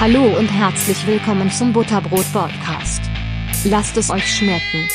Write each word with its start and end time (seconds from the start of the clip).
Hallo 0.00 0.22
und 0.38 0.46
herzlich 0.46 1.04
willkommen 1.08 1.50
zum 1.50 1.72
Butterbrot 1.72 2.32
Podcast. 2.32 3.02
Lasst 3.64 3.96
es 3.96 4.10
euch 4.10 4.32
schmecken. 4.32 4.88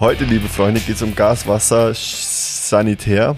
Heute, 0.00 0.24
liebe 0.24 0.48
Freunde, 0.48 0.80
geht 0.80 0.96
es 0.96 1.02
um 1.02 1.14
Gas, 1.14 1.46
Wasser, 1.46 1.92
Sanitär. 1.92 3.36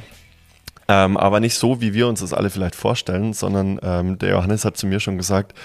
Ähm, 0.87 1.17
aber 1.17 1.41
nicht 1.41 1.57
so, 1.57 1.81
wie 1.81 1.95
wir 1.95 2.07
uns 2.07 2.21
das 2.21 2.33
alle 2.33 2.49
vielleicht 2.49 2.77
vorstellen, 2.77 3.33
sondern 3.33 3.81
ähm, 3.83 4.19
der 4.19 4.31
Johannes 4.31 4.65
hat 4.65 4.77
zu 4.77 4.87
mir 4.87 5.01
schon 5.01 5.17
gesagt, 5.17 5.59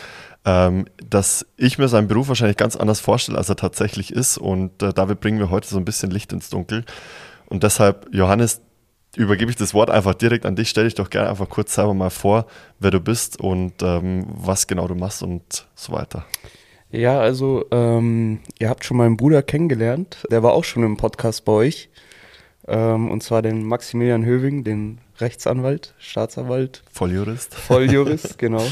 ähm, 0.46 0.88
dass 1.08 1.46
ich 1.58 1.78
mir 1.78 1.90
seinen 1.90 2.08
Beruf 2.08 2.28
wahrscheinlich 2.28 2.58
ganz 2.58 2.76
anders 2.76 3.00
vorstelle, 3.00 3.38
als 3.38 3.48
er 3.48 3.56
tatsächlich 3.56 4.12
ist. 4.12 4.40
Und 4.40 4.82
äh, 4.82 4.94
damit 4.94 5.20
bringen 5.20 5.38
wir 5.38 5.52
heute 5.52 5.68
so 5.68 5.78
ein 5.78 5.86
bisschen 5.86 6.10
Licht 6.10 6.34
ins 6.34 6.50
Dunkel. 6.50 6.86
Und 7.46 7.62
deshalb, 7.62 8.08
Johannes, 8.12 8.62
übergebe 9.18 9.52
ich 9.52 9.58
das 9.58 9.74
Wort 9.74 9.90
einfach 9.90 10.14
direkt 10.14 10.46
an 10.46 10.56
dich. 10.56 10.70
Stell 10.70 10.86
dich 10.86 10.96
doch 10.96 11.10
gerne 11.10 11.30
einfach 11.30 11.50
kurz 11.50 11.76
selber 11.76 11.94
mal 11.94 12.10
vor, 12.10 12.46
wer 12.80 12.92
du 12.92 13.00
bist 13.00 13.40
und 13.40 13.82
ähm, 13.82 14.26
was 14.28 14.68
genau 14.68 14.88
du 14.88 14.96
machst 14.96 15.24
und 15.24 15.68
so 15.76 15.94
weiter. 15.94 16.26
Ja, 16.92 17.20
also 17.20 17.66
ähm, 17.72 18.40
ihr 18.60 18.70
habt 18.70 18.86
schon 18.86 18.98
meinen 18.98 19.18
Bruder 19.18 19.42
kennengelernt. 19.44 20.26
Der 20.32 20.44
war 20.44 20.54
auch 20.54 20.64
schon 20.64 20.84
im 20.84 20.98
Podcast 20.98 21.46
bei 21.46 21.52
euch. 21.52 21.90
Ähm, 22.68 23.12
und 23.12 23.22
zwar 23.22 23.42
den 23.42 23.66
Maximilian 23.66 24.26
Höving, 24.26 24.64
den 24.64 25.00
Rechtsanwalt, 25.20 25.94
Staatsanwalt. 25.98 26.84
Volljurist. 26.92 27.54
Volljurist, 27.54 28.38
genau. 28.38 28.66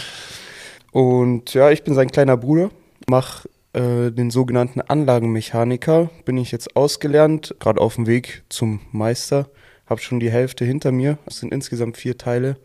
Und 0.91 1.53
ja, 1.53 1.71
ich 1.71 1.83
bin 1.83 1.94
sein 1.94 2.11
kleiner 2.11 2.38
Bruder, 2.38 2.69
mache 3.07 3.49
äh, 3.73 4.11
den 4.11 4.30
sogenannten 4.31 4.81
Anlagenmechaniker. 4.81 6.09
Bin 6.25 6.38
ich 6.38 6.52
jetzt 6.52 6.75
ausgelernt, 6.75 7.55
gerade 7.59 7.81
auf 7.81 7.95
dem 7.95 8.07
Weg 8.07 8.44
zum 8.49 8.81
Meister 8.91 9.49
habe 9.85 10.01
schon 10.01 10.19
die 10.19 10.31
Hälfte 10.31 10.65
hinter 10.65 10.91
mir. 10.91 11.17
Es 11.25 11.39
sind 11.39 11.53
insgesamt 11.53 11.97
vier 11.97 12.17
Teile. 12.17 12.57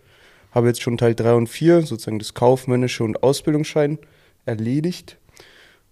Habe 0.52 0.68
jetzt 0.68 0.82
schon 0.82 0.96
Teil 0.96 1.14
3 1.14 1.34
und 1.34 1.46
4, 1.48 1.82
sozusagen 1.82 2.18
das 2.18 2.34
kaufmännische 2.34 3.04
und 3.04 3.22
Ausbildungsschein, 3.22 3.98
erledigt. 4.46 5.18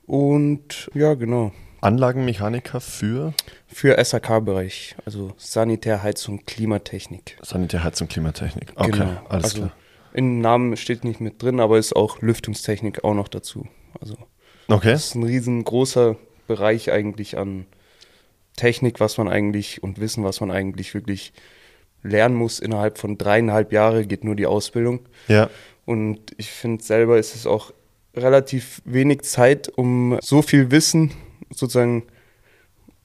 Und 0.06 0.90
ja, 0.94 1.14
genau. 1.14 1.52
Anlagenmechaniker 1.80 2.80
für? 2.80 3.34
Für 3.66 4.02
SAK-Bereich, 4.02 4.96
also 5.04 5.32
Sanitär, 5.36 6.02
Heizung, 6.02 6.46
Klimatechnik. 6.46 7.36
Sanitär, 7.42 7.84
Heizung, 7.84 8.08
Klimatechnik. 8.08 8.72
Okay, 8.76 8.90
genau. 8.92 9.20
alles 9.28 9.44
also 9.44 9.56
klar. 9.58 9.72
Im 10.14 10.40
Namen 10.40 10.76
steht 10.78 11.04
nicht 11.04 11.20
mit 11.20 11.42
drin, 11.42 11.60
aber 11.60 11.78
ist 11.78 11.94
auch 11.94 12.22
Lüftungstechnik 12.22 13.04
auch 13.04 13.14
noch 13.14 13.28
dazu. 13.28 13.66
Also 14.00 14.16
okay. 14.68 14.92
das 14.92 15.08
ist 15.08 15.14
ein 15.14 15.24
riesengroßer 15.24 16.16
Bereich 16.46 16.90
eigentlich 16.90 17.36
an 17.36 17.66
Technik, 18.56 19.00
was 19.00 19.18
man 19.18 19.28
eigentlich 19.28 19.82
und 19.82 20.00
Wissen, 20.00 20.24
was 20.24 20.40
man 20.40 20.50
eigentlich 20.50 20.94
wirklich 20.94 21.32
lernen 22.02 22.34
muss. 22.34 22.58
Innerhalb 22.58 22.98
von 22.98 23.18
dreieinhalb 23.18 23.72
Jahren 23.72 24.08
geht 24.08 24.24
nur 24.24 24.34
die 24.34 24.46
Ausbildung. 24.46 25.00
Ja. 25.28 25.50
Und 25.84 26.32
ich 26.36 26.50
finde 26.50 26.82
selber 26.82 27.18
ist 27.18 27.34
es 27.34 27.46
auch 27.46 27.72
relativ 28.14 28.80
wenig 28.84 29.22
Zeit, 29.22 29.68
um 29.68 30.18
so 30.22 30.42
viel 30.42 30.70
Wissen 30.70 31.12
sozusagen 31.50 32.04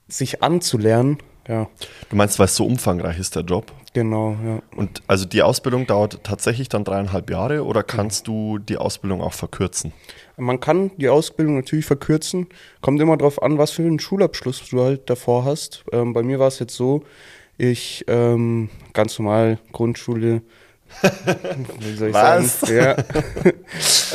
sich 0.08 0.42
anzulernen. 0.42 1.18
Ja. 1.48 1.68
Du 2.08 2.16
meinst, 2.16 2.38
weil 2.38 2.46
es 2.46 2.56
so 2.56 2.66
umfangreich 2.66 3.18
ist, 3.18 3.34
der 3.36 3.42
Job? 3.42 3.72
Genau, 3.94 4.36
ja. 4.44 4.62
Und 4.74 5.02
also 5.06 5.26
die 5.26 5.42
Ausbildung 5.42 5.86
dauert 5.86 6.24
tatsächlich 6.24 6.68
dann 6.68 6.84
dreieinhalb 6.84 7.28
Jahre 7.28 7.64
oder 7.64 7.82
kannst 7.82 8.26
du 8.26 8.58
die 8.58 8.78
Ausbildung 8.78 9.20
auch 9.20 9.34
verkürzen? 9.34 9.92
Man 10.38 10.60
kann 10.60 10.92
die 10.96 11.10
Ausbildung 11.10 11.56
natürlich 11.56 11.84
verkürzen. 11.84 12.46
Kommt 12.80 13.00
immer 13.00 13.16
darauf 13.18 13.42
an, 13.42 13.58
was 13.58 13.72
für 13.72 13.82
einen 13.82 13.98
Schulabschluss 13.98 14.68
du 14.70 14.82
halt 14.82 15.10
davor 15.10 15.44
hast. 15.44 15.84
Ähm, 15.92 16.14
bei 16.14 16.22
mir 16.22 16.38
war 16.38 16.48
es 16.48 16.58
jetzt 16.58 16.74
so, 16.74 17.02
ich 17.58 18.04
ähm, 18.08 18.70
ganz 18.94 19.18
normal 19.18 19.58
Grundschule. 19.72 20.40
Wie 21.80 21.94
soll 21.94 22.08
ich 22.08 22.14
was? 22.14 22.60
sagen? 22.60 22.76
Ja. 22.76 22.96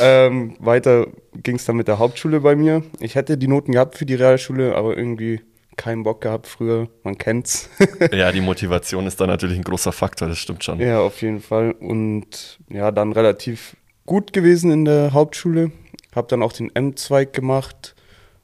ähm, 0.00 0.56
weiter 0.58 1.06
ging 1.42 1.56
es 1.56 1.64
dann 1.64 1.76
mit 1.76 1.86
der 1.86 2.00
Hauptschule 2.00 2.40
bei 2.40 2.56
mir. 2.56 2.82
Ich 2.98 3.14
hätte 3.14 3.38
die 3.38 3.48
Noten 3.48 3.72
gehabt 3.72 3.96
für 3.96 4.06
die 4.06 4.14
Realschule, 4.14 4.74
aber 4.74 4.96
irgendwie 4.96 5.40
keinen 5.78 6.02
Bock 6.02 6.20
gehabt 6.20 6.46
früher, 6.46 6.88
man 7.02 7.16
kennt's. 7.16 7.70
ja, 8.12 8.30
die 8.30 8.42
Motivation 8.42 9.06
ist 9.06 9.18
da 9.20 9.26
natürlich 9.26 9.56
ein 9.56 9.64
großer 9.64 9.92
Faktor, 9.92 10.28
das 10.28 10.38
stimmt 10.38 10.62
schon. 10.62 10.78
Ja, 10.80 11.00
auf 11.00 11.22
jeden 11.22 11.40
Fall. 11.40 11.72
Und 11.72 12.58
ja, 12.68 12.90
dann 12.90 13.12
relativ 13.12 13.76
gut 14.04 14.34
gewesen 14.34 14.70
in 14.70 14.84
der 14.84 15.14
Hauptschule. 15.14 15.72
Hab 16.14 16.28
dann 16.28 16.42
auch 16.42 16.52
den 16.52 16.74
M-Zweig 16.74 17.32
gemacht, 17.32 17.94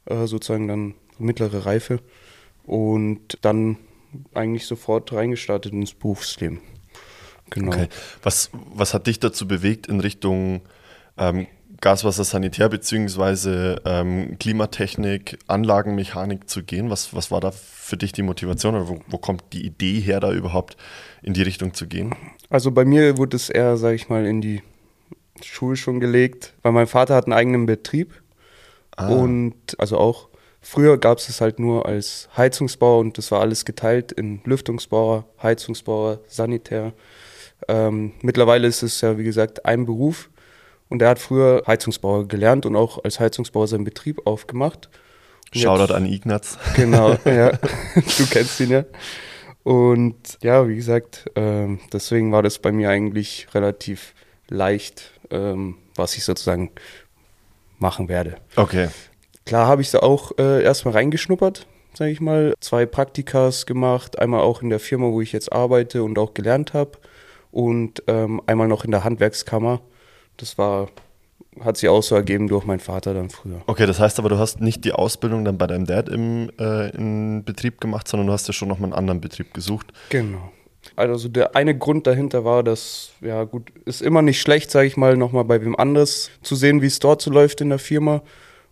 äh, 0.07 0.27
sozusagen 0.27 0.69
dann 0.69 0.95
mittlere 1.19 1.67
Reife. 1.67 2.01
Und 2.65 3.39
dann 3.43 3.77
eigentlich 4.33 4.67
sofort 4.67 5.13
reingestartet 5.13 5.73
ins 5.73 5.93
Berufsleben. 5.93 6.61
Genau. 7.51 7.73
Okay. 7.73 7.89
Was, 8.23 8.51
was 8.53 8.95
hat 8.95 9.07
dich 9.07 9.21
dazu 9.21 9.47
bewegt, 9.47 9.87
in 9.87 10.01
Richtung 10.01 10.63
ähm, 11.19 11.47
Gaswasser 11.85 12.25
Sanitär 12.25 12.71
bzw. 12.71 13.77
Ähm, 13.85 14.39
Klimatechnik, 14.39 15.39
Anlagenmechanik 15.49 16.49
zu 16.49 16.63
gehen? 16.63 16.89
Was, 16.89 17.15
was 17.15 17.31
war 17.31 17.43
da 17.43 17.51
für 17.51 17.99
dich 17.99 18.13
die 18.13 18.23
Motivation 18.23 18.75
oder 18.75 18.89
wo, 18.89 19.01
wo 19.07 19.19
kommt 19.19 19.43
die 19.53 19.67
Idee 19.67 20.01
her, 20.01 20.19
da 20.19 20.33
überhaupt 20.33 20.79
in 21.21 21.35
die 21.35 21.43
Richtung 21.43 21.75
zu 21.75 21.87
gehen? 21.87 22.15
Also 22.49 22.71
bei 22.71 22.87
mir 22.87 23.19
wurde 23.19 23.37
es 23.37 23.51
eher, 23.51 23.77
sage 23.77 23.97
ich 23.97 24.09
mal, 24.09 24.25
in 24.25 24.41
die 24.41 24.63
Schule 25.43 25.77
schon 25.77 26.01
gelegt, 26.01 26.55
weil 26.63 26.73
mein 26.73 26.87
Vater 26.87 27.15
hat 27.15 27.27
einen 27.27 27.35
eigenen 27.35 27.67
Betrieb 27.67 28.15
ah. 28.97 29.09
und 29.09 29.55
also 29.77 29.99
auch 29.99 30.29
früher 30.63 30.97
gab 30.97 31.19
es 31.19 31.29
es 31.29 31.43
halt 31.43 31.59
nur 31.59 31.85
als 31.85 32.31
Heizungsbauer 32.35 33.01
und 33.01 33.19
das 33.19 33.31
war 33.31 33.43
alles 33.43 33.67
geteilt 33.67 34.11
in 34.11 34.41
Lüftungsbauer, 34.45 35.27
Heizungsbauer, 35.43 36.21
Sanitär. 36.29 36.95
Ähm, 37.69 38.13
mittlerweile 38.23 38.69
ist 38.69 38.83
es 38.83 39.03
ja 39.03 39.19
wie 39.19 39.25
gesagt 39.25 39.67
ein 39.67 39.85
Beruf 39.85 40.31
und 40.95 41.03
er 41.03 41.09
hat 41.09 41.19
früher 41.19 41.65
Heizungsbauer 41.67 42.29
gelernt 42.29 42.67
und 42.67 42.77
auch 42.77 43.03
als 43.03 43.19
Heizungsbauer 43.19 43.67
seinen 43.67 43.83
Betrieb 43.83 44.29
aufgemacht. 44.29 44.89
Und 45.53 45.61
Shoutout 45.61 45.83
jetzt, 45.83 45.93
an 45.93 46.07
Ignaz. 46.07 46.57
Genau, 46.77 47.17
ja. 47.25 47.51
du 47.51 48.27
kennst 48.31 48.61
ihn 48.61 48.71
ja. 48.71 48.85
Und 49.65 50.39
ja, 50.41 50.69
wie 50.69 50.77
gesagt, 50.77 51.29
äh, 51.35 51.67
deswegen 51.93 52.31
war 52.31 52.45
das 52.45 52.61
bei 52.61 52.71
mir 52.71 52.91
eigentlich 52.91 53.49
relativ 53.55 54.15
leicht, 54.49 55.11
ähm, 55.33 55.79
was 55.97 56.17
ich 56.17 56.23
sozusagen 56.23 56.71
machen 57.81 58.09
werde. 58.09 58.37
Okay. 58.55 58.87
Klar 59.47 59.67
habe 59.67 59.83
ich 59.83 59.91
da 59.91 59.99
auch 59.99 60.39
äh, 60.39 60.63
erstmal 60.63 60.95
reingeschnuppert, 60.95 61.67
sage 61.93 62.13
ich 62.13 62.21
mal. 62.21 62.55
Zwei 62.61 62.87
Praktikas 62.87 63.67
gemacht, 63.67 64.21
einmal 64.21 64.43
auch 64.43 64.63
in 64.63 64.71
der 64.71 64.79
Firma, 64.79 65.07
wo 65.07 65.21
ich 65.21 65.33
jetzt 65.33 65.53
arbeite 65.53 66.05
und 66.05 66.17
auch 66.21 66.35
gelernt 66.35 66.73
habe. 66.73 66.93
Und 67.51 68.05
ähm, 68.07 68.41
einmal 68.47 68.69
noch 68.69 68.85
in 68.85 68.93
der 68.93 69.03
Handwerkskammer 69.03 69.81
das 70.37 70.59
war, 70.59 70.89
hat 71.61 71.77
sich 71.77 71.89
auch 71.89 72.03
so 72.03 72.15
ergeben 72.15 72.49
durch 72.49 72.65
meinen 72.65 72.81
Vater 72.81 73.15
dann 73.15 73.31
früher. 73.31 73.63
Okay, 73.67 73.87
das 73.87 74.01
heißt 74.01 74.19
aber, 74.19 74.29
du 74.29 74.39
hast 74.39 74.61
nicht 74.61 74.85
die 74.85 74.93
Ausbildung 74.93 75.45
dann 75.45 75.59
bei 75.59 75.67
deinem 75.67 75.87
Dad 75.87 76.09
im, 76.09 76.51
äh, 76.59 76.91
im 76.91 77.45
Betrieb 77.45 77.81
gemacht, 77.81 78.09
sondern 78.09 78.27
du 78.27 78.33
hast 78.33 78.47
ja 78.47 78.53
schon 78.53 78.69
noch 78.69 78.79
mal 78.79 78.87
einen 78.87 78.95
anderen 78.95 79.21
Betrieb 79.21 79.55
gesucht. 79.55 79.93
Genau. 80.11 80.51
Also 80.97 81.29
der 81.29 81.57
eine 81.57 81.77
Grund 81.77 82.07
dahinter 82.07 82.45
war, 82.45 82.63
dass, 82.63 83.13
ja 83.21 83.45
gut, 83.45 83.71
ist 83.85 84.03
immer 84.03 84.23
nicht 84.23 84.41
schlecht, 84.41 84.71
sage 84.71 84.87
ich 84.87 84.97
mal, 84.97 85.17
nochmal 85.17 85.45
bei 85.45 85.61
wem 85.65 85.77
anderes 85.77 86.31
zu 86.43 86.55
sehen, 86.57 86.83
wie 86.83 86.87
es 86.87 86.99
dort 86.99 87.23
so 87.23 87.31
läuft 87.31 87.61
in 87.61 87.71
der 87.71 87.79
Firma. 87.79 88.23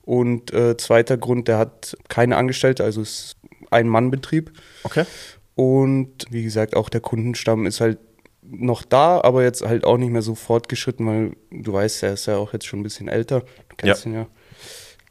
Und 0.03 0.53
äh, 0.53 0.77
zweiter 0.77 1.17
Grund, 1.17 1.49
der 1.49 1.59
hat 1.59 1.97
keine 2.09 2.37
Angestellte, 2.37 2.85
also 2.85 3.01
ist 3.01 3.37
ein 3.71 3.89
Mann-Betrieb. 3.89 4.53
Okay. 4.83 5.05
Und 5.55 6.27
wie 6.31 6.43
gesagt, 6.43 6.77
auch 6.77 6.89
der 6.89 7.01
Kundenstamm 7.01 7.67
ist 7.67 7.81
halt 7.81 7.99
noch 8.53 8.83
da, 8.83 9.21
aber 9.23 9.43
jetzt 9.43 9.63
halt 9.63 9.85
auch 9.85 9.97
nicht 9.97 10.11
mehr 10.11 10.23
so 10.23 10.35
fortgeschritten, 10.35 11.07
weil 11.07 11.37
du 11.51 11.73
weißt, 11.73 12.03
er 12.03 12.13
ist 12.13 12.27
ja 12.27 12.37
auch 12.37 12.53
jetzt 12.53 12.67
schon 12.67 12.81
ein 12.81 12.83
bisschen 12.83 13.09
älter. 13.09 13.41
Du 13.69 13.77
kennst 13.77 14.05
ja. 14.05 14.11
ihn 14.11 14.15
ja. 14.15 14.27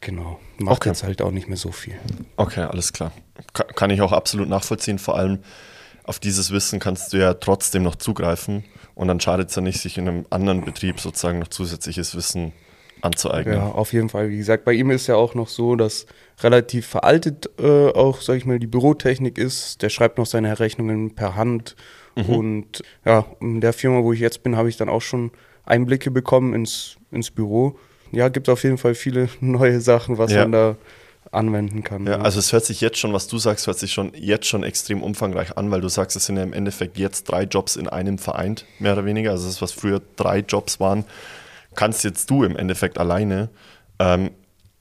Genau. 0.00 0.40
Macht 0.58 0.78
okay. 0.78 0.88
jetzt 0.90 1.02
halt 1.02 1.22
auch 1.22 1.30
nicht 1.30 1.48
mehr 1.48 1.56
so 1.56 1.70
viel. 1.72 1.94
Okay, 2.36 2.62
alles 2.62 2.92
klar. 2.92 3.12
Kann 3.52 3.90
ich 3.90 4.00
auch 4.00 4.12
absolut 4.12 4.48
nachvollziehen. 4.48 4.98
Vor 4.98 5.16
allem 5.16 5.40
auf 6.04 6.18
dieses 6.18 6.50
Wissen 6.50 6.80
kannst 6.80 7.12
du 7.12 7.18
ja 7.18 7.34
trotzdem 7.34 7.82
noch 7.82 7.96
zugreifen 7.96 8.64
und 8.94 9.08
dann 9.08 9.20
schadet 9.20 9.50
es 9.50 9.56
ja 9.56 9.62
nicht, 9.62 9.80
sich 9.80 9.98
in 9.98 10.08
einem 10.08 10.26
anderen 10.30 10.64
Betrieb 10.64 10.98
sozusagen 10.98 11.38
noch 11.38 11.48
zusätzliches 11.48 12.16
Wissen 12.16 12.52
anzueignen. 13.00 13.56
Ja, 13.56 13.68
auf 13.68 13.92
jeden 13.92 14.08
Fall. 14.08 14.30
Wie 14.30 14.36
gesagt, 14.36 14.64
bei 14.64 14.72
ihm 14.72 14.90
ist 14.90 15.06
ja 15.06 15.16
auch 15.16 15.34
noch 15.34 15.48
so, 15.48 15.76
dass 15.76 16.06
relativ 16.40 16.86
veraltet 16.86 17.50
äh, 17.58 17.88
auch, 17.90 18.20
sag 18.20 18.36
ich 18.36 18.46
mal, 18.46 18.58
die 18.58 18.66
Bürotechnik 18.66 19.38
ist. 19.38 19.82
Der 19.82 19.88
schreibt 19.88 20.18
noch 20.18 20.26
seine 20.26 20.58
Rechnungen 20.58 21.14
per 21.14 21.36
Hand 21.36 21.76
Mhm. 22.16 22.24
Und 22.24 22.82
ja, 23.04 23.24
in 23.40 23.60
der 23.60 23.72
Firma, 23.72 24.02
wo 24.02 24.12
ich 24.12 24.20
jetzt 24.20 24.42
bin, 24.42 24.56
habe 24.56 24.68
ich 24.68 24.76
dann 24.76 24.88
auch 24.88 25.02
schon 25.02 25.30
Einblicke 25.64 26.10
bekommen 26.10 26.54
ins, 26.54 26.96
ins 27.10 27.30
Büro. 27.30 27.78
Ja, 28.10 28.28
gibt 28.28 28.48
auf 28.48 28.62
jeden 28.64 28.78
Fall 28.78 28.94
viele 28.94 29.28
neue 29.40 29.80
Sachen, 29.80 30.18
was 30.18 30.32
ja. 30.32 30.42
man 30.42 30.52
da 30.52 30.76
anwenden 31.30 31.82
kann. 31.82 32.06
Ja, 32.06 32.12
ja, 32.12 32.18
also 32.20 32.38
es 32.38 32.52
hört 32.52 32.64
sich 32.64 32.80
jetzt 32.80 32.98
schon, 32.98 33.12
was 33.12 33.26
du 33.26 33.38
sagst, 33.38 33.66
hört 33.66 33.78
sich 33.78 33.92
schon 33.92 34.12
jetzt 34.14 34.46
schon 34.46 34.62
extrem 34.64 35.02
umfangreich 35.02 35.56
an, 35.56 35.70
weil 35.70 35.80
du 35.80 35.88
sagst, 35.88 36.16
es 36.16 36.26
sind 36.26 36.36
ja 36.36 36.42
im 36.42 36.52
Endeffekt 36.52 36.98
jetzt 36.98 37.24
drei 37.24 37.44
Jobs 37.44 37.76
in 37.76 37.88
einem 37.88 38.18
vereint, 38.18 38.66
mehr 38.78 38.92
oder 38.92 39.06
weniger. 39.06 39.30
Also 39.30 39.46
das, 39.46 39.62
was 39.62 39.72
früher 39.72 40.02
drei 40.16 40.40
Jobs 40.40 40.78
waren, 40.78 41.04
kannst 41.74 42.04
jetzt 42.04 42.28
du 42.28 42.44
im 42.44 42.56
Endeffekt 42.56 42.98
alleine. 42.98 43.48
Ähm, 43.98 44.30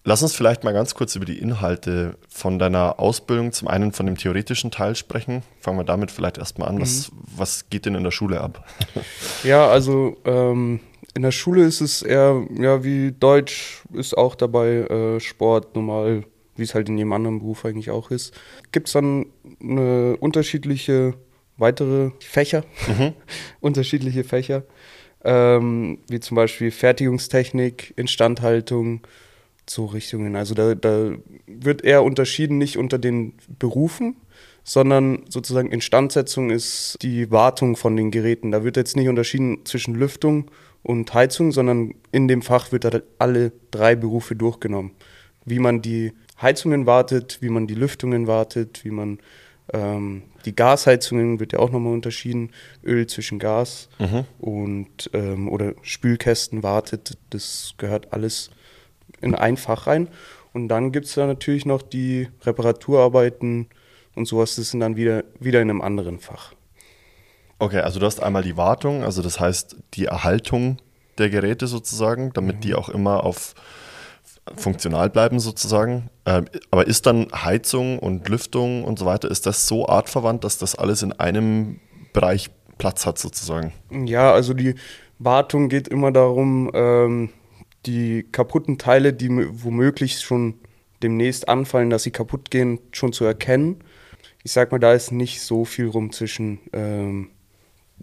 Lass 0.04 0.24
uns 0.24 0.34
vielleicht 0.34 0.64
mal 0.64 0.74
ganz 0.74 0.96
kurz 0.96 1.16
über 1.16 1.26
die 1.26 1.38
Inhalte 1.38 2.18
von 2.28 2.58
deiner 2.58 3.00
Ausbildung, 3.00 3.52
zum 3.52 3.68
einen 3.68 3.92
von 3.92 4.08
dem 4.08 4.18
theoretischen 4.18 4.72
Teil 4.72 4.96
sprechen. 4.96 5.44
Fangen 5.60 5.78
wir 5.78 5.84
damit 5.84 6.10
vielleicht 6.10 6.40
erstmal 6.40 6.70
an. 6.70 6.82
Was, 6.82 7.12
mhm. 7.12 7.18
was 7.38 7.70
geht 7.70 7.86
denn 7.86 7.94
in 7.94 8.04
der 8.04 8.12
Schule 8.12 8.42
ab? 8.42 8.66
Ja, 9.44 9.68
also 9.68 10.18
ähm, 10.26 10.80
In 11.14 11.22
der 11.22 11.32
Schule 11.32 11.64
ist 11.64 11.82
es 11.82 12.02
eher, 12.02 12.46
ja, 12.58 12.84
wie 12.84 13.12
Deutsch 13.12 13.84
ist 13.94 14.18
auch 14.18 14.36
dabei, 14.36 14.68
äh, 14.68 15.20
Sport 15.20 15.76
normal, 15.76 16.24
wie 16.56 16.64
es 16.64 16.74
halt 16.74 16.90
in 16.90 16.98
jedem 16.98 17.14
anderen 17.14 17.40
Beruf 17.40 17.66
eigentlich 17.66 17.92
auch 17.92 18.12
ist. 18.12 18.34
Gibt 18.72 18.88
es 18.88 18.94
dann 18.94 19.28
eine 19.62 20.18
unterschiedliche 20.18 21.16
weitere 21.58 22.12
Fächer, 22.20 22.64
mhm. 22.88 23.14
unterschiedliche 23.60 24.24
Fächer, 24.24 24.64
ähm, 25.24 26.00
wie 26.08 26.20
zum 26.20 26.36
Beispiel 26.36 26.72
Fertigungstechnik, 26.72 27.94
Instandhaltung, 27.98 29.02
so 29.72 29.86
Richtungen. 29.86 30.36
Also 30.36 30.54
da, 30.54 30.76
da 30.76 31.12
wird 31.48 31.84
eher 31.84 32.04
unterschieden, 32.04 32.58
nicht 32.58 32.78
unter 32.78 33.00
den 33.00 33.34
Berufen, 33.60 34.16
sondern 34.64 35.24
sozusagen 35.30 35.72
Instandsetzung 35.72 36.50
ist 36.50 36.98
die 37.02 37.32
Wartung 37.32 37.76
von 37.76 37.96
den 37.96 38.12
Geräten. 38.12 38.52
Da 38.52 38.64
wird 38.64 38.78
jetzt 38.78 38.96
nicht 38.96 39.10
unterschieden 39.10 39.66
zwischen 39.66 39.96
Lüftung 39.96 40.52
und 40.84 41.14
Heizung, 41.14 41.52
sondern 41.52 41.96
in 42.12 42.28
dem 42.28 42.42
Fach 42.42 42.72
wird 42.72 42.84
da 42.86 43.00
alle 43.18 43.52
drei 43.72 43.96
Berufe 43.96 44.36
durchgenommen. 44.36 44.92
Wie 45.46 45.60
man 45.60 45.82
die 45.82 46.14
Heizungen 46.42 46.86
wartet, 46.86 47.40
wie 47.42 47.50
man 47.50 47.68
die 47.68 47.76
Lüftungen 47.76 48.28
wartet, 48.28 48.84
wie 48.84 48.92
man 48.92 49.20
ähm, 49.74 50.24
die 50.46 50.56
Gasheizungen 50.56 51.40
wird 51.40 51.54
ja 51.54 51.60
auch 51.60 51.72
nochmal 51.72 51.94
unterschieden, 51.94 52.52
Öl 52.84 53.08
zwischen 53.08 53.40
Gas 53.40 53.90
mhm. 54.00 54.26
und 54.40 55.10
ähm, 55.14 55.50
oder 55.50 55.74
Spülkästen 55.82 56.64
wartet, 56.64 57.18
das 57.30 57.76
gehört 57.78 58.12
alles 58.12 58.50
in 59.22 59.36
ein 59.36 59.58
Fach 59.58 59.88
rein. 59.88 60.08
Und 60.54 60.68
dann 60.68 60.92
gibt 60.92 61.06
es 61.06 61.14
da 61.14 61.26
natürlich 61.26 61.66
noch 61.66 61.82
die 61.82 62.28
Reparaturarbeiten 62.44 63.68
und 64.16 64.28
sowas, 64.28 64.56
das 64.56 64.72
sind 64.72 64.82
dann 64.82 64.96
wieder, 64.96 65.24
wieder 65.40 65.62
in 65.62 65.70
einem 65.70 65.82
anderen 65.82 66.20
Fach. 66.20 66.54
Okay, 67.60 67.80
also 67.80 68.00
du 68.00 68.06
hast 68.06 68.22
einmal 68.22 68.44
die 68.44 68.58
Wartung, 68.58 69.04
also 69.04 69.22
das 69.22 69.40
heißt 69.40 69.78
die 69.94 70.06
Erhaltung 70.06 70.78
der 71.18 71.30
Geräte 71.30 71.68
sozusagen, 71.68 72.34
damit 72.34 72.58
mhm. 72.58 72.62
die 72.62 72.76
auch 72.76 72.90
immer 72.90 73.24
auf 73.24 73.54
funktional 74.58 75.10
bleiben 75.10 75.40
sozusagen. 75.40 76.10
Ähm, 76.26 76.46
aber 76.72 76.88
ist 76.88 77.06
dann 77.06 77.28
Heizung 77.32 78.00
und 78.00 78.28
Lüftung 78.28 78.84
und 78.84 79.00
so 79.00 79.06
weiter, 79.06 79.30
ist 79.30 79.46
das 79.46 79.68
so 79.68 79.88
artverwandt, 79.88 80.44
dass 80.44 80.58
das 80.58 80.76
alles 80.76 81.04
in 81.04 81.14
einem 81.14 81.80
Bereich 82.14 82.50
Platz 82.78 83.06
hat 83.06 83.20
sozusagen? 83.20 83.74
Ja, 83.92 84.34
also 84.34 84.54
die 84.54 84.76
Wartung 85.20 85.70
geht 85.70 85.88
immer 85.88 86.12
darum, 86.12 86.72
ähm, 86.74 87.30
die 87.86 88.24
kaputten 88.32 88.78
Teile, 88.78 89.14
die 89.14 89.30
womöglich 89.30 90.20
schon 90.20 90.56
demnächst 91.02 91.50
anfallen, 91.50 91.90
dass 91.90 92.04
sie 92.04 92.12
kaputt 92.12 92.52
gehen, 92.52 92.80
schon 92.92 93.14
zu 93.14 93.26
erkennen. 93.26 93.84
Ich 94.44 94.52
sag 94.52 94.72
mal, 94.72 94.80
da 94.80 94.94
ist 94.94 95.12
nicht 95.12 95.42
so 95.42 95.66
viel 95.66 95.88
rum 95.88 96.12
zwischen 96.12 96.60
ähm, 96.74 97.30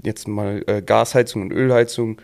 jetzt 0.02 0.28
mal 0.28 0.62
äh, 0.66 0.82
Gasheizung 0.82 1.42
und 1.42 1.52
Ölheizung. 1.52 2.20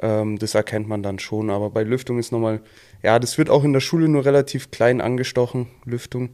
Ähm, 0.00 0.38
das 0.38 0.54
erkennt 0.54 0.88
man 0.88 1.02
dann 1.02 1.18
schon. 1.18 1.50
Aber 1.50 1.70
bei 1.70 1.82
Lüftung 1.82 2.18
ist 2.18 2.32
nochmal, 2.32 2.60
ja, 3.02 3.18
das 3.18 3.38
wird 3.38 3.50
auch 3.50 3.64
in 3.64 3.72
der 3.72 3.80
Schule 3.80 4.08
nur 4.08 4.24
relativ 4.24 4.70
klein 4.70 5.00
angestochen, 5.00 5.68
Lüftung. 5.84 6.30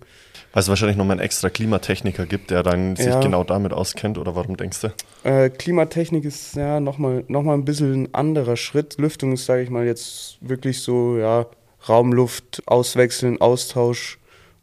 Weil 0.53 0.63
es 0.63 0.69
wahrscheinlich 0.69 0.97
nochmal 0.97 1.19
einen 1.19 1.25
extra 1.25 1.49
Klimatechniker 1.51 2.27
gibt, 2.27 2.51
der 2.51 2.63
dann 2.63 2.97
sich 2.97 3.07
ja. 3.07 3.21
genau 3.21 3.45
damit 3.45 3.73
auskennt, 3.73 4.19
oder 4.19 4.37
warum 4.37 4.57
denkst 4.57 4.81
du? 4.81 5.29
Äh, 5.29 5.51
Klimatechnik 5.51 6.25
ist 6.25 6.57
ja 6.57 6.81
nochmal 6.81 7.25
noch 7.29 7.43
mal 7.43 7.55
ein 7.55 7.65
bisschen 7.65 8.05
ein 8.05 8.15
anderer 8.15 8.57
Schritt. 8.57 8.97
Lüftung 8.99 9.33
ist, 9.33 9.47
sage 9.47 9.63
ich 9.63 9.71
mal, 9.71 9.87
jetzt 9.87 10.39
wirklich 10.41 10.81
so, 10.81 11.17
ja, 11.19 11.47
Raumluft 11.89 12.63
auswechseln, 12.67 13.41
Austausch. 13.41 14.19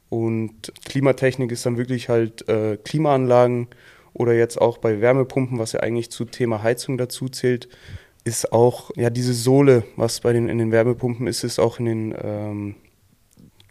Und 0.09 0.71
Klimatechnik 0.85 1.51
ist 1.51 1.65
dann 1.65 1.77
wirklich 1.77 2.09
halt 2.09 2.47
äh, 2.49 2.77
Klimaanlagen 2.77 3.67
oder 4.13 4.33
jetzt 4.33 4.59
auch 4.59 4.79
bei 4.79 5.01
Wärmepumpen, 5.01 5.59
was 5.59 5.73
ja 5.73 5.81
eigentlich 5.81 6.09
zu 6.09 6.25
Thema 6.25 6.63
Heizung 6.63 6.97
dazu 6.97 7.29
zählt, 7.29 7.69
ist 8.23 8.51
auch, 8.51 8.91
ja, 8.95 9.09
diese 9.09 9.33
Sohle, 9.33 9.83
was 9.95 10.19
bei 10.21 10.33
den, 10.33 10.49
in 10.49 10.57
den 10.57 10.71
Wärmepumpen 10.71 11.27
ist, 11.27 11.43
ist 11.43 11.59
auch 11.59 11.79
in 11.79 11.85
den 11.85 12.15
ähm, 12.21 12.75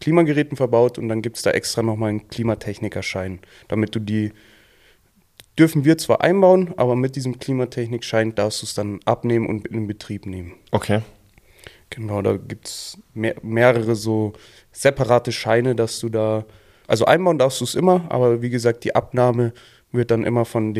Klimageräten 0.00 0.56
verbaut 0.56 0.98
und 0.98 1.08
dann 1.08 1.22
gibt 1.22 1.36
es 1.36 1.42
da 1.42 1.50
extra 1.50 1.82
nochmal 1.82 2.10
einen 2.10 2.28
Klimatechnikerschein, 2.28 3.40
damit 3.68 3.94
du 3.94 4.00
die, 4.00 4.32
dürfen 5.58 5.84
wir 5.84 5.98
zwar 5.98 6.20
einbauen, 6.20 6.72
aber 6.76 6.94
mit 6.96 7.16
diesem 7.16 7.38
Klimatechnikschein 7.38 8.34
darfst 8.34 8.62
du 8.62 8.66
es 8.66 8.74
dann 8.74 9.00
abnehmen 9.04 9.46
und 9.46 9.66
in 9.68 9.86
Betrieb 9.86 10.26
nehmen. 10.26 10.54
Okay. 10.70 11.02
Genau, 11.90 12.22
da 12.22 12.36
gibt 12.36 12.68
es 12.68 12.98
mehr, 13.14 13.34
mehrere 13.42 13.96
so 13.96 14.34
separate 14.72 15.32
Scheine, 15.32 15.74
dass 15.74 16.00
du 16.00 16.08
da, 16.08 16.44
also 16.86 17.06
einbauen 17.06 17.38
darfst 17.38 17.60
du 17.60 17.64
es 17.64 17.74
immer, 17.74 18.06
aber 18.10 18.42
wie 18.42 18.50
gesagt, 18.50 18.84
die 18.84 18.94
Abnahme 18.94 19.52
wird 19.90 20.10
dann 20.10 20.24
immer 20.24 20.44
von 20.44 20.74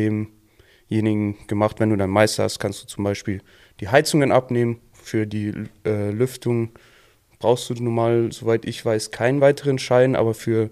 demjenigen 0.89 1.35
gemacht. 1.47 1.79
Wenn 1.79 1.89
du 1.89 1.95
dann 1.95 2.09
Meister 2.09 2.43
hast, 2.43 2.59
kannst 2.59 2.83
du 2.83 2.87
zum 2.87 3.03
Beispiel 3.03 3.41
die 3.79 3.89
Heizungen 3.89 4.31
abnehmen. 4.31 4.79
Für 4.93 5.25
die 5.25 5.53
äh, 5.85 6.11
Lüftung 6.11 6.69
brauchst 7.39 7.69
du 7.69 7.73
normal, 7.75 8.31
soweit 8.31 8.65
ich 8.65 8.85
weiß, 8.85 9.11
keinen 9.11 9.41
weiteren 9.41 9.79
Schein, 9.79 10.15
aber 10.15 10.33
für 10.33 10.69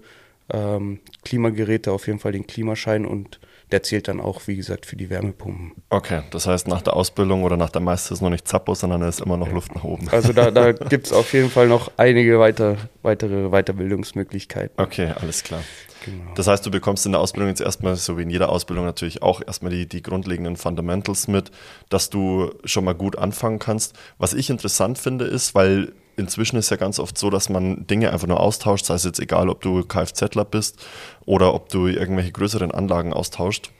ähm, 0.52 1.00
Klimageräte 1.24 1.92
auf 1.92 2.06
jeden 2.06 2.18
Fall 2.18 2.32
den 2.32 2.46
Klimaschein 2.46 3.04
und 3.04 3.40
der 3.70 3.82
zählt 3.82 4.08
dann 4.08 4.20
auch, 4.20 4.46
wie 4.46 4.56
gesagt, 4.56 4.86
für 4.86 4.96
die 4.96 5.10
Wärmepumpen. 5.10 5.72
Okay, 5.90 6.22
das 6.30 6.46
heißt, 6.46 6.68
nach 6.68 6.80
der 6.80 6.94
Ausbildung 6.94 7.42
oder 7.42 7.56
nach 7.58 7.68
der 7.68 7.82
Meister 7.82 8.14
ist 8.14 8.22
noch 8.22 8.30
nicht 8.30 8.48
Zappo, 8.48 8.74
sondern 8.74 9.02
es 9.02 9.16
ist 9.16 9.26
immer 9.26 9.36
noch 9.36 9.52
Luft 9.52 9.74
nach 9.74 9.84
oben. 9.84 10.08
Also 10.12 10.32
da, 10.32 10.50
da 10.50 10.72
gibt 10.88 11.06
es 11.06 11.12
auf 11.12 11.32
jeden 11.34 11.50
Fall 11.50 11.68
noch 11.68 11.92
einige 11.96 12.38
weiter, 12.38 12.76
weitere 13.02 13.50
Weiterbildungsmöglichkeiten. 13.50 14.82
Okay, 14.82 15.12
alles 15.20 15.42
klar. 15.42 15.60
Genau. 16.10 16.34
Das 16.34 16.46
heißt, 16.46 16.64
du 16.64 16.70
bekommst 16.70 17.06
in 17.06 17.12
der 17.12 17.20
Ausbildung 17.20 17.48
jetzt 17.48 17.60
erstmal, 17.60 17.96
so 17.96 18.18
wie 18.18 18.22
in 18.22 18.30
jeder 18.30 18.50
Ausbildung 18.50 18.84
natürlich 18.84 19.22
auch, 19.22 19.42
erstmal 19.46 19.72
die, 19.72 19.88
die 19.88 20.02
grundlegenden 20.02 20.56
Fundamentals 20.56 21.28
mit, 21.28 21.50
dass 21.88 22.10
du 22.10 22.50
schon 22.64 22.84
mal 22.84 22.94
gut 22.94 23.16
anfangen 23.18 23.58
kannst. 23.58 23.94
Was 24.18 24.34
ich 24.34 24.50
interessant 24.50 24.98
finde, 24.98 25.24
ist, 25.24 25.54
weil 25.54 25.92
inzwischen 26.16 26.56
ist 26.56 26.70
ja 26.70 26.76
ganz 26.76 26.98
oft 26.98 27.16
so, 27.16 27.30
dass 27.30 27.48
man 27.48 27.86
Dinge 27.86 28.12
einfach 28.12 28.26
nur 28.26 28.40
austauscht, 28.40 28.86
sei 28.86 28.94
es 28.94 29.04
jetzt 29.04 29.20
egal, 29.20 29.48
ob 29.48 29.60
du 29.60 29.84
Kfzler 29.84 30.44
bist 30.44 30.84
oder 31.24 31.54
ob 31.54 31.68
du 31.68 31.86
irgendwelche 31.86 32.32
größeren 32.32 32.72
Anlagen 32.72 33.12
austauscht. 33.12 33.70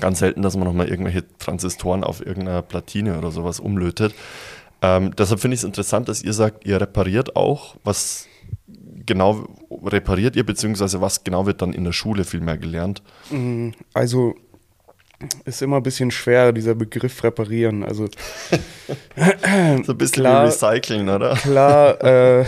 Ganz 0.00 0.18
selten, 0.18 0.42
dass 0.42 0.56
man 0.56 0.66
nochmal 0.66 0.88
irgendwelche 0.88 1.24
Transistoren 1.38 2.04
auf 2.04 2.24
irgendeiner 2.24 2.62
Platine 2.62 3.18
oder 3.18 3.30
sowas 3.30 3.58
umlötet. 3.58 4.14
Ähm, 4.80 5.14
deshalb 5.16 5.40
finde 5.40 5.54
ich 5.54 5.60
es 5.60 5.64
interessant, 5.64 6.08
dass 6.08 6.22
ihr 6.22 6.32
sagt, 6.32 6.66
ihr 6.66 6.80
repariert 6.80 7.36
auch. 7.36 7.76
Was 7.84 8.28
genau 9.08 9.48
repariert 9.84 10.36
ihr, 10.36 10.46
beziehungsweise 10.46 11.00
was 11.00 11.24
genau 11.24 11.46
wird 11.46 11.60
dann 11.62 11.72
in 11.72 11.82
der 11.82 11.92
Schule 11.92 12.22
viel 12.24 12.40
mehr 12.40 12.58
gelernt? 12.58 13.02
Mm, 13.30 13.70
also 13.92 14.36
ist 15.44 15.62
immer 15.62 15.78
ein 15.78 15.82
bisschen 15.82 16.12
schwer, 16.12 16.52
dieser 16.52 16.76
Begriff 16.76 17.24
reparieren. 17.24 17.82
Also 17.82 18.06
so 19.84 19.92
ein 19.92 19.98
bisschen 19.98 20.22
klar, 20.22 20.44
wie 20.44 20.50
recyceln, 20.50 21.08
oder? 21.08 21.34
Klar 21.34 22.04
äh, 22.40 22.44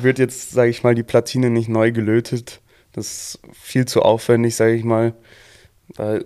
wird 0.00 0.18
jetzt, 0.18 0.50
sage 0.50 0.70
ich 0.70 0.82
mal, 0.82 0.96
die 0.96 1.04
Platine 1.04 1.50
nicht 1.50 1.68
neu 1.68 1.92
gelötet. 1.92 2.60
Das 2.92 3.06
ist 3.06 3.40
viel 3.52 3.84
zu 3.84 4.02
aufwendig, 4.02 4.56
sage 4.56 4.74
ich 4.74 4.82
mal. 4.82 5.14
Da 5.94 6.18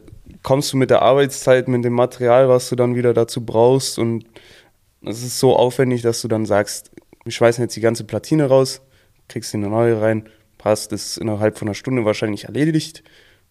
kommst 0.43 0.73
du 0.73 0.77
mit 0.77 0.89
der 0.89 1.03
Arbeitszeit, 1.03 1.69
mit 1.69 1.85
dem 1.85 1.93
Material, 1.93 2.49
was 2.49 2.71
du 2.71 2.77
dann 2.77 2.95
wieder 2.95 3.13
dazu 3.13 3.45
brauchst 3.45 3.99
und 3.99 4.25
es 5.05 5.23
ist 5.23 5.39
so 5.39 5.57
aufwendig, 5.57 6.03
dass 6.03 6.23
du 6.23 6.29
dann 6.29 6.47
sagst, 6.47 6.91
wir 7.25 7.33
schmeißen 7.33 7.63
jetzt 7.63 7.77
die 7.77 7.81
ganze 7.81 8.05
Platine 8.05 8.47
raus, 8.47 8.81
kriegst 9.29 9.55
eine 9.55 9.69
neue 9.69 10.01
rein, 10.01 10.29
passt, 10.59 10.93
ist 10.93 11.17
innerhalb 11.17 11.59
von 11.59 11.69
einer 11.69 11.75
Stunde 11.75 12.05
wahrscheinlich 12.05 12.45
erledigt. 12.45 13.03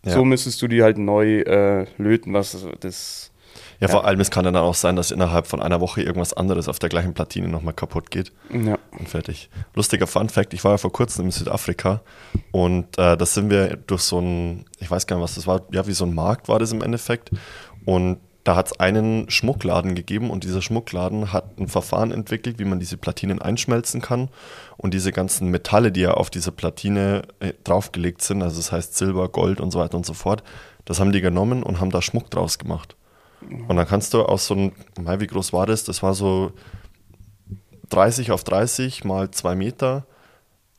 Ja. 0.05 0.13
So 0.13 0.25
müsstest 0.25 0.61
du 0.61 0.67
die 0.67 0.81
halt 0.81 0.97
neu 0.97 1.41
äh, 1.41 1.85
löten, 1.97 2.33
was 2.33 2.65
das. 2.79 3.31
Ja, 3.79 3.87
ja, 3.87 3.91
vor 3.91 4.05
allem, 4.05 4.19
es 4.19 4.31
kann 4.31 4.45
dann 4.45 4.55
auch 4.55 4.75
sein, 4.75 4.95
dass 4.95 5.11
innerhalb 5.11 5.47
von 5.47 5.61
einer 5.61 5.81
Woche 5.81 6.01
irgendwas 6.01 6.33
anderes 6.33 6.67
auf 6.67 6.79
der 6.79 6.89
gleichen 6.89 7.13
Platine 7.13 7.47
nochmal 7.47 7.73
kaputt 7.73 8.09
geht. 8.11 8.31
Ja. 8.51 8.77
Und 8.97 9.09
fertig. 9.09 9.49
Lustiger 9.73 10.07
Fun 10.07 10.29
Fact: 10.29 10.53
Ich 10.53 10.63
war 10.63 10.71
ja 10.71 10.77
vor 10.77 10.91
kurzem 10.91 11.25
in 11.25 11.31
Südafrika 11.31 12.01
und 12.51 12.97
äh, 12.97 13.17
da 13.17 13.25
sind 13.25 13.49
wir 13.49 13.75
durch 13.75 14.01
so 14.01 14.19
ein, 14.19 14.65
ich 14.79 14.89
weiß 14.89 15.05
gar 15.07 15.17
nicht, 15.17 15.23
was 15.23 15.35
das 15.35 15.47
war, 15.47 15.63
ja, 15.71 15.85
wie 15.87 15.93
so 15.93 16.05
ein 16.05 16.13
Markt 16.13 16.47
war 16.47 16.59
das 16.59 16.71
im 16.71 16.81
Endeffekt. 16.81 17.31
Und 17.85 18.19
da 18.43 18.55
hat 18.55 18.67
es 18.67 18.79
einen 18.79 19.29
Schmuckladen 19.29 19.93
gegeben 19.93 20.31
und 20.31 20.43
dieser 20.43 20.61
Schmuckladen 20.61 21.31
hat 21.31 21.59
ein 21.59 21.67
Verfahren 21.67 22.11
entwickelt, 22.11 22.57
wie 22.57 22.65
man 22.65 22.79
diese 22.79 22.97
Platinen 22.97 23.41
einschmelzen 23.41 24.01
kann 24.01 24.29
und 24.77 24.93
diese 24.93 25.11
ganzen 25.11 25.49
Metalle, 25.49 25.91
die 25.91 26.01
ja 26.01 26.15
auf 26.15 26.29
dieser 26.29 26.51
Platine 26.51 27.21
äh, 27.39 27.53
draufgelegt 27.63 28.21
sind, 28.21 28.41
also 28.41 28.57
das 28.57 28.71
heißt 28.71 28.97
Silber, 28.97 29.29
Gold 29.29 29.61
und 29.61 29.71
so 29.71 29.79
weiter 29.79 29.95
und 29.95 30.05
so 30.05 30.13
fort, 30.13 30.43
das 30.85 30.99
haben 30.99 31.11
die 31.11 31.21
genommen 31.21 31.61
und 31.61 31.79
haben 31.79 31.91
da 31.91 32.01
Schmuck 32.01 32.31
draus 32.31 32.57
gemacht. 32.57 32.95
Und 33.67 33.75
dann 33.75 33.87
kannst 33.87 34.13
du 34.13 34.23
aus 34.23 34.47
so 34.47 34.53
einem, 34.53 34.71
wie 34.95 35.27
groß 35.27 35.51
war 35.51 35.65
das? 35.65 35.83
Das 35.83 36.03
war 36.03 36.13
so 36.13 36.51
30 37.89 38.31
auf 38.31 38.43
30 38.43 39.03
mal 39.03 39.31
2 39.31 39.55
Meter. 39.55 40.05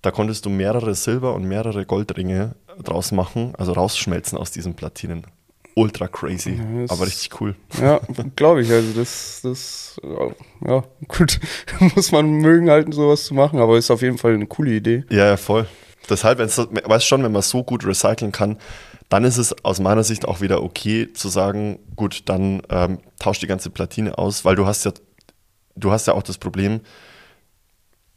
Da 0.00 0.10
konntest 0.10 0.46
du 0.46 0.50
mehrere 0.50 0.94
Silber- 0.94 1.34
und 1.34 1.44
mehrere 1.44 1.86
Goldringe 1.86 2.54
draus 2.82 3.12
machen, 3.12 3.54
also 3.56 3.72
rausschmelzen 3.72 4.38
aus 4.38 4.50
diesen 4.50 4.74
Platinen 4.74 5.26
ultra 5.74 6.08
crazy, 6.08 6.52
ja, 6.52 6.92
aber 6.92 7.06
richtig 7.06 7.40
cool. 7.40 7.54
Ja, 7.80 8.00
glaube 8.36 8.62
ich. 8.62 8.70
Also 8.70 8.92
das, 8.92 9.40
das, 9.42 10.00
ja, 10.66 10.84
gut, 11.08 11.40
muss 11.94 12.12
man 12.12 12.30
mögen 12.30 12.70
halten, 12.70 12.92
sowas 12.92 13.24
zu 13.24 13.34
machen, 13.34 13.58
aber 13.58 13.78
ist 13.78 13.90
auf 13.90 14.02
jeden 14.02 14.18
Fall 14.18 14.34
eine 14.34 14.46
coole 14.46 14.72
Idee. 14.72 15.04
Ja, 15.10 15.26
ja, 15.26 15.36
voll. 15.36 15.66
Deshalb, 16.08 16.38
weißt 16.38 17.06
schon, 17.06 17.22
wenn 17.22 17.32
man 17.32 17.42
so 17.42 17.62
gut 17.62 17.86
recyceln 17.86 18.32
kann, 18.32 18.58
dann 19.08 19.24
ist 19.24 19.36
es 19.36 19.64
aus 19.64 19.78
meiner 19.78 20.02
Sicht 20.02 20.26
auch 20.26 20.40
wieder 20.40 20.62
okay 20.62 21.12
zu 21.12 21.28
sagen, 21.28 21.78
gut, 21.96 22.22
dann 22.26 22.62
ähm, 22.70 22.98
tausch 23.18 23.38
die 23.38 23.46
ganze 23.46 23.70
Platine 23.70 24.18
aus, 24.18 24.44
weil 24.44 24.56
du 24.56 24.66
hast 24.66 24.84
ja 24.84 24.92
du 25.76 25.90
hast 25.90 26.06
ja 26.06 26.14
auch 26.14 26.22
das 26.22 26.38
Problem, 26.38 26.80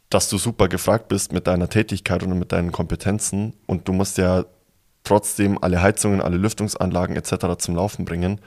dass 0.10 0.30
du 0.30 0.38
super 0.38 0.68
gefragt 0.68 1.08
bist 1.08 1.34
mit 1.34 1.48
deiner 1.48 1.70
Tätigkeit 1.70 2.24
und 2.24 2.38
mit 2.38 2.52
deinen 2.52 2.72
Kompetenzen 2.72 3.54
und 3.66 3.88
du 3.88 3.94
musst 3.94 4.18
ja 4.18 4.46
trotzdem 5.06 5.58
alle 5.62 5.82
Heizungen, 5.82 6.22
alle 6.22 6.38
Lüftungsanlagen 6.38 7.16
etc. 7.16 7.58
zum 7.58 7.76
Laufen 7.76 8.04
bringen, 8.06 8.40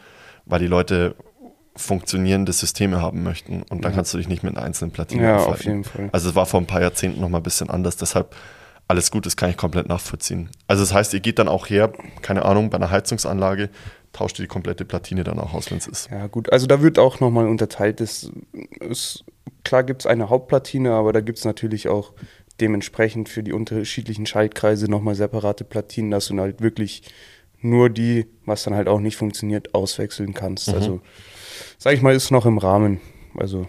weil 0.44 0.60
die 0.60 0.66
Leute 0.66 1.14
funktionierende 1.76 2.52
Systeme 2.52 3.00
haben 3.00 3.22
möchten 3.22 3.62
und 3.70 3.84
dann 3.84 3.94
kannst 3.94 4.12
du 4.12 4.18
dich 4.18 4.28
nicht 4.28 4.42
mit 4.42 4.56
einer 4.56 4.66
einzelnen 4.66 4.90
Platine 4.90 5.22
Ja, 5.22 5.36
aufhalten. 5.36 5.52
auf 5.52 5.64
jeden 5.64 5.84
Fall. 5.84 6.08
Also 6.12 6.30
es 6.30 6.34
war 6.34 6.44
vor 6.46 6.60
ein 6.60 6.66
paar 6.66 6.80
Jahrzehnten 6.80 7.20
noch 7.20 7.28
mal 7.28 7.38
ein 7.38 7.42
bisschen 7.44 7.70
anders, 7.70 7.96
deshalb 7.96 8.34
alles 8.88 9.10
gut, 9.10 9.26
das 9.26 9.36
kann 9.36 9.50
ich 9.50 9.56
komplett 9.56 9.86
nachvollziehen. 9.86 10.48
Also 10.66 10.82
das 10.82 10.92
heißt, 10.94 11.12
ihr 11.14 11.20
geht 11.20 11.38
dann 11.38 11.46
auch 11.46 11.68
her, 11.68 11.92
keine 12.22 12.44
Ahnung, 12.44 12.70
bei 12.70 12.78
einer 12.78 12.90
Heizungsanlage, 12.90 13.68
tauscht 14.12 14.38
ihr 14.38 14.44
die 14.44 14.48
komplette 14.48 14.84
Platine 14.86 15.22
dann 15.24 15.38
auch 15.38 15.52
aus, 15.52 15.70
wenn 15.70 15.76
es 15.78 15.86
ist. 15.86 16.10
Ja, 16.10 16.26
gut, 16.26 16.50
also 16.50 16.66
da 16.66 16.82
wird 16.82 16.98
auch 16.98 17.20
nochmal 17.20 17.46
unterteilt. 17.46 18.00
Das 18.00 18.30
ist, 18.80 19.24
klar 19.62 19.84
gibt 19.84 20.02
es 20.02 20.06
eine 20.06 20.30
Hauptplatine, 20.30 20.92
aber 20.94 21.12
da 21.12 21.20
gibt 21.20 21.38
es 21.38 21.44
natürlich 21.44 21.88
auch 21.88 22.12
dementsprechend 22.60 23.28
für 23.28 23.42
die 23.42 23.52
unterschiedlichen 23.52 24.26
Schaltkreise 24.26 24.90
nochmal 24.90 25.14
separate 25.14 25.64
Platinen, 25.64 26.10
dass 26.10 26.28
du 26.28 26.38
halt 26.38 26.60
wirklich 26.60 27.02
nur 27.60 27.90
die, 27.90 28.26
was 28.44 28.64
dann 28.64 28.74
halt 28.74 28.88
auch 28.88 29.00
nicht 29.00 29.16
funktioniert, 29.16 29.74
auswechseln 29.74 30.34
kannst. 30.34 30.68
Also, 30.68 31.00
sag 31.76 31.94
ich 31.94 32.02
mal, 32.02 32.14
ist 32.14 32.30
noch 32.30 32.46
im 32.46 32.58
Rahmen. 32.58 33.00
Also, 33.36 33.66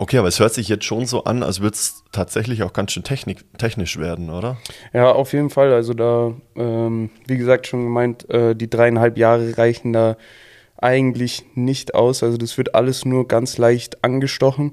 Okay, 0.00 0.16
aber 0.16 0.28
es 0.28 0.40
hört 0.40 0.54
sich 0.54 0.66
jetzt 0.68 0.86
schon 0.86 1.04
so 1.04 1.24
an, 1.24 1.42
als 1.42 1.60
würde 1.60 1.74
es 1.74 2.04
tatsächlich 2.10 2.62
auch 2.62 2.72
ganz 2.72 2.92
schön 2.92 3.02
technik, 3.04 3.44
technisch 3.58 3.98
werden, 3.98 4.30
oder? 4.30 4.56
ja, 4.94 5.12
auf 5.12 5.34
jeden 5.34 5.50
Fall. 5.50 5.74
Also 5.74 5.92
da, 5.92 6.32
ähm, 6.56 7.10
wie 7.26 7.36
gesagt, 7.36 7.66
schon 7.66 7.84
gemeint, 7.84 8.28
äh, 8.30 8.56
die 8.56 8.70
dreieinhalb 8.70 9.18
Jahre 9.18 9.58
reichen 9.58 9.92
da 9.92 10.16
eigentlich 10.78 11.44
nicht 11.54 11.94
aus. 11.94 12.22
Also 12.22 12.38
das 12.38 12.56
wird 12.56 12.74
alles 12.74 13.04
nur 13.04 13.28
ganz 13.28 13.58
leicht 13.58 14.02
angestochen. 14.02 14.72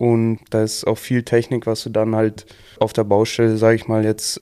Und 0.00 0.38
da 0.48 0.62
ist 0.62 0.86
auch 0.86 0.96
viel 0.96 1.24
Technik, 1.24 1.66
was 1.66 1.82
du 1.82 1.90
dann 1.90 2.16
halt 2.16 2.46
auf 2.78 2.94
der 2.94 3.04
Baustelle, 3.04 3.58
sag 3.58 3.74
ich 3.74 3.86
mal, 3.86 4.02
jetzt 4.02 4.40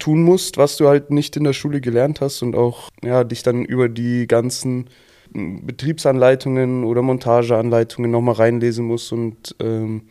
tun 0.00 0.24
musst, 0.24 0.56
was 0.56 0.78
du 0.78 0.88
halt 0.88 1.12
nicht 1.12 1.36
in 1.36 1.44
der 1.44 1.52
Schule 1.52 1.80
gelernt 1.80 2.20
hast 2.20 2.42
und 2.42 2.56
auch 2.56 2.90
ja, 3.00 3.22
dich 3.22 3.44
dann 3.44 3.64
über 3.64 3.88
die 3.88 4.26
ganzen 4.26 4.90
m, 5.32 5.64
Betriebsanleitungen 5.64 6.82
oder 6.82 7.02
Montageanleitungen 7.02 8.10
nochmal 8.10 8.34
reinlesen 8.34 8.84
musst 8.84 9.12
und 9.12 9.54
ähm, 9.60 10.08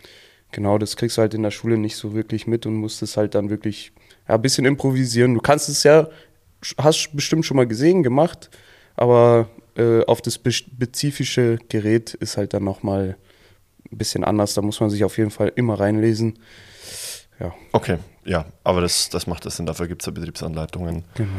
genau, 0.54 0.78
das 0.78 0.96
kriegst 0.96 1.18
du 1.18 1.24
halt 1.24 1.34
in 1.34 1.44
der 1.44 1.52
Schule 1.52 1.78
nicht 1.78 1.98
so 1.98 2.14
wirklich 2.14 2.48
mit 2.48 2.66
und 2.66 2.76
musst 2.76 3.02
es 3.02 3.18
halt 3.18 3.36
dann 3.36 3.50
wirklich 3.50 3.92
ja, 4.30 4.36
ein 4.36 4.42
bisschen 4.42 4.64
improvisieren. 4.64 5.34
Du 5.34 5.42
kannst 5.42 5.68
es 5.68 5.84
ja, 5.84 6.08
hast 6.78 7.14
bestimmt 7.14 7.46
schon 7.46 7.58
mal 7.58 7.68
gesehen, 7.68 8.02
gemacht, 8.02 8.50
aber 8.96 9.50
äh, 9.76 10.06
auf 10.06 10.22
das 10.22 10.36
spezifische 10.36 11.58
Gerät 11.68 12.14
ist 12.14 12.38
halt 12.38 12.54
dann 12.54 12.64
nochmal 12.64 13.18
ein 13.92 13.98
bisschen 13.98 14.24
anders. 14.24 14.54
Da 14.54 14.62
muss 14.62 14.80
man 14.80 14.90
sich 14.90 15.04
auf 15.04 15.18
jeden 15.18 15.32
Fall 15.32 15.52
immer 15.56 15.80
reinlesen. 15.80 16.40
Ja, 17.40 17.54
Okay, 17.72 17.98
ja, 18.26 18.46
aber 18.64 18.82
das, 18.82 19.10
das 19.10 19.28
macht 19.28 19.46
das 19.46 19.56
Sinn, 19.56 19.66
dafür 19.66 19.88
gibt 19.88 20.02
es 20.02 20.06
ja 20.08 20.12
Betriebsanleitungen. 20.12 21.04
genau. 21.16 21.30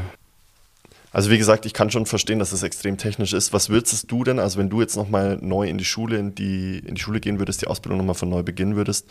Also 1.12 1.30
wie 1.32 1.38
gesagt, 1.38 1.66
ich 1.66 1.72
kann 1.74 1.90
schon 1.90 2.06
verstehen, 2.06 2.38
dass 2.38 2.52
es 2.52 2.62
extrem 2.62 2.96
technisch 2.96 3.32
ist. 3.32 3.52
Was 3.52 3.68
würdest 3.68 4.10
du 4.12 4.22
denn, 4.22 4.38
also 4.38 4.60
wenn 4.60 4.70
du 4.70 4.80
jetzt 4.80 4.94
nochmal 4.94 5.38
neu 5.40 5.68
in 5.68 5.76
die 5.76 5.84
Schule, 5.84 6.16
in 6.18 6.36
die, 6.36 6.78
in 6.86 6.94
die 6.94 7.00
Schule 7.00 7.18
gehen 7.18 7.40
würdest, 7.40 7.62
die 7.62 7.66
Ausbildung 7.66 7.98
nochmal 7.98 8.14
von 8.14 8.28
neu 8.28 8.44
beginnen 8.44 8.76
würdest, 8.76 9.08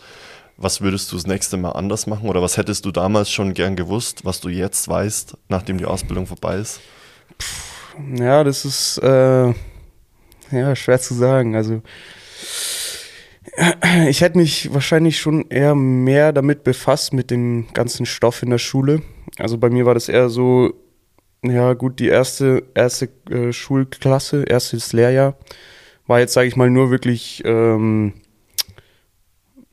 was 0.56 0.80
würdest 0.80 1.12
du 1.12 1.16
das 1.16 1.26
nächste 1.26 1.58
Mal 1.58 1.72
anders 1.72 2.06
machen? 2.06 2.26
Oder 2.30 2.40
was 2.40 2.56
hättest 2.56 2.86
du 2.86 2.90
damals 2.90 3.30
schon 3.30 3.52
gern 3.52 3.76
gewusst, 3.76 4.24
was 4.24 4.40
du 4.40 4.48
jetzt 4.48 4.88
weißt, 4.88 5.36
nachdem 5.50 5.76
die 5.76 5.84
Ausbildung 5.84 6.26
vorbei 6.26 6.56
ist? 6.56 6.80
Ja, 8.14 8.44
das 8.44 8.64
ist 8.64 8.96
äh, 9.02 9.52
ja 10.50 10.76
schwer 10.76 11.00
zu 11.02 11.12
sagen. 11.12 11.54
Also 11.54 11.82
ich 14.08 14.20
hätte 14.20 14.38
mich 14.38 14.72
wahrscheinlich 14.72 15.18
schon 15.18 15.48
eher 15.48 15.74
mehr 15.74 16.32
damit 16.32 16.64
befasst 16.64 17.12
mit 17.12 17.30
dem 17.30 17.66
ganzen 17.72 18.06
Stoff 18.06 18.42
in 18.42 18.50
der 18.50 18.58
Schule. 18.58 19.02
Also 19.38 19.58
bei 19.58 19.70
mir 19.70 19.86
war 19.86 19.94
das 19.94 20.08
eher 20.08 20.28
so, 20.28 20.72
ja 21.42 21.74
gut, 21.74 21.98
die 21.98 22.08
erste 22.08 22.64
erste 22.74 23.08
äh, 23.30 23.52
Schulklasse, 23.52 24.44
erstes 24.44 24.92
Lehrjahr 24.92 25.36
war 26.06 26.18
jetzt 26.18 26.32
sage 26.32 26.48
ich 26.48 26.56
mal 26.56 26.70
nur 26.70 26.90
wirklich 26.90 27.42
ähm, 27.44 28.14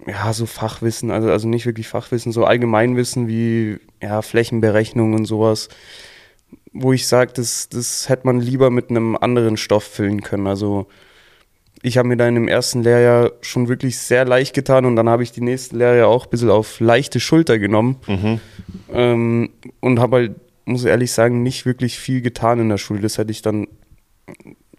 ja 0.06 0.32
so 0.34 0.46
Fachwissen, 0.46 1.10
also 1.10 1.32
also 1.32 1.48
nicht 1.48 1.66
wirklich 1.66 1.88
Fachwissen, 1.88 2.32
so 2.32 2.46
Allgemeinwissen 2.46 3.28
wie 3.28 3.80
ja 4.02 4.22
Flächenberechnung 4.22 5.14
und 5.14 5.26
sowas 5.26 5.70
wo 6.74 6.94
ich 6.94 7.08
sage, 7.08 7.34
das, 7.34 7.70
das 7.70 8.10
hätte 8.10 8.28
man 8.28 8.40
lieber 8.40 8.70
mit 8.70 8.90
einem 8.90 9.16
anderen 9.16 9.58
Stoff 9.58 9.84
füllen 9.84 10.22
können. 10.22 10.48
Also 10.48 10.88
ich 11.88 11.98
habe 11.98 12.08
mir 12.08 12.18
da 12.18 12.28
in 12.28 12.36
dem 12.36 12.48
ersten 12.48 12.84
Lehrjahr 12.84 13.32
schon 13.42 13.68
wirklich 13.68 13.98
sehr 13.98 14.26
leicht 14.26 14.54
getan 14.54 14.86
und 14.86 14.96
dann 14.96 15.10
habe 15.10 15.24
ich 15.24 15.32
die 15.32 15.42
nächsten 15.42 15.78
Lehrjahre 15.78 16.08
auch 16.08 16.26
ein 16.26 16.30
bisschen 16.30 16.50
auf 16.50 16.80
leichte 16.80 17.20
Schulter 17.20 17.58
genommen 17.60 17.98
Mhm. 18.08 18.40
ähm, 18.94 19.50
und 19.80 20.00
habe 20.00 20.18
halt, 20.18 20.36
muss 20.66 20.82
ich 20.84 20.88
ehrlich 20.90 21.12
sagen, 21.12 21.44
nicht 21.44 21.66
wirklich 21.66 21.98
viel 21.98 22.22
getan 22.22 22.60
in 22.60 22.70
der 22.70 22.78
Schule. 22.78 23.00
Das 23.02 23.18
hätte 23.18 23.32
ich 23.32 23.42
dann 23.42 23.68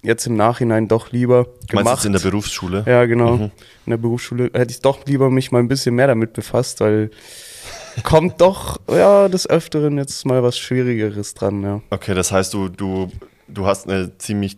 jetzt 0.03 0.27
im 0.27 0.37
Nachhinein 0.37 0.87
doch 0.89 1.11
lieber 1.11 1.47
Meinst 1.47 1.73
du 1.73 1.77
gemacht. 1.77 2.05
in 2.05 2.13
der 2.13 2.21
Berufsschule? 2.21 2.85
ja, 2.87 3.05
genau. 3.07 3.37
Mhm. 3.37 3.51
In 3.87 3.91
der 3.91 3.97
Berufsschule 3.97 4.45
hätte 4.55 4.71
ich 4.71 4.81
doch 4.81 5.05
lieber 5.07 5.31
mich 5.31 5.51
mal 5.51 5.59
ein 5.59 5.69
bisschen 5.69 5.95
mehr 5.95 6.07
damit 6.07 6.33
befasst, 6.35 6.81
weil 6.81 7.11
kommt 8.05 8.41
doch, 8.41 8.79
ja, 8.89 9.29
des 9.29 9.49
Öfteren 9.51 9.99
jetzt 9.99 10.25
mal 10.25 10.43
was 10.43 10.57
Schwierigeres 10.59 11.35
dran, 11.35 11.63
ja. 11.63 11.81
Okay, 11.91 12.15
das 12.15 12.31
heißt, 12.31 12.55
du, 12.55 12.69
du, 12.69 13.09
du 13.49 13.67
hast 13.67 13.89
eine 13.89 14.17
ziemlich 14.19 14.57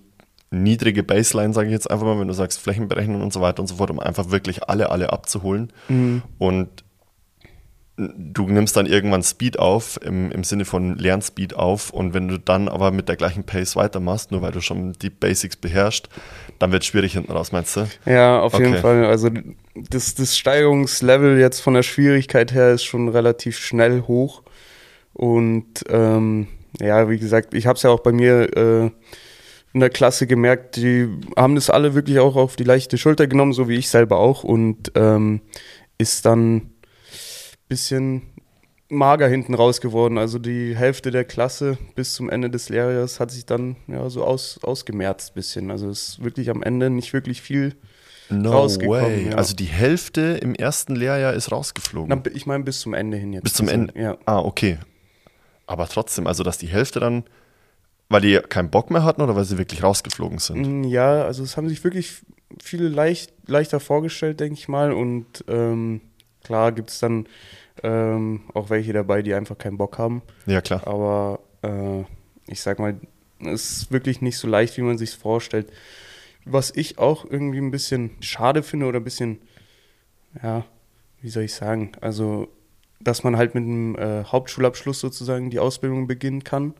niedrige 0.50 1.02
Baseline, 1.02 1.52
sage 1.52 1.68
ich 1.68 1.72
jetzt 1.72 1.90
einfach 1.90 2.06
mal, 2.06 2.18
wenn 2.18 2.28
du 2.28 2.34
sagst 2.34 2.60
Flächenberechnung 2.60 3.22
und 3.22 3.32
so 3.32 3.40
weiter 3.40 3.60
und 3.60 3.68
so 3.68 3.76
fort, 3.76 3.90
um 3.90 4.00
einfach 4.00 4.30
wirklich 4.30 4.68
alle, 4.68 4.90
alle 4.90 5.12
abzuholen. 5.12 5.72
Und 6.38 6.68
du 7.96 8.48
nimmst 8.48 8.76
dann 8.76 8.86
irgendwann 8.86 9.22
Speed 9.22 9.58
auf, 9.58 9.98
im, 10.02 10.30
im 10.32 10.42
Sinne 10.44 10.64
von 10.64 10.96
Lernspeed 10.96 11.54
auf. 11.54 11.90
Und 11.90 12.14
wenn 12.14 12.28
du 12.28 12.38
dann 12.38 12.68
aber 12.68 12.90
mit 12.90 13.08
der 13.08 13.16
gleichen 13.16 13.44
Pace 13.44 13.76
weitermachst, 13.76 14.30
nur 14.30 14.42
weil 14.42 14.52
du 14.52 14.60
schon 14.60 14.94
die 14.94 15.10
Basics 15.10 15.56
beherrschst, 15.56 16.08
dann 16.58 16.72
wird 16.72 16.82
es 16.82 16.88
schwierig 16.88 17.12
hinten 17.12 17.32
raus, 17.32 17.52
meinst 17.52 17.76
du? 17.76 17.86
Ja, 18.06 18.40
auf 18.40 18.54
jeden 18.54 18.72
Okay. 18.72 18.80
Fall. 18.80 19.04
Also 19.04 19.28
das, 19.74 20.14
das 20.14 20.36
Steigerungslevel 20.36 21.38
jetzt 21.38 21.60
von 21.60 21.74
der 21.74 21.82
Schwierigkeit 21.82 22.52
her 22.52 22.72
ist 22.72 22.84
schon 22.84 23.08
relativ 23.08 23.58
schnell 23.58 24.02
hoch. 24.06 24.42
Und 25.12 25.84
ähm, 25.90 26.48
ja, 26.80 27.08
wie 27.10 27.18
gesagt, 27.18 27.52
ich 27.54 27.66
habe 27.66 27.76
es 27.76 27.82
ja 27.82 27.90
auch 27.90 28.00
bei 28.00 28.12
mir 28.12 28.56
äh, 28.56 28.90
in 29.72 29.80
der 29.80 29.90
Klasse 29.90 30.26
gemerkt, 30.26 30.76
die 30.76 31.08
haben 31.36 31.54
das 31.54 31.70
alle 31.70 31.94
wirklich 31.94 32.18
auch 32.18 32.36
auf 32.36 32.56
die 32.56 32.64
leichte 32.64 32.98
Schulter 32.98 33.26
genommen, 33.26 33.52
so 33.52 33.68
wie 33.68 33.76
ich 33.76 33.88
selber 33.88 34.18
auch. 34.18 34.42
Und 34.44 34.92
ähm, 34.96 35.40
ist 35.98 36.26
dann 36.26 36.70
bisschen 37.68 38.22
mager 38.88 39.28
hinten 39.28 39.54
raus 39.54 39.80
geworden. 39.80 40.18
Also 40.18 40.38
die 40.40 40.76
Hälfte 40.76 41.10
der 41.12 41.24
Klasse 41.24 41.78
bis 41.94 42.14
zum 42.14 42.28
Ende 42.28 42.50
des 42.50 42.68
Lehrjahres 42.68 43.20
hat 43.20 43.30
sich 43.30 43.46
dann 43.46 43.76
ja 43.86 44.10
so 44.10 44.24
aus, 44.24 44.58
ausgemerzt 44.62 45.34
bisschen. 45.34 45.70
Also 45.70 45.88
es 45.88 46.08
ist 46.08 46.24
wirklich 46.24 46.50
am 46.50 46.62
Ende 46.62 46.90
nicht 46.90 47.12
wirklich 47.12 47.40
viel. 47.40 47.76
No 48.28 48.50
Rausgekommen, 48.52 49.02
way. 49.02 49.28
ja. 49.30 49.36
Also 49.36 49.54
die 49.56 49.64
Hälfte 49.64 50.38
im 50.40 50.54
ersten 50.54 50.94
Lehrjahr 50.94 51.32
ist 51.34 51.50
rausgeflogen. 51.50 52.08
Na, 52.24 52.30
ich 52.32 52.46
meine 52.46 52.62
bis 52.64 52.80
zum 52.80 52.94
Ende 52.94 53.16
hin 53.16 53.32
jetzt. 53.32 53.42
Bis 53.44 53.54
zum 53.54 53.66
Also, 53.68 53.80
Ende. 53.80 54.00
Ja. 54.00 54.18
Ah, 54.24 54.38
okay. 54.40 54.78
Aber 55.66 55.88
trotzdem, 55.88 56.26
also 56.26 56.42
dass 56.44 56.58
die 56.58 56.68
Hälfte 56.68 57.00
dann, 57.00 57.24
weil 58.10 58.20
die 58.20 58.38
keinen 58.48 58.68
Bock 58.70 58.90
mehr 58.90 59.04
hatten 59.04 59.22
oder 59.22 59.34
weil 59.34 59.44
sie 59.44 59.56
wirklich 59.56 59.82
rausgeflogen 59.82 60.38
sind? 60.38 60.82
Mm, 60.82 60.84
Ja, 60.84 61.22
also 61.24 61.42
es 61.42 61.56
haben 61.56 61.68
sich 61.68 61.82
wirklich 61.82 62.16
viele 62.62 62.88
leicht, 62.88 63.32
leichter 63.46 63.80
vorgestellt, 63.80 64.40
denke 64.40 64.58
ich 64.58 64.68
mal. 64.68 64.92
Und 64.92 65.44
ähm, 65.48 66.02
klar 66.44 66.72
gibt 66.72 66.90
es 66.90 66.98
dann 66.98 67.26
ähm, 67.82 68.42
auch 68.52 68.68
welche 68.68 68.92
dabei, 68.92 69.22
die 69.22 69.32
einfach 69.32 69.56
keinen 69.56 69.78
Bock 69.78 69.96
haben. 69.96 70.22
Ja, 70.46 70.60
klar. 70.60 70.86
Aber 70.86 71.40
äh, 71.62 72.02
ich 72.46 72.60
sag 72.60 72.78
mal, 72.80 72.96
es 73.38 73.70
ist 73.70 73.92
wirklich 73.92 74.20
nicht 74.20 74.36
so 74.36 74.48
leicht, 74.48 74.76
wie 74.76 74.82
man 74.82 74.98
sich 74.98 75.14
vorstellt. 75.16 75.72
Was 76.44 76.72
ich 76.74 76.98
auch 76.98 77.24
irgendwie 77.24 77.58
ein 77.58 77.70
bisschen 77.70 78.10
schade 78.20 78.62
finde 78.62 78.86
oder 78.86 78.98
ein 78.98 79.04
bisschen, 79.04 79.40
ja, 80.42 80.64
wie 81.22 81.28
soll 81.30 81.44
ich 81.44 81.54
sagen, 81.54 81.92
also, 82.00 82.48
dass 82.98 83.22
man 83.24 83.36
halt 83.36 83.54
mit 83.54 83.64
einem 83.64 83.94
äh, 83.96 84.24
Hauptschulabschluss 84.24 85.00
sozusagen 85.00 85.50
die 85.50 85.58
Ausbildung 85.58 86.06
beginnen 86.06 86.42
kann, 86.44 86.74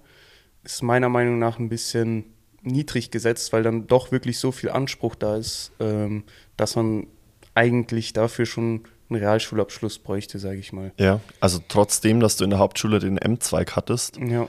ist 0.64 0.82
meiner 0.82 1.08
Meinung 1.08 1.38
nach 1.38 1.58
ein 1.58 1.68
bisschen 1.68 2.24
niedrig 2.62 3.10
gesetzt, 3.10 3.52
weil 3.52 3.62
dann 3.62 3.86
doch 3.86 4.12
wirklich 4.12 4.38
so 4.38 4.52
viel 4.52 4.70
Anspruch 4.70 5.14
da 5.14 5.36
ist, 5.36 5.72
ähm, 5.80 6.24
dass 6.56 6.76
man 6.76 7.06
eigentlich 7.54 8.12
dafür 8.12 8.44
schon 8.46 8.82
einen 9.08 9.18
Realschulabschluss 9.20 9.98
bräuchte, 9.98 10.38
sage 10.38 10.58
ich 10.58 10.72
mal. 10.72 10.92
Ja, 10.98 11.20
also 11.40 11.58
trotzdem, 11.68 12.20
dass 12.20 12.36
du 12.36 12.44
in 12.44 12.50
der 12.50 12.58
Hauptschule 12.58 12.98
den 12.98 13.16
M-Zweig 13.18 13.74
hattest, 13.76 14.18
Ja. 14.18 14.48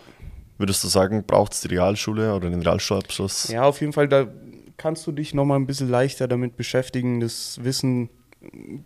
würdest 0.57 0.83
du 0.83 0.87
sagen, 0.87 1.23
braucht 1.25 1.53
es 1.53 1.61
die 1.61 1.69
Realschule 1.69 2.35
oder 2.35 2.49
den 2.49 2.61
Realschulabschluss? 2.61 3.47
Ja, 3.47 3.63
auf 3.63 3.79
jeden 3.81 3.93
Fall, 3.93 4.07
da 4.07 4.27
kannst 4.77 5.07
du 5.07 5.11
dich 5.11 5.33
nochmal 5.33 5.57
ein 5.59 5.65
bisschen 5.65 5.89
leichter 5.89 6.27
damit 6.27 6.57
beschäftigen, 6.57 7.21
das 7.21 7.63
Wissen 7.63 8.09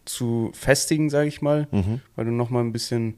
zu 0.06 0.52
festigen, 0.54 1.10
sage 1.10 1.28
ich 1.28 1.42
mal, 1.42 1.68
Mhm. 1.72 2.02
weil 2.16 2.26
du 2.26 2.32
nochmal 2.32 2.64
ein 2.64 2.72
bisschen 2.74 3.16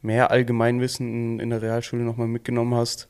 mehr 0.00 0.30
Allgemeinwissen 0.30 1.12
in, 1.12 1.40
in 1.40 1.50
der 1.50 1.62
Realschule 1.62 2.02
nochmal 2.02 2.26
mitgenommen 2.28 2.74
hast. 2.74 3.08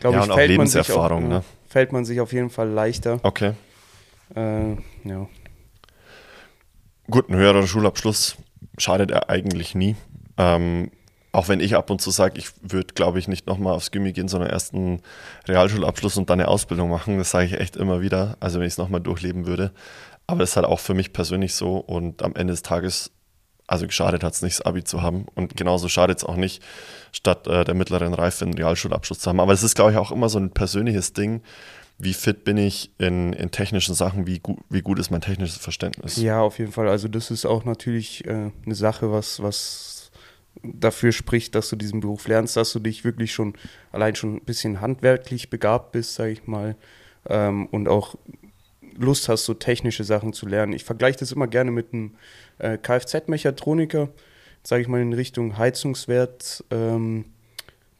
Glaub 0.00 0.14
Ja, 0.14 0.22
und 0.22 0.30
auch 0.30 0.38
Lebenserfahrung, 0.38 1.22
sich 1.22 1.28
auch, 1.28 1.38
ne? 1.38 1.44
Fällt 1.68 1.92
man 1.92 2.04
sich 2.04 2.20
auf 2.20 2.32
jeden 2.32 2.50
Fall 2.50 2.68
leichter. 2.68 3.20
Okay. 3.22 3.52
Äh, 4.34 4.72
ja. 5.04 5.28
Gut, 7.10 7.28
ein 7.28 7.36
höherer 7.36 7.66
Schulabschluss 7.66 8.36
schadet 8.76 9.10
er 9.10 9.30
eigentlich 9.30 9.74
nie. 9.74 9.96
Ähm, 10.36 10.90
auch 11.32 11.48
wenn 11.48 11.60
ich 11.60 11.76
ab 11.76 11.90
und 11.90 12.00
zu 12.00 12.10
sage, 12.10 12.38
ich 12.38 12.50
würde, 12.62 12.94
glaube 12.94 13.18
ich, 13.18 13.28
nicht 13.28 13.46
nochmal 13.46 13.74
aufs 13.74 13.90
Gimmi 13.90 14.12
gehen, 14.12 14.28
sondern 14.28 14.50
erst 14.50 14.74
einen 14.74 15.02
Realschulabschluss 15.46 16.16
und 16.16 16.30
dann 16.30 16.40
eine 16.40 16.48
Ausbildung 16.48 16.90
machen. 16.90 17.18
Das 17.18 17.30
sage 17.30 17.46
ich 17.46 17.60
echt 17.60 17.76
immer 17.76 18.00
wieder. 18.00 18.36
Also 18.40 18.58
wenn 18.58 18.66
ich 18.66 18.74
es 18.74 18.78
nochmal 18.78 19.00
durchleben 19.00 19.46
würde. 19.46 19.72
Aber 20.26 20.40
das 20.40 20.50
ist 20.50 20.56
halt 20.56 20.66
auch 20.66 20.80
für 20.80 20.94
mich 20.94 21.12
persönlich 21.12 21.54
so. 21.54 21.76
Und 21.76 22.22
am 22.22 22.34
Ende 22.34 22.52
des 22.52 22.62
Tages, 22.62 23.10
also 23.68 23.86
geschadet 23.86 24.24
hat 24.24 24.32
es 24.32 24.42
nicht, 24.42 24.58
das 24.58 24.66
Abi 24.66 24.82
zu 24.82 25.02
haben. 25.02 25.26
Und 25.34 25.56
genauso 25.56 25.88
schadet 25.88 26.18
es 26.18 26.24
auch 26.24 26.36
nicht, 26.36 26.62
statt 27.12 27.46
äh, 27.46 27.64
der 27.64 27.74
mittleren 27.74 28.14
Reife 28.14 28.44
einen 28.44 28.54
Realschulabschluss 28.54 29.20
zu 29.20 29.28
haben. 29.28 29.38
Aber 29.38 29.52
es 29.52 29.62
ist, 29.62 29.76
glaube 29.76 29.92
ich, 29.92 29.98
auch 29.98 30.10
immer 30.10 30.28
so 30.28 30.38
ein 30.38 30.50
persönliches 30.50 31.12
Ding. 31.12 31.42
Wie 31.98 32.14
fit 32.14 32.44
bin 32.44 32.56
ich 32.56 32.90
in, 32.98 33.32
in 33.32 33.50
technischen 33.50 33.94
Sachen? 33.94 34.26
Wie, 34.26 34.38
gu 34.38 34.56
wie 34.70 34.82
gut 34.82 34.98
ist 34.98 35.10
mein 35.10 35.20
technisches 35.20 35.58
Verständnis? 35.58 36.16
Ja, 36.16 36.40
auf 36.40 36.58
jeden 36.58 36.72
Fall. 36.72 36.88
Also 36.88 37.08
das 37.08 37.30
ist 37.30 37.44
auch 37.44 37.64
natürlich 37.64 38.24
äh, 38.26 38.50
eine 38.64 38.74
Sache, 38.74 39.12
was, 39.12 39.42
was 39.42 40.10
dafür 40.62 41.12
spricht, 41.12 41.54
dass 41.54 41.68
du 41.68 41.76
diesen 41.76 42.00
Beruf 42.00 42.26
lernst, 42.26 42.56
dass 42.56 42.72
du 42.72 42.78
dich 42.78 43.04
wirklich 43.04 43.32
schon 43.32 43.54
allein 43.92 44.14
schon 44.14 44.36
ein 44.36 44.44
bisschen 44.44 44.80
handwerklich 44.80 45.50
begabt 45.50 45.92
bist, 45.92 46.14
sage 46.14 46.30
ich 46.30 46.46
mal, 46.46 46.76
ähm, 47.28 47.66
und 47.66 47.88
auch 47.88 48.14
Lust 48.98 49.28
hast, 49.28 49.44
so 49.44 49.54
technische 49.54 50.04
Sachen 50.04 50.32
zu 50.32 50.46
lernen. 50.46 50.72
Ich 50.72 50.84
vergleiche 50.84 51.18
das 51.18 51.32
immer 51.32 51.46
gerne 51.46 51.70
mit 51.70 51.92
einem 51.92 52.14
äh, 52.58 52.78
Kfz-Mechatroniker, 52.78 54.08
sage 54.62 54.82
ich 54.82 54.88
mal 54.88 55.00
in 55.00 55.12
Richtung 55.12 55.56
Heizungswert. 55.56 56.64
Ähm, 56.70 57.26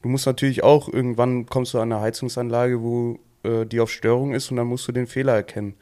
du 0.01 0.09
musst 0.09 0.25
natürlich 0.25 0.63
auch 0.63 0.87
irgendwann 0.91 1.45
kommst 1.45 1.73
du 1.73 1.79
an 1.79 1.91
eine 1.91 2.01
Heizungsanlage, 2.01 2.81
wo 2.81 3.19
äh, 3.43 3.65
die 3.65 3.79
auf 3.79 3.91
Störung 3.91 4.33
ist 4.33 4.51
und 4.51 4.57
dann 4.57 4.67
musst 4.67 4.87
du 4.87 4.91
den 4.91 5.07
Fehler 5.07 5.33
erkennen. 5.33 5.73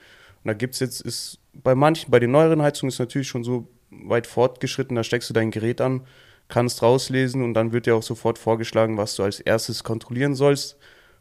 Und 0.43 0.47
da 0.47 0.53
gibt 0.53 0.75
es 0.75 0.79
jetzt, 0.79 1.01
ist 1.01 1.39
bei 1.53 1.75
manchen, 1.75 2.11
bei 2.11 2.19
den 2.19 2.31
neueren 2.31 2.61
Heizungen 2.61 2.89
ist 2.89 2.99
natürlich 2.99 3.27
schon 3.27 3.43
so 3.43 3.67
weit 3.89 4.27
fortgeschritten, 4.27 4.95
da 4.95 5.03
steckst 5.03 5.29
du 5.29 5.33
dein 5.33 5.51
Gerät 5.51 5.81
an 5.81 6.03
kannst 6.47 6.81
rauslesen 6.81 7.43
und 7.43 7.53
dann 7.53 7.71
wird 7.71 7.85
dir 7.85 7.95
auch 7.95 8.03
sofort 8.03 8.37
vorgeschlagen, 8.37 8.97
was 8.97 9.15
du 9.15 9.23
als 9.23 9.39
erstes 9.39 9.83
kontrollieren 9.83 10.35
sollst 10.35 10.77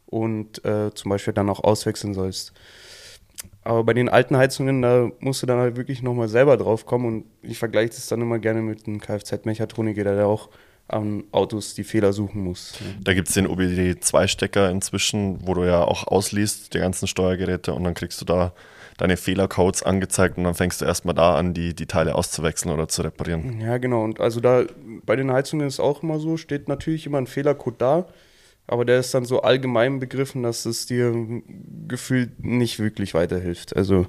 und 0.07 0.65
äh, 0.65 0.93
zum 0.95 1.11
Beispiel 1.11 1.35
dann 1.35 1.51
auch 1.51 1.65
auswechseln 1.65 2.15
sollst. 2.15 2.53
Aber 3.67 3.83
bei 3.83 3.95
den 3.95 4.09
alten 4.09 4.37
Heizungen, 4.37 4.81
da 4.81 5.11
musst 5.19 5.43
du 5.43 5.47
dann 5.47 5.59
halt 5.59 5.77
wirklich 5.77 6.01
nochmal 6.01 6.29
selber 6.29 6.57
drauf 6.57 6.87
kommen 6.87 7.07
und 7.07 7.25
ich 7.43 7.59
vergleiche 7.59 7.89
das 7.89 8.07
dann 8.07 8.21
immer 8.21 8.39
gerne 8.39 8.63
mit 8.63 8.87
einem 8.87 9.01
Kfz-Mechatroniker, 9.01 10.05
der 10.05 10.27
auch 10.27 10.51
an 10.87 11.25
Autos 11.33 11.75
die 11.75 11.83
Fehler 11.83 12.13
suchen 12.13 12.45
muss. 12.45 12.75
Da 13.03 13.13
gibt 13.13 13.27
es 13.27 13.35
den 13.35 13.49
OBD2-Stecker 13.49 14.71
inzwischen, 14.71 15.45
wo 15.45 15.55
du 15.55 15.65
ja 15.65 15.83
auch 15.83 16.07
ausliest, 16.07 16.75
die 16.75 16.79
ganzen 16.79 17.09
Steuergeräte 17.09 17.75
und 17.75 17.83
dann 17.83 17.95
kriegst 17.95 18.21
du 18.21 18.25
da 18.25 18.53
deine 18.99 19.17
Fehlercodes 19.17 19.83
angezeigt 19.83 20.39
und 20.39 20.45
dann 20.45 20.55
fängst 20.55 20.81
du 20.81 20.85
erstmal 20.85 21.17
da 21.17 21.35
an, 21.35 21.53
die, 21.53 21.75
die 21.75 21.87
Teile 21.87 22.15
auszuwechseln 22.15 22.73
oder 22.73 22.87
zu 22.87 23.03
reparieren. 23.03 23.61
Ja, 23.61 23.79
genau. 23.79 24.05
Und 24.05 24.21
also 24.21 24.39
da 24.39 24.65
bei 25.05 25.17
den 25.17 25.33
Heizungen 25.33 25.67
ist 25.67 25.75
es 25.75 25.81
auch 25.81 26.05
immer 26.05 26.21
so, 26.21 26.37
steht 26.37 26.69
natürlich 26.69 27.05
immer 27.05 27.19
ein 27.19 27.27
Fehlercode 27.27 27.81
da, 27.81 28.07
aber 28.67 28.85
der 28.85 28.99
ist 28.99 29.15
dann 29.15 29.25
so 29.25 29.43
allgemein 29.43 30.01
begriffen, 30.01 30.43
dass 30.43 30.67
es 30.67 30.87
dir 30.87 31.15
gefühlt 31.87 32.45
nicht 32.45 32.79
wirklich 32.79 33.15
weiterhilft. 33.15 33.77
Also 33.77 34.07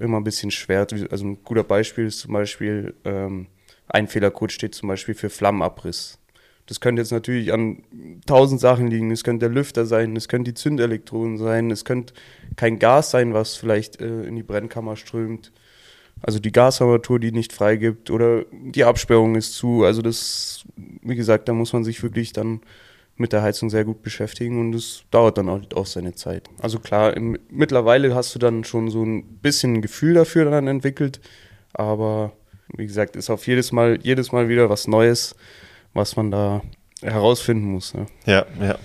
immer 0.00 0.18
ein 0.18 0.24
bisschen 0.24 0.50
schwer. 0.50 0.86
Also 1.10 1.24
ein 1.24 1.42
guter 1.44 1.64
Beispiel 1.64 2.06
ist 2.06 2.20
zum 2.20 2.32
Beispiel, 2.32 2.94
ähm, 3.04 3.46
ein 3.88 4.08
Fehlercode 4.08 4.52
steht 4.52 4.74
zum 4.74 4.88
Beispiel 4.88 5.14
für 5.14 5.30
Flammenabriss. 5.30 6.18
Das 6.66 6.80
könnte 6.80 7.00
jetzt 7.00 7.12
natürlich 7.12 7.52
an 7.52 7.84
tausend 8.26 8.60
Sachen 8.60 8.88
liegen. 8.88 9.12
Es 9.12 9.22
könnte 9.22 9.46
der 9.46 9.54
Lüfter 9.54 9.86
sein, 9.86 10.16
es 10.16 10.26
könnte 10.26 10.50
die 10.50 10.54
Zündelektroden 10.54 11.38
sein, 11.38 11.70
es 11.70 11.84
könnte 11.84 12.14
kein 12.56 12.80
Gas 12.80 13.12
sein, 13.12 13.32
was 13.32 13.54
vielleicht 13.54 14.00
äh, 14.00 14.24
in 14.24 14.34
die 14.34 14.42
Brennkammer 14.42 14.96
strömt. 14.96 15.52
Also 16.22 16.40
die 16.40 16.50
Gasarmatur, 16.50 17.20
die 17.20 17.30
nicht 17.30 17.52
freigibt 17.52 18.10
oder 18.10 18.44
die 18.50 18.84
Absperrung 18.84 19.36
ist 19.36 19.54
zu. 19.54 19.84
Also 19.84 20.02
das, 20.02 20.64
wie 21.02 21.14
gesagt, 21.14 21.48
da 21.48 21.52
muss 21.52 21.72
man 21.72 21.84
sich 21.84 22.02
wirklich 22.02 22.32
dann 22.32 22.62
mit 23.16 23.32
der 23.32 23.42
Heizung 23.42 23.70
sehr 23.70 23.84
gut 23.84 24.02
beschäftigen 24.02 24.60
und 24.60 24.74
es 24.74 25.04
dauert 25.10 25.38
dann 25.38 25.48
auch, 25.48 25.60
auch 25.74 25.86
seine 25.86 26.14
Zeit. 26.14 26.48
Also 26.60 26.78
klar, 26.78 27.16
im, 27.16 27.38
mittlerweile 27.48 28.14
hast 28.14 28.34
du 28.34 28.38
dann 28.38 28.64
schon 28.64 28.90
so 28.90 29.02
ein 29.02 29.38
bisschen 29.38 29.74
ein 29.74 29.82
Gefühl 29.82 30.14
dafür 30.14 30.50
dann 30.50 30.66
entwickelt, 30.66 31.20
aber 31.72 32.32
wie 32.76 32.86
gesagt, 32.86 33.16
ist 33.16 33.30
auf 33.30 33.46
jedes 33.46 33.72
Mal, 33.72 33.98
jedes 34.02 34.32
Mal 34.32 34.48
wieder 34.48 34.68
was 34.68 34.86
Neues 34.86 35.34
was 35.96 36.14
man 36.14 36.30
da 36.30 36.62
herausfinden 37.02 37.72
muss. 37.72 37.92
Ja, 37.94 38.06
ja. 38.26 38.46
ja. 38.60 38.78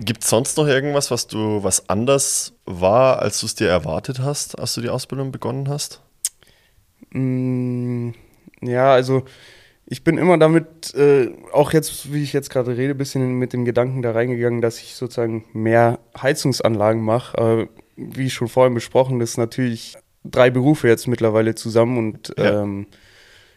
Gibt 0.00 0.24
es 0.24 0.30
sonst 0.30 0.56
noch 0.56 0.66
irgendwas, 0.66 1.10
was 1.10 1.26
du, 1.26 1.62
was 1.62 1.88
anders 1.88 2.54
war, 2.64 3.20
als 3.20 3.40
du 3.40 3.46
es 3.46 3.54
dir 3.54 3.68
erwartet 3.68 4.18
hast, 4.18 4.58
als 4.58 4.74
du 4.74 4.80
die 4.80 4.90
Ausbildung 4.90 5.32
begonnen 5.32 5.68
hast? 5.68 6.02
Mm, 7.10 8.10
ja, 8.60 8.92
also 8.92 9.24
ich 9.86 10.02
bin 10.02 10.18
immer 10.18 10.36
damit, 10.36 10.94
äh, 10.94 11.30
auch 11.52 11.72
jetzt, 11.72 12.12
wie 12.12 12.22
ich 12.22 12.32
jetzt 12.32 12.50
gerade 12.50 12.76
rede, 12.76 12.94
ein 12.94 12.98
bisschen 12.98 13.38
mit 13.38 13.52
dem 13.52 13.64
Gedanken 13.64 14.02
da 14.02 14.12
reingegangen, 14.12 14.60
dass 14.60 14.78
ich 14.78 14.94
sozusagen 14.94 15.44
mehr 15.52 16.00
Heizungsanlagen 16.20 17.02
mache. 17.02 17.36
Äh, 17.38 17.66
wie 17.96 18.28
schon 18.28 18.48
vorhin 18.48 18.74
besprochen, 18.74 19.20
das 19.20 19.30
ist 19.30 19.38
natürlich 19.38 19.96
drei 20.24 20.50
Berufe 20.50 20.88
jetzt 20.88 21.06
mittlerweile 21.06 21.54
zusammen 21.54 21.98
und 21.98 22.34
ja. 22.36 22.62
ähm, 22.62 22.88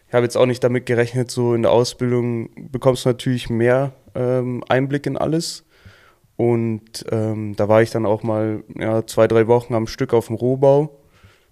ich 0.06 0.14
habe 0.14 0.24
jetzt 0.24 0.36
auch 0.36 0.46
nicht 0.46 0.64
damit 0.64 0.86
gerechnet, 0.86 1.30
so 1.30 1.54
in 1.54 1.62
der 1.62 1.70
Ausbildung 1.70 2.50
bekommst 2.72 3.04
du 3.04 3.10
natürlich 3.10 3.48
mehr 3.48 3.92
ähm, 4.16 4.64
Einblick 4.68 5.06
in 5.06 5.16
alles. 5.16 5.64
Und 6.34 7.04
ähm, 7.12 7.54
da 7.54 7.68
war 7.68 7.82
ich 7.82 7.90
dann 7.90 8.06
auch 8.06 8.24
mal 8.24 8.64
ja, 8.76 9.06
zwei, 9.06 9.28
drei 9.28 9.46
Wochen 9.46 9.74
am 9.74 9.86
Stück 9.86 10.12
auf 10.12 10.26
dem 10.26 10.34
Rohbau. 10.36 10.98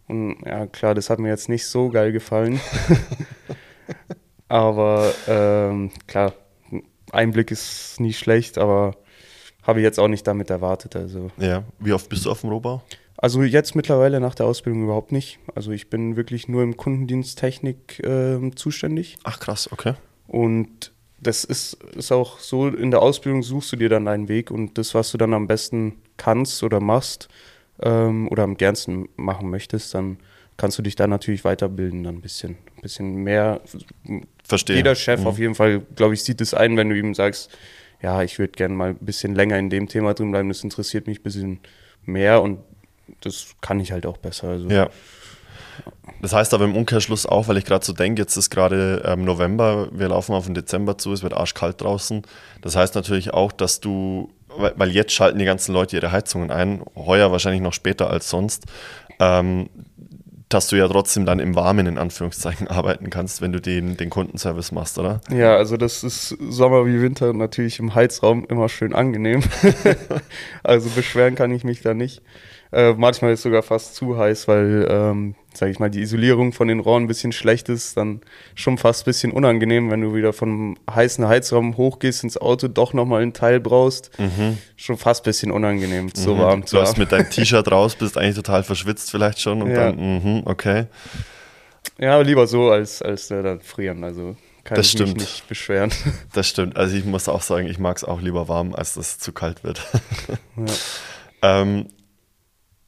Und 0.09 0.39
ja, 0.45 0.67
klar, 0.67 0.95
das 0.97 1.09
hat 1.09 1.21
mir 1.21 1.29
jetzt 1.29 1.49
nicht 1.49 1.67
so 1.67 1.91
geil 1.91 2.11
gefallen. 2.11 2.59
aber 4.49 5.13
ähm, 5.27 5.91
klar, 6.07 6.33
Einblick 7.13 7.51
ist 7.51 8.01
nie 8.01 8.13
schlecht, 8.13 8.59
aber 8.59 8.97
habe 9.63 9.81
ich 9.81 9.85
jetzt 9.85 9.99
auch 10.01 10.09
nicht 10.09 10.27
damit 10.27 10.51
erwartet. 10.51 10.97
Also. 10.97 11.31
Ja, 11.37 11.65
wie 11.79 11.93
oft 11.93 12.09
bist 12.09 12.25
du 12.27 12.31
auf 12.31 12.41
dem 12.41 12.51
Rohbau? 12.51 12.83
Also 13.17 13.43
jetzt 13.43 13.75
mittlerweile 13.75 14.21
nach 14.21 14.35
der 14.35 14.47
Ausbildung 14.47 14.85
überhaupt 14.85 15.11
nicht. 15.11 15.41
Also 15.55 15.73
ich 15.73 15.91
bin 15.91 16.17
wirklich 16.17 16.49
nur 16.49 16.63
im 16.63 16.77
Kundendienst 16.77 17.39
Technik 17.39 17.99
äh, 18.05 18.39
zuständig. 18.55 19.17
Ach 19.25 19.41
krass, 19.41 19.71
okay. 19.73 19.95
Und 20.29 20.93
das 21.21 21.45
ist, 21.45 21.75
ist 21.97 22.13
auch 22.13 22.39
so, 22.39 22.69
in 22.69 22.93
der 22.93 23.03
Ausbildung 23.03 23.43
suchst 23.43 23.73
du 23.73 23.77
dir 23.77 23.89
dann 23.89 24.05
deinen 24.05 24.29
Weg 24.29 24.53
und 24.53 24.79
das, 24.79 24.95
was 24.95 25.11
du 25.11 25.19
dann 25.19 25.35
am 25.35 25.49
besten 25.49 26.01
kannst 26.17 26.63
oder 26.63 26.81
machst 26.81 27.29
ähm, 27.83 28.29
oder 28.29 28.45
am 28.45 28.57
gernsten 28.57 29.09
machen 29.17 29.51
möchtest, 29.51 29.95
dann 29.95 30.19
kannst 30.57 30.79
du 30.79 30.83
dich 30.83 30.95
da 30.95 31.07
natürlich 31.07 31.45
weiterbilden, 31.45 32.05
dann 32.05 32.17
ein 32.17 32.21
bisschen, 32.21 32.53
ein 32.77 32.83
bisschen 32.83 33.17
mehr. 33.17 33.61
Verstehe. 34.49 34.77
Jeder 34.77 34.95
Chef 34.95 35.21
mhm. 35.21 35.27
auf 35.27 35.39
jeden 35.39 35.55
Fall, 35.55 35.81
glaube 35.95 36.15
ich, 36.15 36.25
sieht 36.25 36.41
es 36.41 36.55
ein, 36.55 36.77
wenn 36.77 36.89
du 36.89 36.97
ihm 36.97 37.15
sagst, 37.15 37.51
ja, 38.03 38.23
ich 38.23 38.39
würde 38.39 38.53
gerne 38.53 38.75
mal 38.75 38.91
ein 38.91 38.99
bisschen 38.99 39.35
länger 39.35 39.59
in 39.59 39.71
dem 39.71 39.89
Thema 39.89 40.15
drin 40.15 40.31
bleiben, 40.31 40.49
das 40.49 40.65
interessiert 40.65 41.07
mich 41.07 41.21
ein 41.21 41.23
bisschen 41.23 41.61
mehr 42.05 42.43
und 42.43 42.61
das 43.21 43.49
kann 43.61 43.79
ich 43.81 43.93
halt 43.93 44.07
auch 44.07 44.17
besser. 44.17 44.49
Also. 44.49 44.69
Ja. 44.69 44.89
Das 46.23 46.33
heißt 46.33 46.55
aber 46.55 46.65
im 46.65 46.77
Umkehrschluss 46.77 47.27
auch, 47.27 47.49
weil 47.49 47.59
ich 47.59 47.65
gerade 47.65 47.85
so 47.85 47.93
denke, 47.93 48.23
jetzt 48.23 48.37
ist 48.37 48.51
gerade 48.51 49.03
ähm, 49.05 49.25
November, 49.25 49.89
wir 49.93 50.09
laufen 50.09 50.35
auf 50.35 50.47
den 50.47 50.55
Dezember 50.55 50.99
zu, 50.99 51.13
es 51.13 51.23
wird 51.23 51.35
arschkalt 51.35 51.81
draußen. 51.81 52.23
Das 52.63 52.75
heißt 52.75 52.95
natürlich 52.95 53.35
auch, 53.35 53.53
dass 53.53 53.81
du, 53.81 54.33
weil, 54.49 54.73
weil 54.77 54.91
jetzt 54.91 55.13
schalten 55.13 55.39
die 55.39 55.45
ganzen 55.45 55.73
Leute 55.73 55.97
ihre 55.97 56.11
Heizungen 56.11 56.51
ein, 56.51 56.83
heuer 56.97 57.31
wahrscheinlich 57.31 57.63
noch 57.63 57.73
später 57.75 58.11
als 58.11 58.31
sonst, 58.31 58.65
ähm, 59.21 59.69
dass 60.49 60.69
du 60.69 60.77
ja 60.77 60.89
trotzdem 60.89 61.27
dann 61.27 61.41
im 61.41 61.55
Warmen 61.55 61.87
in 61.87 61.99
Anführungszeichen 61.99 62.69
arbeiten 62.69 63.11
kannst, 63.11 63.41
wenn 63.43 63.53
du 63.53 63.61
den, 63.61 63.97
den 63.97 64.11
Kundenservice 64.11 64.73
machst, 64.73 64.99
oder? 64.99 65.21
Ja, 65.31 65.57
also 65.57 65.77
das 65.77 66.05
ist 66.05 66.37
Sommer 66.49 66.87
wie 66.87 67.01
Winter 67.03 67.33
natürlich 67.33 67.79
im 67.79 67.95
Heizraum 67.95 68.47
immer 68.49 68.69
schön 68.69 68.95
angenehm. 68.95 69.43
also 70.63 70.89
beschweren 70.91 71.35
kann 71.35 71.51
ich 71.53 71.65
mich 71.65 71.83
da 71.83 71.95
nicht. 71.95 72.23
Äh, 72.71 72.93
manchmal 72.93 73.33
ist 73.33 73.41
es 73.41 73.43
sogar 73.45 73.63
fast 73.63 73.95
zu 73.95 74.19
heiß, 74.19 74.47
weil, 74.47 74.87
ähm, 74.91 75.35
sage 75.55 75.73
ich 75.73 75.79
mal, 75.79 75.91
die 75.91 76.01
Isolierung 76.01 76.53
von 76.53 76.69
den 76.69 76.81
Rohren 76.81 77.05
ein 77.05 77.07
bisschen 77.07 77.33
schlecht 77.33 77.69
ist. 77.69 77.97
Dann 77.97 78.21
schon 78.55 78.77
fast 78.77 79.03
ein 79.03 79.05
bisschen 79.07 79.33
unangenehm, 79.33 79.91
wenn 79.91 80.03
du 80.03 80.15
wieder 80.15 80.33
vom 80.33 80.77
heißen 80.91 81.27
Heizraum 81.27 81.77
hochgehst 81.77 82.25
ins 82.25 82.37
Auto, 82.37 82.69
doch 82.69 82.93
nochmal 82.93 83.23
einen 83.23 83.33
Teil 83.33 83.61
brauchst. 83.61 84.11
Mhm. 84.19 84.59
Schon 84.77 84.99
fast 84.99 85.23
ein 85.23 85.25
bisschen 85.25 85.51
unangenehm, 85.51 86.07
mhm. 86.07 86.11
so 86.15 86.39
warm 86.39 86.67
zu 86.67 86.77
Du 86.77 86.83
hast 86.83 86.99
mit 86.99 87.11
deinem 87.11 87.31
T-Shirt 87.31 87.69
raus, 87.71 87.97
bist 87.97 88.19
eigentlich 88.19 88.37
total 88.37 88.63
verschwitzt 88.63 89.11
vielleicht 89.11 89.41
schon 89.41 89.63
und 89.63 89.71
ja. 89.71 89.91
dann, 89.93 90.23
mh, 90.23 90.43
okay. 90.45 90.87
Ja, 91.99 92.21
lieber 92.21 92.47
so 92.47 92.71
als, 92.71 93.03
als 93.03 93.31
äh, 93.31 93.43
dann 93.43 93.61
frieren. 93.61 94.05
Also 94.05 94.37
kann 94.65 94.77
das 94.77 94.87
ich 94.87 94.93
stimmt. 94.93 95.15
mich 95.15 95.23
nicht 95.23 95.49
beschweren. 95.49 95.91
Das 96.35 96.47
stimmt. 96.47 96.77
Also 96.77 96.95
ich 96.95 97.07
muss 97.07 97.29
auch 97.29 97.41
sagen, 97.41 97.67
ich 97.67 97.79
mag 97.79 97.97
es 97.97 98.05
auch 98.05 98.21
lieber 98.21 98.49
warm, 98.49 98.75
als 98.75 98.95
dass 98.95 99.13
es 99.13 99.19
zu 99.19 99.33
kalt 99.33 99.65
wird. 99.65 99.81
Ja. 100.57 100.65
ähm, 101.63 101.87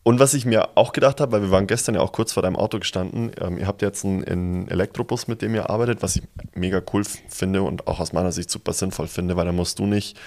und 0.02 0.18
was 0.18 0.32
ich 0.32 0.46
mir 0.46 0.76
auch 0.76 0.92
gedacht 0.92 1.20
habe, 1.20 1.32
weil 1.32 1.42
wir 1.42 1.50
waren 1.50 1.66
gestern 1.66 1.94
ja 1.94 2.00
auch 2.00 2.12
kurz 2.12 2.32
vor 2.32 2.42
deinem 2.42 2.56
Auto 2.56 2.78
gestanden, 2.78 3.32
ähm, 3.38 3.58
ihr 3.58 3.66
habt 3.66 3.82
jetzt 3.82 4.04
einen, 4.04 4.24
einen, 4.24 4.68
Elektrobus, 4.68 5.28
mit 5.28 5.42
dem 5.42 5.54
ihr 5.54 5.68
arbeitet, 5.68 6.02
was 6.02 6.16
ich 6.16 6.22
mega 6.54 6.80
cool 6.92 7.02
finde 7.28 7.62
und 7.62 7.86
auch 7.86 8.00
aus 8.00 8.14
meiner 8.14 8.32
Sicht 8.32 8.50
super 8.50 8.72
sinnvoll 8.72 9.08
finde, 9.08 9.36
weil 9.36 9.44
da 9.44 9.52
musst 9.52 9.78
du 9.78 9.84
nicht 9.84 10.18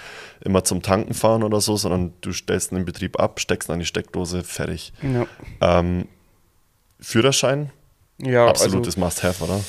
immer 0.44 0.62
zum 0.62 0.82
Tanken 0.82 1.12
fahren 1.12 1.42
oder 1.42 1.60
so, 1.60 1.76
sondern 1.76 2.12
du 2.20 2.32
stellst 2.32 2.70
im 2.70 2.84
Betrieb 2.84 3.18
ab, 3.18 3.40
steckst 3.40 3.68
ihn 3.68 3.72
an 3.72 3.80
die 3.80 3.86
Steckdose, 3.86 4.44
fertig. 4.44 4.92
Ja. 5.02 5.26
Ähm, 5.60 6.06
Führerschein, 7.00 7.70
Ja, 8.18 8.46
absolutes 8.46 8.96
Must-Have, 8.96 9.42
oder? 9.42 9.60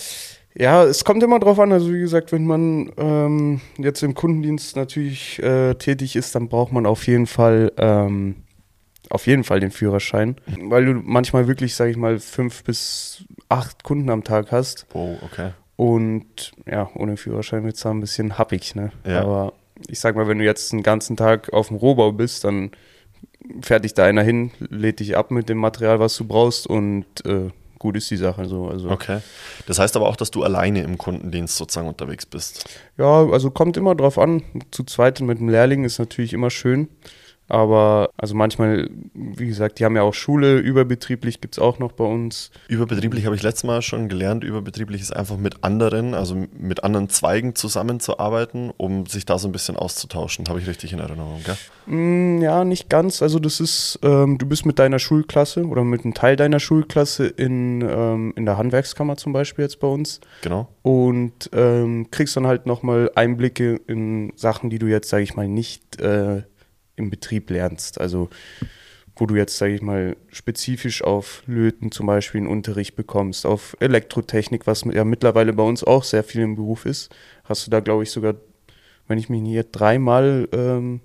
Ja, 0.57 0.83
es 0.85 1.03
kommt 1.03 1.21
immer 1.21 1.39
drauf 1.39 1.59
an. 1.59 1.73
Also 1.73 1.91
wie 1.91 1.99
gesagt, 1.99 2.31
wenn 2.31 2.45
man 2.45 2.91
ähm, 2.97 3.59
jetzt 3.77 4.03
im 4.03 4.13
Kundendienst 4.13 4.75
natürlich 4.77 5.41
äh, 5.43 5.73
tätig 5.75 6.15
ist, 6.15 6.33
dann 6.35 6.47
braucht 6.47 6.71
man 6.71 6.85
auf 6.85 7.07
jeden 7.07 7.27
Fall 7.27 7.73
ähm, 7.77 8.44
auf 9.09 9.27
jeden 9.27 9.43
Fall 9.43 9.59
den 9.59 9.71
Führerschein, 9.71 10.35
weil 10.61 10.85
du 10.85 10.93
manchmal 10.93 11.47
wirklich, 11.47 11.75
sage 11.75 11.91
ich 11.91 11.97
mal, 11.97 12.19
fünf 12.19 12.63
bis 12.63 13.23
acht 13.49 13.83
Kunden 13.83 14.09
am 14.09 14.23
Tag 14.23 14.51
hast. 14.51 14.87
Oh, 14.93 15.15
okay. 15.21 15.51
Und 15.75 16.53
ja, 16.65 16.89
ohne 16.95 17.17
Führerschein 17.17 17.63
wird 17.65 17.75
es 17.75 17.85
ein 17.85 17.99
bisschen 17.99 18.37
happig, 18.37 18.75
ne? 18.75 18.91
Ja. 19.05 19.21
Aber 19.21 19.53
ich 19.87 19.99
sag 19.99 20.15
mal, 20.15 20.27
wenn 20.27 20.39
du 20.39 20.45
jetzt 20.45 20.71
den 20.71 20.83
ganzen 20.83 21.17
Tag 21.17 21.51
auf 21.53 21.67
dem 21.67 21.77
Rohbau 21.77 22.11
bist, 22.11 22.43
dann 22.45 22.71
fährt 23.61 23.83
dich 23.83 23.93
da 23.93 24.05
einer 24.05 24.23
hin, 24.23 24.51
lädt 24.59 24.99
dich 24.99 25.17
ab 25.17 25.31
mit 25.31 25.49
dem 25.49 25.57
Material, 25.57 25.99
was 25.99 26.15
du 26.15 26.25
brauchst 26.25 26.65
und 26.65 27.05
äh, 27.25 27.49
gut 27.77 27.97
ist 27.97 28.09
die 28.09 28.17
Sache 28.17 28.45
so. 28.45 28.67
Also, 28.67 28.89
Okay. 28.89 29.19
Das 29.67 29.79
heißt 29.79 29.95
aber 29.95 30.07
auch, 30.07 30.15
dass 30.15 30.31
du 30.31 30.43
alleine 30.43 30.81
im 30.81 30.97
Kundendienst 30.97 31.55
sozusagen 31.57 31.87
unterwegs 31.87 32.25
bist. 32.25 32.67
Ja, 32.97 33.25
also 33.29 33.51
kommt 33.51 33.77
immer 33.77 33.95
drauf 33.95 34.17
an. 34.17 34.43
Zu 34.71 34.83
zweit 34.83 35.19
mit 35.21 35.39
einem 35.39 35.49
Lehrling 35.49 35.83
ist 35.83 35.99
natürlich 35.99 36.33
immer 36.33 36.49
schön. 36.49 36.87
Aber 37.47 38.09
also 38.17 38.33
manchmal, 38.35 38.89
wie 39.13 39.45
gesagt, 39.47 39.79
die 39.79 39.85
haben 39.85 39.95
ja 39.95 40.01
auch 40.01 40.13
Schule, 40.13 40.57
überbetrieblich 40.57 41.41
gibt 41.41 41.55
es 41.55 41.59
auch 41.59 41.77
noch 41.79 41.91
bei 41.91 42.03
uns. 42.03 42.49
Überbetrieblich 42.67 43.25
habe 43.25 43.35
ich 43.35 43.43
letztes 43.43 43.65
Mal 43.65 43.81
schon 43.81 44.09
gelernt. 44.09 44.43
Überbetrieblich 44.43 45.01
ist 45.01 45.15
einfach 45.15 45.37
mit 45.37 45.63
anderen, 45.63 46.13
also 46.15 46.35
mit 46.57 46.83
anderen 46.83 47.09
Zweigen 47.09 47.53
zusammenzuarbeiten, 47.55 48.71
um 48.77 49.05
sich 49.05 49.25
da 49.25 49.37
so 49.37 49.47
ein 49.47 49.51
bisschen 49.51 49.75
auszutauschen. 49.75 50.45
Habe 50.49 50.59
ich 50.59 50.67
richtig 50.67 50.93
in 50.93 50.99
Erinnerung, 50.99 51.41
gell? 51.45 51.55
Mm, 51.85 52.41
ja, 52.41 52.63
nicht 52.63 52.89
ganz. 52.89 53.21
Also 53.21 53.37
das 53.39 53.59
ist, 53.59 53.99
ähm, 54.03 54.37
du 54.37 54.45
bist 54.47 54.65
mit 54.65 54.79
deiner 54.79 54.97
Schulklasse 54.99 55.65
oder 55.65 55.83
mit 55.83 56.03
einem 56.03 56.13
Teil 56.15 56.35
deiner 56.35 56.59
Schulklasse 56.59 57.27
in, 57.27 57.81
ähm, 57.81 58.33
in 58.35 58.45
der 58.45 58.57
Handwerkskammer 58.57 59.17
zum 59.17 59.33
Beispiel 59.33 59.63
jetzt 59.65 59.79
bei 59.79 59.87
uns 59.87 60.19
Genau. 60.41 60.67
und 60.81 61.49
ähm, 61.53 62.07
kriegst 62.09 62.35
dann 62.35 62.47
halt 62.47 62.65
nochmal 62.65 63.11
Einblicke 63.15 63.79
in 63.87 64.33
Sachen, 64.35 64.69
die 64.71 64.79
du 64.79 64.87
jetzt, 64.87 65.09
sage 65.09 65.23
ich 65.23 65.35
mal, 65.35 65.47
nicht 65.47 66.01
äh, 66.01 66.41
im 66.95 67.09
Betrieb 67.09 67.49
lernst. 67.49 67.99
Also 67.99 68.29
wo 69.17 69.25
du 69.25 69.35
jetzt, 69.35 69.57
sage 69.57 69.73
ich 69.73 69.81
mal, 69.81 70.17
spezifisch 70.31 71.01
auf 71.03 71.43
Löten 71.45 71.91
zum 71.91 72.05
Beispiel 72.05 72.41
einen 72.41 72.49
Unterricht 72.49 72.95
bekommst, 72.95 73.45
auf 73.45 73.77
Elektrotechnik, 73.79 74.67
was 74.67 74.83
ja 74.91 75.05
mittlerweile 75.05 75.53
bei 75.53 75.63
uns 75.63 75.83
auch 75.83 76.03
sehr 76.03 76.23
viel 76.23 76.41
im 76.41 76.55
Beruf 76.55 76.85
ist, 76.85 77.15
hast 77.45 77.65
du 77.65 77.71
da, 77.71 77.79
glaube 77.79 78.03
ich, 78.03 78.11
sogar, 78.11 78.35
wenn 79.07 79.17
ich 79.17 79.29
mich 79.29 79.41
irre, 79.43 79.63
dreimal 79.63 80.49
ähm, 80.51 80.99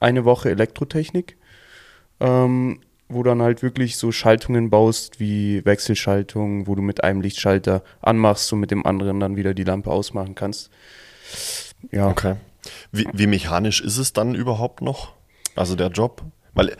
eine 0.00 0.24
Woche 0.24 0.50
Elektrotechnik, 0.50 1.38
ähm, 2.20 2.80
wo 3.08 3.22
dann 3.22 3.40
halt 3.40 3.62
wirklich 3.62 3.96
so 3.96 4.12
Schaltungen 4.12 4.68
baust 4.68 5.18
wie 5.18 5.64
Wechselschaltungen, 5.64 6.66
wo 6.66 6.74
du 6.74 6.82
mit 6.82 7.04
einem 7.04 7.22
Lichtschalter 7.22 7.82
anmachst 8.02 8.52
und 8.52 8.60
mit 8.60 8.70
dem 8.70 8.84
anderen 8.84 9.20
dann 9.20 9.36
wieder 9.36 9.54
die 9.54 9.64
Lampe 9.64 9.90
ausmachen 9.90 10.34
kannst. 10.34 10.70
Ja, 11.90 12.08
Okay. 12.08 12.36
Wie, 12.92 13.06
wie 13.12 13.26
mechanisch 13.26 13.80
ist 13.80 13.98
es 13.98 14.12
dann 14.12 14.34
überhaupt 14.34 14.82
noch? 14.82 15.12
Also 15.56 15.76
der 15.76 15.88
Job? 15.88 16.22
Weil, 16.54 16.76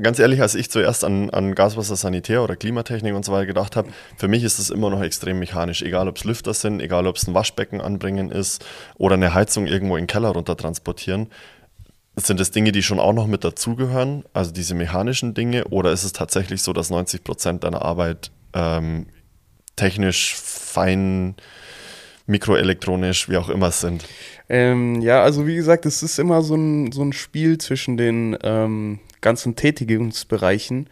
ganz 0.00 0.18
ehrlich, 0.18 0.42
als 0.42 0.54
ich 0.54 0.70
zuerst 0.70 1.04
an, 1.04 1.30
an 1.30 1.54
Gaswasser, 1.54 1.96
Sanitär 1.96 2.42
oder 2.42 2.56
Klimatechnik 2.56 3.14
und 3.14 3.24
so 3.24 3.32
weiter 3.32 3.46
gedacht 3.46 3.76
habe, 3.76 3.88
für 4.16 4.28
mich 4.28 4.44
ist 4.44 4.58
es 4.58 4.70
immer 4.70 4.90
noch 4.90 5.02
extrem 5.02 5.38
mechanisch. 5.38 5.82
Egal, 5.82 6.08
ob 6.08 6.16
es 6.16 6.24
Lüfter 6.24 6.54
sind, 6.54 6.80
egal, 6.80 7.06
ob 7.06 7.16
es 7.16 7.26
ein 7.26 7.34
Waschbecken 7.34 7.80
anbringen 7.80 8.30
ist 8.30 8.64
oder 8.96 9.14
eine 9.14 9.34
Heizung 9.34 9.66
irgendwo 9.66 9.96
in 9.96 10.02
den 10.02 10.08
Keller 10.08 10.30
runter 10.30 10.56
transportieren. 10.56 11.28
Sind 12.16 12.40
das 12.40 12.50
Dinge, 12.50 12.72
die 12.72 12.82
schon 12.82 12.98
auch 12.98 13.12
noch 13.12 13.26
mit 13.26 13.44
dazugehören, 13.44 14.24
also 14.32 14.50
diese 14.50 14.74
mechanischen 14.74 15.34
Dinge, 15.34 15.64
oder 15.66 15.92
ist 15.92 16.04
es 16.04 16.14
tatsächlich 16.14 16.62
so, 16.62 16.72
dass 16.72 16.88
90 16.88 17.22
Prozent 17.22 17.62
deiner 17.62 17.82
Arbeit 17.82 18.30
ähm, 18.54 19.06
technisch, 19.76 20.34
fein, 20.34 21.34
mikroelektronisch, 22.26 23.28
wie 23.28 23.36
auch 23.36 23.50
immer 23.50 23.70
sind? 23.70 24.02
Ähm, 24.48 25.00
ja, 25.00 25.22
also 25.22 25.46
wie 25.46 25.56
gesagt, 25.56 25.86
es 25.86 26.02
ist 26.02 26.18
immer 26.18 26.42
so 26.42 26.54
ein, 26.54 26.92
so 26.92 27.02
ein 27.02 27.12
Spiel 27.12 27.58
zwischen 27.58 27.96
den 27.96 28.36
ähm, 28.42 29.00
ganzen 29.20 29.56
Tätigungsbereichen. 29.56 30.88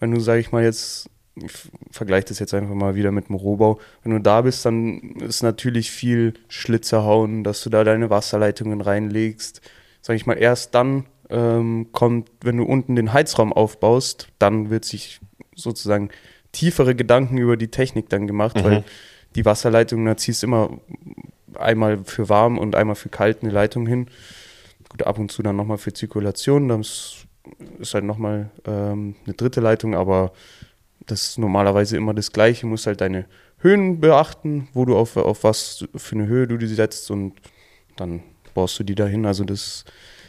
Wenn 0.00 0.10
du, 0.10 0.20
sag 0.20 0.38
ich 0.38 0.50
mal, 0.52 0.64
jetzt, 0.64 1.08
ich 1.36 1.52
vergleiche 1.92 2.26
das 2.28 2.38
jetzt 2.40 2.54
einfach 2.54 2.74
mal 2.74 2.94
wieder 2.96 3.12
mit 3.12 3.28
dem 3.28 3.36
Rohbau, 3.36 3.78
wenn 4.02 4.12
du 4.12 4.20
da 4.20 4.40
bist, 4.42 4.64
dann 4.64 4.98
ist 5.20 5.42
natürlich 5.42 5.90
viel 5.90 6.34
Schlitze 6.48 7.04
hauen, 7.04 7.44
dass 7.44 7.62
du 7.62 7.70
da 7.70 7.84
deine 7.84 8.10
Wasserleitungen 8.10 8.80
reinlegst. 8.80 9.60
Sag 10.00 10.16
ich 10.16 10.26
mal, 10.26 10.34
erst 10.34 10.74
dann 10.74 11.04
ähm, 11.30 11.88
kommt, 11.92 12.30
wenn 12.42 12.56
du 12.56 12.64
unten 12.64 12.96
den 12.96 13.12
Heizraum 13.12 13.52
aufbaust, 13.52 14.28
dann 14.38 14.70
wird 14.70 14.84
sich 14.84 15.20
sozusagen 15.54 16.08
tiefere 16.52 16.94
Gedanken 16.94 17.38
über 17.38 17.56
die 17.56 17.68
Technik 17.68 18.08
dann 18.08 18.26
gemacht, 18.26 18.56
Mhm. 18.56 18.64
weil 18.64 18.84
die 19.34 19.44
Wasserleitung, 19.44 20.04
da 20.04 20.16
ziehst 20.16 20.42
immer 20.42 20.78
einmal 21.58 21.98
für 22.04 22.28
warm 22.28 22.58
und 22.58 22.74
einmal 22.74 22.96
für 22.96 23.08
kalt 23.08 23.42
eine 23.42 23.52
Leitung 23.52 23.86
hin. 23.86 24.08
Gut, 24.88 25.02
ab 25.04 25.18
und 25.18 25.30
zu 25.30 25.42
dann 25.42 25.56
nochmal 25.56 25.78
für 25.78 25.92
Zirkulation, 25.92 26.68
dann 26.68 26.80
ist, 26.80 27.26
ist 27.78 27.94
halt 27.94 28.04
nochmal 28.04 28.50
ähm, 28.66 29.16
eine 29.24 29.34
dritte 29.34 29.60
Leitung, 29.60 29.94
aber 29.94 30.32
das 31.06 31.24
ist 31.30 31.38
normalerweise 31.38 31.96
immer 31.96 32.14
das 32.14 32.32
Gleiche. 32.32 32.62
Du 32.62 32.68
musst 32.68 32.86
halt 32.86 33.00
deine 33.00 33.26
Höhen 33.58 34.00
beachten, 34.00 34.68
wo 34.72 34.84
du 34.84 34.96
auf, 34.96 35.16
auf 35.16 35.44
was 35.44 35.86
für 35.94 36.14
eine 36.14 36.26
Höhe 36.26 36.46
du 36.46 36.56
die 36.56 36.66
setzt 36.66 37.10
und 37.10 37.34
dann 37.96 38.22
baust 38.54 38.78
du 38.78 38.84
die 38.84 38.94
dahin. 38.94 39.26
Also 39.26 39.44
das, 39.44 39.84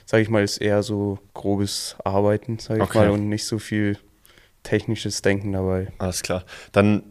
sage 0.05 0.23
ich 0.23 0.29
mal, 0.29 0.43
ist 0.43 0.58
eher 0.58 0.84
so 0.84 1.19
grobes 1.34 1.95
Arbeiten, 2.03 2.60
sage 2.60 2.79
ich 2.84 2.89
Okay. 2.89 2.97
mal, 2.97 3.10
und 3.12 3.29
nicht 3.29 3.45
so 3.45 3.60
viel 3.60 3.97
technisches 4.63 5.21
Denken 5.21 5.51
dabei. 5.53 5.88
Alles 5.99 6.21
klar. 6.21 6.43
Dann, 6.71 7.03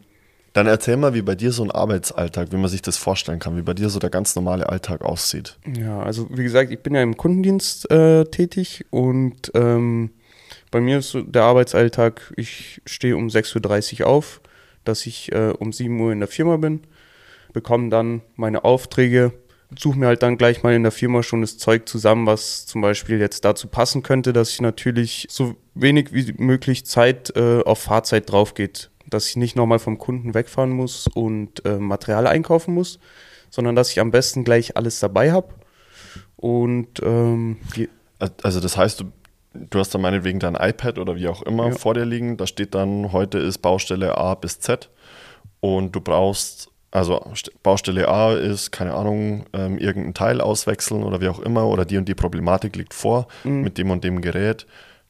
dann 0.53 0.67
erzähl 0.67 0.97
mal, 0.97 1.13
wie 1.13 1.21
bei 1.21 1.35
dir 1.35 1.51
so 1.51 1.63
ein 1.63 1.71
Arbeitsalltag, 1.71 2.51
wie 2.51 2.57
man 2.57 2.69
sich 2.69 2.81
das 2.81 2.97
vorstellen 2.97 3.39
kann, 3.39 3.57
wie 3.57 3.61
bei 3.61 3.73
dir 3.73 3.89
so 3.89 3.99
der 3.99 4.09
ganz 4.09 4.35
normale 4.35 4.69
Alltag 4.69 5.01
aussieht. 5.01 5.57
Ja, 5.77 6.01
also 6.01 6.27
wie 6.31 6.43
gesagt, 6.43 6.71
ich 6.71 6.79
bin 6.79 6.95
ja 6.95 7.01
im 7.01 7.17
Kundendienst 7.17 7.89
äh, 7.91 8.25
tätig 8.25 8.85
und 8.89 9.51
ähm, 9.53 10.11
bei 10.71 10.81
mir 10.81 10.99
ist 10.99 11.11
so 11.11 11.21
der 11.21 11.43
Arbeitsalltag, 11.43 12.33
ich 12.35 12.81
stehe 12.85 13.15
um 13.15 13.27
6.30 13.27 14.01
Uhr 14.01 14.07
auf, 14.07 14.41
dass 14.83 15.05
ich 15.05 15.31
äh, 15.31 15.53
um 15.57 15.71
7 15.71 15.99
Uhr 15.99 16.11
in 16.11 16.19
der 16.19 16.27
Firma 16.27 16.57
bin, 16.57 16.81
bekomme 17.53 17.89
dann 17.89 18.21
meine 18.35 18.63
Aufträge, 18.63 19.33
suche 19.77 19.99
mir 19.99 20.07
halt 20.07 20.23
dann 20.23 20.37
gleich 20.37 20.63
mal 20.63 20.73
in 20.73 20.83
der 20.83 20.91
Firma 20.91 21.21
schon 21.23 21.41
das 21.41 21.57
Zeug 21.57 21.87
zusammen, 21.87 22.25
was 22.25 22.65
zum 22.65 22.81
Beispiel 22.81 23.19
jetzt 23.19 23.45
dazu 23.45 23.67
passen 23.67 24.03
könnte, 24.03 24.33
dass 24.33 24.51
ich 24.51 24.61
natürlich 24.61 25.27
so 25.29 25.55
wenig 25.75 26.13
wie 26.13 26.33
möglich 26.37 26.85
Zeit 26.85 27.35
äh, 27.35 27.61
auf 27.61 27.79
Fahrzeit 27.79 28.31
drauf 28.31 28.53
geht, 28.53 28.88
dass 29.09 29.27
ich 29.29 29.35
nicht 29.35 29.55
nochmal 29.55 29.79
vom 29.79 29.97
Kunden 29.97 30.33
wegfahren 30.33 30.71
muss 30.71 31.07
und 31.07 31.65
äh, 31.65 31.77
Material 31.77 32.27
einkaufen 32.27 32.73
muss, 32.73 32.99
sondern 33.49 33.75
dass 33.75 33.91
ich 33.91 33.99
am 33.99 34.11
besten 34.11 34.43
gleich 34.43 34.77
alles 34.77 34.99
dabei 34.99 35.31
habe. 35.31 35.49
Und 36.35 37.01
ähm, 37.03 37.57
Also 38.41 38.59
das 38.59 38.77
heißt, 38.77 38.99
du, 39.01 39.05
du 39.53 39.79
hast 39.79 39.93
dann 39.93 40.01
meinetwegen 40.01 40.39
dein 40.39 40.55
iPad 40.55 40.99
oder 40.99 41.15
wie 41.15 41.27
auch 41.27 41.41
immer 41.43 41.67
Ja. 41.69 41.71
vor 41.75 41.93
dir 41.93 42.05
liegen, 42.05 42.37
da 42.37 42.47
steht 42.47 42.75
dann, 42.75 43.11
heute 43.11 43.39
ist 43.39 43.59
Baustelle 43.59 44.17
A 44.17 44.35
bis 44.35 44.59
Z 44.59 44.89
und 45.59 45.93
du 45.95 46.01
brauchst, 46.01 46.69
also 46.91 47.17
St- 47.33 47.51
Baustelle 47.63 48.07
A 48.07 48.33
ist, 48.33 48.71
keine 48.71 48.93
Ahnung, 48.93 49.45
ähm, 49.53 49.77
irgendein 49.77 50.13
Teil 50.13 50.41
auswechseln 50.41 51.03
oder 51.03 51.21
wie 51.21 51.27
auch 51.27 51.39
immer 51.39 51.67
oder 51.67 51.85
die 51.85 51.97
und 51.97 52.07
die 52.07 52.15
Problematik 52.15 52.75
liegt 52.75 52.93
vor 52.93 53.27
Mhm. 53.43 53.61
mit 53.61 53.77
dem 53.77 53.91
und 53.91 54.03
dem 54.03 54.21
Gerät. 54.21 54.65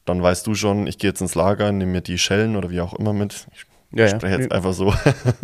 Dann 0.05 0.23
weißt 0.23 0.47
du 0.47 0.55
schon, 0.55 0.87
ich 0.87 0.97
gehe 0.97 1.11
jetzt 1.11 1.21
ins 1.21 1.35
Lager, 1.35 1.71
nehme 1.71 1.91
mir 1.91 2.01
die 2.01 2.17
Schellen 2.17 2.55
oder 2.55 2.71
wie 2.71 2.81
auch 2.81 2.93
immer 2.95 3.13
mit. 3.13 3.45
Ich 3.53 3.65
Ja, 3.91 4.05
ja. 4.05 4.09
spreche 4.09 4.41
jetzt 4.41 4.51
einfach 4.51 4.73
so. 4.73 4.93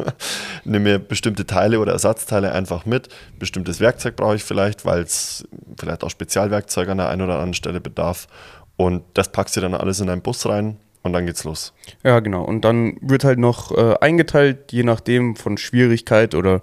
Nimm 0.66 0.84
mir 0.84 1.00
bestimmte 1.00 1.46
Teile 1.48 1.80
oder 1.80 1.94
Ersatzteile 1.94 2.52
einfach 2.52 2.86
mit. 2.86 3.10
Bestimmtes 3.40 3.80
Werkzeug 3.80 4.16
brauche 4.16 4.36
ich 4.36 4.44
vielleicht, 4.44 4.86
weil 4.86 5.02
es 5.02 5.48
vielleicht 5.80 6.04
auch 6.04 6.10
Spezialwerkzeuge 6.12 6.92
an 6.92 6.98
der 6.98 7.10
einen 7.10 7.22
oder 7.24 7.34
anderen 7.34 7.54
Stelle 7.56 7.82
bedarf. 7.82 8.28
Und 8.78 9.04
das 9.14 9.32
packst 9.32 9.56
du 9.58 9.62
dann 9.62 9.74
alles 9.74 10.00
in 10.00 10.10
einen 10.10 10.22
Bus 10.22 10.46
rein 10.48 10.78
und 11.02 11.14
dann 11.14 11.26
geht's 11.26 11.44
los. 11.44 11.74
ja, 12.04 12.20
genau. 12.20 12.44
Und 12.44 12.66
dann 12.66 12.98
wird 13.02 13.24
halt 13.24 13.40
noch 13.40 13.72
äh, 13.72 13.96
eingeteilt, 14.02 14.72
je 14.72 14.84
nachdem 14.84 15.36
von 15.36 15.58
Schwierigkeit 15.58 16.36
oder 16.36 16.62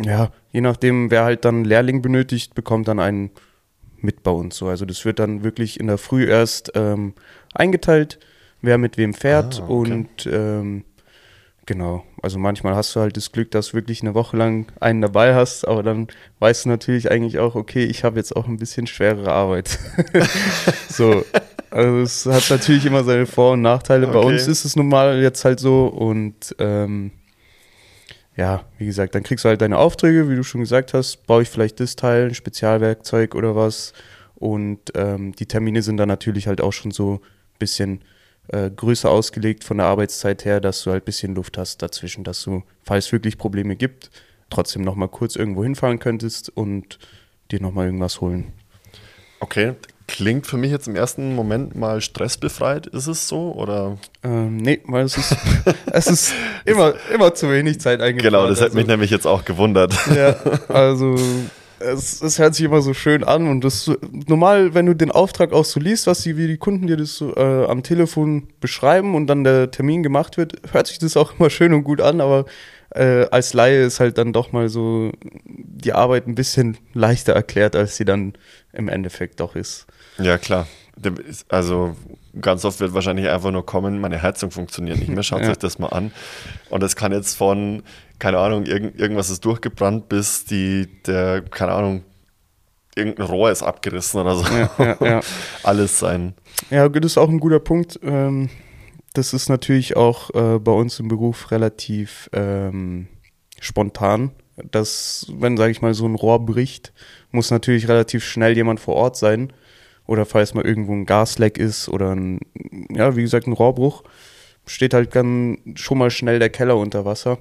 ja, 0.00 0.30
je 0.50 0.60
nachdem, 0.60 1.10
wer 1.10 1.24
halt 1.24 1.44
dann 1.44 1.64
Lehrling 1.64 2.02
benötigt, 2.02 2.54
bekommt 2.54 2.88
dann 2.88 2.98
einen 3.00 3.30
mit 3.98 4.22
bei 4.22 4.30
uns. 4.32 4.56
So. 4.56 4.68
Also 4.68 4.84
das 4.84 5.04
wird 5.04 5.18
dann 5.18 5.42
wirklich 5.44 5.80
in 5.80 5.86
der 5.86 5.98
Früh 5.98 6.26
erst 6.28 6.72
ähm, 6.74 7.14
eingeteilt, 7.54 8.18
wer 8.60 8.76
mit 8.78 8.98
wem 8.98 9.14
fährt 9.14 9.60
Ah, 9.60 9.64
okay. 9.64 9.72
und 9.92 10.26
ähm, 10.30 10.84
genau. 11.66 12.04
Also 12.22 12.38
manchmal 12.38 12.74
hast 12.74 12.94
du 12.96 13.00
halt 13.00 13.16
das 13.16 13.32
Glück, 13.32 13.50
dass 13.50 13.68
du 13.68 13.74
wirklich 13.74 14.02
eine 14.02 14.14
Woche 14.14 14.36
lang 14.36 14.66
einen 14.80 15.00
dabei 15.02 15.34
hast, 15.34 15.66
aber 15.66 15.82
dann 15.82 16.08
weißt 16.38 16.64
du 16.64 16.68
natürlich 16.70 17.10
eigentlich 17.10 17.38
auch, 17.38 17.54
okay, 17.54 17.84
ich 17.84 18.04
habe 18.04 18.16
jetzt 18.16 18.34
auch 18.34 18.46
ein 18.46 18.56
bisschen 18.58 18.86
schwerere 18.86 19.32
Arbeit. 19.32 19.78
so. 20.88 21.24
Also 21.70 21.98
es 22.02 22.26
hat 22.26 22.48
natürlich 22.50 22.86
immer 22.86 23.02
seine 23.02 23.26
Vor- 23.26 23.52
und 23.52 23.62
Nachteile. 23.62 24.06
Bei 24.06 24.16
Okay. 24.20 24.28
uns 24.34 24.46
ist 24.46 24.64
es 24.64 24.76
normal 24.76 25.20
jetzt 25.20 25.44
halt 25.44 25.58
so 25.58 25.86
und 25.86 26.54
ähm, 26.60 27.10
ja, 28.36 28.64
wie 28.78 28.86
gesagt, 28.86 29.14
dann 29.14 29.22
kriegst 29.22 29.44
du 29.44 29.48
halt 29.48 29.60
deine 29.60 29.78
Aufträge, 29.78 30.28
wie 30.28 30.36
du 30.36 30.42
schon 30.42 30.60
gesagt 30.60 30.94
hast, 30.94 31.26
brauche 31.26 31.42
ich 31.42 31.50
vielleicht 31.50 31.78
das 31.80 31.96
Teil, 31.96 32.26
ein 32.28 32.34
Spezialwerkzeug 32.34 33.34
oder 33.34 33.54
was. 33.54 33.92
Und 34.34 34.80
ähm, 34.94 35.32
die 35.36 35.46
Termine 35.46 35.82
sind 35.82 35.96
dann 35.96 36.08
natürlich 36.08 36.46
halt 36.48 36.60
auch 36.60 36.72
schon 36.72 36.90
so 36.90 37.14
ein 37.14 37.58
bisschen 37.58 38.00
äh, 38.48 38.70
größer 38.70 39.10
ausgelegt 39.10 39.64
von 39.64 39.78
der 39.78 39.86
Arbeitszeit 39.86 40.44
her, 40.44 40.60
dass 40.60 40.82
du 40.82 40.90
halt 40.90 41.02
ein 41.02 41.06
bisschen 41.06 41.34
Luft 41.34 41.58
hast 41.58 41.82
dazwischen, 41.82 42.24
dass 42.24 42.42
du, 42.42 42.62
falls 42.82 43.06
es 43.06 43.12
wirklich 43.12 43.38
Probleme 43.38 43.76
gibt, 43.76 44.10
trotzdem 44.50 44.82
nochmal 44.82 45.08
kurz 45.08 45.36
irgendwo 45.36 45.64
hinfahren 45.64 45.98
könntest 45.98 46.50
und 46.54 46.98
dir 47.50 47.60
nochmal 47.60 47.86
irgendwas 47.86 48.20
holen. 48.20 48.52
Okay, 49.40 49.74
klingt 50.06 50.46
für 50.46 50.56
mich 50.56 50.70
jetzt 50.70 50.88
im 50.88 50.96
ersten 50.96 51.34
Moment 51.34 51.74
mal 51.74 52.00
stressbefreit. 52.00 52.86
Ist 52.86 53.06
es 53.06 53.28
so? 53.28 53.52
Oder? 53.52 53.98
Ähm, 54.22 54.56
nee, 54.56 54.80
weil 54.86 55.04
es 55.04 55.16
ist, 55.16 55.36
es 55.92 56.06
ist 56.06 56.34
immer, 56.64 56.94
immer 57.12 57.34
zu 57.34 57.50
wenig 57.50 57.80
Zeit 57.80 58.00
eingeplant. 58.00 58.34
Genau, 58.34 58.48
das 58.48 58.60
also, 58.60 58.64
hat 58.64 58.74
mich 58.74 58.86
nämlich 58.86 59.10
jetzt 59.10 59.26
auch 59.26 59.44
gewundert. 59.44 59.94
Ja, 60.14 60.36
also 60.68 61.16
es, 61.80 62.22
es 62.22 62.38
hört 62.38 62.54
sich 62.54 62.64
immer 62.64 62.80
so 62.80 62.94
schön 62.94 63.24
an 63.24 63.48
und 63.48 63.62
das 63.62 63.90
normal, 64.26 64.74
wenn 64.74 64.86
du 64.86 64.94
den 64.94 65.10
Auftrag 65.10 65.52
auch 65.52 65.64
so 65.64 65.80
liest, 65.80 66.06
was 66.06 66.22
die, 66.22 66.36
wie 66.36 66.46
die 66.46 66.56
Kunden 66.56 66.86
dir 66.86 66.96
das 66.96 67.16
so, 67.16 67.34
äh, 67.36 67.66
am 67.66 67.82
Telefon 67.82 68.48
beschreiben 68.60 69.14
und 69.14 69.26
dann 69.26 69.44
der 69.44 69.70
Termin 69.70 70.02
gemacht 70.02 70.36
wird, 70.36 70.54
hört 70.72 70.86
sich 70.86 70.98
das 70.98 71.16
auch 71.16 71.38
immer 71.38 71.50
schön 71.50 71.72
und 71.72 71.84
gut 71.84 72.00
an, 72.00 72.20
aber 72.20 72.46
äh, 72.90 73.26
als 73.30 73.52
Laie 73.54 73.84
ist 73.84 74.00
halt 74.00 74.18
dann 74.18 74.32
doch 74.32 74.52
mal 74.52 74.68
so 74.68 75.12
die 75.44 75.92
Arbeit 75.92 76.26
ein 76.26 76.34
bisschen 76.34 76.78
leichter 76.92 77.32
erklärt, 77.32 77.76
als 77.76 77.96
sie 77.96 78.04
dann 78.04 78.34
im 78.72 78.88
Endeffekt 78.88 79.40
doch 79.40 79.56
ist. 79.56 79.86
Ja, 80.18 80.38
klar. 80.38 80.66
Also 81.48 81.96
ganz 82.40 82.64
oft 82.64 82.78
wird 82.80 82.94
wahrscheinlich 82.94 83.28
einfach 83.28 83.50
nur 83.50 83.66
kommen, 83.66 84.00
meine 84.00 84.22
Heizung 84.22 84.50
funktioniert 84.50 84.98
nicht 84.98 85.08
mehr, 85.08 85.22
schaut 85.22 85.42
ja. 85.42 85.50
euch 85.50 85.58
das 85.58 85.78
mal 85.78 85.88
an. 85.88 86.12
Und 86.70 86.82
das 86.82 86.94
kann 86.94 87.12
jetzt 87.12 87.34
von, 87.34 87.82
keine 88.18 88.38
Ahnung, 88.38 88.66
irgend, 88.66 88.98
irgendwas 88.98 89.30
ist 89.30 89.44
durchgebrannt, 89.44 90.08
bis 90.08 90.44
die, 90.44 90.88
der, 91.06 91.42
keine 91.42 91.72
Ahnung, 91.72 92.04
irgendein 92.94 93.26
Rohr 93.26 93.50
ist 93.50 93.62
abgerissen 93.62 94.20
oder 94.20 94.36
so. 94.36 94.44
Ja, 94.46 94.70
ja, 94.78 94.96
ja. 95.00 95.20
Alles 95.62 95.98
sein. 95.98 96.34
Ja, 96.70 96.88
das 96.88 97.12
ist 97.12 97.18
auch 97.18 97.28
ein 97.28 97.40
guter 97.40 97.60
Punkt. 97.60 97.98
Ähm, 98.02 98.50
das 99.14 99.32
ist 99.32 99.48
natürlich 99.48 99.96
auch 99.96 100.30
äh, 100.34 100.58
bei 100.58 100.72
uns 100.72 101.00
im 101.00 101.08
Beruf 101.08 101.50
relativ 101.50 102.28
ähm, 102.32 103.08
spontan. 103.60 104.32
Dass, 104.70 105.26
wenn, 105.36 105.56
sage 105.56 105.72
ich 105.72 105.82
mal, 105.82 105.94
so 105.94 106.06
ein 106.06 106.14
Rohr 106.14 106.44
bricht, 106.44 106.92
muss 107.32 107.50
natürlich 107.50 107.88
relativ 107.88 108.24
schnell 108.24 108.54
jemand 108.54 108.78
vor 108.78 108.94
Ort 108.94 109.16
sein. 109.16 109.52
Oder 110.06 110.26
falls 110.26 110.54
mal 110.54 110.64
irgendwo 110.64 110.92
ein 110.92 111.06
Gasleck 111.06 111.58
ist 111.58 111.88
oder 111.88 112.14
ein, 112.14 112.40
ja, 112.90 113.16
wie 113.16 113.22
gesagt, 113.22 113.46
ein 113.46 113.52
Rohrbruch, 113.52 114.04
steht 114.66 114.94
halt 114.94 115.16
dann 115.16 115.58
schon 115.74 115.98
mal 115.98 116.10
schnell 116.10 116.38
der 116.38 116.50
Keller 116.50 116.76
unter 116.76 117.04
Wasser. 117.04 117.38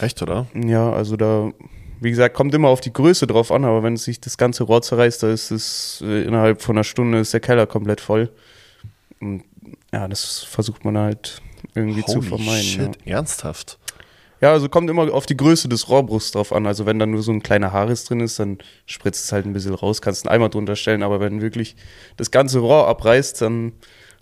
Echt, 0.00 0.22
oder? 0.22 0.46
Ja, 0.54 0.92
also 0.92 1.16
da, 1.16 1.50
wie 2.00 2.10
gesagt, 2.10 2.34
kommt 2.34 2.54
immer 2.54 2.68
auf 2.68 2.80
die 2.80 2.92
Größe 2.92 3.26
drauf 3.26 3.52
an, 3.52 3.64
aber 3.64 3.82
wenn 3.82 3.96
sich 3.96 4.20
das 4.20 4.38
ganze 4.38 4.64
Rohr 4.64 4.82
zerreißt, 4.82 5.22
da 5.22 5.30
ist 5.30 5.50
es 5.50 6.02
äh, 6.04 6.24
innerhalb 6.24 6.62
von 6.62 6.76
einer 6.76 6.84
Stunde 6.84 7.18
ist 7.18 7.32
der 7.32 7.40
Keller 7.40 7.66
komplett 7.66 8.00
voll. 8.00 8.30
Und 9.20 9.44
ja, 9.92 10.08
das 10.08 10.40
versucht 10.44 10.84
man 10.84 10.96
halt 10.96 11.42
irgendwie 11.74 12.02
Holy 12.02 12.12
zu 12.12 12.22
vermeiden. 12.22 12.62
Shit, 12.62 12.98
ja. 13.04 13.16
ernsthaft? 13.16 13.78
Ja, 14.40 14.52
also 14.52 14.70
kommt 14.70 14.88
immer 14.88 15.12
auf 15.12 15.26
die 15.26 15.36
Größe 15.36 15.68
des 15.68 15.90
Rohrbruchs 15.90 16.30
drauf 16.30 16.52
an. 16.52 16.66
Also 16.66 16.86
wenn 16.86 16.98
da 16.98 17.04
nur 17.04 17.22
so 17.22 17.30
ein 17.30 17.42
kleiner 17.42 17.72
Haarriss 17.72 18.04
drin 18.06 18.20
ist, 18.20 18.38
dann 18.38 18.58
spritzt 18.86 19.24
es 19.24 19.32
halt 19.32 19.44
ein 19.44 19.52
bisschen 19.52 19.74
raus, 19.74 20.00
kannst 20.00 20.26
einen 20.26 20.34
Eimer 20.34 20.48
drunter 20.48 20.76
stellen. 20.76 21.02
Aber 21.02 21.20
wenn 21.20 21.42
wirklich 21.42 21.76
das 22.16 22.30
ganze 22.30 22.60
Rohr 22.60 22.88
abreißt, 22.88 23.42
dann 23.42 23.72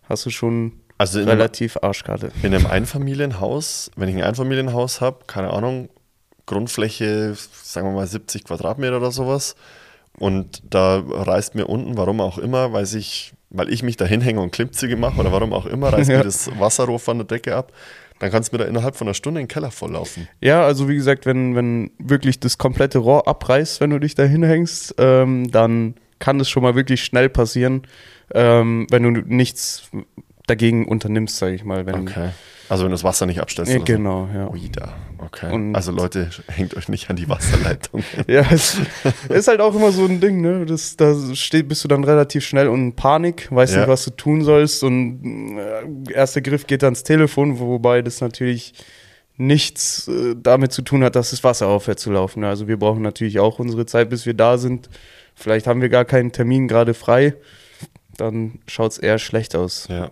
hast 0.08 0.26
du 0.26 0.30
schon 0.30 0.72
also 0.98 1.20
relativ 1.20 1.76
einem, 1.76 1.88
Arschkarte. 1.88 2.32
In 2.42 2.54
einem 2.54 2.66
Einfamilienhaus, 2.66 3.90
wenn 3.96 4.08
ich 4.08 4.16
ein 4.16 4.22
Einfamilienhaus 4.22 5.00
habe, 5.00 5.20
keine 5.26 5.50
Ahnung, 5.50 5.88
Grundfläche, 6.46 7.34
sagen 7.62 7.88
wir 7.88 7.94
mal 7.94 8.06
70 8.06 8.44
Quadratmeter 8.44 8.96
oder 8.96 9.12
sowas, 9.12 9.54
und 10.18 10.62
da 10.68 11.02
reißt 11.06 11.54
mir 11.54 11.66
unten, 11.66 11.96
warum 11.96 12.20
auch 12.20 12.38
immer, 12.38 12.72
weiß 12.72 12.94
ich, 12.94 13.34
weil 13.50 13.72
ich 13.72 13.82
mich 13.82 13.96
da 13.96 14.04
hinhänge 14.04 14.40
und 14.40 14.50
Klimmzüge 14.50 14.96
mache 14.96 15.20
oder 15.20 15.30
warum 15.30 15.52
auch 15.52 15.66
immer, 15.66 15.92
reißt 15.92 16.10
ja. 16.10 16.18
mir 16.18 16.24
das 16.24 16.50
Wasserrohr 16.58 16.98
von 16.98 17.18
der 17.18 17.26
Decke 17.26 17.54
ab. 17.54 17.72
Dann 18.18 18.32
kannst 18.32 18.52
du 18.52 18.56
mir 18.56 18.64
da 18.64 18.68
innerhalb 18.68 18.96
von 18.96 19.06
einer 19.06 19.14
Stunde 19.14 19.40
den 19.40 19.46
Keller 19.46 19.70
volllaufen. 19.70 20.28
Ja, 20.40 20.64
also 20.64 20.88
wie 20.88 20.96
gesagt, 20.96 21.24
wenn, 21.24 21.54
wenn 21.54 21.92
wirklich 21.98 22.40
das 22.40 22.58
komplette 22.58 22.98
Rohr 22.98 23.28
abreißt, 23.28 23.80
wenn 23.80 23.90
du 23.90 24.00
dich 24.00 24.16
da 24.16 24.24
hinhängst, 24.24 24.96
ähm, 24.98 25.50
dann 25.52 25.94
kann 26.18 26.40
es 26.40 26.48
schon 26.48 26.64
mal 26.64 26.74
wirklich 26.74 27.04
schnell 27.04 27.28
passieren, 27.28 27.82
ähm, 28.34 28.88
wenn 28.90 29.02
du 29.04 29.10
nichts 29.10 29.88
dagegen 30.48 30.86
unternimmst, 30.86 31.36
sage 31.36 31.54
ich 31.54 31.64
mal. 31.64 31.86
Wenn, 31.86 32.08
okay. 32.08 32.30
Also 32.68 32.84
wenn 32.84 32.90
du 32.90 32.94
das 32.94 33.04
Wasser 33.04 33.26
nicht 33.26 33.40
abstellst. 33.40 33.72
Ja, 33.72 33.78
genau, 33.78 34.28
so. 34.30 34.38
ja. 34.38 34.50
Ui, 34.50 34.68
da. 34.70 34.94
Okay. 35.18 35.52
Und 35.52 35.74
also 35.74 35.90
Leute, 35.90 36.30
hängt 36.48 36.76
euch 36.76 36.88
nicht 36.88 37.08
an 37.10 37.16
die 37.16 37.28
Wasserleitung. 37.28 38.02
ja, 38.26 38.44
es 38.50 38.76
ist 39.28 39.48
halt 39.48 39.60
auch 39.60 39.74
immer 39.74 39.90
so 39.90 40.04
ein 40.04 40.20
Ding, 40.20 40.40
ne? 40.40 40.66
Das, 40.66 40.96
da 40.96 41.14
steht, 41.34 41.68
bist 41.68 41.82
du 41.84 41.88
dann 41.88 42.04
relativ 42.04 42.44
schnell 42.44 42.68
und 42.68 42.80
in 42.80 42.92
Panik, 42.94 43.48
weißt 43.50 43.74
ja. 43.74 43.80
nicht, 43.80 43.88
was 43.88 44.04
du 44.04 44.10
tun 44.10 44.42
sollst 44.42 44.84
und 44.84 45.58
äh, 45.58 46.12
erster 46.12 46.40
Griff 46.40 46.66
geht 46.66 46.84
ans 46.84 47.02
Telefon, 47.02 47.58
wobei 47.58 48.02
das 48.02 48.20
natürlich 48.20 48.74
nichts 49.38 50.08
äh, 50.08 50.34
damit 50.36 50.72
zu 50.72 50.82
tun 50.82 51.02
hat, 51.04 51.16
dass 51.16 51.30
das 51.30 51.42
Wasser 51.44 51.68
aufhört 51.68 51.98
zu 51.98 52.10
laufen. 52.10 52.40
Ne? 52.40 52.48
Also 52.48 52.68
wir 52.68 52.76
brauchen 52.76 53.02
natürlich 53.02 53.38
auch 53.38 53.58
unsere 53.58 53.86
Zeit, 53.86 54.10
bis 54.10 54.26
wir 54.26 54.34
da 54.34 54.58
sind. 54.58 54.90
Vielleicht 55.34 55.66
haben 55.66 55.80
wir 55.80 55.88
gar 55.88 56.04
keinen 56.04 56.32
Termin 56.32 56.68
gerade 56.68 56.92
frei. 56.92 57.34
Dann 58.16 58.58
schaut 58.66 58.92
es 58.92 58.98
eher 58.98 59.18
schlecht 59.18 59.54
aus. 59.54 59.86
Ja. 59.88 60.10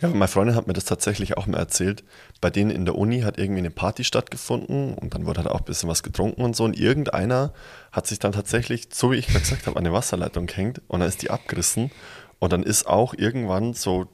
Ja, 0.00 0.08
meine 0.08 0.28
Freundin 0.28 0.56
hat 0.56 0.66
mir 0.66 0.72
das 0.72 0.86
tatsächlich 0.86 1.36
auch 1.36 1.46
mal 1.46 1.58
erzählt. 1.58 2.04
Bei 2.40 2.48
denen 2.48 2.70
in 2.70 2.86
der 2.86 2.96
Uni 2.96 3.20
hat 3.20 3.38
irgendwie 3.38 3.60
eine 3.60 3.70
Party 3.70 4.04
stattgefunden 4.04 4.94
und 4.94 5.14
dann 5.14 5.26
wurde 5.26 5.40
halt 5.40 5.50
auch 5.50 5.60
ein 5.60 5.64
bisschen 5.64 5.88
was 5.88 6.02
getrunken 6.02 6.42
und 6.42 6.56
so. 6.56 6.64
Und 6.64 6.78
irgendeiner 6.78 7.52
hat 7.92 8.06
sich 8.06 8.18
dann 8.18 8.32
tatsächlich, 8.32 8.88
so 8.92 9.12
wie 9.12 9.16
ich 9.16 9.26
gesagt 9.26 9.66
habe, 9.66 9.76
an 9.76 9.84
eine 9.84 9.94
Wasserleitung 9.94 10.46
gehängt 10.46 10.80
und 10.88 11.00
dann 11.00 11.08
ist 11.08 11.22
die 11.22 11.30
abgerissen. 11.30 11.90
Und 12.38 12.52
dann 12.54 12.62
ist 12.62 12.86
auch 12.86 13.12
irgendwann 13.12 13.74
so, 13.74 14.06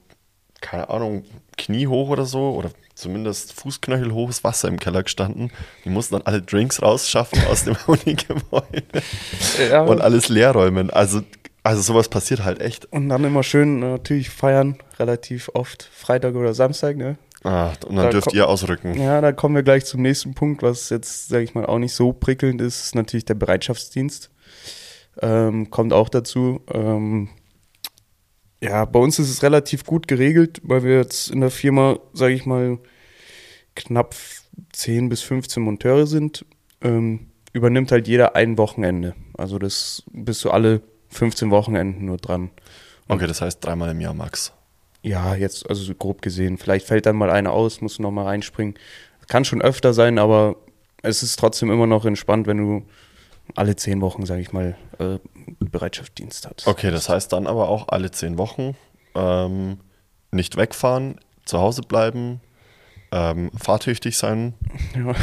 keine 0.59 0.89
Ahnung, 0.89 1.23
kniehoch 1.57 2.09
oder 2.09 2.25
so 2.25 2.49
oder 2.49 2.71
zumindest 2.93 3.53
fußknöchelhohes 3.53 4.43
Wasser 4.43 4.67
im 4.67 4.79
Keller 4.79 5.03
gestanden. 5.03 5.51
Die 5.85 5.89
mussten 5.89 6.15
dann 6.15 6.23
alle 6.23 6.41
Drinks 6.41 6.81
rausschaffen 6.81 7.39
aus 7.49 7.63
dem 7.63 7.77
Uni-Gebäude 7.87 8.83
ja. 9.69 9.83
und 9.83 10.01
alles 10.01 10.27
leer 10.27 10.51
räumen. 10.51 10.89
Also 10.89 11.21
also 11.67 11.81
sowas 11.81 12.07
passiert 12.07 12.45
halt 12.45 12.61
echt. 12.61 12.85
Und 12.93 13.09
dann 13.09 13.25
immer 13.25 13.43
schön 13.43 13.83
äh, 13.83 13.89
natürlich 13.89 14.29
feiern, 14.29 14.77
relativ 14.99 15.49
oft 15.53 15.83
Freitag 15.83 16.35
oder 16.35 16.53
Samstag, 16.53 16.97
ne? 16.97 17.17
Ah, 17.43 17.73
und 17.87 17.95
dann 17.95 18.05
da 18.05 18.09
dürft 18.09 18.33
ihr 18.33 18.47
ausrücken. 18.47 18.99
Ja, 18.99 19.21
da 19.21 19.31
kommen 19.31 19.55
wir 19.55 19.63
gleich 19.63 19.85
zum 19.85 20.01
nächsten 20.01 20.33
Punkt, 20.33 20.63
was 20.63 20.89
jetzt, 20.89 21.29
sage 21.29 21.43
ich 21.43 21.53
mal, 21.53 21.65
auch 21.65 21.79
nicht 21.79 21.93
so 21.93 22.11
prickelnd 22.11 22.61
ist, 22.61 22.85
ist 22.85 22.95
natürlich 22.95 23.25
der 23.25 23.35
Bereitschaftsdienst. 23.35 24.31
Ähm, 25.21 25.69
kommt 25.69 25.93
auch 25.93 26.09
dazu. 26.09 26.61
Ähm, 26.71 27.29
ja, 28.61 28.85
bei 28.85 28.99
uns 28.99 29.19
ist 29.19 29.29
es 29.29 29.43
relativ 29.43 29.85
gut 29.85 30.07
geregelt, 30.07 30.61
weil 30.63 30.83
wir 30.83 30.95
jetzt 30.97 31.29
in 31.29 31.41
der 31.41 31.51
Firma, 31.51 31.99
sage 32.13 32.33
ich 32.33 32.45
mal, 32.45 32.79
knapp 33.75 34.15
10 34.73 35.09
bis 35.09 35.21
15 35.21 35.61
Monteure 35.61 36.07
sind. 36.07 36.45
Ähm, 36.81 37.27
übernimmt 37.53 37.91
halt 37.91 38.07
jeder 38.07 38.35
ein 38.35 38.57
Wochenende. 38.57 39.15
Also 39.37 39.59
das 39.59 40.03
bist 40.11 40.43
du 40.43 40.49
alle 40.49 40.81
15 41.09 41.51
Wochenenden 41.51 42.05
nur 42.05 42.17
dran. 42.17 42.51
Und 43.07 43.15
okay, 43.15 43.27
das 43.27 43.41
heißt 43.41 43.63
dreimal 43.63 43.91
im 43.91 44.01
Jahr 44.01 44.13
max. 44.13 44.53
Ja, 45.07 45.35
jetzt, 45.35 45.69
also 45.69 45.93
grob 45.95 46.21
gesehen. 46.21 46.57
Vielleicht 46.57 46.85
fällt 46.85 47.05
dann 47.05 47.15
mal 47.15 47.29
einer 47.29 47.53
aus, 47.53 47.81
musst 47.81 47.97
du 47.99 48.01
nochmal 48.01 48.25
reinspringen. 48.25 48.75
Kann 49.27 49.45
schon 49.45 49.61
öfter 49.61 49.93
sein, 49.93 50.19
aber 50.19 50.57
es 51.01 51.23
ist 51.23 51.37
trotzdem 51.39 51.71
immer 51.71 51.87
noch 51.87 52.05
entspannt, 52.05 52.47
wenn 52.47 52.57
du 52.57 52.83
alle 53.55 53.75
zehn 53.75 54.01
Wochen, 54.01 54.25
sage 54.25 54.41
ich 54.41 54.51
mal, 54.51 54.75
äh, 54.99 55.19
Bereitschaftsdienst 55.59 56.47
hast. 56.47 56.67
Okay, 56.67 56.91
das 56.91 57.07
heißt 57.07 57.31
dann 57.31 57.47
aber 57.47 57.69
auch 57.69 57.87
alle 57.89 58.11
zehn 58.11 58.37
Wochen 58.37 58.75
ähm, 59.15 59.79
nicht 60.31 60.57
wegfahren, 60.57 61.19
zu 61.45 61.59
Hause 61.59 61.81
bleiben, 61.81 62.41
ähm, 63.11 63.51
fahrtüchtig 63.57 64.17
sein. 64.17 64.53
Ja. 64.95 65.13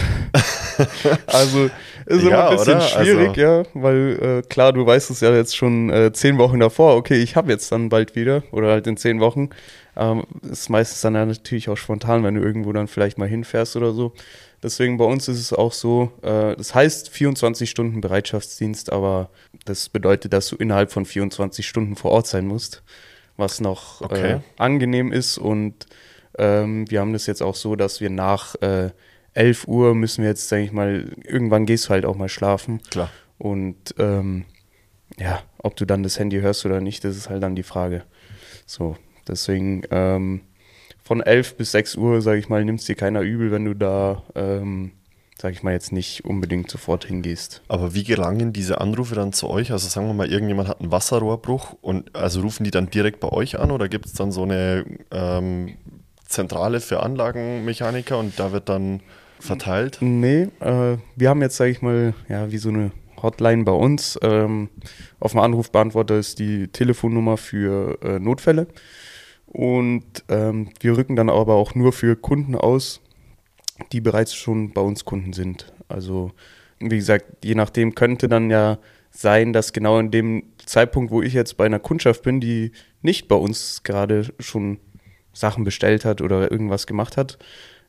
also 1.27 1.71
ist 2.07 2.23
immer 2.23 2.31
ja, 2.31 2.49
ein 2.49 2.57
bisschen 2.57 2.75
oder? 2.75 2.81
schwierig, 2.83 3.29
also, 3.29 3.41
ja, 3.41 3.63
weil 3.75 4.19
äh, 4.21 4.43
klar, 4.43 4.73
du 4.73 4.85
weißt 4.85 5.11
es 5.11 5.21
ja 5.21 5.33
jetzt 5.35 5.57
schon 5.57 5.91
äh, 5.91 6.13
zehn 6.13 6.39
Wochen 6.39 6.61
davor, 6.61 6.97
okay, 6.97 7.17
ich 7.23 7.37
habe 7.37 7.53
jetzt 7.53 7.71
dann 7.71 7.89
bald 7.89 8.17
wieder 8.17 8.43
oder 8.51 8.71
halt 8.71 8.87
in 8.87 8.97
zehn 8.97 9.21
Wochen. 9.21 9.51
Ähm, 9.97 10.25
ist 10.43 10.71
meistens 10.71 11.01
dann 11.03 11.15
ja 11.15 11.25
natürlich 11.25 11.69
auch 11.69 11.77
spontan, 11.77 12.25
wenn 12.25 12.35
du 12.35 12.43
irgendwo 12.43 12.73
dann 12.73 12.89
vielleicht 12.89 13.19
mal 13.19 13.29
hinfährst 13.29 13.77
oder 13.77 13.93
so. 13.93 14.13
Deswegen 14.63 14.97
bei 14.97 15.05
uns 15.05 15.29
ist 15.29 15.39
es 15.39 15.53
auch 15.53 15.73
so, 15.73 16.11
äh, 16.23 16.57
das 16.57 16.75
heißt 16.75 17.11
24 17.11 17.69
Stunden 17.69 18.01
Bereitschaftsdienst, 18.01 18.93
aber 18.93 19.31
das 19.67 19.89
bedeutet, 19.89 20.33
dass 20.33 20.49
du 20.49 20.57
innerhalb 20.57 20.91
von 20.91 21.05
24 21.05 21.67
Stunden 21.67 21.97
vor 21.97 22.11
Ort 22.11 22.27
sein 22.27 22.47
musst, 22.47 22.83
was 23.37 23.61
noch 23.61 24.01
äh, 24.01 24.05
okay. 24.05 24.41
angenehm 24.57 25.13
ist 25.13 25.39
und 25.39 25.87
ähm, 26.39 26.91
wir 26.91 27.01
haben 27.01 27.13
das 27.13 27.27
jetzt 27.27 27.43
auch 27.43 27.55
so, 27.55 27.77
dass 27.77 28.01
wir 28.01 28.11
nach 28.11 28.55
äh, 28.57 28.91
11 29.35 29.67
Uhr 29.67 29.95
müssen 29.95 30.23
wir 30.23 30.31
jetzt, 30.31 30.51
denke 30.51 30.67
ich 30.67 30.73
mal, 30.73 31.13
irgendwann 31.25 31.67
gehst 31.67 31.87
du 31.87 31.91
halt 31.91 32.05
auch 32.05 32.17
mal 32.17 32.29
schlafen. 32.29 32.81
Klar. 32.91 33.11
Und 33.39 33.95
ähm, 33.99 34.45
ja, 35.19 35.43
ob 35.59 35.77
du 35.77 35.85
dann 35.85 36.03
das 36.03 36.19
Handy 36.19 36.41
hörst 36.41 36.65
oder 36.67 36.81
nicht, 36.81 37.05
das 37.05 37.17
ist 37.17 37.29
halt 37.29 37.43
dann 37.43 37.57
die 37.57 37.63
Frage. 37.63 38.05
So, 38.67 38.97
deswegen 39.27 39.83
ähm, 39.91 40.43
von 41.03 41.21
11 41.21 41.57
bis 41.57 41.73
6 41.73 41.97
Uhr, 41.97 42.23
sage 42.23 42.39
ich 42.39 42.49
mal, 42.49 42.65
nimmst 42.65 42.89
dir 42.89 42.95
keiner 42.95 43.21
übel, 43.21 43.51
wenn 43.51 43.65
du 43.65 43.75
da 43.75 44.23
ähm, 44.35 44.93
sag 45.41 45.53
ich 45.53 45.63
mal, 45.63 45.73
jetzt 45.73 45.93
nicht 45.93 46.25
unbedingt 46.25 46.71
sofort 46.71 47.05
hingehst. 47.05 47.63
Aber 47.69 47.95
wie 47.95 48.05
gelangen 48.05 48.53
diese 48.53 48.81
Anrufe 48.81 49.15
dann 49.15 49.33
zu 49.33 49.51
euch? 49.51 49.73
Also 49.73 49.89
sagen 49.89 50.07
wir 50.07 50.15
mal, 50.15 50.31
irgendjemand 50.31 50.69
hat 50.69 50.81
einen 50.81 50.93
Wasserrohrbruch 50.93 51.77
und 51.81 52.15
also 52.17 52.41
rufen 52.41 52.65
die 52.65 52.71
dann 52.71 52.89
direkt 52.89 53.21
bei 53.21 53.29
euch 53.29 53.59
an 53.59 53.71
oder 53.71 53.89
gibt 53.89 54.07
es 54.07 54.13
dann 54.13 54.33
so 54.33 54.45
eine 54.45 54.85
ähm, 55.11 55.75
Zentrale 56.27 56.81
für 56.81 57.03
Anlagenmechaniker 57.03 58.19
und 58.19 58.39
da 58.39 58.53
wird 58.53 58.69
dann 58.69 59.01
verteilt? 59.39 59.99
Nee, 60.01 60.49
äh, 60.61 60.97
wir 61.17 61.29
haben 61.29 61.43
jetzt, 61.43 61.57
sage 61.57 61.71
ich 61.71 61.83
mal, 61.83 62.15
ja, 62.29 62.51
wie 62.51 62.59
so 62.59 62.71
eine 62.71 62.93
Hotline 63.23 63.65
bei 63.65 63.73
uns. 63.73 64.19
Ähm, 64.23 64.69
auf 65.21 65.33
dem 65.33 65.41
Anrufbeantworter 65.41 66.17
ist 66.17 66.39
die 66.39 66.69
Telefonnummer 66.69 67.37
für 67.37 67.99
äh, 68.03 68.19
Notfälle. 68.19 68.67
Und 69.47 70.25
ähm, 70.29 70.71
wir 70.81 70.97
rücken 70.97 71.17
dann 71.17 71.31
aber 71.31 71.55
auch 71.55 71.75
nur 71.75 71.93
für 71.93 72.17
Kunden 72.17 72.55
aus, 72.55 73.01
die 73.93 74.01
bereits 74.01 74.35
schon 74.35 74.73
bei 74.73 74.81
uns 74.81 75.05
Kunden 75.05 75.33
sind. 75.33 75.73
Also, 75.89 76.33
wie 76.81 76.97
gesagt, 76.97 77.45
je 77.45 77.55
nachdem 77.55 77.95
könnte 77.95 78.29
dann 78.29 78.51
ja 78.51 78.79
sein, 79.11 79.53
dass 79.53 79.73
genau 79.73 79.99
in 80.01 80.11
dem 80.11 80.43
Zeitpunkt, 80.65 81.13
wo 81.13 81.23
ich 81.23 81.35
jetzt 81.35 81.57
bei 81.57 81.67
einer 81.67 81.79
Kundschaft 81.79 82.23
bin, 82.23 82.41
die 82.41 82.73
nicht 83.01 83.29
bei 83.29 83.37
uns 83.37 83.83
gerade 83.85 84.27
schon 84.41 84.79
Sachen 85.35 85.65
bestellt 85.65 86.05
hat 86.05 86.23
oder 86.23 86.51
irgendwas 86.51 86.87
gemacht 86.87 87.19
hat, 87.19 87.39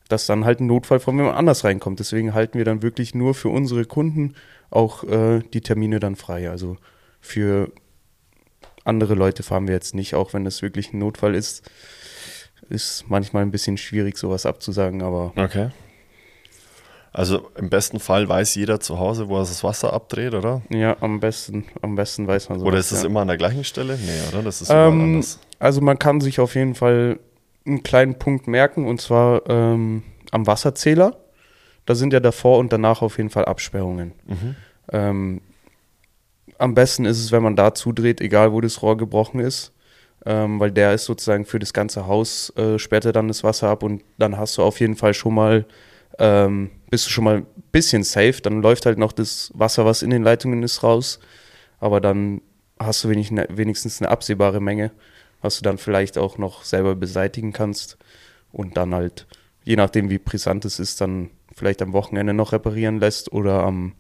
dass 0.10 0.26
dann 0.26 0.46
halt 0.46 0.60
ein 0.60 0.68
Notfall 0.68 1.00
von 1.00 1.16
jemand 1.18 1.38
anders 1.38 1.64
reinkommt. 1.64 2.00
Deswegen 2.00 2.34
halten 2.34 2.58
wir 2.58 2.66
dann 2.66 2.82
wirklich 2.82 3.16
nur 3.16 3.34
für 3.34 3.50
unsere 3.50 3.86
Kunden 3.86 4.36
auch 4.70 5.04
äh, 5.04 5.40
die 5.54 5.62
Termine 5.62 6.00
dann 6.00 6.16
frei. 6.16 6.50
Also 6.50 6.78
für 7.22 7.72
andere 8.84 9.16
Leute 9.16 9.44
fahren 9.44 9.68
wir 9.68 9.74
jetzt 9.74 9.96
nicht, 9.96 10.16
auch 10.16 10.34
wenn 10.34 10.44
das 10.44 10.62
wirklich 10.62 10.94
ein 10.94 11.00
Notfall 11.00 11.36
ist. 11.36 11.70
Ist 12.70 13.06
manchmal 13.10 13.44
ein 13.44 13.52
bisschen 13.52 13.78
schwierig, 13.78 14.18
sowas 14.18 14.46
abzusagen, 14.46 15.04
aber. 15.04 15.34
Okay. 15.36 15.70
Also 17.12 17.50
im 17.56 17.70
besten 17.70 18.00
Fall 18.00 18.28
weiß 18.28 18.56
jeder 18.56 18.80
zu 18.82 19.00
Hause, 19.00 19.30
wo 19.30 19.38
er 19.38 19.42
das 19.42 19.64
Wasser 19.64 19.94
abdreht, 19.94 20.34
oder? 20.34 20.62
Ja, 20.70 20.98
am 21.00 21.22
besten, 21.22 21.66
am 21.82 21.96
besten 21.96 22.28
weiß 22.28 22.50
man 22.50 22.60
so. 22.60 22.66
Oder 22.66 22.78
ist 22.78 22.92
es 22.92 23.04
ja. 23.04 23.10
immer 23.10 23.22
an 23.22 23.30
der 23.30 23.38
gleichen 23.38 23.64
Stelle? 23.64 23.98
Nee, 23.98 24.34
oder? 24.34 24.44
Das 24.44 24.62
ist 24.62 24.70
ähm, 24.70 25.02
anders. 25.02 25.40
Also 25.60 25.80
man 25.80 25.98
kann 25.98 26.20
sich 26.20 26.40
auf 26.40 26.56
jeden 26.56 26.76
Fall 26.76 27.20
einen 27.66 27.84
kleinen 27.84 28.20
Punkt 28.20 28.48
merken 28.48 28.88
und 28.88 29.02
zwar 29.02 29.50
ähm, 29.50 30.04
am 30.32 30.48
Wasserzähler. 30.48 31.18
Da 31.86 31.96
sind 31.96 32.14
ja 32.14 32.20
davor 32.20 32.58
und 32.60 32.74
danach 32.74 33.02
auf 33.02 33.18
jeden 33.18 33.30
Fall 33.30 33.46
Absperrungen. 33.46 34.14
Mhm. 34.26 34.56
Ähm, 34.92 35.42
am 36.58 36.74
besten 36.74 37.06
ist 37.06 37.20
es, 37.20 37.32
wenn 37.32 37.44
man 37.44 37.56
da 37.56 37.74
zudreht, 37.74 38.22
egal 38.22 38.52
wo 38.54 38.62
das 38.62 38.82
Rohr 38.82 38.98
gebrochen 38.98 39.40
ist, 39.40 39.74
ähm, 40.26 40.60
weil 40.60 40.72
der 40.72 40.94
ist 40.94 41.06
sozusagen 41.06 41.46
für 41.46 41.60
das 41.60 41.74
ganze 41.74 42.08
Haus, 42.08 42.52
äh, 42.56 42.80
sperrt 42.80 43.06
er 43.06 43.12
dann 43.12 43.28
das 43.28 43.44
Wasser 43.44 43.70
ab 43.70 43.84
und 43.84 44.04
dann 44.18 44.38
hast 44.38 44.58
du 44.58 44.64
auf 44.64 44.80
jeden 44.80 44.96
Fall 44.96 45.14
schon 45.14 45.36
mal, 45.36 45.66
ähm, 46.18 46.72
bist 46.90 47.06
du 47.06 47.10
schon 47.10 47.24
mal 47.24 47.38
ein 47.38 47.46
bisschen 47.72 48.04
safe, 48.04 48.42
dann 48.42 48.62
läuft 48.62 48.86
halt 48.86 48.98
noch 48.98 49.12
das 49.12 49.52
Wasser, 49.54 49.86
was 49.86 50.02
in 50.02 50.10
den 50.10 50.24
Leitungen 50.24 50.64
ist, 50.64 50.82
raus, 50.82 51.20
aber 51.80 52.00
dann 52.00 52.42
hast 52.80 53.04
du 53.04 53.10
wenig, 53.10 53.32
wenigstens 53.32 54.02
eine 54.02 54.10
absehbare 54.10 54.62
Menge 54.62 54.92
was 55.42 55.58
du 55.58 55.64
dann 55.64 55.78
vielleicht 55.78 56.18
auch 56.18 56.38
noch 56.38 56.64
selber 56.64 56.96
beseitigen 56.96 57.54
kannst 57.54 57.98
und 58.52 58.78
dann 58.78 58.94
halt, 58.94 59.28
je 59.64 59.76
nachdem 59.76 60.10
wie 60.10 60.20
brisant 60.20 60.66
es 60.66 60.80
ist, 60.80 61.02
dann 61.02 61.30
vielleicht 61.54 61.82
am 61.82 61.94
Wochenende 61.94 62.34
noch 62.34 62.52
reparieren 62.52 63.00
lässt 63.00 63.32
oder 63.32 63.64
am 63.64 63.94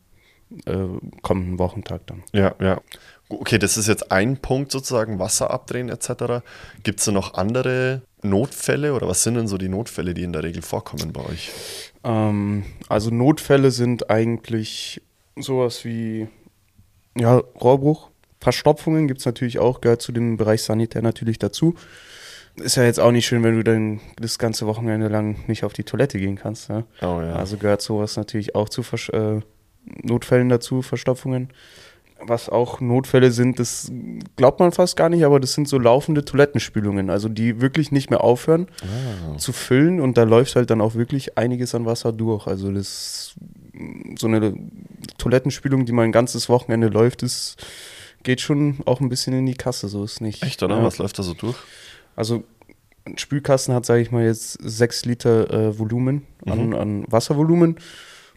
äh, 0.65 0.87
kommenden 1.21 1.59
Wochentag 1.59 2.05
dann. 2.07 2.23
Ja, 2.33 2.55
ja. 2.59 2.81
Okay, 3.29 3.57
das 3.57 3.77
ist 3.77 3.87
jetzt 3.87 4.11
ein 4.11 4.37
Punkt 4.37 4.71
sozusagen, 4.71 5.17
Wasser 5.17 5.49
abdrehen 5.49 5.89
etc. 5.89 6.45
Gibt 6.83 6.99
es 6.99 7.07
noch 7.07 7.33
andere 7.33 8.03
Notfälle 8.21 8.93
oder 8.93 9.07
was 9.07 9.23
sind 9.23 9.35
denn 9.35 9.47
so 9.47 9.57
die 9.57 9.69
Notfälle, 9.69 10.13
die 10.13 10.23
in 10.23 10.33
der 10.33 10.43
Regel 10.43 10.61
vorkommen 10.61 11.11
bei 11.11 11.25
euch? 11.25 11.51
Ähm, 12.03 12.65
also 12.87 13.09
Notfälle 13.09 13.71
sind 13.71 14.09
eigentlich 14.09 15.01
sowas 15.35 15.85
wie 15.85 16.27
ja, 17.17 17.37
Rohrbruch, 17.37 18.11
Verstopfungen 18.45 19.07
gibt 19.07 19.21
es 19.21 19.25
natürlich 19.25 19.57
auch, 19.57 19.81
gehört 19.81 20.03
zu 20.03 20.11
dem 20.11 20.37
Bereich 20.37 20.61
Sanitär 20.61 21.01
natürlich 21.01 21.39
dazu. 21.39 21.73
Ist 22.57 22.77
ja 22.77 22.83
jetzt 22.83 22.99
auch 22.99 23.11
nicht 23.11 23.25
schön, 23.25 23.41
wenn 23.41 23.55
du 23.55 23.63
dann 23.63 24.01
das 24.17 24.37
ganze 24.37 24.67
Wochenende 24.67 25.07
lang 25.07 25.37
nicht 25.47 25.63
auf 25.63 25.73
die 25.73 25.83
Toilette 25.83 26.19
gehen 26.19 26.35
kannst. 26.35 26.69
Ja? 26.69 26.83
Oh, 27.01 27.21
ja. 27.21 27.37
Also 27.37 27.57
gehört 27.57 27.81
sowas 27.81 28.17
natürlich 28.17 28.53
auch 28.53 28.69
zu 28.69 28.83
Vers 28.83 29.09
äh, 29.09 29.39
Notfällen 30.03 30.49
dazu, 30.49 30.83
Verstopfungen. 30.83 31.49
Was 32.19 32.47
auch 32.47 32.81
Notfälle 32.81 33.31
sind, 33.31 33.57
das 33.57 33.91
glaubt 34.35 34.59
man 34.59 34.71
fast 34.71 34.95
gar 34.95 35.09
nicht, 35.09 35.25
aber 35.25 35.39
das 35.39 35.53
sind 35.53 35.67
so 35.67 35.79
laufende 35.79 36.23
Toilettenspülungen, 36.23 37.09
also 37.09 37.29
die 37.29 37.61
wirklich 37.61 37.91
nicht 37.91 38.11
mehr 38.11 38.23
aufhören 38.23 38.67
ah. 38.83 39.37
zu 39.39 39.53
füllen 39.53 39.99
und 39.99 40.19
da 40.19 40.23
läuft 40.23 40.55
halt 40.55 40.69
dann 40.69 40.81
auch 40.81 40.93
wirklich 40.93 41.35
einiges 41.35 41.73
an 41.73 41.87
Wasser 41.87 42.13
durch. 42.13 42.45
Also 42.45 42.71
das 42.71 43.33
so 44.19 44.27
eine 44.27 44.53
Toilettenspülung, 45.17 45.85
die 45.85 45.93
mal 45.93 46.03
ein 46.03 46.11
ganzes 46.11 46.47
Wochenende 46.47 46.89
läuft, 46.89 47.23
ist 47.23 47.57
geht 48.25 48.41
schon 48.41 48.79
auch 48.85 48.99
ein 48.99 49.07
bisschen 49.07 49.33
in 49.33 49.45
die 49.45 49.53
Kasse, 49.53 49.87
so 49.87 50.03
ist 50.03 50.19
nicht. 50.19 50.43
Echt, 50.43 50.61
oder? 50.61 50.77
Ja. 50.77 50.83
Was 50.83 50.97
läuft 50.97 51.17
da 51.17 51.23
so 51.23 51.33
durch? 51.33 51.55
Also 52.17 52.43
ein 53.05 53.17
Spülkasten 53.17 53.73
hat, 53.73 53.85
sage 53.85 54.01
ich 54.01 54.11
mal, 54.11 54.25
jetzt 54.25 54.57
sechs 54.61 55.05
Liter 55.05 55.53
äh, 55.53 55.79
Volumen 55.79 56.25
an, 56.45 56.67
mhm. 56.67 56.75
an 56.75 57.05
Wasservolumen. 57.07 57.77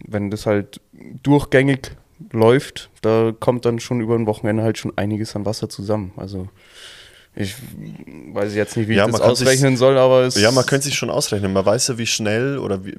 Wenn 0.07 0.31
das 0.31 0.47
halt 0.47 0.81
durchgängig 0.93 1.93
läuft, 2.31 2.91
da 3.03 3.33
kommt 3.39 3.65
dann 3.65 3.81
schon 3.81 4.01
über 4.01 4.15
ein 4.15 4.27
Wochenende 4.27 4.63
halt 4.63 4.79
schon 4.79 4.97
einiges 4.97 5.35
an 5.35 5.47
Wasser 5.47 5.69
zusammen. 5.69 6.13
Also 6.17 6.49
ich 7.41 7.55
weiß 8.33 8.53
jetzt 8.57 8.77
nicht, 8.77 8.89
wie 8.89 8.97
ja, 8.97 9.07
ich 9.07 9.13
das 9.13 9.21
ausrechnen 9.21 9.77
soll, 9.77 9.97
aber 9.97 10.23
es. 10.23 10.35
Ja, 10.35 10.51
man 10.51 10.67
könnte 10.67 10.87
sich 10.87 10.97
schon 10.97 11.09
ausrechnen. 11.09 11.53
Man 11.53 11.65
weiß 11.65 11.87
ja, 11.87 11.97
wie 11.97 12.07
schnell 12.07 12.59
oder 12.59 12.85
wie, 12.85 12.97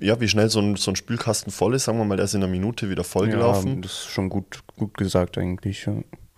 ja, 0.00 0.20
wie 0.20 0.28
schnell 0.28 0.50
so 0.50 0.60
ein, 0.60 0.76
so 0.76 0.90
ein 0.90 0.96
Spülkasten 0.96 1.50
voll 1.50 1.74
ist. 1.74 1.84
Sagen 1.84 1.96
wir 1.96 2.04
mal, 2.04 2.16
der 2.16 2.26
ist 2.26 2.34
in 2.34 2.42
einer 2.42 2.52
Minute 2.52 2.90
wieder 2.90 3.04
vollgelaufen. 3.04 3.76
Ja, 3.76 3.80
das 3.80 3.92
ist 3.92 4.10
schon 4.10 4.28
gut, 4.28 4.60
gut 4.76 4.98
gesagt 4.98 5.38
eigentlich. 5.38 5.86
Ja. 5.86 5.94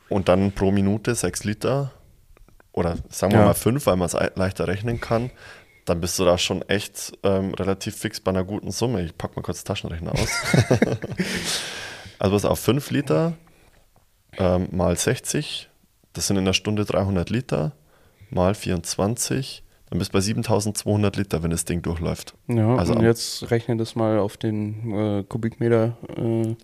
Und 0.08 0.28
dann 0.28 0.52
pro 0.52 0.70
Minute 0.70 1.16
sechs 1.16 1.42
Liter 1.42 1.90
oder 2.70 2.96
sagen 3.08 3.32
wir 3.32 3.40
ja. 3.40 3.46
mal 3.46 3.54
fünf, 3.54 3.86
weil 3.86 3.96
man 3.96 4.06
es 4.06 4.16
leichter 4.36 4.68
rechnen 4.68 5.00
kann. 5.00 5.30
Dann 5.84 6.00
bist 6.00 6.20
du 6.20 6.24
da 6.24 6.38
schon 6.38 6.62
echt 6.62 7.12
ähm, 7.24 7.54
relativ 7.54 7.96
fix 7.96 8.20
bei 8.20 8.30
einer 8.30 8.44
guten 8.44 8.70
Summe. 8.70 9.02
Ich 9.02 9.18
packe 9.18 9.34
mal 9.34 9.42
kurz 9.42 9.64
Taschenrechner 9.64 10.12
aus. 10.12 10.28
also 12.20 12.36
was 12.36 12.44
auf 12.44 12.60
fünf 12.60 12.92
Liter 12.92 13.32
ähm, 14.38 14.68
mal 14.70 14.96
60, 14.96 15.68
das 16.16 16.26
sind 16.26 16.36
in 16.36 16.44
der 16.44 16.52
Stunde 16.52 16.84
300 16.84 17.30
Liter, 17.30 17.72
mal 18.30 18.54
24 18.54 19.62
dann 19.88 20.00
bist 20.00 20.12
du 20.12 20.14
bei 20.14 20.20
7200 20.20 21.16
Liter, 21.16 21.42
wenn 21.42 21.50
das 21.50 21.64
Ding 21.64 21.80
durchläuft. 21.82 22.34
Ja, 22.48 22.74
also 22.74 22.92
und 22.94 23.02
jetzt 23.02 23.50
rechne 23.50 23.76
das 23.76 23.94
mal 23.94 24.18
auf 24.18 24.36
den 24.36 24.92
äh, 24.92 25.22
Kubikmeter 25.22 25.96
äh, 26.16 26.56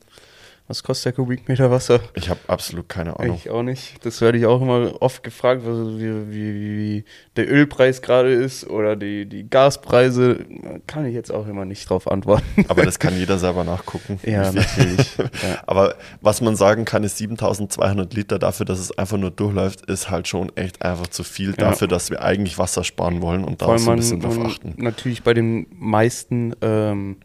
was 0.72 0.82
kostet 0.82 1.04
der 1.04 1.12
Kubikmeter 1.12 1.70
Wasser? 1.70 2.00
Ich 2.14 2.30
habe 2.30 2.40
absolut 2.46 2.88
keine 2.88 3.20
Ahnung. 3.20 3.36
Ich 3.36 3.50
auch 3.50 3.62
nicht. 3.62 4.02
Das 4.06 4.22
werde 4.22 4.38
ich 4.38 4.46
auch 4.46 4.62
immer 4.62 5.02
oft 5.02 5.22
gefragt, 5.22 5.64
wie, 5.66 6.32
wie, 6.32 6.78
wie 6.78 7.04
der 7.36 7.52
Ölpreis 7.52 8.00
gerade 8.00 8.32
ist 8.32 8.66
oder 8.66 8.96
die, 8.96 9.26
die 9.26 9.50
Gaspreise. 9.50 10.46
Kann 10.86 11.04
ich 11.04 11.12
jetzt 11.12 11.30
auch 11.30 11.46
immer 11.46 11.66
nicht 11.66 11.90
drauf 11.90 12.10
antworten. 12.10 12.46
Aber 12.68 12.86
das 12.86 12.98
kann 12.98 13.18
jeder 13.18 13.36
selber 13.38 13.64
nachgucken. 13.64 14.18
ja, 14.22 14.50
natürlich. 14.50 15.16
Ja. 15.42 15.62
Aber 15.66 15.96
was 16.20 16.40
man 16.40 16.56
sagen 16.56 16.84
kann, 16.84 17.04
ist 17.04 17.18
7200 17.18 18.14
Liter 18.14 18.38
dafür, 18.38 18.64
dass 18.64 18.78
es 18.78 18.96
einfach 18.96 19.18
nur 19.18 19.30
durchläuft, 19.30 19.86
ist 19.86 20.10
halt 20.10 20.28
schon 20.28 20.54
echt 20.56 20.82
einfach 20.82 21.08
zu 21.08 21.24
viel 21.24 21.50
ja. 21.50 21.56
dafür, 21.56 21.88
dass 21.88 22.10
wir 22.10 22.22
eigentlich 22.22 22.58
Wasser 22.58 22.84
sparen 22.84 23.20
wollen 23.22 23.44
und 23.44 23.60
da 23.60 23.76
so 23.78 23.90
ein 23.90 23.96
bisschen 23.96 24.20
drauf 24.20 24.38
achten. 24.38 24.74
Natürlich 24.76 25.22
bei 25.22 25.34
den 25.34 25.66
meisten 25.78 26.54
ähm, 26.60 27.16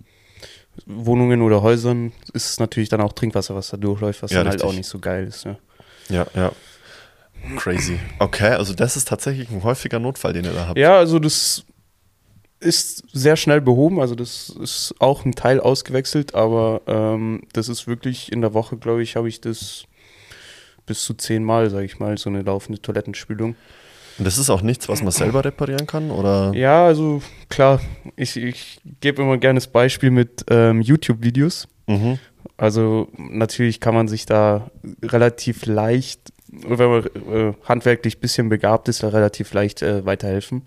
Wohnungen 0.86 1.42
oder 1.42 1.62
Häusern 1.62 2.12
ist 2.34 2.50
es 2.52 2.60
natürlich 2.60 2.90
dann 2.90 3.02
auch 3.02 3.14
Trinkwasser, 3.14 3.56
was 3.56 3.70
da 3.70 3.78
durchläuft, 3.78 4.24
was 4.24 4.32
ja, 4.32 4.40
dann 4.40 4.50
halt 4.50 4.64
auch 4.64 4.74
nicht 4.74 4.88
so 4.88 5.00
geil 5.00 5.26
ist. 5.28 5.46
Ja, 5.46 5.58
ja. 6.10 6.28
ja. 6.36 6.52
Crazy. 7.58 8.00
Okay, 8.20 8.54
also 8.54 8.74
das 8.74 8.98
ist 8.98 9.08
tatsächlich 9.08 9.50
ein 9.50 9.64
häufiger 9.64 10.00
Notfall, 10.00 10.34
den 10.34 10.46
ihr 10.46 10.54
da 10.54 10.68
habt. 10.68 10.78
Ja, 10.78 10.98
also 10.98 11.20
das 11.20 11.66
ist 12.60 13.04
sehr 13.14 13.36
schnell 13.36 13.62
behoben, 13.62 14.00
also 14.00 14.16
das 14.16 14.50
ist 14.50 14.96
auch 15.00 15.26
ein 15.26 15.34
Teil 15.34 15.60
ausgewechselt, 15.60 16.34
aber 16.34 16.82
ähm, 16.88 17.44
das 17.54 17.70
ist 17.70 17.88
wirklich 17.88 18.32
in 18.32 18.42
der 18.42 18.54
Woche, 18.54 18.78
glaube 18.78 19.04
ich, 19.04 19.16
habe 19.16 19.30
ich 19.30 19.42
das 19.42 19.84
bis 20.86 21.04
zu 21.04 21.14
zehnmal, 21.14 21.70
sage 21.70 21.86
ich 21.86 22.00
mal, 22.00 22.18
so 22.18 22.30
eine 22.30 22.42
laufende 22.42 22.82
Toilettenspülung. 22.82 23.56
Und 24.18 24.26
das 24.26 24.38
ist 24.38 24.50
auch 24.50 24.62
nichts, 24.62 24.90
was 24.90 25.04
man 25.04 25.12
selber 25.12 25.46
reparieren 25.46 25.86
kann, 25.86 26.10
oder? 26.10 26.52
Ja, 26.56 26.86
also 26.86 27.22
klar, 27.50 27.80
ich, 28.16 28.36
ich 28.36 28.80
gebe 29.00 29.22
immer 29.22 29.38
gerne 29.38 29.58
das 29.58 29.68
Beispiel 29.68 30.10
mit 30.10 30.46
ähm, 30.50 30.82
YouTube-Videos. 30.82 31.68
Mhm. 31.86 32.18
Also 32.58 33.10
natürlich 33.18 33.80
kann 33.80 33.94
man 33.94 34.08
sich 34.08 34.26
da 34.26 34.72
relativ 35.04 35.68
leicht, 35.68 36.34
wenn 36.48 36.90
man 36.90 37.06
äh, 37.06 37.54
handwerklich 37.66 38.18
ein 38.18 38.22
bisschen 38.22 38.50
begabt 38.50 38.88
ist, 38.90 39.04
da 39.04 39.10
relativ 39.10 39.54
leicht 39.54 39.84
äh, 39.84 40.06
weiterhelfen. 40.06 40.64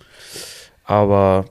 Aber 0.85 1.47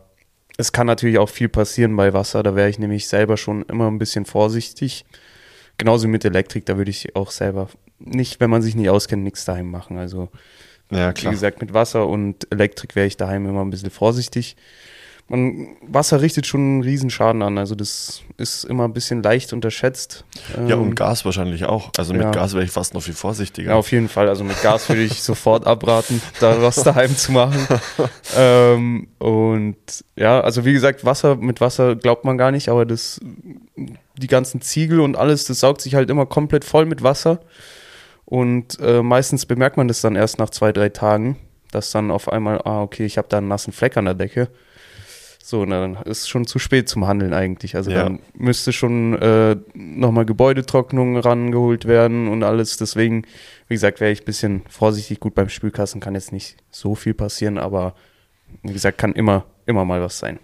es 0.57 0.71
kann 0.71 0.87
natürlich 0.87 1.17
auch 1.17 1.29
viel 1.29 1.49
passieren 1.49 1.95
bei 1.95 2.13
Wasser, 2.13 2.43
da 2.43 2.55
wäre 2.55 2.69
ich 2.69 2.79
nämlich 2.79 3.07
selber 3.07 3.35
schon 3.37 3.63
immer 3.63 3.87
ein 3.87 3.97
bisschen 3.97 4.25
vorsichtig. 4.25 5.05
Genauso 5.77 6.07
mit 6.07 6.23
Elektrik, 6.25 6.65
da 6.65 6.77
würde 6.77 6.91
ich 6.91 7.15
auch 7.15 7.31
selber 7.31 7.69
nicht, 7.99 8.39
wenn 8.39 8.49
man 8.49 8.61
sich 8.61 8.75
nicht 8.75 8.89
auskennt, 8.89 9.23
nichts 9.23 9.45
daheim 9.45 9.69
machen. 9.69 9.97
Also 9.97 10.29
ja, 10.91 11.13
klar. 11.13 11.31
Wie 11.31 11.35
gesagt, 11.35 11.61
mit 11.61 11.73
Wasser 11.73 12.07
und 12.07 12.47
Elektrik 12.51 12.95
wäre 12.95 13.07
ich 13.07 13.17
daheim 13.17 13.45
immer 13.47 13.61
ein 13.61 13.69
bisschen 13.69 13.91
vorsichtig. 13.91 14.55
man, 15.27 15.67
Wasser 15.81 16.21
richtet 16.21 16.47
schon 16.47 16.61
einen 16.61 16.83
Riesenschaden 16.83 17.43
an. 17.43 17.59
Also 17.59 17.75
das 17.75 18.23
ist 18.37 18.63
immer 18.63 18.85
ein 18.85 18.93
bisschen 18.93 19.21
leicht 19.21 19.53
unterschätzt. 19.53 20.25
Ja, 20.67 20.75
Ähm, 20.75 20.81
und 20.81 20.95
Gas 20.95 21.25
wahrscheinlich 21.25 21.65
auch. 21.65 21.91
Also 21.97 22.13
mit 22.13 22.23
ja. 22.23 22.31
Gas 22.31 22.53
wäre 22.53 22.63
ich 22.63 22.71
fast 22.71 22.95
noch 22.95 23.03
viel 23.03 23.13
vorsichtiger. 23.13 23.71
Ja, 23.71 23.75
auf 23.75 23.91
jeden 23.91 24.09
Fall. 24.09 24.27
Also 24.27 24.43
mit 24.43 24.59
Gas 24.63 24.89
würde 24.89 25.03
ich 25.03 25.21
sofort 25.21 25.67
abraten, 25.67 26.21
da 26.39 26.59
was 26.61 26.81
daheim 26.81 27.15
zu 27.15 27.31
machen. 27.31 27.67
ähm, 28.35 29.07
und 29.19 29.77
ja, 30.15 30.41
also 30.41 30.65
wie 30.65 30.73
gesagt, 30.73 31.05
Wasser, 31.05 31.35
mit 31.35 31.61
Wasser 31.61 31.95
glaubt 31.95 32.25
man 32.25 32.39
gar 32.39 32.51
nicht, 32.51 32.69
aber 32.69 32.85
das, 32.85 33.21
die 34.17 34.27
ganzen 34.27 34.61
Ziegel 34.61 34.99
und 35.01 35.15
alles, 35.15 35.45
das 35.45 35.59
saugt 35.59 35.81
sich 35.81 35.93
halt 35.93 36.09
immer 36.09 36.25
komplett 36.25 36.65
voll 36.65 36.87
mit 36.87 37.03
Wasser. 37.03 37.39
Und 38.29 38.79
äh, 38.79 39.01
meistens 39.01 39.47
bemerkt 39.47 39.75
man 39.75 39.87
das 39.87 40.01
dann 40.01 40.15
erst 40.15 40.37
nach 40.37 40.51
zwei, 40.51 40.71
drei 40.71 40.89
Tagen, 40.89 41.37
dass 41.71 41.89
dann 41.89 42.11
auf 42.11 42.31
einmal, 42.31 42.61
ah, 42.63 42.83
okay, 42.83 43.03
ich 43.05 43.17
habe 43.17 43.27
da 43.27 43.39
einen 43.39 43.47
nassen 43.47 43.73
Fleck 43.73 43.97
an 43.97 44.05
der 44.05 44.13
Decke. 44.13 44.49
So, 45.43 45.61
und 45.61 45.71
dann 45.71 45.95
ist 46.05 46.29
schon 46.29 46.45
zu 46.45 46.59
spät 46.59 46.87
zum 46.87 47.07
Handeln 47.07 47.33
eigentlich. 47.33 47.75
Also 47.75 47.89
Ja. 47.89 48.03
dann 48.03 48.19
müsste 48.35 48.71
schon 48.71 49.17
äh, 49.19 49.55
nochmal 49.73 50.25
Gebäudetrocknung 50.25 51.17
rangeholt 51.17 51.85
werden 51.85 52.27
und 52.27 52.43
alles. 52.43 52.77
Deswegen, 52.77 53.23
wie 53.67 53.73
gesagt, 53.73 53.99
wäre 53.99 54.11
ich 54.11 54.21
ein 54.21 54.25
bisschen 54.25 54.61
vorsichtig. 54.69 55.19
Gut, 55.19 55.33
beim 55.33 55.49
Spülkasten 55.49 55.99
kann 55.99 56.13
jetzt 56.13 56.31
nicht 56.31 56.57
so 56.69 56.93
viel 56.93 57.15
passieren, 57.15 57.57
aber 57.57 57.95
wie 58.61 58.73
gesagt, 58.73 58.99
kann 58.99 59.13
immer, 59.13 59.45
immer 59.65 59.85
mal 59.85 60.01
was 60.01 60.19
sein. 60.19 60.37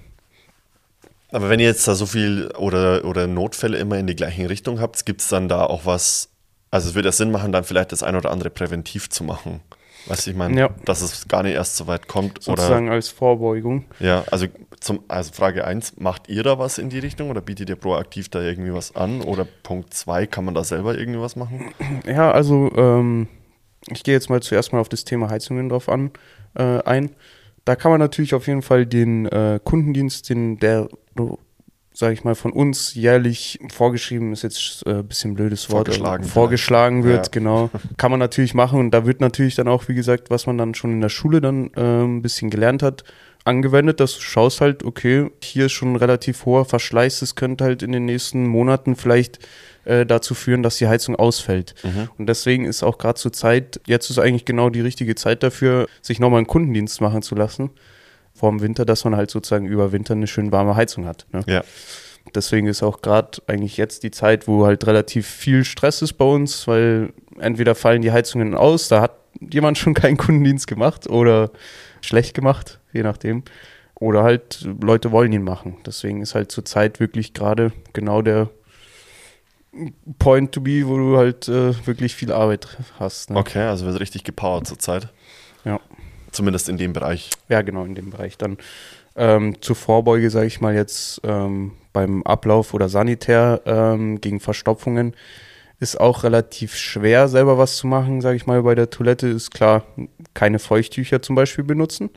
Aber 1.31 1.49
wenn 1.49 1.59
ihr 1.59 1.67
jetzt 1.67 1.88
da 1.88 1.93
so 1.93 2.07
viel 2.07 2.49
oder, 2.57 3.05
oder 3.05 3.27
Notfälle 3.27 3.77
immer 3.77 3.99
in 3.99 4.07
die 4.07 4.15
gleiche 4.15 4.49
Richtung 4.49 4.79
habt, 4.79 5.05
gibt 5.05 5.21
es 5.21 5.27
dann 5.27 5.47
da 5.49 5.65
auch 5.65 5.86
was, 5.86 6.29
also 6.76 6.89
es 6.89 6.95
würde 6.95 7.07
ja 7.07 7.11
Sinn 7.13 7.32
machen, 7.32 7.51
dann 7.51 7.63
vielleicht 7.63 7.91
das 7.91 8.03
ein 8.03 8.15
oder 8.15 8.32
andere 8.32 8.49
präventiv 8.49 9.09
zu 9.09 9.23
machen. 9.23 9.61
Weißt 10.07 10.28
du, 10.28 10.32
ich 10.32 10.38
meine, 10.38 10.59
Ja. 10.59 10.69
dass 10.86 11.01
es 11.01 11.28
gar 11.28 11.41
nicht 11.41 11.55
erst 11.55 11.78
so 11.78 11.88
weit 11.88 12.07
kommt. 12.07 12.43
Sozusagen 12.43 12.89
als 12.89 13.09
Vorbeugung. 13.09 13.86
Oder 13.99 14.07
ja, 14.07 14.23
also 14.30 14.45
zum, 14.80 14.99
also 15.07 15.34
Frage 15.34 15.65
1, 15.65 15.97
macht 15.97 16.30
ihr 16.30 16.43
da 16.43 16.59
was 16.59 16.78
in 16.78 16.89
die 16.89 16.99
Richtung 16.99 17.32
oder 17.32 17.41
bietet 17.41 17.69
ihr 17.69 17.76
proaktiv 17.76 18.30
da 18.30 18.41
irgendwie 18.41 18.71
was 18.73 18.95
an? 18.95 19.21
Oder 19.21 19.47
Punkt 19.63 19.93
2, 19.93 20.28
kann 20.28 20.45
man 20.45 20.53
da 20.53 20.63
selber 20.63 20.95
irgendwie 20.97 21.19
was 21.21 21.36
machen? 21.36 21.73
Ja, 22.05 22.32
also 22.32 22.71
ähm, 22.76 23.28
ich 23.89 24.03
gehe 24.03 24.13
jetzt 24.13 24.30
mal 24.30 24.41
zuerst 24.43 24.73
mal 24.73 24.80
auf 24.80 24.89
das 24.89 25.05
Thema 25.05 25.30
Heizungen 25.32 25.69
drauf 25.69 25.89
an, 25.89 26.11
äh, 26.55 26.84
ein. 26.84 27.11
Da 27.63 27.76
kann 27.76 27.89
man 27.89 27.99
natürlich 27.99 28.36
auf 28.36 28.45
jeden 28.45 28.61
Fall 28.61 28.86
den 28.86 29.26
äh, 29.26 29.59
Kundendienst, 29.63 30.30
den 30.30 30.59
der, 30.59 30.88
sage 31.98 32.14
ich 32.14 32.24
mal, 32.26 32.36
von 32.36 32.52
uns 32.52 32.93
jährlich 32.93 33.58
vorgeschrieben 33.72 34.34
ist 34.34 34.43
jetzt 34.43 34.86
äh, 34.86 34.96
ein 34.96 35.08
bisschen 35.08 35.32
ein 35.32 35.36
blödes 35.36 35.70
Wort, 35.72 35.88
Vorgeschlagen 35.88 36.24
aber 36.24 36.32
vorgeschlagen 36.32 37.04
wird, 37.06 37.28
Ja. 37.28 37.32
genau. 37.32 37.70
Kann 37.98 38.12
man 38.12 38.20
natürlich 38.20 38.54
machen 38.54 38.80
und 38.80 38.91
da 38.91 39.06
wird 39.06 39.22
natürlich 39.22 39.56
dann 39.56 39.68
auch, 39.70 39.88
wie 39.88 39.96
gesagt, 39.96 40.30
was 40.30 40.46
man 40.46 40.58
dann 40.58 40.76
schon 40.76 40.91
in 40.91 41.02
der 41.02 41.10
Schule 41.10 41.39
dann 41.39 41.72
äh, 41.76 42.04
ein 42.04 42.22
bisschen 42.22 42.50
gelernt 42.50 42.84
hat, 42.84 43.04
angewendet, 43.46 44.00
dass 44.00 44.16
du 44.16 44.22
schaust 44.22 44.60
halt, 44.60 44.84
okay, 44.84 45.30
hier 45.41 45.68
ist 45.68 45.72
schon 45.72 45.93
ein 45.93 45.96
relativ 45.96 46.46
hoher 46.46 46.66
Verschleiß, 46.66 47.22
das 47.22 47.36
könnte 47.36 47.64
halt 47.64 47.82
in 47.82 47.91
den 47.93 48.06
nächsten 48.06 48.46
Monaten 48.46 48.96
vielleicht 48.96 49.39
äh, 49.86 50.06
dazu 50.06 50.34
führen, 50.34 50.64
dass 50.64 50.78
die 50.78 50.88
Heizung 50.88 51.16
ausfällt. 51.16 51.76
Und 52.18 52.28
deswegen 52.28 52.66
ist 52.66 52.82
auch 52.82 52.98
gerade 52.98 53.20
zur 53.20 53.32
Zeit, 53.32 53.80
jetzt 53.86 54.10
ist 54.10 54.18
eigentlich 54.18 54.46
genau 54.46 54.72
die 54.72 54.82
richtige 54.82 55.14
Zeit 55.14 55.43
dafür, 55.43 55.86
sich 56.02 56.20
nochmal 56.20 56.39
einen 56.39 56.48
Kundendienst 56.48 57.02
machen 57.02 57.22
zu 57.22 57.36
lassen 57.36 57.70
vor 58.36 58.51
dem 58.51 58.61
Winter, 58.61 58.86
dass 58.86 59.03
man 59.05 59.15
halt 59.15 59.31
sozusagen 59.31 59.65
über 59.65 59.91
Winter 59.91 60.13
eine 60.13 60.27
schön 60.27 60.51
warme 60.51 60.75
Heizung 60.75 61.05
hat. 61.05 61.25
Ne? 61.31 61.41
Ja. 61.47 61.63
Deswegen 62.33 62.67
ist 62.67 62.83
auch 62.83 63.01
gerade 63.01 63.39
eigentlich 63.47 63.77
jetzt 63.77 64.03
die 64.03 64.11
Zeit, 64.11 64.47
wo 64.47 64.65
halt 64.65 64.86
relativ 64.88 65.27
viel 65.27 65.63
Stress 65.63 66.01
ist 66.01 66.13
bei 66.13 66.25
uns, 66.25 66.67
weil 66.67 67.13
entweder 67.39 67.75
fallen 67.75 68.01
die 68.01 68.11
Heizungen 68.11 68.55
aus, 68.55 68.89
da 68.89 69.01
hat 69.01 69.13
jemand 69.39 69.77
schon 69.79 69.93
keinen 69.93 70.17
Kundendienst 70.17 70.67
gemacht 70.67 71.07
oder 71.07 71.51
schlecht 72.01 72.33
gemacht, 72.33 72.79
je 72.93 73.03
nachdem. 73.03 73.43
Oder 73.97 74.23
halt 74.23 74.67
Leute 74.81 75.11
wollen 75.13 75.31
ihn 75.31 75.43
machen. 75.43 75.77
Deswegen 75.86 76.21
ist 76.21 76.36
halt 76.36 76.51
zur 76.51 76.65
Zeit 76.65 76.99
wirklich 76.99 77.33
gerade 77.33 77.71
genau 77.93 78.21
der 78.21 78.49
Point 80.19 80.51
to 80.51 80.61
be, 80.61 80.86
wo 80.86 80.97
du 80.97 81.17
halt 81.17 81.47
äh, 81.47 81.73
wirklich 81.86 82.15
viel 82.15 82.31
Arbeit 82.31 82.77
hast. 82.99 83.29
Ne? 83.29 83.38
Okay, 83.38 83.63
also 83.63 83.86
wird 83.86 83.99
richtig 83.99 84.23
gepowert 84.23 84.67
zurzeit. 84.67 85.09
Ja. 85.63 85.79
Zumindest 86.36 86.69
in 86.69 86.77
dem 86.77 86.93
Bereich. 86.93 87.29
Ja, 87.49 87.61
genau, 87.61 87.86
in 87.86 87.95
dem 87.95 88.09
Bereich. 88.09 88.38
Dann 88.38 88.57
ähm, 89.15 89.61
zur 89.61 89.75
Vorbeuge, 89.75 90.29
sage 90.29 90.47
ich 90.47 90.61
mal 90.61 90.75
jetzt, 90.75 91.21
ähm, 91.23 91.71
beim 91.93 92.23
Ablauf 92.23 92.73
oder 92.73 92.89
Sanitär 92.89 93.61
ähm, 93.65 94.19
gegen 94.19 94.39
Verstopfungen 94.39 95.15
ist 95.79 95.99
auch 95.99 96.23
relativ 96.23 96.75
schwer, 96.75 97.27
selber 97.27 97.57
was 97.57 97.77
zu 97.77 97.88
machen, 97.88 98.21
sage 98.21 98.38
ich 98.38 98.45
mal. 98.45 98.63
Bei 98.63 98.75
der 98.75 98.89
Toilette 98.89 99.27
ist 99.27 99.51
klar, 99.51 99.83
keine 100.33 100.59
Feuchttücher 100.59 101.21
zum 101.21 101.36
Beispiel 101.36 101.63
benutzen, 101.65 102.09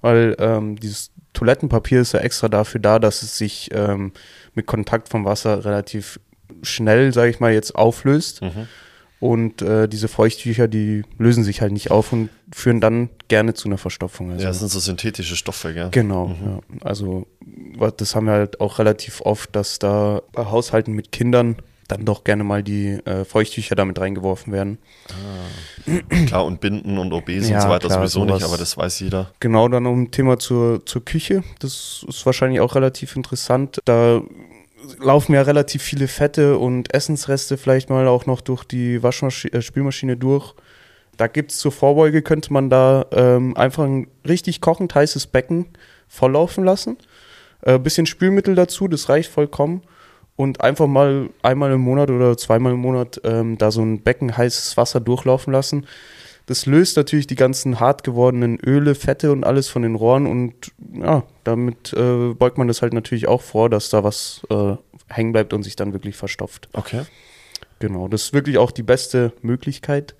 weil 0.00 0.36
ähm, 0.38 0.76
dieses 0.76 1.10
Toilettenpapier 1.32 2.00
ist 2.00 2.12
ja 2.12 2.20
extra 2.20 2.48
dafür 2.48 2.80
da, 2.80 2.98
dass 2.98 3.22
es 3.22 3.38
sich 3.38 3.70
ähm, 3.72 4.12
mit 4.54 4.66
Kontakt 4.66 5.08
vom 5.08 5.24
Wasser 5.24 5.64
relativ 5.64 6.20
schnell, 6.62 7.12
sage 7.14 7.30
ich 7.30 7.40
mal, 7.40 7.52
jetzt 7.52 7.74
auflöst. 7.74 8.42
Und 9.20 9.60
äh, 9.60 9.86
diese 9.86 10.08
Feuchttücher, 10.08 10.66
die 10.66 11.02
lösen 11.18 11.44
sich 11.44 11.60
halt 11.60 11.72
nicht 11.72 11.90
auf 11.90 12.12
und 12.12 12.30
führen 12.52 12.80
dann 12.80 13.10
gerne 13.28 13.52
zu 13.52 13.68
einer 13.68 13.76
Verstopfung. 13.78 14.30
Also, 14.30 14.42
Ja, 14.42 14.48
das 14.48 14.60
sind 14.60 14.70
so 14.70 14.78
synthetische 14.80 15.36
Stoffe, 15.36 15.74
gell? 15.74 15.88
Genau, 15.90 16.34
ja. 16.44 16.60
Also 16.80 17.26
das 17.98 18.14
haben 18.16 18.26
wir 18.26 18.32
halt 18.32 18.60
auch 18.60 18.78
relativ 18.78 19.20
oft, 19.20 19.54
dass 19.54 19.78
da 19.78 20.22
bei 20.32 20.46
Haushalten 20.46 20.92
mit 20.94 21.12
Kindern 21.12 21.56
dann 21.86 22.04
doch 22.04 22.24
gerne 22.24 22.44
mal 22.44 22.62
die 22.62 22.92
äh, 23.04 23.24
Feuchttücher 23.24 23.74
damit 23.74 23.98
reingeworfen 24.00 24.52
werden. 24.52 24.78
Klar, 26.26 26.44
und 26.44 26.60
Binden 26.60 26.98
und 26.98 27.12
OBs 27.12 27.48
Ja, 27.48 27.56
und 27.56 27.62
so 27.62 27.68
weiter 27.68 27.88
klar, 27.88 27.98
sowieso 28.08 28.24
nicht, 28.24 28.34
sowas. 28.40 28.48
aber 28.48 28.58
das 28.58 28.76
weiß 28.76 29.00
jeder. 29.00 29.32
Genau, 29.40 29.68
dann 29.68 29.86
ein 29.86 30.10
Thema 30.10 30.38
zur, 30.38 30.86
zur 30.86 31.04
Küche. 31.04 31.42
Das 31.58 32.04
ist 32.08 32.24
wahrscheinlich 32.26 32.60
auch 32.60 32.74
relativ 32.74 33.16
interessant. 33.16 33.80
Da 33.84 34.22
laufen 34.98 35.34
ja 35.34 35.42
relativ 35.42 35.82
viele 35.82 36.08
Fette 36.08 36.58
und 36.58 36.92
Essensreste 36.94 37.56
vielleicht 37.56 37.90
mal 37.90 38.08
auch 38.08 38.26
noch 38.26 38.40
durch 38.40 38.64
die 38.64 39.02
Waschmaschine, 39.02 39.54
äh, 39.54 39.62
Spülmaschine 39.62 40.16
durch. 40.16 40.54
Da 41.16 41.26
gibt 41.26 41.52
es 41.52 41.58
zur 41.58 41.72
Vorbeuge, 41.72 42.22
könnte 42.22 42.52
man 42.52 42.70
da 42.70 43.06
ähm, 43.12 43.56
einfach 43.56 43.84
ein 43.84 44.08
richtig 44.26 44.60
kochend 44.60 44.94
heißes 44.94 45.26
Becken 45.26 45.66
volllaufen 46.08 46.64
lassen. 46.64 46.96
Äh, 47.62 47.78
bisschen 47.78 48.06
Spülmittel 48.06 48.54
dazu, 48.54 48.88
das 48.88 49.08
reicht 49.08 49.30
vollkommen. 49.30 49.82
Und 50.36 50.62
einfach 50.62 50.86
mal 50.86 51.28
einmal 51.42 51.72
im 51.72 51.82
Monat 51.82 52.10
oder 52.10 52.36
zweimal 52.38 52.72
im 52.72 52.78
Monat 52.78 53.20
ähm, 53.24 53.58
da 53.58 53.70
so 53.70 53.82
ein 53.82 54.00
Becken 54.00 54.34
heißes 54.34 54.78
Wasser 54.78 55.00
durchlaufen 55.00 55.52
lassen. 55.52 55.86
Das 56.50 56.66
löst 56.66 56.96
natürlich 56.96 57.28
die 57.28 57.36
ganzen 57.36 57.78
hart 57.78 58.02
gewordenen 58.02 58.58
Öle, 58.58 58.96
Fette 58.96 59.30
und 59.30 59.44
alles 59.44 59.68
von 59.68 59.82
den 59.82 59.94
Rohren 59.94 60.26
und 60.26 60.72
ja, 60.92 61.22
damit 61.44 61.92
äh, 61.92 62.34
beugt 62.34 62.58
man 62.58 62.66
das 62.66 62.82
halt 62.82 62.92
natürlich 62.92 63.28
auch 63.28 63.40
vor, 63.40 63.70
dass 63.70 63.88
da 63.88 64.02
was 64.02 64.42
äh, 64.50 64.74
hängen 65.08 65.30
bleibt 65.30 65.52
und 65.52 65.62
sich 65.62 65.76
dann 65.76 65.92
wirklich 65.92 66.16
verstopft. 66.16 66.68
Okay. 66.72 67.02
Genau, 67.78 68.08
das 68.08 68.22
ist 68.22 68.32
wirklich 68.32 68.58
auch 68.58 68.72
die 68.72 68.82
beste 68.82 69.32
Möglichkeit. 69.42 70.16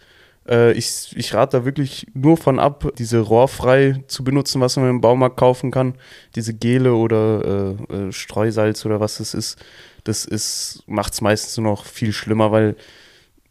Äh, 0.49 0.71
ich, 0.75 1.13
ich 1.17 1.35
rate 1.35 1.59
da 1.59 1.65
wirklich 1.65 2.07
nur 2.15 2.37
von 2.37 2.61
ab, 2.61 2.93
diese 2.97 3.19
rohrfrei 3.19 4.05
zu 4.07 4.23
benutzen, 4.23 4.61
was 4.61 4.77
man 4.77 4.89
im 4.89 5.01
Baumarkt 5.01 5.37
kaufen 5.37 5.73
kann. 5.73 5.97
Diese 6.37 6.55
Gele 6.55 6.95
oder 6.95 7.77
äh, 7.91 7.93
äh, 7.93 8.13
Streusalz 8.13 8.87
oder 8.87 9.01
was 9.01 9.19
das 9.19 9.35
ist. 9.35 9.59
Das 10.05 10.27
ist, 10.27 10.85
macht 10.87 11.13
es 11.13 11.23
meistens 11.23 11.57
nur 11.57 11.73
noch 11.73 11.87
viel 11.87 12.13
schlimmer, 12.13 12.53
weil 12.53 12.77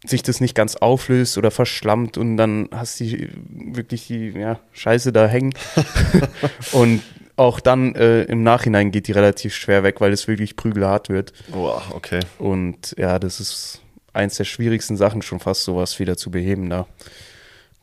sich 0.05 0.23
das 0.23 0.39
nicht 0.39 0.55
ganz 0.55 0.75
auflöst 0.75 1.37
oder 1.37 1.51
verschlammt 1.51 2.17
und 2.17 2.37
dann 2.37 2.69
hast 2.71 2.99
du 2.99 3.27
wirklich 3.49 4.07
die 4.07 4.29
ja, 4.29 4.59
Scheiße 4.71 5.11
da 5.11 5.27
hängen. 5.27 5.53
und 6.71 7.01
auch 7.35 7.59
dann 7.59 7.95
äh, 7.95 8.23
im 8.23 8.43
Nachhinein 8.43 8.91
geht 8.91 9.07
die 9.07 9.13
relativ 9.13 9.55
schwer 9.55 9.83
weg, 9.83 10.01
weil 10.01 10.11
es 10.11 10.27
wirklich 10.27 10.55
prügelhart 10.55 11.09
wird. 11.09 11.33
Boah, 11.49 11.81
okay. 11.91 12.19
Und 12.37 12.95
ja, 12.97 13.17
das 13.17 13.39
ist 13.39 13.81
eins 14.11 14.35
der 14.35 14.43
schwierigsten 14.43 14.97
Sachen, 14.97 15.21
schon 15.21 15.39
fast 15.39 15.63
sowas 15.63 15.99
wieder 15.99 16.17
zu 16.17 16.31
beheben 16.31 16.69
da. 16.69 16.85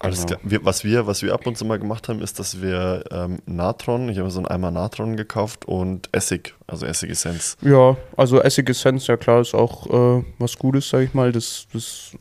Alles 0.07 0.27
Genau. 0.27 0.39
klar. 0.39 0.51
Wir, 0.51 0.65
was, 0.65 0.85
wir, 0.85 1.07
was 1.07 1.23
wir 1.23 1.33
ab 1.35 1.47
und 1.47 1.57
zu 1.59 1.65
mal 1.65 1.79
gemacht 1.79 2.09
haben, 2.09 2.21
ist, 2.23 2.39
dass 2.39 2.61
wir 2.63 3.05
ähm, 3.11 3.39
Natron, 3.47 4.09
ich 4.09 4.19
habe 4.19 4.31
so 4.31 4.39
einen 4.39 4.49
Eimer 4.49 4.71
Natron 4.71 5.17
gekauft 5.17 5.65
und 5.67 6.09
Essig, 6.13 6.55
also 6.67 6.87
Essigessenz. 6.87 7.57
Ja, 7.63 7.97
also 8.17 8.41
Essigessenz, 8.41 9.07
ja 9.07 9.17
klar, 9.17 9.41
ist 9.41 9.55
auch 9.55 10.19
äh, 10.19 10.25
was 10.39 10.57
Gutes, 10.59 10.89
sag 10.89 11.01
ich 11.03 11.15
mal. 11.15 11.33
Das, 11.33 11.67
das 11.73 12.13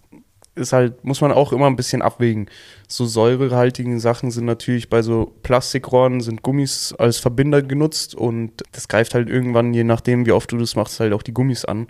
ist 0.56 0.72
halt, 0.74 1.04
muss 1.04 1.20
man 1.22 1.32
auch 1.32 1.52
immer 1.52 1.68
ein 1.68 1.76
bisschen 1.76 2.02
abwägen. 2.02 2.50
So 2.88 3.06
säurehaltigen 3.06 4.00
Sachen 4.00 4.32
sind 4.32 4.46
natürlich 4.46 4.90
bei 4.90 5.02
so 5.02 5.34
Plastikrohren, 5.44 6.22
sind 6.22 6.44
Gummis 6.44 6.94
als 6.98 7.18
Verbinder 7.18 7.62
genutzt 7.62 8.16
und 8.16 8.64
das 8.72 8.88
greift 8.88 9.14
halt 9.16 9.30
irgendwann, 9.30 9.74
je 9.74 9.84
nachdem, 9.84 10.26
wie 10.26 10.32
oft 10.32 10.52
du 10.52 10.58
das 10.58 10.76
machst, 10.76 11.00
halt 11.00 11.14
auch 11.14 11.24
die 11.24 11.34
Gummis 11.34 11.66
an. 11.66 11.88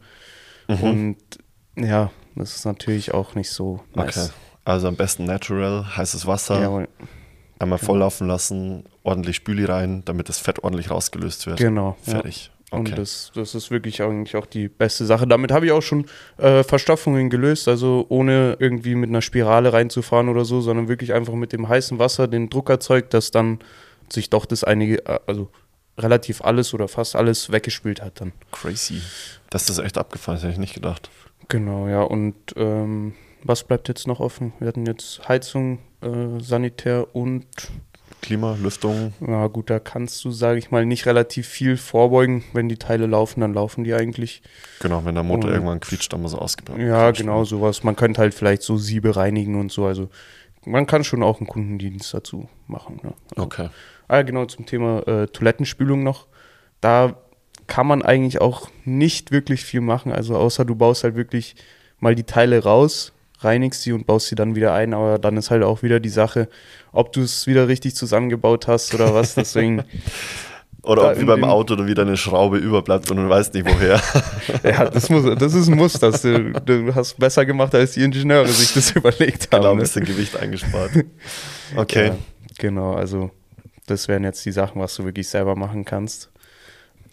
Mhm. 0.68 0.84
Und 0.84 1.18
ja, 1.78 2.12
das 2.36 2.56
ist 2.56 2.66
natürlich 2.66 3.14
auch 3.14 3.36
nicht 3.36 3.50
so 3.52 3.82
nice. 3.94 4.18
Okay. 4.18 4.30
Also 4.66 4.88
am 4.88 4.96
besten 4.96 5.26
natural, 5.26 5.96
heißes 5.96 6.26
Wasser, 6.28 6.60
Jawohl. 6.60 6.88
einmal 7.60 7.78
volllaufen 7.78 8.28
lassen, 8.28 8.84
ordentlich 9.04 9.38
Spüli 9.38 9.64
rein, 9.66 10.02
damit 10.06 10.28
das 10.28 10.40
Fett 10.40 10.64
ordentlich 10.64 10.90
rausgelöst 10.92 11.46
wird. 11.48 11.58
Genau. 11.58 11.96
ja. 12.06 12.14
Fertig. 12.14 12.52
Und 12.72 12.88
Okay. 12.88 12.96
das, 12.96 13.32
das 13.36 13.54
ist 13.54 13.70
wirklich 13.70 14.02
eigentlich 14.02 14.36
auch 14.36 14.48
die 14.48 14.68
beste 14.68 15.06
Sache. 15.06 15.28
Damit 15.28 15.52
habe 15.52 15.68
ich 15.68 15.72
auch 15.72 15.84
schon 15.84 16.08
äh, 16.38 16.64
Verstopfungen 16.64 17.30
gelöst, 17.30 17.68
also 17.68 18.06
ohne 18.10 18.58
irgendwie 18.60 18.96
mit 18.96 19.10
einer 19.10 19.22
Spirale 19.22 19.72
reinzufahren 19.72 20.28
oder 20.30 20.44
so, 20.46 20.62
sondern 20.62 20.88
wirklich 20.88 21.14
einfach 21.14 21.36
mit 21.36 21.54
dem 21.54 21.70
heißen 21.70 22.00
Wasser 22.00 22.28
den 22.28 22.50
Druck 22.50 22.70
erzeugt, 22.72 23.14
dass 23.14 23.30
dann 23.32 23.60
sich 24.10 24.32
doch 24.32 24.46
das 24.48 24.64
einige, 24.64 25.06
äh, 25.06 25.20
also 25.28 25.50
relativ 25.98 26.42
alles 26.42 26.74
oder 26.74 26.88
fast 26.88 27.16
alles 27.16 27.52
weggespült 27.52 28.02
hat 28.02 28.20
dann. 28.20 28.34
Crazy. 28.52 29.00
Das 29.52 29.70
ist 29.70 29.78
echt 29.78 29.98
abgefallen, 30.00 30.38
das 30.38 30.44
hätte 30.44 30.54
ich 30.54 30.60
nicht 30.60 30.74
gedacht. 30.74 31.10
Genau, 31.48 31.88
ja. 31.88 32.02
Und 32.02 32.36
ähm, 32.58 33.14
was 33.46 33.64
bleibt 33.64 33.88
jetzt 33.88 34.08
noch 34.08 34.20
offen? 34.20 34.54
Wir 34.60 34.68
hatten 34.68 34.86
jetzt 34.86 35.28
Heizung, 35.30 35.80
äh, 36.02 36.42
Sanitär 36.42 37.16
und 37.16 37.46
Klima, 38.22 38.58
Lüftung. 38.60 39.14
Na 39.20 39.46
gut, 39.48 39.70
da 39.70 39.78
kannst 39.78 40.26
du, 40.26 40.32
sage 40.32 40.58
ich 40.58 40.72
mal, 40.72 40.84
nicht 40.86 41.06
relativ 41.06 41.48
viel 41.48 41.78
vorbeugen. 41.78 42.44
Wenn 42.54 42.68
die 42.70 42.78
Teile 42.78 43.06
laufen, 43.06 43.42
dann 43.42 43.54
laufen 43.54 43.84
die 43.84 43.94
eigentlich. 43.94 44.42
Genau, 44.80 45.06
wenn 45.06 45.14
der 45.14 45.24
Motor 45.24 45.50
Und- 45.50 45.54
irgendwann 45.56 45.80
quietscht, 45.80 46.12
dann 46.12 46.24
muss 46.24 46.34
er 46.34 46.42
ausgebaut 46.42 46.80
Ja, 46.80 47.12
genau, 47.12 47.44
sowas. 47.44 47.84
Man 47.84 47.96
könnte 47.96 48.22
halt 48.22 48.34
vielleicht 48.34 48.64
so 48.64 48.78
Siebe 48.78 49.16
reinigen 49.16 49.60
und 49.60 49.72
so. 49.72 49.86
Also 49.86 50.10
man 50.66 50.88
kann 50.88 51.04
schon 51.04 51.22
auch 51.22 51.40
einen 51.40 51.46
Kundendienst 51.48 52.14
dazu 52.16 52.50
machen. 52.68 53.00
Ne? 53.04 53.14
Okay. 53.36 53.70
Ah, 54.08 54.16
ja, 54.18 54.22
genau, 54.24 54.46
zum 54.46 54.66
Thema 54.66 55.08
äh, 55.08 55.28
Toilettenspülung 55.28 56.02
noch. 56.04 56.26
Da 56.82 57.16
kann 57.68 57.86
man 57.86 58.02
eigentlich 58.02 58.42
auch 58.42 58.70
nicht 58.86 59.32
wirklich 59.32 59.64
viel 59.66 59.82
machen. 59.82 60.12
Also 60.12 60.36
außer 60.36 60.66
du 60.66 60.74
baust 60.76 61.04
halt 61.04 61.16
wirklich 61.16 61.56
mal 62.00 62.16
die 62.16 62.24
Teile 62.24 62.64
raus, 62.64 63.12
reinigst 63.40 63.82
sie 63.82 63.94
und 63.94 64.06
baust 64.06 64.28
sie 64.28 64.36
dann 64.36 64.56
wieder 64.56 64.74
ein. 64.74 64.94
Aber 64.94 65.20
dann 65.20 65.38
ist 65.38 65.52
halt 65.52 65.64
auch 65.64 65.84
wieder 65.84 66.00
die 66.00 66.10
Sache, 66.10 66.50
ob 66.92 67.12
du 67.12 67.22
es 67.22 67.48
wieder 67.48 67.68
richtig 67.68 67.96
zusammengebaut 67.96 68.68
hast 68.68 68.94
oder 68.94 69.14
was. 69.14 69.36
Deswegen, 69.36 69.84
Oder 70.86 71.12
ob 71.12 71.20
wie 71.20 71.26
beim 71.26 71.44
Auto 71.44 71.76
da 71.76 71.88
wieder 71.88 72.04
eine 72.04 72.16
Schraube 72.16 72.58
überbleibt 72.58 73.10
und 73.10 73.18
du 73.18 73.28
weißt 73.28 73.56
nicht 73.56 73.66
woher. 73.68 74.00
ja, 74.64 74.86
das, 74.88 75.10
muss, 75.10 75.24
das 75.38 75.54
ist 75.56 75.68
ein 75.68 75.76
Muss. 75.76 75.94
Das, 75.94 76.22
du, 76.22 76.52
du 76.52 76.94
hast 76.94 77.18
besser 77.18 77.46
gemacht, 77.46 77.74
als 77.74 77.94
die 77.94 78.04
Ingenieure 78.04 78.48
sich 78.48 78.74
das 78.74 78.92
überlegt 78.96 79.52
haben. 79.52 79.62
genau, 79.62 79.72
ein 79.72 79.78
ne? 79.78 79.82
bisschen 79.82 80.06
Gewicht 80.06 80.38
eingespart. 80.38 80.92
Okay. 81.76 82.08
Ja, 82.08 82.18
genau, 82.60 82.94
also 82.94 83.32
das 83.88 84.08
wären 84.08 84.24
jetzt 84.24 84.46
die 84.46 84.52
Sachen, 84.52 84.80
was 84.80 84.96
du 84.96 85.06
wirklich 85.06 85.28
selber 85.28 85.56
machen 85.56 85.86
kannst. 85.86 86.30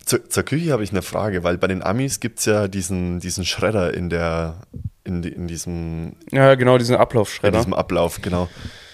Zur, 0.04 0.28
zur 0.28 0.42
Küche 0.42 0.72
habe 0.72 0.82
ich 0.84 0.90
eine 0.90 1.02
Frage, 1.02 1.44
weil 1.44 1.58
bei 1.58 1.68
den 1.68 1.82
Amis 1.82 2.20
gibt 2.20 2.40
es 2.40 2.46
ja 2.46 2.68
diesen, 2.68 3.20
diesen 3.20 3.44
Schredder 3.44 3.94
in 3.94 4.10
der 4.10 4.56
in, 5.04 5.22
in, 5.22 5.48
diesem, 5.48 6.16
Ja, 6.30 6.54
genau, 6.54 6.78
diesen 6.78 6.94
in 6.94 7.00
Ablaufschredder. 7.00 7.58
diesem 7.58 7.74
Ablauf, 7.74 8.20
genau. 8.22 8.48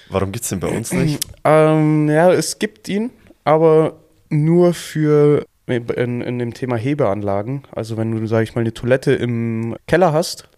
Warum 0.09 0.33
gibt 0.33 0.45
es 0.45 0.49
den 0.49 0.61
bei 0.61 0.69
uns 0.69 0.93
nicht? 0.93 1.21
Ähm, 1.45 2.09
ja, 2.11 2.31
es 2.33 2.59
gibt 2.59 2.89
ihn, 2.89 3.11
aber 3.45 3.95
nur 4.29 4.75
für 4.75 5.47
in, 5.67 6.21
in 6.21 6.39
dem 6.39 6.53
Thema 6.53 6.77
Hebeanlagen. 6.77 7.63
Also 7.71 7.97
wenn 7.97 8.11
du, 8.11 8.27
sag 8.27 8.43
ich 8.43 8.55
mal, 8.55 8.63
eine 8.63 8.75
Toilette 8.75 9.13
im 9.13 9.77
Keller 9.87 10.13
hast, 10.13 10.49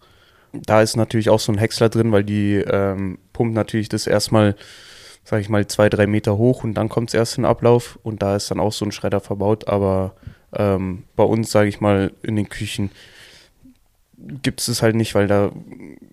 da 0.52 0.82
ist 0.82 0.96
natürlich 0.96 1.30
auch 1.30 1.40
so 1.40 1.52
ein 1.52 1.58
Häcksler 1.58 1.88
drin, 1.88 2.12
weil 2.12 2.24
die 2.24 2.56
ähm, 2.56 3.18
pumpt 3.32 3.54
natürlich 3.54 3.88
das 3.88 4.06
erstmal, 4.06 4.56
sag 5.24 5.40
ich 5.40 5.48
mal, 5.48 5.66
zwei, 5.66 5.88
drei 5.88 6.06
Meter 6.06 6.36
hoch 6.38 6.64
und 6.64 6.74
dann 6.74 6.88
kommt 6.88 7.10
es 7.10 7.14
erst 7.14 7.36
in 7.38 7.42
den 7.42 7.50
Ablauf 7.50 7.98
und 8.02 8.22
da 8.22 8.36
ist 8.36 8.50
dann 8.50 8.60
auch 8.60 8.72
so 8.72 8.84
ein 8.84 8.92
Schredder 8.92 9.20
verbaut. 9.20 9.68
Aber 9.68 10.14
ähm, 10.54 11.04
bei 11.16 11.24
uns, 11.24 11.50
sage 11.50 11.68
ich 11.68 11.80
mal, 11.80 12.12
in 12.22 12.36
den 12.36 12.48
Küchen 12.48 12.90
gibt 14.42 14.60
es 14.60 14.68
es 14.68 14.82
halt 14.82 14.96
nicht, 14.96 15.14
weil 15.14 15.26
da 15.26 15.50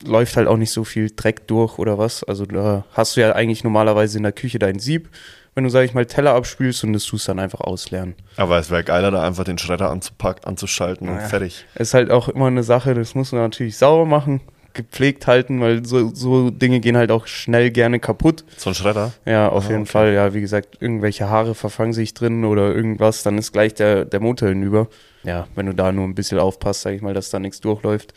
läuft 0.06 0.38
halt 0.38 0.48
auch 0.48 0.56
nicht 0.58 0.72
so 0.72 0.84
viel 0.84 1.12
Dreck 1.14 1.48
durch 1.48 1.78
oder 1.78 1.98
was. 1.98 2.24
Also 2.24 2.46
da 2.46 2.86
hast 2.94 3.18
du 3.18 3.22
ja 3.22 3.34
eigentlich 3.34 3.64
normalerweise 3.64 4.18
in 4.18 4.24
der 4.24 4.32
Küche 4.32 4.60
dein 4.60 4.80
Sieb, 4.80 5.10
wenn 5.56 5.64
du, 5.66 5.70
sag 5.70 5.84
ich 5.84 5.94
mal, 5.94 6.06
Teller 6.06 6.34
abspülst 6.36 6.84
und 6.84 6.94
das 6.94 7.04
tust 7.04 7.28
dann 7.28 7.40
einfach 7.40 7.62
ausleeren. 7.62 8.16
Aber 8.38 8.58
es 8.60 8.70
wäre 8.70 8.84
geiler, 8.84 9.12
da 9.12 9.24
einfach 9.26 9.44
den 9.44 9.58
Schredder 9.58 9.90
anzupacken, 9.90 10.46
anzuschalten 10.46 11.10
und 11.10 11.16
Naja. 11.16 11.28
fertig. 11.28 11.66
Ist 11.76 11.94
halt 11.94 12.12
auch 12.12 12.30
immer 12.30 12.48
eine 12.48 12.64
Sache, 12.64 12.94
das 12.94 13.14
muss 13.16 13.32
man 13.34 13.42
natürlich 13.42 13.76
sauber 13.78 14.06
machen, 14.06 14.40
gepflegt 14.78 15.28
halten, 15.28 15.60
weil 15.60 15.86
so, 15.86 16.14
so 16.16 16.50
Dinge 16.50 16.80
gehen 16.80 16.96
halt 16.96 17.12
auch 17.12 17.28
schnell 17.28 17.70
gerne 17.72 18.00
kaputt. 18.00 18.46
So 18.56 18.70
ein 18.70 18.74
Schredder? 18.76 19.12
Ja, 19.26 19.50
auf 19.50 19.66
Ah, 19.66 19.70
jeden 19.72 19.82
okay. 19.82 19.92
Fall. 19.92 20.14
Ja, 20.14 20.34
wie 20.34 20.40
gesagt, 20.40 20.78
irgendwelche 20.80 21.30
Haare 21.30 21.54
verfangen 21.56 21.92
sich 21.92 22.14
drin 22.14 22.46
oder 22.46 22.74
irgendwas, 22.74 23.24
dann 23.24 23.38
ist 23.38 23.52
gleich 23.52 23.74
der, 23.74 24.06
der 24.06 24.22
Motor 24.22 24.48
hinüber. 24.50 24.88
Ja, 25.24 25.48
wenn 25.56 25.66
du 25.66 25.74
da 25.74 25.92
nur 25.92 26.06
ein 26.06 26.16
bisschen 26.16 26.40
aufpasst, 26.40 26.84
sag 26.84 26.94
ich 26.94 27.02
mal, 27.02 27.14
dass 27.14 27.30
da 27.30 27.40
nichts 27.40 27.60
durchläuft, 27.60 28.14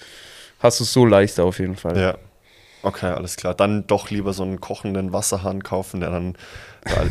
hast 0.61 0.79
du 0.79 0.85
es 0.85 0.93
so 0.93 1.05
leichter 1.05 1.43
auf 1.45 1.59
jeden 1.59 1.75
Fall. 1.77 1.99
Ja. 1.99 2.19
Okay, 2.83 3.09
alles 3.09 3.37
klar. 3.37 3.53
Dann 3.55 3.87
doch 3.87 4.09
lieber 4.09 4.33
so 4.33 4.43
einen 4.43 4.59
kochenden 4.61 5.13
Wasserhahn 5.13 5.63
kaufen, 5.63 6.01
der 6.01 6.11
dann. 6.11 6.37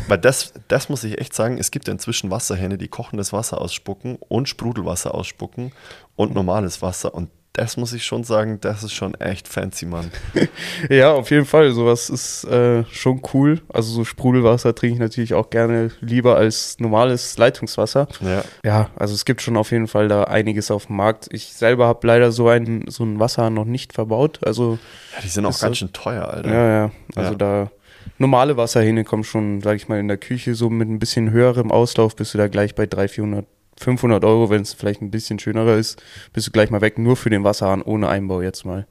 Weil, 0.08 0.18
das, 0.18 0.52
das 0.66 0.88
muss 0.88 1.04
ich 1.04 1.20
echt 1.20 1.32
sagen, 1.32 1.56
es 1.58 1.70
gibt 1.70 1.86
ja 1.86 1.92
inzwischen 1.92 2.28
Wasserhähne, 2.28 2.76
die 2.76 2.88
kochendes 2.88 3.32
Wasser 3.32 3.60
ausspucken 3.60 4.16
und 4.16 4.48
Sprudelwasser 4.48 5.14
ausspucken 5.14 5.70
und 6.16 6.34
normales 6.34 6.82
Wasser. 6.82 7.14
Und 7.14 7.30
das 7.52 7.76
muss 7.76 7.92
ich 7.92 8.04
schon 8.04 8.22
sagen, 8.24 8.58
das 8.60 8.82
ist 8.84 8.92
schon 8.92 9.14
echt 9.16 9.48
fancy, 9.48 9.84
Mann. 9.86 10.10
Ja, 10.88 11.12
auf 11.12 11.30
jeden 11.30 11.44
Fall. 11.46 11.72
Sowas 11.72 12.08
ist 12.08 12.44
äh, 12.44 12.84
schon 12.84 13.20
cool. 13.34 13.60
Also 13.72 13.92
so 13.92 14.04
Sprudelwasser 14.04 14.74
trinke 14.74 14.94
ich 14.94 15.00
natürlich 15.00 15.34
auch 15.34 15.50
gerne 15.50 15.90
lieber 16.00 16.36
als 16.36 16.78
normales 16.78 17.36
Leitungswasser. 17.36 18.08
Ja. 18.20 18.44
Ja, 18.64 18.90
also 18.96 19.14
es 19.14 19.24
gibt 19.24 19.42
schon 19.42 19.56
auf 19.56 19.72
jeden 19.72 19.88
Fall 19.88 20.08
da 20.08 20.24
einiges 20.24 20.70
auf 20.70 20.86
dem 20.86 20.96
Markt. 20.96 21.28
Ich 21.32 21.52
selber 21.52 21.86
habe 21.86 22.06
leider 22.06 22.30
so 22.32 22.48
einen 22.48 22.88
so 22.88 23.02
einen 23.02 23.18
Wasserhahn 23.18 23.54
noch 23.54 23.64
nicht 23.66 23.92
verbaut. 23.92 24.38
Also 24.46 24.78
ja 25.16 25.20
die 25.22 25.28
sind 25.28 25.44
auch 25.44 25.50
ganz 25.58 25.60
so- 25.78 25.86
schön 25.86 25.92
teuer, 25.92 26.28
Alter. 26.28 26.50
ja, 26.52 26.68
ja. 26.84 26.90
Also 27.16 27.32
Ja. 27.32 27.36
da 27.36 27.70
normale 28.18 28.56
Wasserhähne 28.56 29.04
kommen 29.04 29.24
schon, 29.24 29.60
sag 29.60 29.76
ich 29.76 29.88
mal, 29.88 29.98
in 29.98 30.08
der 30.08 30.18
Küche 30.18 30.54
so 30.54 30.70
mit 30.70 30.88
ein 30.88 30.98
bisschen 30.98 31.30
höherem 31.30 31.70
Auslauf 31.72 32.14
bist 32.16 32.32
du 32.34 32.38
da 32.38 32.48
gleich 32.48 32.74
bei 32.74 32.86
300, 32.86 33.10
400, 33.10 33.46
500 33.80 34.24
Euro, 34.24 34.50
wenn 34.50 34.62
es 34.62 34.74
vielleicht 34.74 35.00
ein 35.02 35.10
bisschen 35.10 35.38
schönerer 35.38 35.76
ist, 35.76 36.02
bist 36.32 36.46
du 36.46 36.50
gleich 36.50 36.70
mal 36.70 36.80
weg, 36.82 36.98
nur 36.98 37.16
für 37.16 37.30
den 37.30 37.44
Wasserhahn 37.44 37.82
ohne 37.82 38.08
Einbau 38.08 38.42
jetzt 38.42 38.64
mal. 38.64 38.86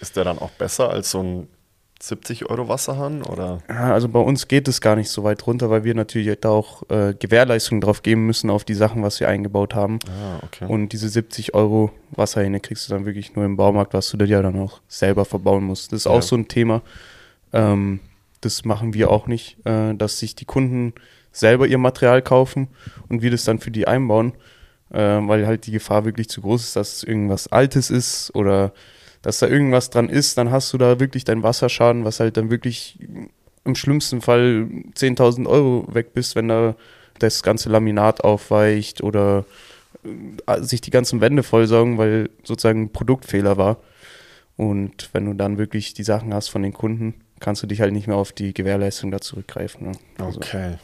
Ist 0.00 0.16
der 0.16 0.24
dann 0.24 0.38
auch 0.38 0.50
besser 0.52 0.88
als 0.90 1.10
so 1.10 1.20
ein 1.22 1.48
70 2.02 2.48
Euro 2.48 2.68
Wasserhahn? 2.68 3.22
Oder? 3.22 3.58
Ja, 3.68 3.92
also 3.92 4.08
bei 4.08 4.20
uns 4.20 4.48
geht 4.48 4.68
es 4.68 4.80
gar 4.80 4.96
nicht 4.96 5.10
so 5.10 5.24
weit 5.24 5.46
runter, 5.46 5.68
weil 5.68 5.84
wir 5.84 5.94
natürlich 5.94 6.38
da 6.40 6.48
auch 6.48 6.82
äh, 6.88 7.12
Gewährleistungen 7.18 7.80
drauf 7.82 8.02
geben 8.02 8.24
müssen 8.24 8.48
auf 8.48 8.64
die 8.64 8.72
Sachen, 8.74 9.02
was 9.02 9.20
wir 9.20 9.28
eingebaut 9.28 9.74
haben. 9.74 9.98
Ah, 10.08 10.38
okay. 10.44 10.64
Und 10.66 10.90
diese 10.94 11.08
70 11.10 11.52
Euro 11.54 11.90
Wasserhähne 12.12 12.60
kriegst 12.60 12.88
du 12.88 12.94
dann 12.94 13.04
wirklich 13.04 13.34
nur 13.34 13.44
im 13.44 13.56
Baumarkt, 13.56 13.92
was 13.92 14.08
du 14.10 14.16
dir 14.16 14.26
ja 14.26 14.40
dann 14.42 14.58
auch 14.58 14.80
selber 14.88 15.24
verbauen 15.26 15.64
musst. 15.64 15.92
Das 15.92 15.98
ist 15.98 16.04
Ja. 16.06 16.12
auch 16.12 16.22
so 16.22 16.36
ein 16.36 16.48
Thema. 16.48 16.80
Ähm, 17.52 18.00
das 18.40 18.64
machen 18.64 18.94
wir 18.94 19.10
auch 19.10 19.26
nicht, 19.26 19.58
äh, 19.66 19.92
dass 19.94 20.18
sich 20.20 20.34
die 20.34 20.46
Kunden 20.46 20.94
selber 21.32 21.66
ihr 21.66 21.78
Material 21.78 22.22
kaufen 22.22 22.68
und 23.08 23.22
wir 23.22 23.30
das 23.30 23.44
dann 23.44 23.58
für 23.58 23.70
die 23.70 23.86
einbauen, 23.86 24.32
äh, 24.90 24.98
weil 24.98 25.46
halt 25.46 25.66
die 25.66 25.72
Gefahr 25.72 26.04
wirklich 26.04 26.28
zu 26.28 26.40
groß 26.40 26.62
ist, 26.62 26.76
dass 26.76 27.02
irgendwas 27.02 27.48
Altes 27.48 27.90
ist 27.90 28.34
oder 28.34 28.72
dass 29.22 29.38
da 29.38 29.46
irgendwas 29.46 29.90
dran 29.90 30.08
ist, 30.08 30.38
dann 30.38 30.50
hast 30.50 30.72
du 30.72 30.78
da 30.78 30.98
wirklich 30.98 31.24
deinen 31.24 31.42
Wasserschaden, 31.42 32.04
was 32.04 32.20
halt 32.20 32.36
dann 32.36 32.50
wirklich 32.50 32.98
im 33.64 33.74
schlimmsten 33.74 34.22
Fall 34.22 34.68
10.000 34.94 35.46
Euro 35.46 35.86
weg 35.92 36.14
bist, 36.14 36.36
wenn 36.36 36.48
da 36.48 36.74
das 37.18 37.42
ganze 37.42 37.68
Laminat 37.68 38.24
aufweicht 38.24 39.02
oder 39.02 39.44
äh, 40.46 40.62
sich 40.62 40.80
die 40.80 40.90
ganzen 40.90 41.20
Wände 41.20 41.42
vollsaugen, 41.42 41.98
weil 41.98 42.30
sozusagen 42.44 42.84
ein 42.84 42.92
Produktfehler 42.92 43.56
war. 43.58 43.76
Und 44.56 45.10
wenn 45.12 45.26
du 45.26 45.34
dann 45.34 45.58
wirklich 45.58 45.94
die 45.94 46.02
Sachen 46.02 46.34
hast 46.34 46.48
von 46.48 46.62
den 46.62 46.72
Kunden, 46.72 47.14
kannst 47.40 47.62
du 47.62 47.66
dich 47.66 47.80
halt 47.80 47.92
nicht 47.92 48.06
mehr 48.06 48.16
auf 48.16 48.32
die 48.32 48.52
Gewährleistung 48.54 49.10
da 49.10 49.20
zurückgreifen. 49.20 49.90
Ne? 49.90 49.92
Also, 50.18 50.40
Okay. 50.40 50.76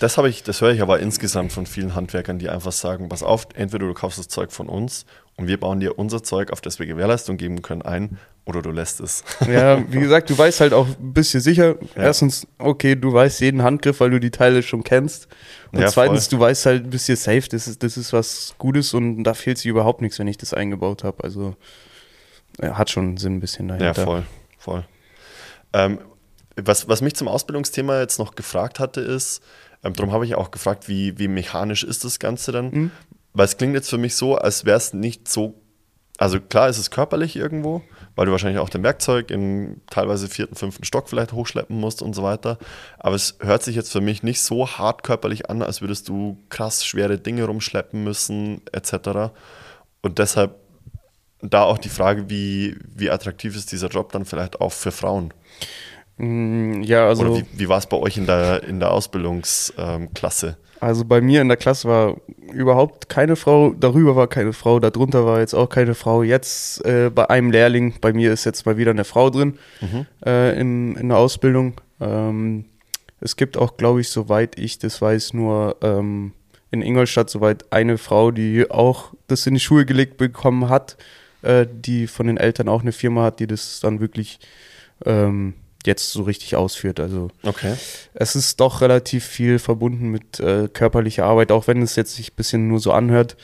Das 0.00 0.16
habe 0.16 0.28
ich, 0.28 0.42
das 0.42 0.60
höre 0.60 0.70
ich 0.72 0.80
aber 0.82 1.00
insgesamt 1.00 1.52
von 1.52 1.66
vielen 1.66 1.94
Handwerkern, 1.94 2.38
die 2.38 2.48
einfach 2.48 2.72
sagen, 2.72 3.08
pass 3.08 3.22
auf, 3.22 3.48
entweder 3.54 3.86
du 3.86 3.94
kaufst 3.94 4.18
das 4.18 4.28
Zeug 4.28 4.52
von 4.52 4.68
uns 4.68 5.06
und 5.36 5.48
wir 5.48 5.58
bauen 5.58 5.80
dir 5.80 5.98
unser 5.98 6.22
Zeug, 6.22 6.52
auf 6.52 6.60
das 6.60 6.78
wir 6.78 6.86
Gewährleistung 6.86 7.36
geben 7.36 7.62
können, 7.62 7.82
ein, 7.82 8.18
oder 8.44 8.62
du 8.62 8.70
lässt 8.70 9.00
es. 9.00 9.24
Ja, 9.48 9.82
wie 9.92 10.00
gesagt, 10.00 10.30
du 10.30 10.38
weißt 10.38 10.60
halt 10.60 10.72
auch, 10.72 10.86
bist 11.00 11.34
dir 11.34 11.40
sicher, 11.40 11.76
erstens, 11.94 12.46
okay, 12.58 12.94
du 12.96 13.12
weißt 13.12 13.40
jeden 13.40 13.62
Handgriff, 13.62 14.00
weil 14.00 14.10
du 14.10 14.20
die 14.20 14.30
Teile 14.30 14.62
schon 14.62 14.84
kennst. 14.84 15.28
Und 15.72 15.80
Ja, 15.80 15.88
zweitens, 15.88 16.28
du 16.28 16.38
weißt 16.38 16.66
halt, 16.66 16.90
bist 16.90 17.08
dir 17.08 17.16
safe, 17.16 17.48
das 17.50 17.66
ist, 17.68 17.82
das 17.82 17.96
ist 17.96 18.12
was 18.12 18.54
Gutes 18.58 18.94
und 18.94 19.24
da 19.24 19.34
fehlt 19.34 19.58
sich 19.58 19.66
überhaupt 19.66 20.00
nichts, 20.00 20.18
wenn 20.18 20.28
ich 20.28 20.38
das 20.38 20.54
eingebaut 20.54 21.04
habe. 21.04 21.22
Also 21.24 21.56
ja, 22.62 22.78
hat 22.78 22.90
schon 22.90 23.16
Sinn 23.16 23.36
ein 23.36 23.40
bisschen 23.40 23.68
Ja, 23.68 23.76
dahinter. 23.76 24.04
voll, 24.04 24.22
voll. 24.58 24.84
Ähm, 25.72 25.98
was, 26.56 26.88
was 26.88 27.02
mich 27.02 27.14
zum 27.14 27.28
Ausbildungsthema 27.28 28.00
jetzt 28.00 28.18
noch 28.18 28.34
gefragt 28.34 28.80
hatte, 28.80 29.00
ist, 29.00 29.42
ähm, 29.84 29.92
darum 29.94 30.12
habe 30.12 30.24
ich 30.24 30.34
auch 30.34 30.50
gefragt, 30.50 30.88
wie, 30.88 31.18
wie 31.18 31.28
mechanisch 31.28 31.84
ist 31.84 32.04
das 32.04 32.18
Ganze 32.18 32.52
dann? 32.52 32.70
Mhm. 32.70 32.90
Weil 33.32 33.44
es 33.44 33.56
klingt 33.56 33.74
jetzt 33.74 33.90
für 33.90 33.98
mich 33.98 34.16
so, 34.16 34.36
als 34.36 34.64
wäre 34.64 34.76
es 34.76 34.92
nicht 34.92 35.28
so, 35.28 35.54
also 36.16 36.40
klar 36.40 36.68
ist 36.68 36.78
es 36.78 36.90
körperlich 36.90 37.36
irgendwo, 37.36 37.82
weil 38.16 38.26
du 38.26 38.32
wahrscheinlich 38.32 38.58
auch 38.58 38.68
dein 38.68 38.82
Werkzeug 38.82 39.30
in 39.30 39.80
teilweise 39.88 40.26
vierten, 40.26 40.56
fünften 40.56 40.84
Stock 40.84 41.08
vielleicht 41.08 41.32
hochschleppen 41.32 41.78
musst 41.78 42.02
und 42.02 42.14
so 42.14 42.24
weiter. 42.24 42.58
Aber 42.98 43.14
es 43.14 43.36
hört 43.40 43.62
sich 43.62 43.76
jetzt 43.76 43.92
für 43.92 44.00
mich 44.00 44.24
nicht 44.24 44.42
so 44.42 44.66
hart 44.66 45.04
körperlich 45.04 45.48
an, 45.48 45.62
als 45.62 45.80
würdest 45.80 46.08
du 46.08 46.38
krass 46.48 46.84
schwere 46.84 47.18
Dinge 47.18 47.44
rumschleppen 47.44 48.02
müssen, 48.02 48.62
etc. 48.72 49.30
Und 50.00 50.18
deshalb 50.18 50.56
da 51.40 51.62
auch 51.62 51.78
die 51.78 51.88
Frage, 51.88 52.28
wie, 52.28 52.76
wie 52.82 53.10
attraktiv 53.10 53.54
ist 53.54 53.70
dieser 53.70 53.88
Job 53.88 54.10
dann 54.10 54.24
vielleicht 54.24 54.60
auch 54.60 54.72
für 54.72 54.90
Frauen? 54.90 55.32
Mm, 56.18 56.82
Ja, 56.82 57.06
also. 57.08 57.24
Oder 57.24 57.36
wie, 57.38 57.44
wie 57.54 57.68
war 57.68 57.78
es 57.78 57.86
bei 57.86 57.96
euch 57.96 58.16
in 58.16 58.26
der, 58.26 58.62
in 58.64 58.80
der 58.80 58.90
Ausbildungsklasse? 58.92 60.56
Also 60.80 61.04
bei 61.04 61.20
mir 61.20 61.40
in 61.42 61.48
der 61.48 61.56
Klasse 61.56 61.88
war 61.88 62.16
überhaupt 62.52 63.08
keine 63.08 63.34
Frau, 63.34 63.72
darüber 63.72 64.14
war 64.14 64.28
keine 64.28 64.52
Frau, 64.52 64.78
darunter 64.78 65.26
war 65.26 65.40
jetzt 65.40 65.54
auch 65.54 65.68
keine 65.68 65.94
Frau. 65.94 66.22
Jetzt 66.22 66.84
äh, 66.84 67.10
bei 67.12 67.28
einem 67.30 67.50
Lehrling, 67.50 67.94
bei 68.00 68.12
mir 68.12 68.32
ist 68.32 68.44
jetzt 68.44 68.64
mal 68.64 68.76
wieder 68.76 68.92
eine 68.92 69.04
Frau 69.04 69.28
drin 69.30 69.58
äh, 70.24 70.58
in, 70.60 70.94
in 70.94 71.08
der 71.08 71.18
Ausbildung. 71.18 71.74
Ähm, 72.00 72.66
es 73.20 73.34
gibt 73.34 73.56
auch, 73.56 73.76
glaube 73.76 74.00
ich, 74.00 74.10
soweit 74.10 74.56
ich 74.56 74.78
das 74.78 75.02
weiß, 75.02 75.34
nur 75.34 75.76
ähm, 75.82 76.32
in 76.70 76.82
Ingolstadt 76.82 77.28
soweit 77.28 77.72
eine 77.72 77.98
Frau, 77.98 78.30
die 78.30 78.70
auch 78.70 79.12
das 79.26 79.46
in 79.48 79.54
die 79.54 79.60
Schuhe 79.60 79.84
gelegt 79.84 80.16
bekommen 80.16 80.68
hat, 80.68 80.96
äh, 81.42 81.66
die 81.68 82.06
von 82.06 82.28
den 82.28 82.36
Eltern 82.36 82.68
auch 82.68 82.82
eine 82.82 82.92
Firma 82.92 83.24
hat, 83.24 83.40
die 83.40 83.48
das 83.48 83.80
dann 83.80 83.98
wirklich 83.98 84.38
ähm, 85.04 85.54
jetzt 85.86 86.12
so 86.12 86.22
richtig 86.22 86.56
ausführt. 86.56 87.00
Also 87.00 87.28
Okay. 87.42 87.74
es 88.14 88.34
ist 88.36 88.60
doch 88.60 88.80
relativ 88.80 89.24
viel 89.24 89.58
verbunden 89.58 90.08
mit 90.08 90.40
äh, 90.40 90.68
körperlicher 90.72 91.24
Arbeit, 91.24 91.52
auch 91.52 91.66
wenn 91.66 91.82
es 91.82 91.96
jetzt 91.96 92.16
sich 92.16 92.32
ein 92.32 92.36
bisschen 92.36 92.68
nur 92.68 92.80
so 92.80 92.92
anhört. 92.92 93.36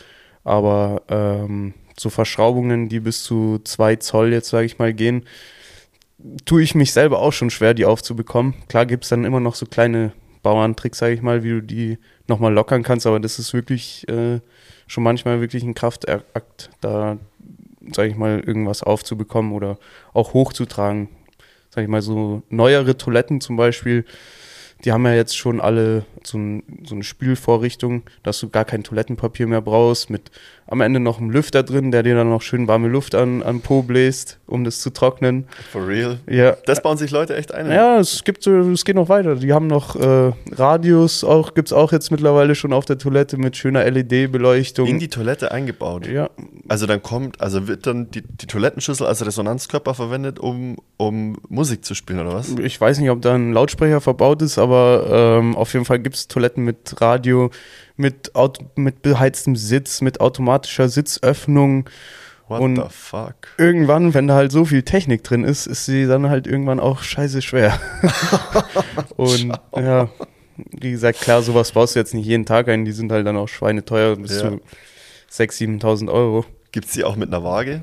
Aber 0.43 1.03
ähm, 1.09 1.74
so 1.99 2.11
Verschraubungen, 2.11 2.89
die 2.89 3.01
bis 3.01 3.22
zu 3.22 3.61
zwei 3.64 3.97
Zoll 3.97 4.32
jetzt, 4.32 4.49
sage 4.51 4.66
ich 4.66 4.78
mal, 4.78 4.93
gehen, 4.93 5.24
tue 6.45 6.62
ich 6.62 6.74
mich 6.74 6.93
selber 6.93 7.18
auch 7.20 7.32
schon 7.32 7.51
schwer, 7.51 7.74
die 7.74 7.85
aufzubekommen. 7.85 8.55
Klar 8.68 8.87
gibt 8.87 9.05
es 9.05 9.11
dann 9.11 9.24
immer 9.24 9.41
noch 9.41 9.55
so 9.55 9.66
kleine 9.66 10.12
Bauerntricks, 10.43 10.99
sage 10.99 11.14
ich 11.14 11.22
mal, 11.22 11.43
wie 11.45 11.51
du 11.51 11.62
die 11.62 11.99
nochmal 12.26 12.53
lockern 12.53 12.82
kannst, 12.82 13.07
aber 13.07 13.20
das 13.20 13.39
ist 13.39 13.55
wirklich 13.55 14.07
äh, 14.09 14.41
schon 14.87 15.03
manchmal 15.05 15.41
wirklich 15.41 15.62
ein 15.62 15.74
Kraftakt, 15.74 16.70
da, 16.80 17.18
sage 17.93 18.09
ich 18.11 18.16
mal, 18.16 18.41
irgendwas 18.41 18.82
aufzubekommen 18.82 19.53
oder 19.53 19.78
auch 20.12 20.35
hochzutragen. 20.35 21.09
Sag 21.75 21.83
ich 21.83 21.91
mal, 21.91 22.03
so 22.03 22.45
neuere 22.51 22.97
Toiletten 22.97 23.41
zum 23.41 23.57
Beispiel, 23.57 24.05
die 24.85 24.93
haben 24.93 25.05
ja 25.07 25.14
jetzt 25.14 25.37
schon 25.37 25.61
alle 25.61 26.05
so, 26.22 26.39
ein, 26.39 26.62
so 26.87 26.95
eine 26.95 27.03
Spülvorrichtung, 27.03 28.05
dass 28.22 28.39
du 28.39 28.49
gar 28.49 28.64
kein 28.64 28.85
Toilettenpapier 28.85 29.49
mehr 29.49 29.61
brauchst, 29.61 30.09
mit 30.09 30.31
am 30.66 30.80
Ende 30.80 30.98
noch 31.00 31.18
einem 31.18 31.30
Lüfter 31.30 31.62
drin, 31.62 31.90
der 31.90 32.02
dir 32.02 32.14
dann 32.14 32.30
noch 32.30 32.42
schön 32.42 32.66
warme 32.68 32.88
Luft 32.88 33.14
an, 33.14 33.42
an 33.42 33.60
Po 33.60 33.82
bläst, 33.82 34.38
um 34.46 34.64
das 34.64 34.80
zu 34.80 34.90
trocknen. 34.90 35.46
For 35.70 35.86
real. 35.86 36.18
Ja, 36.28 36.56
Das 36.66 36.82
bauen 36.82 36.96
sich 36.96 37.10
Leute 37.10 37.36
echt 37.36 37.52
ein. 37.52 37.70
ja, 37.70 37.98
es 37.98 38.24
gibt 38.24 38.46
es 38.46 38.84
geht 38.84 38.96
noch 38.96 39.08
weiter. 39.08 39.36
Die 39.36 39.52
haben 39.52 39.66
noch 39.66 39.96
äh, 39.96 40.32
Radios, 40.52 41.22
auch 41.24 41.54
gibt's 41.54 41.72
auch 41.72 41.92
jetzt 41.92 42.10
mittlerweile 42.10 42.54
schon 42.54 42.72
auf 42.72 42.84
der 42.86 42.98
Toilette 42.98 43.36
mit 43.36 43.56
schöner 43.56 43.84
LED-Beleuchtung. 43.90 44.86
In 44.88 44.98
die 44.98 45.08
Toilette 45.08 45.50
eingebaut. 45.52 46.06
Ja, 46.06 46.30
Also 46.68 46.86
dann 46.86 47.02
kommt, 47.02 47.40
also 47.40 47.68
wird 47.68 47.86
dann 47.86 48.10
die, 48.10 48.22
die 48.22 48.46
Toilettenschüssel 48.46 49.06
als 49.06 49.24
Resonanzkörper 49.24 49.94
verwendet, 49.94 50.38
um, 50.38 50.76
um 50.96 51.36
Musik 51.48 51.84
zu 51.84 51.94
spielen, 51.94 52.20
oder 52.20 52.34
was? 52.34 52.48
ich 52.58 52.80
weiß 52.80 52.98
nicht, 53.00 53.10
ob 53.10 53.20
da 53.22 53.34
ein 53.34 53.52
Lautsprecher 53.52 54.00
verbaut 54.00 54.40
ist, 54.42 54.58
aber 54.58 55.38
ähm, 55.40 55.56
auf 55.56 55.72
jeden 55.74 55.84
Fall 55.84 55.98
gibt's 55.98 56.28
Toiletten 56.28 56.64
mit 56.64 57.00
Radio, 57.00 57.50
mit, 57.97 58.34
Auto, 58.34 58.64
mit 58.76 59.03
beheiztem 59.03 59.57
Sitz, 59.57 60.01
mit 60.01 60.20
automatischer 60.20 60.88
Sitzöffnung. 60.88 61.88
What 62.49 62.61
Und- 62.61 62.76
the 62.76 62.82
fuck? 62.90 63.34
Irgendwann, 63.57 64.12
wenn 64.14 64.26
da 64.28 64.34
halt 64.34 64.53
so 64.53 64.64
viel 64.64 64.82
Technik 64.82 65.24
drin 65.24 65.45
ist, 65.45 65.66
ist 65.66 65.86
sie 65.86 66.07
dann 66.07 66.28
halt 66.28 66.47
irgendwann 66.47 66.80
auch 66.80 67.03
scheiße 67.03 67.40
schwer. 67.40 67.80
Und 69.16 69.59
ja, 69.76 70.09
wie 70.57 70.90
gesagt, 70.90 71.20
klar, 71.20 71.42
sowas 71.42 71.72
baust 71.72 71.95
du 71.95 72.01
jetzt 72.01 72.14
nicht 72.14 72.26
jeden 72.26 72.45
Tag 72.47 72.68
ein, 72.68 72.84
die 72.84 72.92
sind 72.92 73.11
halt 73.12 73.26
dann 73.26 73.36
auch 73.36 73.49
schweineteuer, 73.49 74.16
bis 74.16 74.32
Ja. 74.42 74.51
zu 74.51 74.61
6.000, 75.42 75.80
7.000 75.82 76.12
Euro. 76.12 76.45
Gibt 76.72 76.86
es 76.86 76.92
die 76.92 77.05
auch 77.05 77.16
mit 77.16 77.28
einer 77.28 77.42
Waage? 77.45 77.82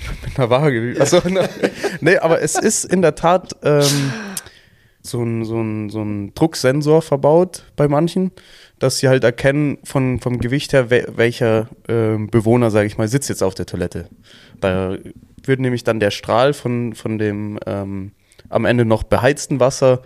Mit 0.24 0.38
einer 0.38 0.48
Waage. 0.48 0.96
Achso, 0.98 1.20
ne, 1.28 1.46
nee, 2.00 2.16
aber 2.16 2.40
es 2.40 2.54
ist 2.54 2.84
in 2.86 3.02
der 3.02 3.14
Tat 3.16 3.54
ähm, 3.62 3.84
so, 5.02 5.22
ein, 5.22 5.44
so, 5.44 5.60
ein, 5.60 5.90
so 5.90 6.02
ein 6.02 6.34
Drucksensor 6.34 7.02
verbaut 7.02 7.64
bei 7.76 7.88
manchen, 7.88 8.32
dass 8.78 8.98
sie 8.98 9.08
halt 9.08 9.24
erkennen 9.24 9.78
von, 9.84 10.20
vom 10.20 10.38
Gewicht 10.38 10.72
her, 10.72 10.90
wel, 10.90 11.06
welcher 11.16 11.68
ähm, 11.88 12.30
Bewohner, 12.30 12.70
sage 12.70 12.86
ich 12.86 12.98
mal, 12.98 13.08
sitzt 13.08 13.28
jetzt 13.28 13.42
auf 13.42 13.54
der 13.54 13.66
Toilette. 13.66 14.08
Da 14.60 14.96
wird 15.44 15.60
nämlich 15.60 15.84
dann 15.84 16.00
der 16.00 16.10
Strahl 16.10 16.52
von, 16.52 16.94
von 16.94 17.18
dem 17.18 17.58
ähm, 17.66 18.12
am 18.48 18.64
Ende 18.64 18.84
noch 18.84 19.02
beheizten 19.02 19.60
Wasser, 19.60 20.02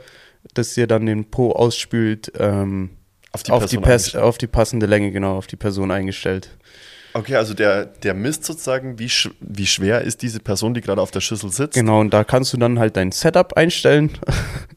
das 0.55 0.75
dir 0.75 0.87
dann 0.87 1.07
den 1.07 1.31
Po 1.31 1.53
ausspült, 1.53 2.33
ähm, 2.39 2.91
Auf 3.33 3.43
die 3.43 3.53
auf, 3.53 3.67
die 3.67 3.79
Pers 3.79 4.15
auf 4.15 4.39
die 4.39 4.47
passende 4.47 4.87
Länge, 4.87 5.11
genau, 5.11 5.37
auf 5.37 5.47
die 5.47 5.57
Person 5.57 5.91
eingestellt. 5.91 6.51
Okay, 7.17 7.37
also 7.37 7.55
der, 7.55 7.87
der 7.87 8.13
misst 8.13 8.45
sozusagen, 8.45 8.99
wie, 8.99 9.09
sch 9.09 9.31
wie 9.41 9.67
schwer 9.67 10.01
ist 10.01 10.21
diese 10.23 10.41
Person, 10.41 10.75
die 10.75 10.81
gerade 10.81 11.01
auf 11.01 11.13
der 11.13 11.21
Schüssel 11.21 11.51
sitzt. 11.51 11.75
Genau, 11.75 12.01
und 12.01 12.13
da 12.13 12.25
kannst 12.25 12.53
du 12.53 12.57
dann 12.57 12.81
halt 12.81 12.97
dein 12.97 13.13
Setup 13.13 13.53
einstellen 13.57 14.11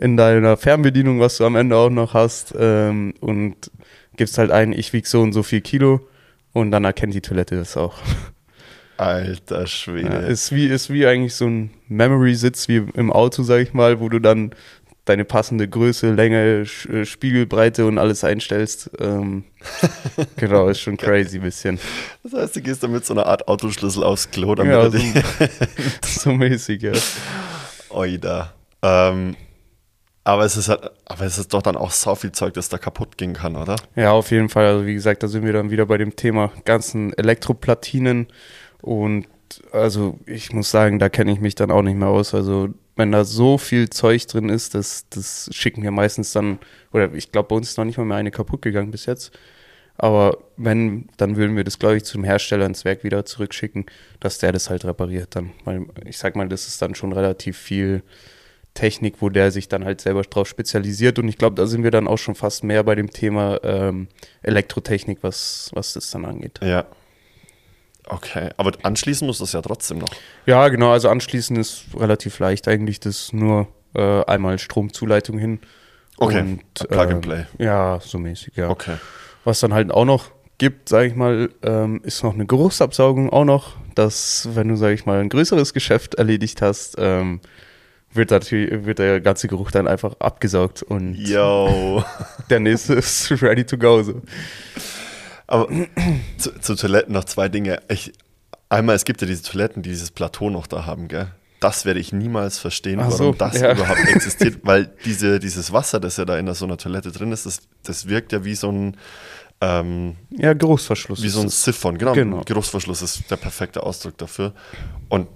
in 0.00 0.16
deiner 0.16 0.56
Fernbedienung, 0.56 1.20
was 1.20 1.38
du 1.38 1.44
am 1.44 1.56
Ende 1.56 1.76
auch 1.76 1.90
noch 1.90 2.14
hast. 2.14 2.54
Ähm, 2.58 3.14
und 3.20 3.70
gibst 4.16 4.38
halt 4.38 4.50
ein, 4.50 4.72
ich 4.72 4.92
wiege 4.92 5.08
so 5.08 5.22
und 5.22 5.32
so 5.32 5.42
viel 5.42 5.60
Kilo 5.60 6.06
und 6.52 6.70
dann 6.70 6.84
erkennt 6.84 7.14
die 7.14 7.20
Toilette 7.20 7.56
das 7.56 7.76
auch. 7.76 7.94
Alter 8.96 9.66
Schwede. 9.66 10.08
Ja, 10.08 10.18
ist, 10.18 10.54
wie, 10.54 10.66
ist 10.66 10.90
wie 10.90 11.06
eigentlich 11.06 11.34
so 11.34 11.46
ein 11.46 11.70
Memory-Sitz 11.88 12.68
wie 12.68 12.84
im 12.94 13.10
Auto, 13.10 13.42
sag 13.42 13.60
ich 13.60 13.72
mal, 13.72 13.98
wo 13.98 14.10
du 14.10 14.18
dann 14.18 14.54
deine 15.06 15.24
passende 15.24 15.66
Größe, 15.66 16.12
Länge, 16.12 16.66
äh, 16.92 17.04
Spiegelbreite 17.06 17.86
und 17.86 17.96
alles 17.98 18.24
einstellst. 18.24 18.90
Ähm, 19.00 19.44
genau, 20.36 20.68
ist 20.68 20.80
schon 20.80 20.98
crazy 20.98 21.38
bisschen. 21.38 21.80
Das 22.22 22.34
heißt, 22.34 22.56
du 22.56 22.60
gehst 22.60 22.82
dann 22.82 22.92
mit 22.92 23.06
so 23.06 23.14
einer 23.14 23.26
Art 23.26 23.48
Autoschlüssel 23.48 24.04
aufs 24.04 24.30
Klo, 24.30 24.54
damit 24.54 24.72
Ja, 24.72 24.90
so, 24.90 24.98
so 26.04 26.32
mäßig, 26.32 26.82
ja. 26.82 26.92
Oida. 27.88 28.52
Ähm, 28.82 29.34
aber 30.24 30.44
es 30.44 30.56
ist 30.56 30.68
halt, 30.68 30.90
aber 31.06 31.24
es 31.24 31.38
ist 31.38 31.54
doch 31.54 31.62
dann 31.62 31.76
auch 31.76 31.90
so 31.90 32.14
viel 32.14 32.32
Zeug, 32.32 32.54
das 32.54 32.68
da 32.68 32.78
kaputt 32.78 33.16
gehen 33.16 33.32
kann, 33.32 33.56
oder? 33.56 33.76
Ja, 33.96 34.12
auf 34.12 34.30
jeden 34.30 34.48
Fall. 34.48 34.66
Also 34.66 34.86
wie 34.86 34.94
gesagt, 34.94 35.22
da 35.22 35.28
sind 35.28 35.44
wir 35.44 35.52
dann 35.52 35.70
wieder 35.70 35.86
bei 35.86 35.98
dem 35.98 36.14
Thema 36.14 36.52
ganzen 36.64 37.12
Elektroplatinen. 37.14 38.26
Und 38.82 39.26
also 39.72 40.18
ich 40.26 40.52
muss 40.52 40.70
sagen, 40.70 40.98
da 40.98 41.08
kenne 41.08 41.32
ich 41.32 41.40
mich 41.40 41.54
dann 41.54 41.70
auch 41.70 41.82
nicht 41.82 41.96
mehr 41.96 42.08
aus. 42.08 42.34
Also 42.34 42.68
wenn 42.96 43.12
da 43.12 43.24
so 43.24 43.56
viel 43.56 43.88
Zeug 43.88 44.26
drin 44.26 44.50
ist, 44.50 44.74
das, 44.74 45.06
das 45.08 45.48
schicken 45.52 45.82
wir 45.82 45.90
meistens 45.90 46.32
dann, 46.32 46.58
oder 46.92 47.12
ich 47.14 47.32
glaube, 47.32 47.48
bei 47.48 47.56
uns 47.56 47.70
ist 47.70 47.78
noch 47.78 47.86
nicht 47.86 47.96
mal 47.96 48.04
mehr 48.04 48.18
eine 48.18 48.30
kaputt 48.30 48.60
gegangen 48.60 48.90
bis 48.90 49.06
jetzt. 49.06 49.32
Aber 49.96 50.38
wenn, 50.56 51.08
dann 51.16 51.36
würden 51.36 51.56
wir 51.56 51.64
das, 51.64 51.78
glaube 51.78 51.96
ich, 51.96 52.04
zum 52.04 52.24
Hersteller 52.24 52.66
ins 52.66 52.84
Werk 52.84 53.04
wieder 53.04 53.24
zurückschicken, 53.24 53.86
dass 54.18 54.38
der 54.38 54.52
das 54.52 54.70
halt 54.70 54.84
repariert 54.84 55.34
dann. 55.36 55.52
Weil 55.64 55.86
ich 56.04 56.18
sag 56.18 56.36
mal, 56.36 56.48
das 56.48 56.68
ist 56.68 56.80
dann 56.80 56.94
schon 56.94 57.12
relativ 57.12 57.58
viel 57.58 58.02
Technik, 58.74 59.16
wo 59.20 59.28
der 59.28 59.50
sich 59.50 59.68
dann 59.68 59.84
halt 59.84 60.00
selber 60.00 60.22
drauf 60.22 60.48
spezialisiert. 60.48 61.18
Und 61.18 61.28
ich 61.28 61.38
glaube, 61.38 61.56
da 61.56 61.66
sind 61.66 61.82
wir 61.82 61.90
dann 61.90 62.06
auch 62.06 62.18
schon 62.18 62.34
fast 62.34 62.64
mehr 62.64 62.82
bei 62.84 62.94
dem 62.94 63.10
Thema 63.10 63.62
ähm, 63.64 64.08
Elektrotechnik, 64.42 65.18
was, 65.22 65.70
was 65.74 65.94
das 65.94 66.10
dann 66.10 66.24
angeht. 66.24 66.60
Ja. 66.62 66.86
Okay, 68.06 68.50
aber 68.56 68.72
anschließen 68.82 69.26
muss 69.26 69.38
das 69.38 69.52
ja 69.52 69.62
trotzdem 69.62 69.98
noch. 69.98 70.10
Ja, 70.44 70.68
genau, 70.68 70.90
also 70.90 71.08
anschließend 71.08 71.58
ist 71.58 71.84
relativ 71.96 72.38
leicht 72.40 72.66
eigentlich 72.66 72.98
das 72.98 73.32
nur 73.32 73.68
äh, 73.94 74.24
einmal 74.24 74.58
Stromzuleitung 74.58 75.38
hin. 75.38 75.60
Okay, 76.16 76.40
Und, 76.40 76.88
Plug 76.88 77.00
and 77.00 77.12
ähm, 77.12 77.20
Play. 77.20 77.46
Ja, 77.58 78.00
so 78.02 78.18
mäßig, 78.18 78.56
ja. 78.56 78.68
Okay. 78.68 78.96
Was 79.44 79.60
dann 79.60 79.72
halt 79.72 79.90
auch 79.92 80.04
noch 80.04 80.30
gibt, 80.58 80.88
sage 80.88 81.08
ich 81.08 81.14
mal, 81.14 81.50
ähm, 81.62 82.00
ist 82.04 82.22
noch 82.22 82.34
eine 82.34 82.46
Geruchsabsaugung 82.46 83.30
auch 83.30 83.44
noch, 83.44 83.76
dass 83.94 84.48
wenn 84.54 84.68
du, 84.68 84.76
sage 84.76 84.94
ich 84.94 85.06
mal, 85.06 85.20
ein 85.20 85.28
größeres 85.28 85.72
Geschäft 85.72 86.16
erledigt 86.16 86.60
hast, 86.62 86.96
ähm, 86.98 87.40
wird, 88.12 88.30
natürlich, 88.30 88.84
wird 88.84 88.98
der 88.98 89.20
ganze 89.20 89.48
Geruch 89.48 89.70
dann 89.70 89.86
einfach 89.88 90.14
abgesaugt 90.18 90.82
und 90.82 91.14
Yo. 91.14 92.02
der 92.50 92.60
nächste 92.60 92.94
ist 92.94 93.30
ready 93.42 93.64
to 93.64 93.78
go. 93.78 94.02
So. 94.02 94.20
Aber 95.46 95.68
zu, 96.38 96.58
zu 96.60 96.74
Toiletten 96.76 97.12
noch 97.12 97.24
zwei 97.24 97.48
Dinge. 97.48 97.80
Ich, 97.88 98.12
einmal, 98.68 98.96
es 98.96 99.04
gibt 99.04 99.20
ja 99.20 99.26
diese 99.26 99.42
Toiletten, 99.42 99.82
die 99.82 99.90
dieses 99.90 100.10
Plateau 100.10 100.50
noch 100.50 100.66
da 100.66 100.86
haben, 100.86 101.08
gell? 101.08 101.28
Das 101.60 101.84
werde 101.84 102.00
ich 102.00 102.12
niemals 102.12 102.58
verstehen, 102.58 103.00
Ach 103.00 103.06
warum 103.10 103.16
so, 103.18 103.32
das 103.32 103.60
ja. 103.60 103.72
überhaupt 103.72 104.00
existiert, 104.08 104.60
weil 104.62 104.90
diese, 105.04 105.38
dieses 105.38 105.72
Wasser, 105.72 106.00
das 106.00 106.16
ja 106.16 106.24
da 106.24 106.38
in 106.38 106.52
so 106.54 106.64
einer 106.64 106.78
Toilette 106.78 107.12
drin 107.12 107.32
ist, 107.32 107.44
das, 107.46 107.60
das 107.82 108.08
wirkt 108.08 108.32
ja 108.32 108.44
wie 108.44 108.54
so 108.54 108.70
ein, 108.72 108.96
ähm, 109.60 110.16
Ja, 110.30 110.54
Geruchsverschluss. 110.54 111.22
wie 111.22 111.28
so 111.28 111.42
ein 111.42 111.50
Siphon. 111.50 111.98
Genau, 111.98 112.14
Genau. 112.14 112.40
Geruchsverschluss 112.46 113.02
ist 113.02 113.30
der 113.30 113.36
perfekte 113.36 113.82
Ausdruck 113.82 114.16
dafür. 114.16 114.54
Und 115.10 115.28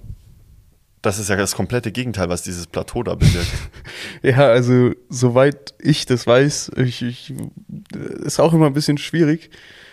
das 1.04 1.18
ist 1.18 1.28
ja 1.28 1.36
das 1.36 1.54
komplette 1.54 1.92
Gegenteil, 1.92 2.30
was 2.30 2.42
dieses 2.42 2.66
Plateau 2.66 3.02
da 3.02 3.14
bewirkt. 3.14 3.52
Ja, 4.22 4.48
also 4.48 4.92
soweit 5.10 5.74
ich 5.78 6.06
das 6.06 6.26
weiß, 6.26 6.72
ich, 6.76 7.02
ich, 7.02 7.34
ist 8.24 8.40
auch 8.40 8.54
immer 8.54 8.66
ein 8.66 8.72
bisschen 8.72 8.96
schwierig. 8.96 9.50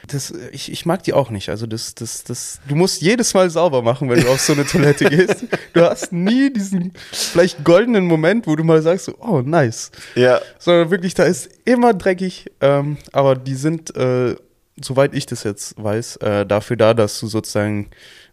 Das, 0.07 0.33
ich, 0.51 0.71
ich 0.71 0.85
mag 0.85 1.03
die 1.03 1.13
auch 1.13 1.29
nicht. 1.29 1.49
Also 1.49 1.67
das, 1.67 1.95
das, 1.95 2.23
das, 2.23 2.61
du 2.67 2.75
musst 2.75 3.01
jedes 3.01 3.33
Mal 3.33 3.49
sauber 3.49 3.81
machen, 3.81 4.09
wenn 4.09 4.21
du 4.21 4.29
auf 4.29 4.39
so 4.39 4.53
eine 4.53 4.65
Toilette 4.65 5.05
gehst. 5.09 5.45
Du 5.73 5.81
hast 5.81 6.13
nie 6.13 6.51
diesen 6.51 6.93
vielleicht 7.11 7.63
goldenen 7.65 8.05
Moment, 8.05 8.47
wo 8.47 8.55
du 8.55 8.63
mal 8.63 8.81
sagst, 8.81 9.05
so, 9.05 9.15
oh 9.19 9.41
nice. 9.41 9.91
ja, 10.15 10.39
Sondern 10.59 10.91
wirklich, 10.91 11.13
da 11.13 11.23
ist 11.23 11.49
immer 11.65 11.93
dreckig. 11.93 12.45
Ähm, 12.61 12.97
aber 13.11 13.35
die 13.35 13.55
sind, 13.55 13.95
äh, 13.97 14.35
soweit 14.81 15.13
ich 15.13 15.25
das 15.25 15.43
jetzt 15.43 15.81
weiß, 15.81 16.17
äh, 16.17 16.45
dafür 16.45 16.77
da, 16.77 16.93
dass 16.93 17.19
du 17.19 17.27
sozusagen 17.27 17.89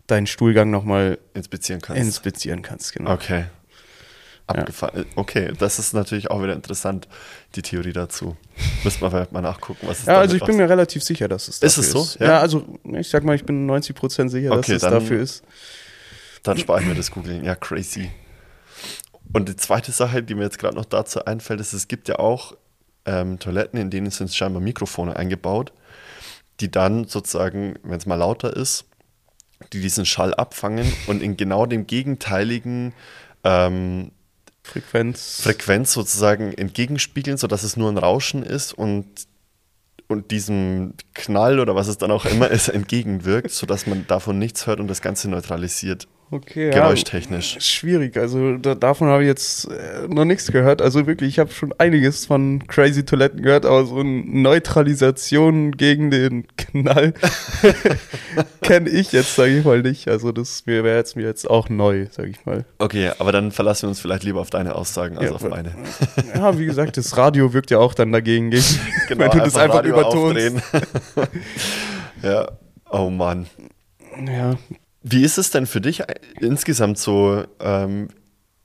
deinen 0.09 0.27
Stuhlgang 0.27 0.71
nochmal 0.71 1.19
inspizieren 1.35 1.81
kannst. 1.81 2.03
inspizieren 2.03 2.63
kannst. 2.63 2.93
Genau. 2.93 3.13
Okay. 3.13 3.45
Abgefahren. 4.47 5.05
Okay, 5.15 5.53
das 5.59 5.79
ist 5.79 5.93
natürlich 5.93 6.31
auch 6.31 6.43
wieder 6.43 6.55
interessant, 6.55 7.07
die 7.55 7.61
Theorie 7.61 7.93
dazu. 7.93 8.35
Müssen 8.83 9.03
wir 9.03 9.11
vielleicht 9.11 9.31
mal 9.31 9.43
nachgucken, 9.43 9.87
was 9.87 10.01
es 10.01 10.07
Ja, 10.07 10.19
also 10.19 10.37
ich 10.37 10.43
bin 10.43 10.57
mir 10.57 10.69
relativ 10.71 11.03
sicher, 11.05 11.29
dass 11.29 11.49
es 11.49 11.59
Ist 11.61 11.77
dafür 11.77 11.83
es 11.85 11.91
so? 11.93 12.03
ist. 12.03 12.21
Ja? 12.21 12.27
Ja. 12.27 12.41
also 12.41 12.65
ich 12.95 13.09
sag 13.11 13.25
mal, 13.25 13.35
ich 13.37 13.45
bin 13.45 13.67
90% 13.71 14.31
sicher, 14.31 14.53
Okay, 14.53 14.61
dass 14.61 14.69
es 14.71 14.81
dann- 14.81 14.93
dafür 14.95 15.21
ist. 15.21 15.45
Dann 16.45 16.57
spare 16.57 16.81
ich 16.81 16.87
mir 16.87 16.95
das 16.95 17.11
googeln. 17.11 17.45
Ja, 17.45 17.55
crazy. 17.57 18.11
Und 19.35 19.51
die 19.51 19.57
zweite 19.57 19.93
Sache, 19.93 20.23
die 20.23 20.35
mir 20.35 20.45
jetzt 20.45 20.59
gerade 20.59 20.77
noch 20.77 20.87
dazu 20.87 21.23
einfällt, 21.27 21.61
ist, 21.61 21.75
es 21.75 21.87
gibt 21.87 22.09
ja 22.09 22.19
auch 22.19 22.57
ähm, 23.05 23.39
Toiletten, 23.39 23.79
in 23.79 23.91
denen 23.91 24.11
sind 24.11 24.33
scheinbar 24.33 24.63
Mikrofone 24.63 25.15
eingebaut, 25.15 25.73
die 26.61 26.71
dann 26.71 27.05
sozusagen, 27.07 27.79
wenn 27.83 27.99
es 27.99 28.07
mal 28.07 28.15
lauter 28.15 28.57
ist, 28.57 28.87
die 29.73 29.81
diesen 29.81 30.07
Schall 30.07 30.35
abfangen 30.35 30.93
und 31.07 31.23
in 31.23 31.37
genau 31.37 31.67
dem 31.67 31.87
gegenteiligen 31.87 32.93
ähm, 33.45 34.13
Frequenz. 34.63 35.41
Frequenz 35.43 35.93
sozusagen 35.93 36.53
entgegenspiegeln, 36.53 37.39
sodass 37.39 37.63
es 37.63 37.77
nur 37.77 37.91
ein 37.91 37.99
Rauschen 37.99 38.43
ist 38.43 38.73
und, 38.73 39.07
und 40.09 40.31
diesem 40.31 40.95
Knall 41.15 41.59
oder 41.59 41.75
was 41.75 41.89
es 41.89 41.99
dann 41.99 42.11
auch 42.11 42.25
immer 42.25 42.51
ist, 42.51 42.69
entgegenwirkt, 42.69 43.51
sodass 43.51 43.87
man 43.87 44.07
davon 44.07 44.39
nichts 44.39 44.67
hört 44.67 44.81
und 44.81 44.89
das 44.89 45.01
Ganze 45.01 45.29
neutralisiert. 45.29 46.07
Okay, 46.31 46.71
Geräuschtechnisch. 46.71 47.55
Ja, 47.55 47.61
schwierig. 47.63 48.17
Also 48.19 48.59
da, 48.59 48.75
davon 48.75 49.09
habe 49.09 49.23
ich 49.23 49.29
jetzt 49.29 49.65
äh, 49.71 50.07
noch 50.09 50.27
nichts 50.27 50.53
gehört. 50.53 50.83
Also 50.83 51.07
wirklich, 51.07 51.31
ich 51.31 51.39
habe 51.39 51.51
schon 51.51 51.73
einiges 51.79 52.27
von 52.27 52.67
Crazy 52.67 53.05
Toiletten 53.05 53.41
gehört, 53.41 53.65
aber 53.65 53.87
so 53.87 54.01
eine 54.01 54.25
Neutralisation 54.27 55.73
gegen 55.73 56.11
den 56.11 56.47
Knall 56.59 57.15
kenne 58.63 58.91
ich 58.91 59.13
jetzt, 59.13 59.37
sage 59.37 59.59
ich 59.59 59.65
mal, 59.65 59.81
nicht. 59.81 60.07
Also 60.09 60.31
das 60.31 60.67
wäre 60.67 60.95
jetzt 60.95 61.17
mir 61.17 61.25
jetzt 61.25 61.49
auch 61.49 61.71
neu, 61.71 62.07
sage 62.11 62.29
ich 62.29 62.45
mal. 62.45 62.67
Okay, 62.79 63.11
aber 63.19 63.33
dann 63.33 63.51
verlassen 63.51 63.85
wir 63.85 63.89
uns 63.89 64.01
vielleicht 64.01 64.25
lieber 64.25 64.41
auf 64.41 64.51
deine 64.51 64.75
Aussagen 64.75 65.17
als 65.17 65.31
Ja, 65.31 65.35
auf 65.35 65.49
meine. 65.49 65.75
Ja, 66.35 66.59
wie 66.59 66.67
gesagt, 66.67 66.99
das 66.99 67.17
Radio 67.17 67.55
wirkt 67.55 67.71
ja 67.71 67.79
auch 67.79 67.95
dann 67.95 68.13
dagegen, 68.13 68.51
gegen, 68.51 68.65
wenn 69.09 69.31
du 69.31 69.39
das 69.39 69.57
einfach 69.57 69.83
Genau, 69.83 69.97
Radio 69.97 70.31
übertonst. 70.31 70.63
ja, 72.23 72.49
oh 72.91 73.09
Mann. 73.09 73.47
Ja, 74.27 74.57
Wie 75.03 75.23
ist 75.23 75.39
es 75.39 75.51
denn 75.51 75.67
für 75.67 75.81
dich 75.81 76.03
insgesamt 76.41 76.99
so, 76.99 77.45
ähm, 77.61 78.09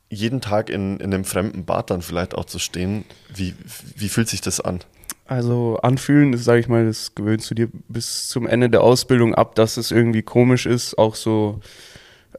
jeden 0.10 0.42
Tag 0.42 0.70
in, 0.70 0.98
in 0.98 1.14
einem 1.14 1.26
fremden 1.26 1.66
Bad 1.66 1.90
dann 1.90 2.02
vielleicht 2.02 2.36
auch 2.36 2.46
zu 2.46 2.60
stehen? 2.60 3.06
Wie, 3.34 3.56
wie 3.96 4.10
fühlt 4.10 4.30
sich 4.30 4.42
das 4.42 4.62
an? 4.62 4.80
Also 5.26 5.78
anfühlen, 5.82 6.38
sage 6.38 6.60
ich 6.60 6.68
mal, 6.68 6.86
das 6.86 7.16
gewöhnst 7.16 7.50
du 7.50 7.56
dir 7.56 7.70
bis 7.88 8.28
zum 8.28 8.46
Ende 8.46 8.70
der 8.70 8.82
Ausbildung 8.82 9.34
ab, 9.34 9.56
dass 9.56 9.78
es 9.78 9.92
irgendwie 9.92 10.22
komisch 10.22 10.66
ist. 10.66 10.98
Auch 10.98 11.16
so, 11.16 11.62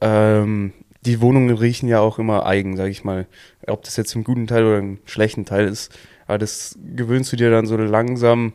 ähm, 0.01 0.73
die 1.05 1.21
Wohnungen 1.21 1.57
riechen 1.57 1.89
ja 1.89 2.01
auch 2.01 2.19
immer 2.19 2.47
eigen, 2.47 2.77
sage 2.77 2.91
ich 2.91 3.05
mal. 3.05 3.27
Ob 3.67 3.83
das 3.85 3.97
jetzt 3.97 4.15
im 4.15 4.25
guten 4.25 4.47
Teil 4.47 4.65
oder 4.65 4.79
im 4.79 4.99
schlechten 5.05 5.45
Teil 5.45 5.67
ist. 5.67 5.93
Aber 6.27 6.39
das 6.39 6.79
gewöhnst 6.95 7.33
du 7.33 7.37
dir 7.37 7.51
dann 7.51 7.67
so 7.67 7.77
langsam 7.77 8.53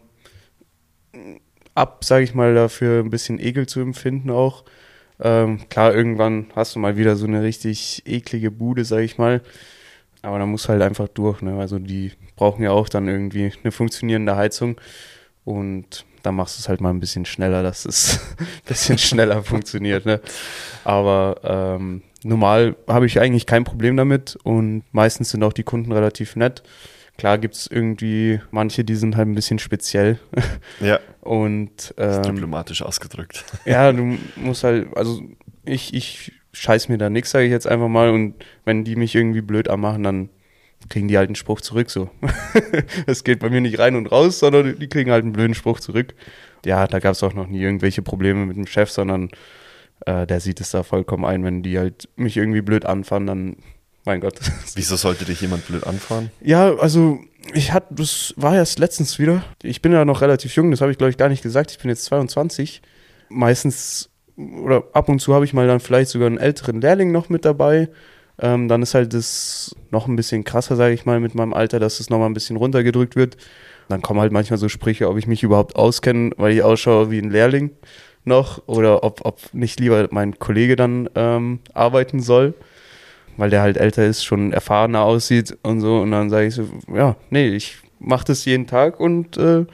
ab, 1.75 2.03
sage 2.03 2.23
ich 2.23 2.33
mal, 2.33 2.53
dafür 2.53 3.03
ein 3.03 3.09
bisschen 3.09 3.39
Ekel 3.39 3.67
zu 3.67 3.79
empfinden 3.79 4.29
auch. 4.29 4.63
Ähm, 5.21 5.67
klar, 5.69 5.93
irgendwann 5.93 6.47
hast 6.55 6.75
du 6.75 6.79
mal 6.79 6.97
wieder 6.97 7.15
so 7.15 7.25
eine 7.25 7.41
richtig 7.41 8.03
eklige 8.05 8.51
Bude, 8.51 8.85
sage 8.85 9.03
ich 9.03 9.17
mal. 9.17 9.41
Aber 10.21 10.39
da 10.39 10.45
muss 10.45 10.69
halt 10.69 10.81
einfach 10.81 11.07
durch. 11.07 11.41
Ne? 11.41 11.59
Also 11.59 11.79
die 11.79 12.11
brauchen 12.35 12.63
ja 12.63 12.71
auch 12.71 12.89
dann 12.89 13.07
irgendwie 13.07 13.51
eine 13.63 13.71
funktionierende 13.71 14.35
Heizung. 14.35 14.79
Und 15.45 16.05
da 16.23 16.31
machst 16.31 16.57
du 16.57 16.61
es 16.61 16.69
halt 16.69 16.81
mal 16.81 16.89
ein 16.89 16.99
bisschen 16.99 17.25
schneller, 17.25 17.63
dass 17.63 17.85
es 17.85 18.19
ein 18.37 18.47
bisschen 18.67 18.97
schneller 18.97 19.43
funktioniert. 19.43 20.05
Ne? 20.05 20.21
Aber 20.83 21.39
ähm, 21.43 22.03
normal 22.23 22.75
habe 22.87 23.05
ich 23.05 23.19
eigentlich 23.19 23.45
kein 23.45 23.63
Problem 23.63 23.97
damit. 23.97 24.37
Und 24.43 24.83
meistens 24.91 25.29
sind 25.29 25.43
auch 25.43 25.53
die 25.53 25.63
Kunden 25.63 25.91
relativ 25.91 26.35
nett. 26.35 26.63
Klar 27.19 27.37
gibt 27.37 27.55
es 27.55 27.67
irgendwie 27.67 28.39
manche, 28.49 28.85
die 28.85 28.95
sind 28.95 29.17
halt 29.17 29.27
ein 29.27 29.35
bisschen 29.35 29.59
speziell. 29.59 30.19
Ja, 30.79 30.99
Und 31.19 31.93
ähm, 31.97 32.23
diplomatisch 32.23 32.81
ausgedrückt. 32.81 33.43
ja, 33.65 33.91
du 33.91 34.17
musst 34.37 34.63
halt, 34.63 34.95
also 34.95 35.21
ich, 35.65 35.93
ich 35.93 36.31
scheiß 36.53 36.87
mir 36.87 36.97
da 36.97 37.09
nix, 37.09 37.31
sage 37.31 37.45
ich 37.45 37.51
jetzt 37.51 37.67
einfach 37.67 37.89
mal. 37.89 38.11
Und 38.11 38.35
wenn 38.63 38.85
die 38.85 38.95
mich 38.95 39.15
irgendwie 39.15 39.41
blöd 39.41 39.69
anmachen, 39.69 40.03
dann 40.03 40.29
kriegen 40.87 41.09
die 41.09 41.17
halt 41.17 41.27
einen 41.27 41.35
Spruch 41.35 41.59
zurück. 41.59 41.89
So. 41.89 42.09
Es 43.05 43.25
geht 43.25 43.39
bei 43.39 43.49
mir 43.49 43.59
nicht 43.59 43.79
rein 43.79 43.97
und 43.97 44.09
raus, 44.09 44.39
sondern 44.39 44.79
die 44.79 44.87
kriegen 44.87 45.11
halt 45.11 45.23
einen 45.23 45.33
blöden 45.33 45.55
Spruch 45.55 45.81
zurück. 45.81 46.15
Ja, 46.65 46.87
da 46.87 46.99
gab 46.99 47.11
es 47.11 47.23
auch 47.23 47.33
noch 47.33 47.47
nie 47.47 47.61
irgendwelche 47.61 48.01
Probleme 48.01 48.45
mit 48.45 48.55
dem 48.55 48.65
Chef, 48.65 48.89
sondern 48.89 49.29
äh, 50.05 50.25
der 50.25 50.39
sieht 50.39 50.61
es 50.61 50.71
da 50.71 50.83
vollkommen 50.83 51.25
ein, 51.25 51.43
wenn 51.43 51.63
die 51.63 51.77
halt 51.77 52.07
mich 52.15 52.37
irgendwie 52.37 52.61
blöd 52.61 52.85
anfahren, 52.85 53.27
dann, 53.27 53.57
mein 54.05 54.21
Gott. 54.21 54.35
Wieso 54.75 54.95
sollte 54.95 55.25
dich 55.25 55.41
jemand 55.41 55.67
blöd 55.67 55.85
anfahren? 55.85 56.31
Ja, 56.41 56.75
also 56.75 57.19
ich 57.53 57.71
hatte, 57.71 57.93
das 57.95 58.33
war 58.37 58.55
erst 58.55 58.79
letztens 58.79 59.19
wieder. 59.19 59.43
Ich 59.63 59.81
bin 59.81 59.91
ja 59.91 60.05
noch 60.05 60.21
relativ 60.21 60.55
jung, 60.55 60.71
das 60.71 60.81
habe 60.81 60.91
ich 60.91 60.97
glaube 60.97 61.11
ich 61.11 61.17
gar 61.17 61.29
nicht 61.29 61.43
gesagt. 61.43 61.71
Ich 61.71 61.79
bin 61.79 61.89
jetzt 61.89 62.05
22. 62.05 62.81
Meistens 63.29 64.09
oder 64.35 64.83
ab 64.93 65.09
und 65.09 65.19
zu 65.19 65.33
habe 65.33 65.45
ich 65.45 65.53
mal 65.53 65.67
dann 65.67 65.79
vielleicht 65.79 66.09
sogar 66.09 66.27
einen 66.27 66.37
älteren 66.37 66.81
Lehrling 66.81 67.11
noch 67.11 67.29
mit 67.29 67.45
dabei. 67.45 67.89
Ähm, 68.41 68.69
dann 68.69 68.81
ist 68.81 68.93
halt 68.93 69.13
das 69.13 69.75
noch 69.91 70.07
ein 70.07 70.15
bisschen 70.15 70.45
krasser, 70.45 70.77
sage 70.77 70.93
ich 70.93 71.05
mal, 71.05 71.19
mit 71.19 71.35
meinem 71.35 71.53
Alter, 71.53 71.79
dass 71.79 71.99
es 71.99 72.09
nochmal 72.09 72.29
ein 72.29 72.33
bisschen 72.33 72.55
runtergedrückt 72.55 73.15
wird. 73.15 73.35
Dann 73.89 74.01
kommen 74.01 74.21
halt 74.21 74.31
manchmal 74.31 74.59
so 74.59 74.69
Sprüche, 74.69 75.09
ob 75.09 75.17
ich 75.17 75.27
mich 75.27 75.43
überhaupt 75.43 75.75
auskenne, 75.75 76.31
weil 76.37 76.53
ich 76.53 76.63
ausschaue 76.63 77.11
wie 77.11 77.19
ein 77.19 77.31
Lehrling 77.31 77.71
noch 78.23 78.61
oder 78.67 79.03
ob, 79.03 79.25
ob 79.25 79.53
nicht 79.53 79.79
lieber 79.79 80.07
mein 80.11 80.39
Kollege 80.39 80.75
dann 80.75 81.09
ähm, 81.15 81.59
arbeiten 81.73 82.21
soll 82.21 82.53
weil 83.39 83.49
der 83.49 83.61
halt 83.61 83.77
älter 83.77 84.05
ist, 84.05 84.23
schon 84.23 84.51
erfahrener 84.53 85.01
aussieht 85.01 85.57
und 85.63 85.81
so. 85.81 85.99
Und 86.01 86.11
dann 86.11 86.29
sage 86.29 86.47
ich 86.47 86.55
so, 86.55 86.67
ja, 86.93 87.15
nee, 87.29 87.47
ich 87.49 87.77
mache 87.99 88.25
das 88.25 88.45
jeden 88.45 88.67
Tag 88.67 88.99
und 88.99 89.37
äh, 89.37 89.65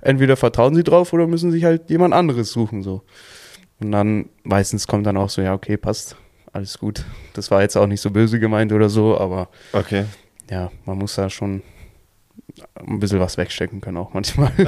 entweder 0.00 0.36
vertrauen 0.36 0.74
sie 0.74 0.84
drauf 0.84 1.12
oder 1.12 1.26
müssen 1.26 1.50
sich 1.50 1.64
halt 1.64 1.90
jemand 1.90 2.14
anderes 2.14 2.50
suchen. 2.52 2.82
so. 2.82 3.02
Und 3.80 3.92
dann 3.92 4.28
meistens 4.42 4.86
kommt 4.86 5.06
dann 5.06 5.16
auch 5.16 5.30
so, 5.30 5.40
ja, 5.42 5.54
okay, 5.54 5.76
passt, 5.76 6.16
alles 6.52 6.78
gut. 6.78 7.04
Das 7.34 7.50
war 7.50 7.62
jetzt 7.62 7.76
auch 7.76 7.86
nicht 7.86 8.00
so 8.00 8.10
böse 8.10 8.40
gemeint 8.40 8.72
oder 8.72 8.88
so, 8.88 9.18
aber 9.18 9.48
Okay. 9.72 10.04
ja, 10.50 10.70
man 10.84 10.98
muss 10.98 11.14
da 11.14 11.28
schon 11.30 11.62
ein 12.74 12.98
bisschen 12.98 13.20
was 13.20 13.36
wegstecken 13.36 13.80
können 13.80 13.96
auch 13.98 14.12
manchmal. 14.14 14.50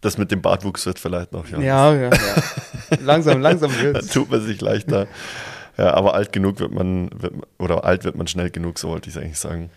Das 0.00 0.16
mit 0.16 0.30
dem 0.30 0.40
Bartwuchs 0.40 0.86
wird 0.86 1.00
vielleicht 1.00 1.32
noch, 1.32 1.48
ja. 1.48 1.58
ja, 1.58 1.92
ja, 1.92 2.10
ja. 2.10 2.98
Langsam, 3.02 3.40
langsam 3.40 3.72
wird's. 3.80 4.06
tut 4.08 4.30
man 4.30 4.40
sich 4.40 4.60
leichter. 4.60 5.08
Ja, 5.78 5.94
aber 5.94 6.14
alt 6.14 6.32
genug 6.32 6.58
wird 6.58 6.72
man, 6.72 7.08
wird, 7.14 7.34
oder 7.58 7.84
alt 7.84 8.04
wird 8.04 8.16
man 8.16 8.26
schnell 8.26 8.50
genug, 8.50 8.78
so 8.78 8.88
wollte 8.88 9.08
ich 9.08 9.16
es 9.16 9.22
eigentlich 9.22 9.38
sagen. 9.38 9.70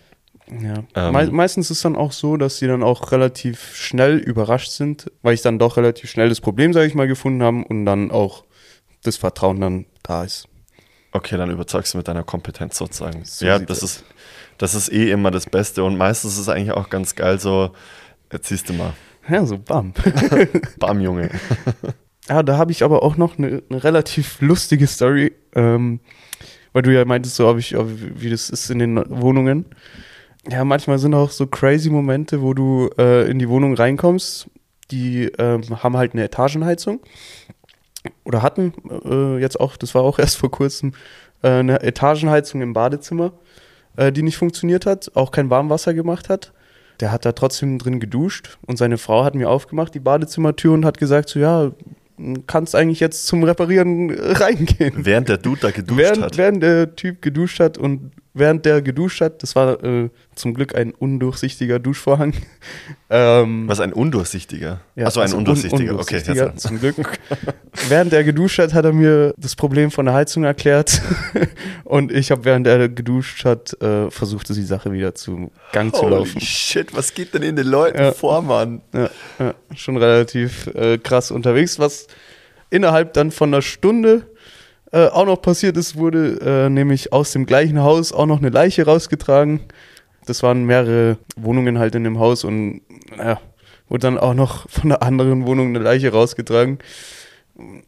Ja. 0.49 0.84
Ähm. 0.95 1.14
Me 1.14 1.28
meistens 1.32 1.70
ist 1.70 1.78
es 1.78 1.84
dann 1.84 1.95
auch 1.95 2.12
so, 2.12 2.38
dass 2.38 2.58
sie 2.58 2.68
dann 2.68 2.84
auch 2.84 3.12
relativ 3.12 3.76
schnell 3.76 4.18
überrascht 4.18 4.72
sind, 4.72 5.12
weil 5.22 5.36
ich 5.36 5.43
dann 5.43 5.60
doch 5.60 5.78
relativ 5.78 6.10
schnell 6.10 6.30
das 6.30 6.41
Problem, 6.41 6.74
sage 6.74 6.88
ich 6.88 6.95
mal, 6.95 7.08
gefunden 7.08 7.43
haben 7.43 7.64
und 7.64 7.86
dann 7.86 8.12
auch 8.12 8.43
das 9.04 9.18
Vertrauen 9.18 9.62
dann 9.62 9.86
da 10.04 10.24
ist. 10.24 10.47
Okay, 11.14 11.38
dann 11.38 11.52
überzeugst 11.52 11.93
du 11.93 11.97
mit 11.97 12.08
deiner 12.08 12.24
Kompetenz 12.24 12.78
sozusagen. 12.78 13.24
So 13.24 13.45
ja, 13.45 13.60
das 13.60 13.84
ist, 13.84 14.04
das 14.58 14.76
ist 14.76 14.91
eh 14.91 15.12
immer 15.12 15.30
das 15.30 15.45
Beste 15.45 15.84
und 15.84 15.97
meistens 15.97 16.34
ist 16.34 16.39
es 16.39 16.49
eigentlich 16.49 16.72
auch 16.72 16.89
ganz 16.89 17.16
geil 17.16 17.39
so, 17.39 17.72
jetzt 18.32 18.47
siehst 18.47 18.70
du 18.70 18.74
mal, 18.74 18.93
Ja, 19.30 19.45
so 19.45 19.58
bam. 19.58 19.93
bam 20.80 20.99
Junge. 20.99 21.30
ja, 22.30 22.43
da 22.43 22.57
habe 22.57 22.72
ich 22.72 22.84
aber 22.84 23.03
auch 23.03 23.17
noch 23.17 23.38
eine, 23.38 23.63
eine 23.69 23.84
relativ 23.84 24.41
lustige 24.41 24.88
Story, 24.88 25.34
ähm, 25.55 25.99
weil 26.74 26.84
du 26.84 26.93
ja 26.93 27.03
meintest, 27.05 27.36
so, 27.36 27.47
ob 27.47 27.57
ich, 27.57 27.76
ob, 27.76 27.88
wie 27.89 28.30
das 28.30 28.49
ist 28.49 28.69
in 28.69 28.80
den 28.80 29.03
Wohnungen. 29.09 29.65
Ja, 30.49 30.63
manchmal 30.63 30.97
sind 30.97 31.13
auch 31.13 31.30
so 31.32 31.45
crazy 31.47 31.89
Momente, 31.89 32.41
wo 32.41 32.53
du 32.53 32.89
äh, 32.97 33.30
in 33.30 33.39
die 33.39 33.49
Wohnung 33.49 33.76
reinkommst. 33.76 34.49
Die 34.89 35.26
ähm, 35.38 35.61
haben 35.84 35.97
halt 35.97 36.13
eine 36.13 36.24
Etagenheizung 36.24 36.99
oder 38.24 38.41
hatten 38.41 38.74
äh, 39.05 39.39
jetzt 39.39 39.59
auch, 39.59 39.78
das 39.78 39.93
war 39.95 40.01
auch 40.01 40.19
erst 40.19 40.38
vor 40.38 40.51
kurzem, 40.51 40.93
äh, 41.43 41.49
eine 41.49 41.82
Etagenheizung 41.82 42.61
im 42.61 42.74
Badezimmer, 42.74 43.34
äh, 43.97 44.11
die 44.11 44.24
nicht 44.24 44.38
funktioniert 44.38 44.86
hat, 44.86 45.11
auch 45.15 45.32
kein 45.32 45.49
Warmwasser 45.49 45.93
gemacht 45.93 46.30
hat. 46.30 46.53
Der 46.99 47.11
hat 47.11 47.26
da 47.26 47.32
trotzdem 47.32 47.80
drin 47.80 47.99
geduscht 47.99 48.57
und 48.67 48.78
seine 48.78 48.97
Frau 48.97 49.24
hat 49.24 49.34
mir 49.34 49.49
aufgemacht, 49.49 49.93
die 49.95 49.99
Badezimmertür 49.99 50.74
und 50.74 50.86
hat 50.86 50.99
gesagt, 50.99 51.30
so 51.30 51.39
ja, 51.39 51.72
kannst 52.47 52.76
eigentlich 52.76 52.99
jetzt 52.99 53.28
zum 53.28 53.43
Reparieren 53.43 54.11
reingehen. 54.19 55.05
Während 55.05 55.30
der 55.30 55.38
Dude 55.38 55.61
da 55.61 55.72
geduscht 55.72 55.97
während, 55.97 56.24
hat. 56.24 56.38
während 56.38 56.63
der 56.63 56.95
Typ 56.95 57.22
geduscht 57.22 57.59
hat 57.59 57.78
und 57.78 58.11
während 58.34 58.65
der 58.65 58.82
geduscht 58.82 59.21
hat, 59.21 59.43
das 59.43 59.55
war 59.55 59.84
äh, 59.84 60.09
zum 60.36 60.53
Glück 60.53 60.73
ein 60.75 60.91
undurchsichtiger 60.91 61.79
Duschvorhang. 61.79 62.34
ähm, 63.09 63.67
Was 63.67 63.79
ein 63.79 63.91
undurchsichtiger. 63.93 64.82
ja, 64.95 65.05
Achso, 65.07 65.19
ein 65.19 65.23
also 65.23 65.36
un- 65.36 65.39
undurchsichtiger. 65.41 65.91
undurchsichtiger, 65.91 66.47
Okay, 66.47 66.57
zum 66.57 66.79
Glück. 66.79 66.95
während 67.89 68.13
er 68.13 68.23
geduscht 68.23 68.59
hat, 68.59 68.73
hat 68.73 68.86
er 68.86 68.93
mir 68.93 69.34
das 69.38 69.55
Problem 69.55 69.91
von 69.91 70.05
der 70.05 70.15
Heizung 70.15 70.43
erklärt. 70.43 71.01
und 71.84 72.11
ich 72.11 72.32
habe, 72.32 72.45
während 72.45 72.67
er 72.67 72.88
geduscht 72.89 73.43
hat, 73.45 73.73
äh, 73.82 74.09
versucht, 74.11 74.49
die 74.49 74.63
Sache 74.63 74.91
wieder 74.91 75.13
zu 75.15 75.51
Gang 75.73 75.93
zu 75.93 76.01
Holy 76.03 76.15
laufen. 76.15 76.41
shit, 76.41 76.95
was 76.95 77.13
geht 77.13 77.34
denn 77.34 77.43
in 77.43 77.55
den 77.55 77.67
Leuten 77.67 77.99
Ja. 77.99 78.11
vor, 78.11 78.41
Mann? 78.41 78.82
Ja, 78.93 79.09
ja, 79.39 79.53
schon 79.75 79.97
relativ 79.97 80.67
äh, 80.67 80.97
krass 80.97 81.32
unterwegs. 81.32 81.79
Was 81.79 82.07
innerhalb 82.69 83.13
dann 83.13 83.32
von 83.32 83.49
einer 83.53 83.61
Stunde 83.61 84.23
äh, 84.91 85.07
auch 85.07 85.25
noch 85.25 85.41
passiert 85.41 85.77
ist, 85.77 85.95
wurde 85.95 86.39
äh, 86.41 86.69
nämlich 86.69 87.13
aus 87.13 87.31
dem 87.31 87.45
gleichen 87.45 87.81
Haus 87.81 88.11
auch 88.11 88.25
noch 88.25 88.39
eine 88.39 88.49
Leiche 88.49 88.85
rausgetragen. 88.85 89.61
Das 90.25 90.43
waren 90.43 90.65
mehrere 90.65 91.17
Wohnungen 91.35 91.79
halt 91.79 91.95
in 91.95 92.03
dem 92.03 92.19
Haus 92.19 92.43
und 92.43 92.81
ja, 93.17 93.39
wurde 93.87 94.01
dann 94.01 94.17
auch 94.17 94.33
noch 94.33 94.69
von 94.69 94.91
einer 94.91 95.01
anderen 95.01 95.45
Wohnung 95.45 95.69
eine 95.69 95.79
Leiche 95.79 96.11
rausgetragen. 96.11 96.79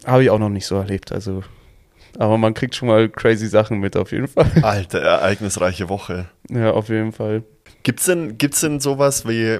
Habe 0.05 0.23
ich 0.23 0.29
auch 0.29 0.39
noch 0.39 0.49
nicht 0.49 0.65
so 0.65 0.75
erlebt. 0.75 1.11
Also, 1.11 1.43
aber 2.17 2.37
man 2.37 2.53
kriegt 2.53 2.75
schon 2.75 2.87
mal 2.87 3.09
crazy 3.09 3.47
Sachen 3.47 3.79
mit 3.79 3.95
auf 3.97 4.11
jeden 4.11 4.27
Fall. 4.27 4.51
Alter, 4.61 4.99
ereignisreiche 4.99 5.89
Woche. 5.89 6.27
Ja, 6.49 6.71
auf 6.71 6.89
jeden 6.89 7.11
Fall. 7.11 7.43
Gibt 7.83 7.99
es 7.99 8.05
denn, 8.05 8.37
gibt's 8.37 8.61
denn 8.61 8.79
sowas 8.79 9.27
wie, 9.27 9.59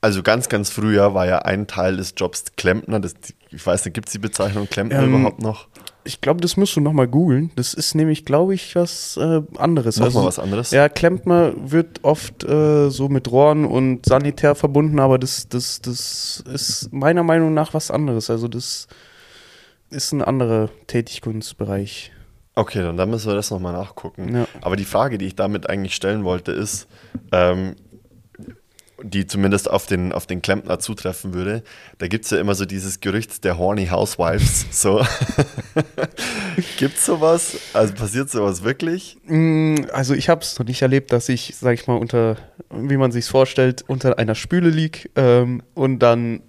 also 0.00 0.22
ganz, 0.22 0.48
ganz 0.48 0.70
früher 0.70 1.14
war 1.14 1.26
ja 1.26 1.40
ein 1.40 1.66
Teil 1.66 1.96
des 1.96 2.14
Jobs 2.16 2.44
Klempner, 2.56 3.00
das, 3.00 3.14
ich 3.50 3.66
weiß 3.66 3.84
nicht, 3.84 3.94
gibt 3.94 4.08
es 4.08 4.12
die 4.12 4.18
Bezeichnung 4.18 4.68
Klempner 4.68 5.02
Ähm, 5.02 5.14
überhaupt 5.14 5.42
noch? 5.42 5.68
Ich 6.08 6.22
glaube, 6.22 6.40
das 6.40 6.56
musst 6.56 6.74
du 6.74 6.80
nochmal 6.80 7.06
googeln. 7.06 7.50
Das 7.54 7.74
ist 7.74 7.94
nämlich, 7.94 8.24
glaube 8.24 8.54
ich, 8.54 8.74
was 8.74 9.18
äh, 9.18 9.42
anderes. 9.58 9.98
Nochmal 9.98 10.24
was 10.24 10.38
anderes? 10.38 10.70
Ja, 10.70 10.88
Klempner 10.88 11.52
wird 11.54 12.02
oft 12.02 12.44
äh, 12.44 12.88
so 12.88 13.10
mit 13.10 13.30
Rohren 13.30 13.66
und 13.66 14.06
Sanitär 14.06 14.54
verbunden, 14.54 15.00
aber 15.00 15.18
das, 15.18 15.50
das, 15.50 15.82
das 15.82 16.42
ist 16.50 16.90
meiner 16.94 17.22
Meinung 17.24 17.52
nach 17.52 17.74
was 17.74 17.90
anderes. 17.90 18.30
Also 18.30 18.48
das 18.48 18.88
ist 19.90 20.12
ein 20.12 20.22
anderer 20.22 20.70
Tätigkunstbereich. 20.86 22.10
Okay, 22.54 22.80
dann, 22.80 22.96
dann 22.96 23.10
müssen 23.10 23.28
wir 23.28 23.34
das 23.34 23.50
nochmal 23.50 23.74
nachgucken. 23.74 24.34
Ja. 24.34 24.48
Aber 24.62 24.76
die 24.76 24.86
Frage, 24.86 25.18
die 25.18 25.26
ich 25.26 25.36
damit 25.36 25.68
eigentlich 25.68 25.94
stellen 25.94 26.24
wollte, 26.24 26.52
ist, 26.52 26.88
ähm, 27.32 27.76
die 29.02 29.26
zumindest 29.26 29.70
auf 29.70 29.86
den, 29.86 30.12
auf 30.12 30.26
den 30.26 30.42
Klempner 30.42 30.78
zutreffen 30.78 31.32
würde. 31.34 31.62
Da 31.98 32.08
gibt 32.08 32.24
es 32.24 32.30
ja 32.32 32.38
immer 32.38 32.54
so 32.54 32.64
dieses 32.64 33.00
Gerücht 33.00 33.44
der 33.44 33.58
Horny 33.58 33.86
Housewives. 33.86 34.66
So. 34.70 35.04
gibt 36.78 36.96
es 36.98 37.06
sowas? 37.06 37.56
Also 37.72 37.94
passiert 37.94 38.30
sowas 38.30 38.62
wirklich? 38.64 39.16
Mm, 39.26 39.76
Also 39.92 40.14
ich 40.14 40.28
habe 40.28 40.42
es 40.42 40.58
noch 40.58 40.66
nicht 40.66 40.82
erlebt, 40.82 41.12
dass 41.12 41.28
ich, 41.28 41.54
sag 41.58 41.74
ich 41.74 41.86
mal, 41.86 41.96
unter, 41.96 42.36
wie 42.70 42.96
man 42.96 43.12
sich 43.12 43.26
vorstellt, 43.26 43.84
unter 43.86 44.18
einer 44.18 44.34
Spüle 44.34 44.70
lieg 44.70 45.10
ähm, 45.16 45.62
und 45.74 46.00
dann 46.00 46.42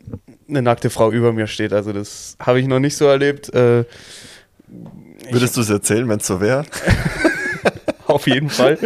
eine 0.48 0.62
nackte 0.62 0.90
Frau 0.90 1.12
über 1.12 1.32
mir 1.34 1.48
steht. 1.48 1.74
Also 1.74 1.94
das 1.94 2.36
habe 2.40 2.60
ich 2.60 2.68
noch 2.68 2.80
nicht 2.80 2.98
so 2.98 3.06
erlebt. 3.06 3.54
Äh, 3.54 3.86
Würdest 5.32 5.58
du 5.58 5.62
es 5.62 5.70
erzählen, 5.70 6.08
wenn 6.10 6.20
es 6.20 6.28
so 6.28 6.42
wäre? 6.42 6.66
auf 8.08 8.26
jeden 8.28 8.50
Fall. 8.50 8.78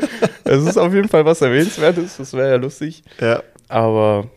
Es 0.43 0.63
ist 0.65 0.77
auf 0.77 0.93
jeden 0.93 1.07
Fall 1.07 1.25
was 1.25 1.41
Erwähnenswertes. 1.41 2.17
Das 2.17 2.33
wäre 2.33 2.49
ja 2.51 2.55
lustig. 2.57 3.03
Ja. 3.19 3.41
Aber 3.67 4.29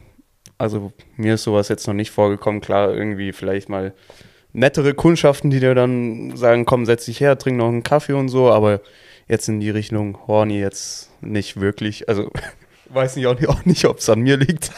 also 0.58 0.92
mir 1.16 1.34
ist 1.34 1.44
sowas 1.44 1.68
jetzt 1.68 1.86
noch 1.86 1.94
nicht 1.94 2.10
vorgekommen. 2.10 2.60
Klar, 2.60 2.92
irgendwie 2.92 3.32
vielleicht 3.32 3.68
mal 3.68 3.94
nettere 4.52 4.94
Kundschaften, 4.94 5.50
die 5.50 5.60
dir 5.60 5.74
dann 5.74 6.36
sagen, 6.36 6.64
komm, 6.64 6.86
setz 6.86 7.04
dich 7.04 7.20
her, 7.20 7.38
trink 7.38 7.58
noch 7.58 7.68
einen 7.68 7.82
Kaffee 7.82 8.14
und 8.14 8.28
so. 8.28 8.50
Aber 8.50 8.80
jetzt 9.28 9.48
in 9.48 9.60
die 9.60 9.70
Richtung 9.70 10.26
Horny 10.26 10.58
jetzt 10.58 11.10
nicht 11.20 11.60
wirklich. 11.60 12.08
Also 12.08 12.30
weiß 12.88 13.16
nicht 13.16 13.26
auch 13.26 13.38
nicht, 13.38 13.48
auch 13.48 13.64
nicht 13.64 13.84
ob 13.84 13.98
es 13.98 14.08
an 14.08 14.20
mir 14.20 14.36
liegt. 14.36 14.70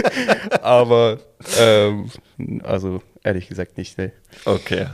Aber 0.62 1.18
ähm, 1.58 2.10
also 2.62 3.02
ehrlich 3.22 3.48
gesagt 3.48 3.76
nicht. 3.76 3.98
Nee. 3.98 4.12
Okay. 4.44 4.86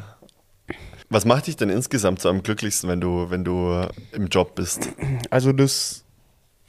Was 1.11 1.27
macht 1.27 1.47
dich 1.47 1.57
denn 1.57 1.69
insgesamt 1.69 2.21
so 2.21 2.29
am 2.29 2.43
glücklichsten, 2.43 2.89
wenn 2.89 3.01
du, 3.01 3.31
wenn 3.31 3.45
du 3.45 3.89
im 4.13 4.27
Job 4.29 4.57
bist? 4.57 4.89
Also 5.31 5.53
das 5.53 6.04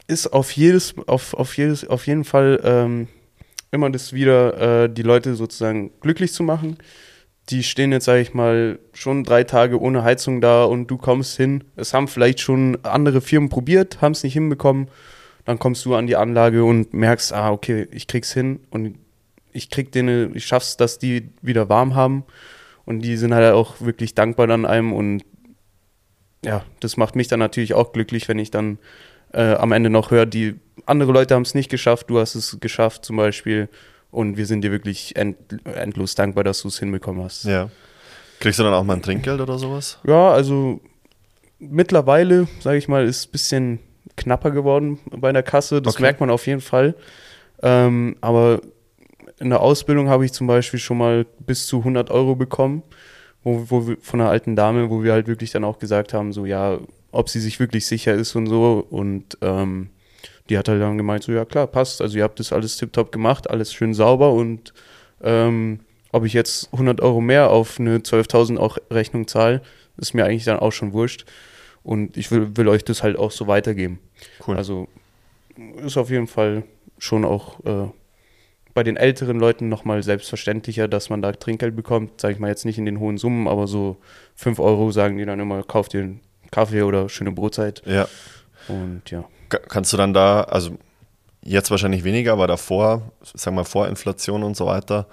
ist 0.08 0.28
auf 0.28 0.52
jedes, 0.52 0.96
auf, 1.08 1.34
auf 1.34 1.58
jedes, 1.58 1.88
auf 1.88 2.08
jeden 2.08 2.24
Fall 2.24 2.60
ähm, 2.64 3.08
immer 3.72 3.90
das 3.90 4.14
wieder, 4.14 4.84
äh, 4.84 4.90
die 4.90 5.02
Leute 5.02 5.36
sozusagen 5.36 5.92
glücklich 6.00 6.34
zu 6.34 6.44
machen. 6.44 6.78
Die 7.50 7.64
stehen 7.64 7.92
jetzt, 7.92 8.06
sage 8.06 8.22
ich 8.22 8.34
mal, 8.34 8.80
schon 8.94 9.24
drei 9.24 9.44
Tage 9.44 9.80
ohne 9.80 10.04
Heizung 10.04 10.42
da 10.42 10.64
und 10.64 10.88
du 10.88 10.98
kommst 10.98 11.38
hin. 11.38 11.64
Es 11.76 11.94
haben 11.94 12.08
vielleicht 12.08 12.40
schon 12.40 12.78
andere 12.84 13.22
Firmen 13.22 13.50
probiert, 13.50 14.02
haben 14.02 14.14
es 14.14 14.24
nicht 14.24 14.34
hinbekommen. 14.34 14.88
Dann 15.44 15.60
kommst 15.60 15.86
du 15.86 15.94
an 15.94 16.08
die 16.08 16.16
Anlage 16.16 16.64
und 16.64 16.94
merkst, 16.94 17.34
ah, 17.34 17.52
okay, 17.52 17.88
ich 17.92 18.08
krieg's 18.08 18.34
hin 18.34 18.62
und 18.72 18.98
ich 19.52 19.70
krieg 19.70 19.92
den, 19.92 20.36
ich 20.36 20.46
schaff's, 20.46 20.76
dass 20.76 20.98
die 20.98 21.30
wieder 21.42 21.70
warm 21.70 21.94
haben. 21.94 22.24
Und 22.84 23.02
die 23.02 23.16
sind 23.16 23.34
halt 23.34 23.54
auch 23.54 23.80
wirklich 23.80 24.16
dankbar 24.16 24.50
an 24.50 24.66
einem 24.66 24.92
und 24.92 25.24
ja, 26.44 26.64
das 26.80 26.98
macht 26.98 27.16
mich 27.16 27.28
dann 27.28 27.40
natürlich 27.40 27.74
auch 27.74 27.92
glücklich, 27.92 28.28
wenn 28.28 28.38
ich 28.38 28.52
dann 28.52 28.78
äh, 29.34 29.54
am 29.54 29.72
Ende 29.72 29.90
noch 29.90 30.12
höre, 30.12 30.26
die 30.26 30.56
andere 30.86 31.12
Leute 31.12 31.36
haben 31.36 31.42
es 31.44 31.54
nicht 31.56 31.70
geschafft, 31.70 32.10
du 32.10 32.20
hast 32.20 32.36
es 32.36 32.58
geschafft 32.60 33.06
zum 33.06 33.18
Beispiel 33.18 33.70
und 34.12 34.38
wir 34.38 34.46
sind 34.46 34.62
dir 34.62 34.72
wirklich 34.72 35.16
end, 35.16 35.38
endlos 35.66 36.16
dankbar, 36.16 36.44
dass 36.44 36.62
du 36.62 36.68
es 36.68 36.80
hinbekommen 36.80 37.24
hast. 37.24 37.46
Ja. 37.46 37.70
Kriegst 38.40 38.60
du 38.60 38.64
dann 38.64 38.74
auch 38.74 38.84
mal 38.84 38.94
ein 38.96 39.02
Trinkgeld 39.02 39.42
oder 39.42 39.58
sowas? 39.58 40.00
Ja, 40.06 40.30
also 40.32 40.80
mittlerweile, 41.60 42.48
sage 42.60 42.78
ich 42.78 42.88
mal, 42.88 43.06
ist 43.06 43.18
es 43.20 43.26
ein 43.28 43.32
bisschen 43.32 43.80
knapper 44.18 44.52
geworden 44.52 45.00
bei 45.12 45.32
der 45.32 45.44
Kasse, 45.44 45.82
das 45.82 45.96
Okay. 45.96 46.04
merkt 46.04 46.20
man 46.20 46.30
auf 46.30 46.46
jeden 46.48 46.62
Fall. 46.62 46.96
Ähm, 47.62 48.16
aber 48.22 48.62
in 49.40 49.50
der 49.50 49.62
Ausbildung 49.62 50.10
habe 50.10 50.26
ich 50.26 50.32
zum 50.34 50.48
Beispiel 50.48 50.80
schon 50.80 50.98
mal 50.98 51.26
bis 51.40 51.68
zu 51.68 51.80
100 51.80 52.12
Euro 52.12 52.36
bekommen, 52.36 52.84
wo, 53.46 53.64
wo 53.70 53.88
wir, 53.88 53.98
von 54.02 54.20
einer 54.20 54.30
alten 54.30 54.56
Dame, 54.58 54.90
wo 54.90 55.04
wir 55.04 55.14
halt 55.14 55.28
wirklich 55.28 55.52
dann 55.52 55.64
auch 55.64 55.80
gesagt 55.80 56.14
haben, 56.14 56.34
so 56.34 56.46
ja, 56.46 56.80
ob 57.12 57.30
sie 57.30 57.40
sich 57.40 57.60
wirklich 57.60 57.86
sicher 57.86 58.14
ist 58.14 58.36
und 58.36 58.48
so. 58.48 58.86
Und 58.90 59.38
ähm, 59.42 59.92
die 60.50 60.58
hat 60.58 60.68
halt 60.68 60.82
dann 60.82 60.98
gemeint, 60.98 61.24
so 61.24 61.32
ja 61.32 61.46
klar, 61.46 61.68
passt. 61.68 62.02
Also 62.02 62.18
ihr 62.18 62.24
habt 62.24 62.40
das 62.40 62.52
alles 62.52 62.76
tiptop 62.76 63.12
gemacht, 63.12 63.50
alles 63.50 63.72
schön 63.72 63.94
sauber 63.94 64.34
und 64.34 64.74
ähm, 65.22 65.80
ob 66.12 66.26
ich 66.26 66.34
jetzt 66.34 66.74
100 66.74 67.02
Euro 67.02 67.22
mehr 67.22 67.52
auf 67.52 67.80
eine 67.80 68.00
12.000 68.00 68.58
auch 68.58 68.78
Rechnung 68.90 69.28
zahle, 69.28 69.62
ist 69.98 70.14
mir 70.14 70.26
eigentlich 70.26 70.46
dann 70.46 70.60
auch 70.60 70.72
schon 70.72 70.94
wurscht. 70.94 71.26
Und 71.84 72.18
ich 72.18 72.32
will, 72.32 72.58
will 72.58 72.68
euch 72.68 72.84
das 72.84 73.04
halt 73.04 73.18
auch 73.18 73.32
so 73.32 73.48
weitergeben. 73.48 74.00
Cool. 74.46 74.58
Also 74.58 74.88
ist 75.86 75.98
auf 75.98 76.10
jeden 76.10 76.28
Fall 76.28 76.64
schon 76.98 77.26
auch 77.26 77.64
äh, 77.66 77.90
bei 78.76 78.84
den 78.84 78.98
älteren 78.98 79.40
Leuten 79.40 79.70
nochmal 79.70 80.04
selbstverständlicher, 80.04 80.88
dass 80.88 81.10
man 81.10 81.22
da 81.24 81.32
Trinkgeld 81.32 81.76
bekommt. 81.76 82.22
Sage 82.22 82.34
ich 82.36 82.40
mal 82.40 82.50
jetzt 82.50 82.66
nicht 82.66 82.78
in 82.78 82.86
den 82.86 83.00
hohen 83.00 83.18
Summen, 83.18 83.48
aber 83.48 83.66
so 83.68 83.98
5 84.36 84.60
Euro 84.60 84.92
sagen 84.92 85.18
die 85.18 85.26
dann 85.26 85.40
immer, 85.40 85.64
kauft 85.64 85.94
dir 85.94 86.02
einen 86.04 86.20
Kaffee 86.52 86.84
oder 86.84 87.10
schöne 87.10 87.32
Brotzeit. 87.32 87.82
ja. 87.88 88.08
Und 88.68 89.02
ja. 89.12 89.24
Ka- 89.50 89.60
Kannst 89.60 89.94
du 89.94 89.98
dann 89.98 90.14
da, 90.14 90.42
also 90.42 90.72
jetzt 91.44 91.70
wahrscheinlich 91.72 92.04
weniger, 92.04 92.34
aber 92.34 92.48
davor, 92.48 93.12
sagen 93.22 93.56
wir 93.56 93.64
vor 93.66 93.88
Inflation 93.88 94.42
und 94.44 94.58
so 94.58 94.66
weiter, 94.66 95.08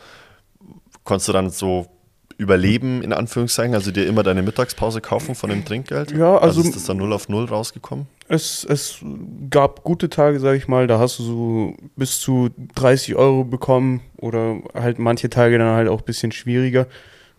konntest 1.04 1.28
du 1.28 1.32
dann 1.32 1.50
so 1.50 1.86
überleben, 2.38 3.02
in 3.02 3.12
Anführungszeichen, 3.12 3.74
also 3.74 3.90
dir 3.92 4.06
immer 4.06 4.22
deine 4.22 4.42
Mittagspause 4.42 5.00
kaufen 5.02 5.34
von 5.34 5.50
dem 5.50 5.64
Trinkgeld? 5.64 6.12
Ja, 6.12 6.38
also- 6.38 6.62
ist 6.62 6.74
das 6.74 6.84
dann 6.84 6.96
null 6.96 7.12
auf 7.12 7.28
null 7.28 7.44
rausgekommen? 7.44 8.06
Es, 8.35 8.64
es 8.64 8.99
gab 9.51 9.85
gute 9.85 10.09
Tage, 10.09 10.41
sag 10.41 10.57
ich 10.57 10.66
mal, 10.66 10.87
da 10.87 10.99
hast 10.99 11.18
du 11.18 11.22
so 11.22 11.74
bis 11.97 12.18
zu 12.18 12.49
30 12.76 13.14
Euro 13.14 13.45
bekommen 13.45 14.01
oder 14.16 14.57
halt 14.74 14.99
manche 14.99 15.28
Tage 15.28 15.59
dann 15.59 15.74
halt 15.76 15.89
auch 15.89 15.99
ein 16.01 16.05
bisschen 16.07 16.33
schwieriger, 16.33 16.87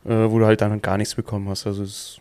äh, 0.05 0.29
wo 0.29 0.37
du 0.37 0.45
halt 0.45 0.61
dann 0.61 0.81
gar 0.83 0.97
nichts 0.99 1.15
bekommen 1.15 1.49
hast. 1.49 1.65
Also 1.65 1.81
es 1.81 2.19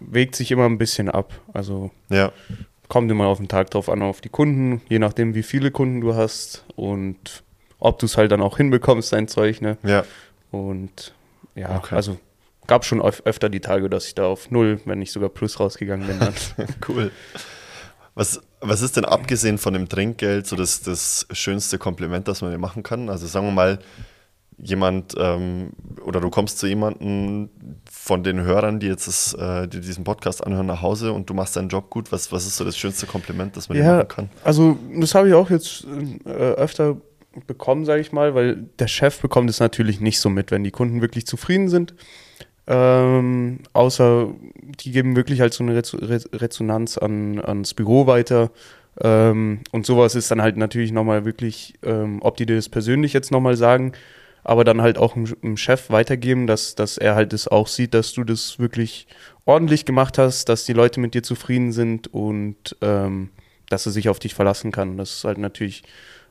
wägt 0.00 0.34
sich 0.34 0.50
immer 0.50 0.64
ein 0.66 0.78
bisschen 0.78 1.08
ab. 1.08 1.32
Also 1.52 1.92
Ja, 2.08 2.32
kommt 2.88 3.08
immer 3.10 3.26
auf 3.28 3.38
den 3.38 3.46
Tag 3.46 3.70
drauf 3.70 3.88
an, 3.88 4.02
auf 4.02 4.20
die 4.20 4.30
Kunden, 4.30 4.82
je 4.88 4.98
nachdem, 4.98 5.36
wie 5.36 5.44
viele 5.44 5.70
Kunden 5.70 6.00
du 6.00 6.16
hast 6.16 6.64
und 6.74 7.44
ob 7.78 8.00
du 8.00 8.06
es 8.06 8.16
halt 8.16 8.32
dann 8.32 8.40
auch 8.42 8.56
hinbekommst, 8.56 9.12
dein 9.12 9.28
Zeug, 9.28 9.60
ne? 9.60 9.78
ja. 9.84 10.04
Und 10.50 11.14
ja, 11.54 11.76
Okay. 11.76 11.94
also 11.94 12.18
gab 12.66 12.84
schon 12.84 13.00
öf 13.00 13.22
öfter 13.24 13.48
die 13.48 13.60
Tage, 13.60 13.88
dass 13.88 14.06
ich 14.08 14.14
da 14.16 14.26
auf 14.26 14.50
Null, 14.50 14.80
wenn 14.86 14.98
nicht 14.98 15.12
sogar 15.12 15.28
Plus 15.28 15.60
rausgegangen 15.60 16.06
bin. 16.08 16.18
Cool. 16.88 17.12
Was, 18.16 18.40
was 18.60 18.80
ist 18.80 18.96
denn 18.96 19.04
abgesehen 19.04 19.58
von 19.58 19.74
dem 19.74 19.88
Trinkgeld 19.88 20.46
so 20.46 20.56
das, 20.56 20.80
das 20.80 21.26
schönste 21.32 21.76
Kompliment, 21.78 22.26
das 22.26 22.40
man 22.40 22.50
dir 22.50 22.58
machen 22.58 22.82
kann? 22.82 23.10
Also 23.10 23.26
sagen 23.26 23.46
wir 23.46 23.52
mal, 23.52 23.78
jemand 24.58 25.14
ähm, 25.18 25.72
oder 26.02 26.20
du 26.20 26.30
kommst 26.30 26.58
zu 26.58 26.66
jemandem 26.66 27.50
von 27.90 28.22
den 28.24 28.40
Hörern, 28.40 28.80
die 28.80 28.86
jetzt 28.86 29.06
das, 29.06 29.34
äh, 29.34 29.68
die 29.68 29.80
diesen 29.82 30.04
Podcast 30.04 30.44
anhören, 30.46 30.64
nach 30.64 30.80
Hause 30.80 31.12
und 31.12 31.28
du 31.28 31.34
machst 31.34 31.56
deinen 31.56 31.68
Job 31.68 31.90
gut. 31.90 32.10
Was, 32.10 32.32
was 32.32 32.46
ist 32.46 32.56
so 32.56 32.64
das 32.64 32.78
schönste 32.78 33.06
Kompliment, 33.06 33.54
das 33.56 33.68
man 33.68 33.76
dir 33.76 33.84
Ja, 33.84 33.96
machen 33.98 34.08
kann? 34.08 34.30
also 34.44 34.78
das 34.98 35.14
habe 35.14 35.28
ich 35.28 35.34
auch 35.34 35.50
jetzt 35.50 35.86
äh, 36.24 36.30
öfter 36.30 36.96
bekommen, 37.46 37.84
sage 37.84 38.00
ich 38.00 38.12
mal, 38.12 38.34
weil 38.34 38.64
der 38.78 38.88
Chef 38.88 39.20
bekommt 39.20 39.50
es 39.50 39.60
natürlich 39.60 40.00
nicht 40.00 40.20
so 40.20 40.30
mit, 40.30 40.50
wenn 40.50 40.64
die 40.64 40.70
Kunden 40.70 41.02
wirklich 41.02 41.26
zufrieden 41.26 41.68
sind. 41.68 41.94
Ähm, 42.66 43.60
außer 43.72 44.28
die 44.80 44.90
geben 44.90 45.16
wirklich 45.16 45.40
halt 45.40 45.54
so 45.54 45.62
eine 45.62 45.76
Resonanz 45.76 46.98
an, 46.98 47.40
ans 47.40 47.74
Büro 47.74 48.06
weiter. 48.06 48.50
Ähm, 49.00 49.60
und 49.72 49.86
sowas 49.86 50.14
ist 50.14 50.30
dann 50.30 50.42
halt 50.42 50.56
natürlich 50.56 50.92
nochmal 50.92 51.24
wirklich, 51.24 51.74
ähm, 51.82 52.18
ob 52.22 52.36
die 52.36 52.46
dir 52.46 52.56
das 52.56 52.68
persönlich 52.68 53.12
jetzt 53.12 53.30
nochmal 53.30 53.56
sagen, 53.56 53.92
aber 54.42 54.64
dann 54.64 54.80
halt 54.80 54.98
auch 54.98 55.14
dem, 55.14 55.26
dem 55.42 55.56
Chef 55.56 55.90
weitergeben, 55.90 56.46
dass, 56.46 56.74
dass 56.74 56.98
er 56.98 57.14
halt 57.14 57.32
das 57.32 57.46
auch 57.48 57.68
sieht, 57.68 57.94
dass 57.94 58.12
du 58.12 58.24
das 58.24 58.58
wirklich 58.58 59.06
ordentlich 59.44 59.84
gemacht 59.84 60.18
hast, 60.18 60.48
dass 60.48 60.64
die 60.64 60.72
Leute 60.72 61.00
mit 61.00 61.14
dir 61.14 61.22
zufrieden 61.22 61.72
sind 61.72 62.12
und 62.12 62.76
ähm, 62.80 63.30
dass 63.68 63.86
er 63.86 63.92
sich 63.92 64.08
auf 64.08 64.18
dich 64.18 64.34
verlassen 64.34 64.72
kann. 64.72 64.96
Das 64.96 65.12
ist 65.12 65.24
halt 65.24 65.38
natürlich 65.38 65.82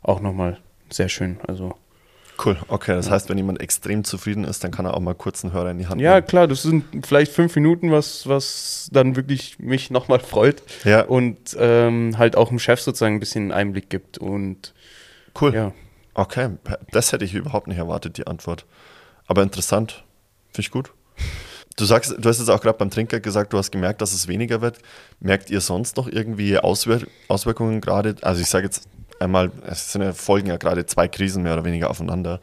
auch 0.01 0.21
nochmal 0.21 0.57
sehr 0.89 1.09
schön. 1.09 1.37
Also 1.47 1.75
Cool, 2.43 2.57
okay. 2.67 2.95
Das 2.95 3.09
heißt, 3.09 3.29
wenn 3.29 3.37
jemand 3.37 3.61
extrem 3.61 4.03
zufrieden 4.03 4.43
ist, 4.43 4.63
dann 4.63 4.71
kann 4.71 4.85
er 4.85 4.93
auch 4.93 4.99
mal 4.99 5.15
kurz 5.15 5.43
einen 5.43 5.53
Hörer 5.53 5.71
in 5.71 5.77
die 5.79 5.87
Hand 5.87 6.01
ja, 6.01 6.15
nehmen. 6.15 6.27
klar, 6.27 6.47
das 6.47 6.63
sind 6.63 7.05
vielleicht 7.05 7.31
fünf 7.31 7.55
Minuten, 7.55 7.91
was, 7.91 8.27
was 8.27 8.89
dann 8.91 9.15
wirklich 9.15 9.57
mich 9.59 9.89
nochmal 9.91 10.19
freut 10.19 10.61
Ja, 10.83 11.03
und 11.03 11.55
ähm, 11.57 12.17
halt 12.17 12.35
auch 12.35 12.49
dem 12.49 12.59
Chef 12.59 12.81
sozusagen 12.81 13.15
ein 13.15 13.19
bisschen 13.19 13.51
Einblick 13.51 13.89
gibt. 13.89 14.17
Und 14.17 14.73
cool. 15.39 15.53
ja, 15.53 15.71
Okay, 16.15 16.49
das 16.91 17.11
hätte 17.11 17.25
ich 17.25 17.33
überhaupt 17.33 17.67
nicht 17.67 17.77
erwartet, 17.77 18.17
die 18.17 18.25
Antwort. 18.25 18.65
Aber 19.27 19.43
interessant. 19.43 20.05
Finde 20.53 20.61
ich 20.61 20.71
gut. 20.71 20.91
Du 21.75 21.83
sagst, 21.83 22.15
du 22.17 22.29
hast 22.29 22.39
jetzt 22.39 22.49
auch 22.49 22.61
gerade 22.61 22.77
beim 22.77 22.89
Trinker 22.89 23.19
gesagt, 23.19 23.51
du 23.51 23.57
hast 23.57 23.69
gemerkt, 23.71 24.01
dass 24.01 24.13
es 24.13 24.29
weniger 24.29 24.61
wird. 24.61 24.79
Merkt 25.19 25.49
ihr 25.49 25.59
sonst 25.59 25.97
noch 25.97 26.07
irgendwie 26.07 26.57
Auswir 26.57 27.01
Auswirkungen 27.27 27.81
gerade? 27.81 28.15
Also 28.21 28.41
ich 28.41 28.47
sage 28.47 28.65
jetzt 28.65 28.87
einmal, 29.19 29.51
es 29.65 29.91
sind 29.91 30.01
ja 30.01 30.13
Folgen 30.13 30.47
ja 30.47 30.57
gerade 30.57 30.85
zwei 30.85 31.07
Krisen 31.07 31.43
mehr 31.43 31.53
oder 31.53 31.65
weniger 31.65 31.89
aufeinander. 31.89 32.39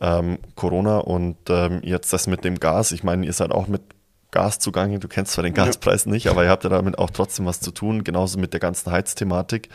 Ähm, 0.00 0.38
Corona 0.54 0.98
und 0.98 1.36
ähm, 1.48 1.80
jetzt 1.82 2.12
das 2.12 2.26
mit 2.26 2.44
dem 2.44 2.60
Gas. 2.60 2.92
Ich 2.92 3.02
meine, 3.02 3.26
ihr 3.26 3.32
seid 3.32 3.50
auch 3.50 3.66
mit 3.66 3.82
Gas 4.30 4.58
zugange. 4.58 4.98
Du 4.98 5.08
kennst 5.08 5.32
zwar 5.32 5.44
den 5.44 5.54
Gaspreis 5.54 6.04
ja. 6.04 6.12
nicht, 6.12 6.28
aber 6.28 6.44
ihr 6.44 6.50
habt 6.50 6.64
ja 6.64 6.70
damit 6.70 6.98
auch 6.98 7.10
trotzdem 7.10 7.46
was 7.46 7.60
zu 7.60 7.70
tun, 7.72 8.04
genauso 8.04 8.38
mit 8.38 8.52
der 8.52 8.60
ganzen 8.60 8.92
Heizthematik, 8.92 9.68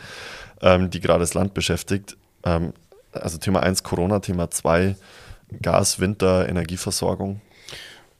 ähm, 0.61 0.89
die 0.89 1.01
gerade 1.01 1.21
das 1.21 1.33
Land 1.33 1.53
beschäftigt. 1.53 2.15
Ähm, 2.45 2.73
also 3.11 3.37
Thema 3.37 3.61
1 3.61 3.83
Corona, 3.83 4.19
Thema 4.19 4.49
2 4.49 4.95
Gas, 5.61 5.99
Winter, 5.99 6.47
Energieversorgung. 6.47 7.41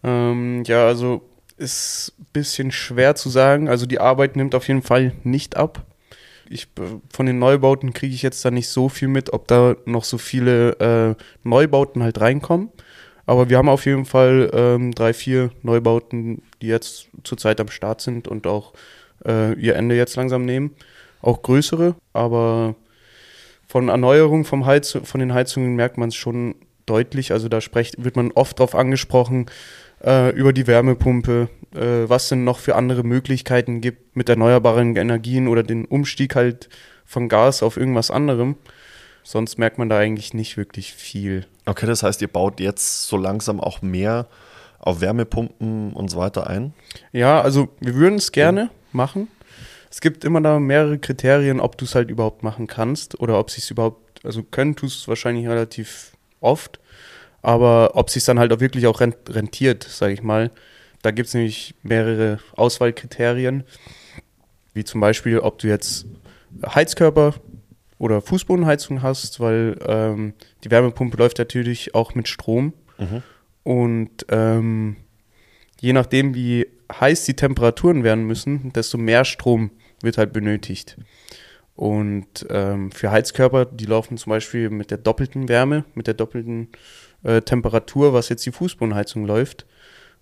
Ähm, 0.03 0.63
ja, 0.65 0.85
also 0.85 1.21
ist 1.57 2.13
ein 2.19 2.27
bisschen 2.33 2.71
schwer 2.71 3.15
zu 3.15 3.29
sagen. 3.29 3.69
Also 3.69 3.85
die 3.85 3.99
Arbeit 3.99 4.35
nimmt 4.35 4.55
auf 4.55 4.67
jeden 4.67 4.81
Fall 4.81 5.13
nicht 5.23 5.55
ab. 5.55 5.85
Ich, 6.53 6.67
von 7.11 7.25
den 7.25 7.39
Neubauten 7.39 7.93
kriege 7.93 8.13
ich 8.13 8.21
jetzt 8.21 8.45
da 8.45 8.51
nicht 8.51 8.69
so 8.69 8.87
viel 8.89 9.07
mit, 9.07 9.33
ob 9.33 9.47
da 9.47 9.75
noch 9.85 10.03
so 10.03 10.17
viele 10.17 11.15
äh, 11.17 11.23
Neubauten 11.43 12.03
halt 12.03 12.21
reinkommen. 12.21 12.69
Aber 13.25 13.49
wir 13.49 13.57
haben 13.57 13.69
auf 13.69 13.85
jeden 13.85 14.05
Fall 14.05 14.51
ähm, 14.53 14.93
drei, 14.93 15.13
vier 15.13 15.51
Neubauten, 15.61 16.41
die 16.61 16.67
jetzt 16.67 17.07
zurzeit 17.23 17.59
am 17.59 17.69
Start 17.69 18.01
sind 18.01 18.27
und 18.27 18.47
auch 18.47 18.73
äh, 19.25 19.53
ihr 19.53 19.75
Ende 19.75 19.95
jetzt 19.95 20.15
langsam 20.15 20.45
nehmen. 20.45 20.75
Auch 21.21 21.41
größere, 21.41 21.95
aber 22.11 22.75
von 23.65 23.87
Erneuerung 23.87 24.43
vom 24.43 24.65
Heiz 24.65 24.97
von 25.03 25.19
den 25.19 25.33
Heizungen 25.33 25.75
merkt 25.75 25.97
man 25.97 26.09
es 26.09 26.15
schon 26.15 26.55
deutlich. 26.85 27.31
Also 27.31 27.47
da 27.47 27.61
sprecht, 27.61 28.03
wird 28.03 28.17
man 28.17 28.31
oft 28.31 28.59
drauf 28.59 28.75
angesprochen, 28.75 29.47
äh, 30.03 30.29
über 30.35 30.53
die 30.53 30.67
Wärmepumpe, 30.67 31.49
äh, 31.75 32.09
was 32.09 32.29
denn 32.29 32.43
noch 32.43 32.59
für 32.59 32.75
andere 32.75 33.03
Möglichkeiten 33.03 33.81
gibt 33.81 34.15
mit 34.15 34.29
erneuerbaren 34.29 34.95
Energien 34.95 35.47
oder 35.47 35.63
den 35.63 35.85
Umstieg 35.85 36.35
halt 36.35 36.69
von 37.05 37.29
Gas 37.29 37.63
auf 37.63 37.77
irgendwas 37.77 38.11
anderem. 38.11 38.55
Sonst 39.23 39.57
merkt 39.57 39.77
man 39.77 39.89
da 39.89 39.97
eigentlich 39.97 40.33
nicht 40.33 40.57
wirklich 40.57 40.93
viel. 40.93 41.45
Okay, 41.65 41.85
das 41.85 42.03
heißt, 42.03 42.21
ihr 42.21 42.27
baut 42.27 42.59
jetzt 42.59 43.07
so 43.07 43.17
langsam 43.17 43.59
auch 43.59 43.81
mehr 43.81 44.27
auf 44.79 44.99
Wärmepumpen 44.99 45.93
und 45.93 46.09
so 46.09 46.17
weiter 46.17 46.47
ein? 46.47 46.73
Ja, 47.13 47.41
also 47.41 47.69
wir 47.79 47.95
würden 47.95 48.15
es 48.15 48.33
gerne 48.33 48.69
machen. 48.91 49.29
Es 49.89 50.01
gibt 50.01 50.25
immer 50.25 50.41
da 50.41 50.59
mehrere 50.59 50.99
Kriterien, 50.99 51.59
ob 51.59 51.77
du 51.77 51.85
es 51.85 51.95
halt 51.95 52.09
überhaupt 52.09 52.43
machen 52.43 52.67
kannst 52.67 53.19
oder 53.19 53.39
ob 53.39 53.49
es 53.49 53.69
überhaupt, 53.69 54.25
also 54.25 54.43
können 54.43 54.75
tust 54.75 55.01
es 55.01 55.07
wahrscheinlich 55.07 55.47
relativ 55.47 56.11
oft. 56.41 56.79
Aber 57.41 57.91
ob 57.95 58.09
sich 58.09 58.25
dann 58.25 58.39
halt 58.39 58.51
auch 58.51 58.59
wirklich 58.59 58.87
auch 58.87 58.99
rentiert, 59.01 59.83
sage 59.83 60.13
ich 60.13 60.23
mal, 60.23 60.51
da 61.03 61.11
gibt 61.11 61.27
es 61.27 61.33
nämlich 61.35 61.75
mehrere 61.83 62.39
Auswahlkriterien, 62.55 63.63
wie 64.73 64.83
zum 64.83 65.01
Beispiel, 65.01 65.37
ob 65.37 65.59
du 65.59 65.67
jetzt 65.67 66.07
Heizkörper 66.65 67.35
oder 67.99 68.21
Fußbodenheizung 68.21 69.01
hast, 69.01 69.39
weil 69.39 69.77
ähm, 69.85 70.33
die 70.63 70.71
Wärmepumpe 70.71 71.17
läuft 71.17 71.37
natürlich 71.37 71.93
auch 71.93 72.15
mit 72.15 72.27
Strom. 72.27 72.73
Mhm. 72.97 73.21
Und 73.63 74.25
ähm, 74.29 74.95
je 75.79 75.93
nachdem, 75.93 76.35
wie 76.35 76.67
heiß 76.91 77.25
die 77.25 77.35
Temperaturen 77.35 78.03
werden 78.03 78.25
müssen, 78.25 78.71
desto 78.73 78.97
mehr 78.97 79.25
Strom 79.25 79.71
wird 80.01 80.17
halt 80.17 80.31
benötigt. 80.31 80.97
Und 81.75 82.45
ähm, 82.49 82.91
für 82.91 83.11
Heizkörper, 83.11 83.65
die 83.65 83.85
laufen 83.85 84.17
zum 84.17 84.29
Beispiel 84.29 84.69
mit 84.69 84.89
der 84.91 84.99
doppelten 84.99 85.49
Wärme, 85.49 85.83
mit 85.95 86.07
der 86.07 86.13
doppelten 86.13 86.69
äh, 87.23 87.41
Temperatur, 87.41 88.13
was 88.13 88.29
jetzt 88.29 88.45
die 88.45 88.51
Fußbodenheizung 88.51 89.25
läuft. 89.25 89.65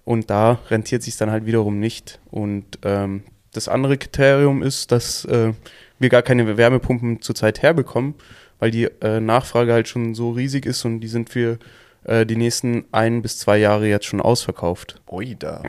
Und 0.04 0.30
da 0.30 0.60
rentiert 0.70 1.04
sich 1.04 1.18
dann 1.18 1.32
halt 1.32 1.46
wiederum 1.46 1.80
nicht. 1.80 2.20
Und 2.30 2.80
ähm, 2.84 3.24
das 3.54 3.68
andere 3.68 3.98
Kriterium 3.98 4.64
ist, 4.64 4.92
dass 4.92 5.26
äh, 5.26 5.54
wir 6.00 6.10
gar 6.10 6.22
keine 6.22 6.58
Wärmepumpen 6.58 7.22
zurzeit 7.22 7.62
herbekommen, 7.62 8.16
weil 8.60 8.72
die 8.72 8.86
äh, 9.02 9.20
Nachfrage 9.20 9.74
halt 9.74 9.88
schon 9.88 10.16
so 10.16 10.32
riesig 10.32 10.66
ist 10.66 10.86
und 10.86 11.02
die 11.02 11.08
sind 11.08 11.30
für 11.30 11.60
äh, 12.04 12.26
die 12.26 12.36
nächsten 12.36 12.86
ein 12.92 13.22
bis 13.22 13.38
zwei 13.38 13.58
Jahre 13.58 13.88
jetzt 13.88 14.06
schon 14.06 14.22
ausverkauft. 14.22 15.02
Ui, 15.10 15.36
da. 15.38 15.64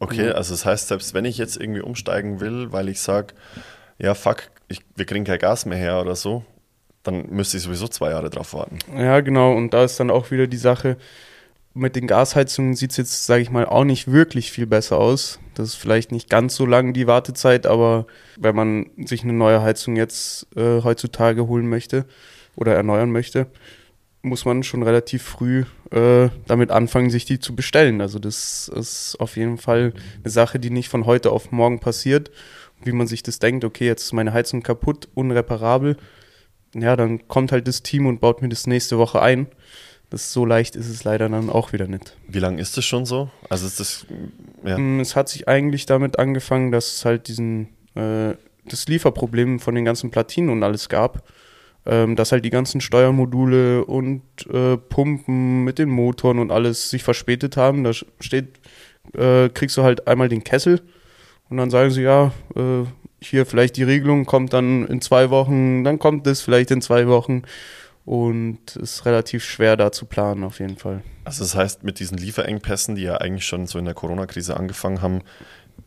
Okay, 0.00 0.30
also 0.30 0.54
das 0.54 0.64
heißt, 0.64 0.88
selbst 0.88 1.14
wenn 1.14 1.24
ich 1.24 1.38
jetzt 1.38 1.56
irgendwie 1.56 1.80
umsteigen 1.80 2.40
will, 2.40 2.72
weil 2.72 2.88
ich 2.88 3.00
sage, 3.00 3.34
ja, 3.98 4.14
fuck, 4.14 4.50
ich, 4.68 4.80
wir 4.94 5.06
kriegen 5.06 5.24
kein 5.24 5.38
Gas 5.38 5.66
mehr 5.66 5.78
her 5.78 6.00
oder 6.00 6.14
so, 6.14 6.44
dann 7.02 7.26
müsste 7.30 7.56
ich 7.56 7.64
sowieso 7.64 7.88
zwei 7.88 8.10
Jahre 8.10 8.30
drauf 8.30 8.54
warten. 8.54 8.78
Ja, 8.96 9.20
genau. 9.20 9.54
Und 9.54 9.74
da 9.74 9.84
ist 9.84 9.98
dann 9.98 10.10
auch 10.10 10.30
wieder 10.30 10.46
die 10.46 10.56
Sache, 10.56 10.96
mit 11.78 11.96
den 11.96 12.06
Gasheizungen 12.06 12.74
sieht 12.74 12.90
es 12.90 12.96
jetzt, 12.96 13.26
sage 13.26 13.42
ich 13.42 13.50
mal, 13.50 13.66
auch 13.66 13.84
nicht 13.84 14.10
wirklich 14.10 14.50
viel 14.50 14.66
besser 14.66 14.98
aus. 14.98 15.38
Das 15.54 15.68
ist 15.68 15.74
vielleicht 15.76 16.12
nicht 16.12 16.28
ganz 16.28 16.54
so 16.54 16.66
lang 16.66 16.92
die 16.92 17.06
Wartezeit, 17.06 17.66
aber 17.66 18.06
wenn 18.36 18.56
man 18.56 18.90
sich 19.04 19.22
eine 19.22 19.32
neue 19.32 19.62
Heizung 19.62 19.96
jetzt 19.96 20.46
äh, 20.56 20.82
heutzutage 20.82 21.46
holen 21.46 21.68
möchte 21.68 22.04
oder 22.56 22.74
erneuern 22.74 23.10
möchte, 23.10 23.46
muss 24.22 24.44
man 24.44 24.64
schon 24.64 24.82
relativ 24.82 25.22
früh 25.22 25.64
äh, 25.90 26.28
damit 26.46 26.70
anfangen, 26.70 27.10
sich 27.10 27.24
die 27.24 27.38
zu 27.38 27.54
bestellen. 27.54 28.00
Also 28.00 28.18
das 28.18 28.68
ist 28.68 29.16
auf 29.20 29.36
jeden 29.36 29.58
Fall 29.58 29.92
eine 30.22 30.30
Sache, 30.30 30.58
die 30.58 30.70
nicht 30.70 30.88
von 30.88 31.06
heute 31.06 31.30
auf 31.30 31.52
morgen 31.52 31.78
passiert. 31.78 32.30
Wie 32.82 32.92
man 32.92 33.06
sich 33.06 33.22
das 33.22 33.38
denkt, 33.38 33.64
okay, 33.64 33.86
jetzt 33.86 34.04
ist 34.04 34.12
meine 34.12 34.32
Heizung 34.32 34.62
kaputt, 34.62 35.08
unreparabel, 35.14 35.96
ja, 36.74 36.96
dann 36.96 37.26
kommt 37.28 37.52
halt 37.52 37.66
das 37.66 37.82
Team 37.82 38.06
und 38.06 38.20
baut 38.20 38.42
mir 38.42 38.48
das 38.48 38.66
nächste 38.66 38.98
Woche 38.98 39.22
ein. 39.22 39.48
Das 40.10 40.32
so 40.32 40.46
leicht 40.46 40.74
ist 40.74 40.88
es 40.88 41.04
leider 41.04 41.28
dann 41.28 41.50
auch 41.50 41.72
wieder 41.72 41.86
nicht. 41.86 42.16
Wie 42.26 42.38
lange 42.38 42.60
ist 42.60 42.76
das 42.76 42.84
schon 42.84 43.04
so? 43.04 43.30
Also 43.50 43.66
ist 43.66 43.78
das 43.78 44.06
ja. 44.64 44.78
Mm, 44.78 45.00
es 45.00 45.16
hat 45.16 45.28
sich 45.28 45.48
eigentlich 45.48 45.86
damit 45.86 46.18
angefangen, 46.18 46.72
dass 46.72 46.96
es 46.96 47.04
halt 47.04 47.28
diesen 47.28 47.68
äh, 47.94 48.34
das 48.64 48.86
Lieferproblem 48.88 49.60
von 49.60 49.74
den 49.74 49.84
ganzen 49.84 50.10
Platinen 50.10 50.50
und 50.50 50.62
alles 50.62 50.88
gab. 50.88 51.22
Ähm, 51.86 52.16
dass 52.16 52.32
halt 52.32 52.44
die 52.44 52.50
ganzen 52.50 52.80
Steuermodule 52.80 53.84
und 53.84 54.22
äh, 54.52 54.76
Pumpen 54.76 55.64
mit 55.64 55.78
den 55.78 55.88
Motoren 55.88 56.38
und 56.38 56.50
alles 56.50 56.90
sich 56.90 57.02
verspätet 57.02 57.56
haben. 57.56 57.84
Da 57.84 57.92
steht, 57.92 58.60
äh, 59.14 59.48
kriegst 59.48 59.76
du 59.76 59.84
halt 59.84 60.06
einmal 60.06 60.28
den 60.28 60.44
Kessel 60.44 60.82
und 61.48 61.56
dann 61.56 61.70
sagen 61.70 61.90
sie, 61.90 62.02
ja, 62.02 62.32
äh, 62.56 62.84
hier 63.20 63.46
vielleicht 63.46 63.76
die 63.76 63.84
Regelung 63.84 64.26
kommt 64.26 64.52
dann 64.52 64.86
in 64.86 65.00
zwei 65.00 65.30
Wochen, 65.30 65.82
dann 65.82 65.98
kommt 65.98 66.26
es 66.26 66.40
vielleicht 66.40 66.70
in 66.70 66.82
zwei 66.82 67.08
Wochen 67.08 67.42
und 68.08 68.74
es 68.76 68.94
ist 68.94 69.04
relativ 69.04 69.44
schwer 69.44 69.76
da 69.76 69.92
zu 69.92 70.06
planen 70.06 70.42
auf 70.42 70.60
jeden 70.60 70.78
Fall. 70.78 71.02
Also 71.24 71.44
das 71.44 71.54
heißt, 71.54 71.84
mit 71.84 72.00
diesen 72.00 72.16
Lieferengpässen, 72.16 72.94
die 72.94 73.02
ja 73.02 73.18
eigentlich 73.18 73.44
schon 73.44 73.66
so 73.66 73.78
in 73.78 73.84
der 73.84 73.92
Corona-Krise 73.92 74.56
angefangen 74.56 75.02
haben, 75.02 75.20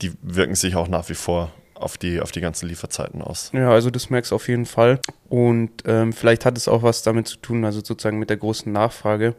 die 0.03 0.11
wirken 0.21 0.53
sich 0.53 0.75
auch 0.75 0.87
nach 0.87 1.09
wie 1.09 1.15
vor 1.15 1.51
auf 1.73 1.97
die, 1.97 2.21
auf 2.21 2.31
die 2.31 2.41
ganzen 2.41 2.69
Lieferzeiten 2.69 3.23
aus. 3.23 3.49
Ja, 3.55 3.71
also 3.71 3.89
das 3.89 4.11
merkst 4.11 4.29
du 4.29 4.35
auf 4.35 4.47
jeden 4.47 4.67
Fall. 4.67 4.99
Und 5.29 5.71
ähm, 5.87 6.13
vielleicht 6.13 6.45
hat 6.45 6.57
es 6.57 6.67
auch 6.67 6.83
was 6.83 7.01
damit 7.01 7.27
zu 7.27 7.37
tun, 7.37 7.65
also 7.65 7.79
sozusagen 7.83 8.19
mit 8.19 8.29
der 8.29 8.37
großen 8.37 8.71
Nachfrage. 8.71 9.35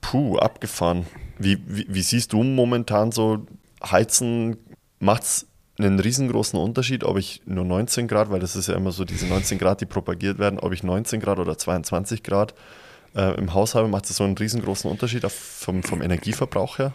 Puh, 0.00 0.38
abgefahren. 0.38 1.06
Wie, 1.36 1.58
wie, 1.66 1.86
wie 1.88 2.02
siehst 2.02 2.32
du 2.32 2.44
momentan 2.44 3.10
so 3.10 3.44
Heizen? 3.82 4.56
Macht 5.00 5.24
es 5.24 5.46
einen 5.84 6.00
riesengroßen 6.00 6.58
Unterschied, 6.58 7.04
ob 7.04 7.18
ich 7.18 7.42
nur 7.46 7.64
19 7.64 8.08
Grad, 8.08 8.30
weil 8.30 8.40
das 8.40 8.56
ist 8.56 8.68
ja 8.68 8.74
immer 8.74 8.92
so 8.92 9.04
diese 9.04 9.26
19 9.26 9.58
Grad, 9.58 9.80
die 9.80 9.86
propagiert 9.86 10.38
werden, 10.38 10.58
ob 10.58 10.72
ich 10.72 10.82
19 10.82 11.20
Grad 11.20 11.38
oder 11.38 11.56
22 11.56 12.22
Grad 12.22 12.54
äh, 13.14 13.36
im 13.38 13.54
Haus 13.54 13.74
habe, 13.74 13.88
macht 13.88 14.08
das 14.08 14.16
so 14.16 14.24
einen 14.24 14.36
riesengroßen 14.36 14.90
Unterschied 14.90 15.24
vom, 15.30 15.82
vom 15.82 16.02
Energieverbrauch 16.02 16.78
her? 16.78 16.94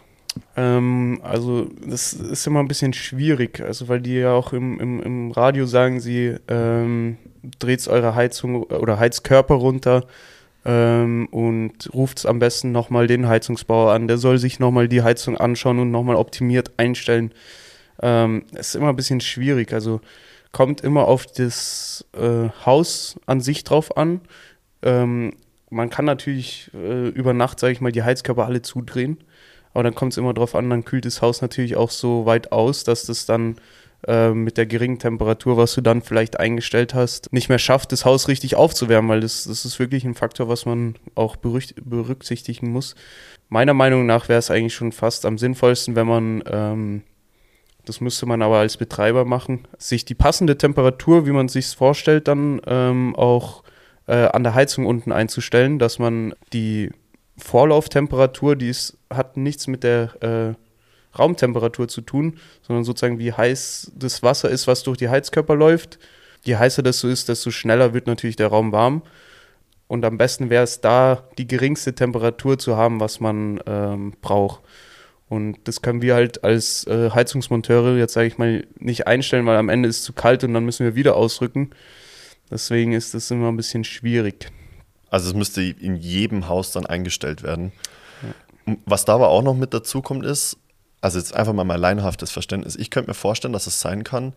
Ähm, 0.56 1.20
also 1.22 1.70
das 1.86 2.12
ist 2.12 2.46
immer 2.46 2.60
ein 2.60 2.68
bisschen 2.68 2.92
schwierig, 2.92 3.60
also 3.60 3.88
weil 3.88 4.00
die 4.00 4.16
ja 4.16 4.32
auch 4.32 4.52
im, 4.52 4.80
im, 4.80 5.02
im 5.02 5.30
Radio 5.30 5.66
sagen, 5.66 6.00
sie 6.00 6.36
ähm, 6.48 7.18
dreht 7.58 7.86
eure 7.88 8.14
Heizung 8.14 8.64
oder 8.64 8.98
Heizkörper 8.98 9.54
runter 9.54 10.04
ähm, 10.64 11.28
und 11.30 11.92
ruft 11.94 12.26
am 12.26 12.38
besten 12.38 12.72
nochmal 12.72 13.06
den 13.06 13.28
Heizungsbauer 13.28 13.92
an, 13.92 14.08
der 14.08 14.18
soll 14.18 14.38
sich 14.38 14.58
nochmal 14.58 14.88
die 14.88 15.02
Heizung 15.02 15.36
anschauen 15.36 15.78
und 15.78 15.90
nochmal 15.90 16.16
optimiert 16.16 16.72
einstellen. 16.76 17.32
Ähm, 18.02 18.44
ist 18.52 18.76
immer 18.76 18.88
ein 18.90 18.96
bisschen 18.96 19.20
schwierig. 19.20 19.72
Also 19.72 20.00
kommt 20.52 20.80
immer 20.80 21.06
auf 21.06 21.26
das 21.26 22.04
äh, 22.14 22.48
Haus 22.64 23.18
an 23.26 23.40
sich 23.40 23.64
drauf 23.64 23.96
an. 23.96 24.20
Ähm, 24.82 25.34
man 25.70 25.90
kann 25.90 26.04
natürlich 26.04 26.70
äh, 26.74 27.08
über 27.08 27.32
Nacht, 27.32 27.60
sage 27.60 27.72
ich 27.72 27.80
mal, 27.80 27.92
die 27.92 28.02
Heizkörper 28.02 28.46
alle 28.46 28.62
zudrehen. 28.62 29.18
Aber 29.74 29.82
dann 29.82 29.94
kommt 29.94 30.12
es 30.12 30.18
immer 30.18 30.32
drauf 30.32 30.54
an, 30.54 30.70
dann 30.70 30.84
kühlt 30.84 31.04
das 31.04 31.20
Haus 31.20 31.42
natürlich 31.42 31.76
auch 31.76 31.90
so 31.90 32.24
weit 32.24 32.52
aus, 32.52 32.84
dass 32.84 33.04
das 33.04 33.26
dann 33.26 33.56
äh, 34.06 34.30
mit 34.30 34.56
der 34.56 34.64
geringen 34.64 34.98
Temperatur, 34.98 35.56
was 35.56 35.74
du 35.74 35.80
dann 35.80 36.00
vielleicht 36.00 36.38
eingestellt 36.38 36.94
hast, 36.94 37.32
nicht 37.32 37.48
mehr 37.48 37.58
schafft, 37.58 37.92
das 37.92 38.04
Haus 38.04 38.28
richtig 38.28 38.54
aufzuwärmen, 38.56 39.10
weil 39.10 39.20
das, 39.20 39.44
das 39.44 39.64
ist 39.64 39.78
wirklich 39.78 40.04
ein 40.04 40.14
Faktor, 40.14 40.48
was 40.48 40.64
man 40.64 40.94
auch 41.14 41.36
berücksichtigen 41.36 42.70
muss. 42.70 42.94
Meiner 43.48 43.74
Meinung 43.74 44.06
nach 44.06 44.28
wäre 44.28 44.38
es 44.38 44.50
eigentlich 44.50 44.74
schon 44.74 44.92
fast 44.92 45.26
am 45.26 45.38
sinnvollsten, 45.38 45.96
wenn 45.96 46.06
man 46.06 46.42
ähm, 46.46 47.02
das 47.86 48.00
müsste 48.00 48.26
man 48.26 48.42
aber 48.42 48.58
als 48.58 48.76
Betreiber 48.76 49.24
machen. 49.24 49.66
Sich 49.78 50.04
die 50.04 50.14
passende 50.14 50.58
Temperatur, 50.58 51.24
wie 51.26 51.30
man 51.30 51.48
sich 51.48 51.68
vorstellt, 51.68 52.28
dann 52.28 52.60
ähm, 52.66 53.14
auch 53.16 53.62
äh, 54.06 54.26
an 54.26 54.42
der 54.42 54.54
Heizung 54.54 54.86
unten 54.86 55.12
einzustellen, 55.12 55.78
dass 55.78 55.98
man 55.98 56.34
die 56.52 56.90
Vorlauftemperatur, 57.38 58.56
die 58.56 58.68
ist, 58.68 58.98
hat 59.08 59.36
nichts 59.36 59.68
mit 59.68 59.84
der 59.84 60.22
äh, 60.22 61.18
Raumtemperatur 61.18 61.86
zu 61.88 62.00
tun, 62.00 62.38
sondern 62.62 62.84
sozusagen 62.84 63.18
wie 63.18 63.32
heiß 63.32 63.92
das 63.94 64.22
Wasser 64.22 64.50
ist, 64.50 64.66
was 64.66 64.82
durch 64.82 64.98
die 64.98 65.08
Heizkörper 65.08 65.54
läuft. 65.54 65.98
Je 66.42 66.56
heißer 66.56 66.82
das 66.82 67.00
so 67.00 67.08
ist, 67.08 67.28
desto 67.28 67.50
schneller 67.50 67.94
wird 67.94 68.06
natürlich 68.06 68.36
der 68.36 68.48
Raum 68.48 68.72
warm. 68.72 69.02
Und 69.88 70.04
am 70.04 70.18
besten 70.18 70.50
wäre 70.50 70.64
es 70.64 70.80
da, 70.80 71.22
die 71.38 71.46
geringste 71.46 71.94
Temperatur 71.94 72.58
zu 72.58 72.76
haben, 72.76 72.98
was 72.98 73.20
man 73.20 73.60
ähm, 73.66 74.14
braucht. 74.20 74.60
Und 75.28 75.58
das 75.64 75.82
können 75.82 76.02
wir 76.02 76.14
halt 76.14 76.44
als 76.44 76.86
äh, 76.86 77.10
Heizungsmonteure 77.10 77.96
jetzt, 77.96 78.12
sage 78.12 78.28
ich 78.28 78.38
mal, 78.38 78.66
nicht 78.78 79.06
einstellen, 79.06 79.46
weil 79.46 79.56
am 79.56 79.68
Ende 79.68 79.88
ist 79.88 79.98
es 79.98 80.04
zu 80.04 80.12
kalt 80.12 80.44
und 80.44 80.54
dann 80.54 80.64
müssen 80.64 80.84
wir 80.84 80.94
wieder 80.94 81.16
ausrücken. 81.16 81.70
Deswegen 82.50 82.92
ist 82.92 83.14
das 83.14 83.30
immer 83.30 83.48
ein 83.48 83.56
bisschen 83.56 83.82
schwierig. 83.82 84.52
Also 85.10 85.28
es 85.28 85.34
müsste 85.34 85.62
in 85.62 85.96
jedem 85.96 86.48
Haus 86.48 86.70
dann 86.70 86.86
eingestellt 86.86 87.42
werden. 87.42 87.72
Ja. 88.66 88.76
Was 88.86 89.04
da 89.04 89.14
aber 89.14 89.28
auch 89.28 89.42
noch 89.42 89.56
mit 89.56 89.74
dazu 89.74 90.00
kommt, 90.00 90.24
ist, 90.24 90.58
also 91.00 91.18
jetzt 91.18 91.34
einfach 91.34 91.52
mal 91.52 91.64
mein 91.64 91.80
leinhaftes 91.80 92.30
Verständnis. 92.30 92.76
Ich 92.76 92.90
könnte 92.90 93.10
mir 93.10 93.14
vorstellen, 93.14 93.52
dass 93.52 93.66
es 93.66 93.80
sein 93.80 94.04
kann, 94.04 94.32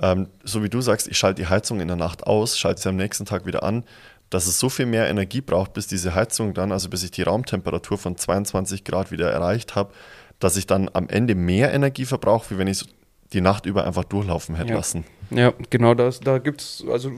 ähm, 0.00 0.28
so 0.44 0.62
wie 0.62 0.68
du 0.68 0.80
sagst, 0.80 1.08
ich 1.08 1.18
schalte 1.18 1.42
die 1.42 1.48
Heizung 1.48 1.80
in 1.80 1.88
der 1.88 1.96
Nacht 1.96 2.26
aus, 2.26 2.58
schalte 2.58 2.80
sie 2.80 2.88
am 2.88 2.96
nächsten 2.96 3.24
Tag 3.24 3.46
wieder 3.46 3.62
an, 3.62 3.84
dass 4.30 4.46
es 4.46 4.58
so 4.58 4.68
viel 4.68 4.86
mehr 4.86 5.08
Energie 5.08 5.40
braucht, 5.40 5.72
bis 5.72 5.86
diese 5.86 6.14
Heizung 6.14 6.54
dann, 6.54 6.70
also 6.70 6.88
bis 6.88 7.02
ich 7.02 7.10
die 7.10 7.22
Raumtemperatur 7.22 7.98
von 7.98 8.16
22 8.16 8.84
Grad 8.84 9.10
wieder 9.10 9.30
erreicht 9.30 9.74
habe, 9.74 9.92
dass 10.40 10.56
ich 10.56 10.66
dann 10.66 10.90
am 10.92 11.08
Ende 11.08 11.34
mehr 11.34 11.72
Energie 11.72 12.04
verbrauche, 12.04 12.54
wie 12.54 12.58
wenn 12.58 12.68
ich 12.68 12.84
die 13.32 13.40
Nacht 13.40 13.66
über 13.66 13.84
einfach 13.84 14.04
durchlaufen 14.04 14.54
hätte 14.54 14.70
ja. 14.70 14.76
lassen. 14.76 15.04
Ja, 15.30 15.52
genau, 15.70 15.94
das, 15.94 16.20
da 16.20 16.38
gibt 16.38 16.62
es, 16.62 16.84
also 16.90 17.10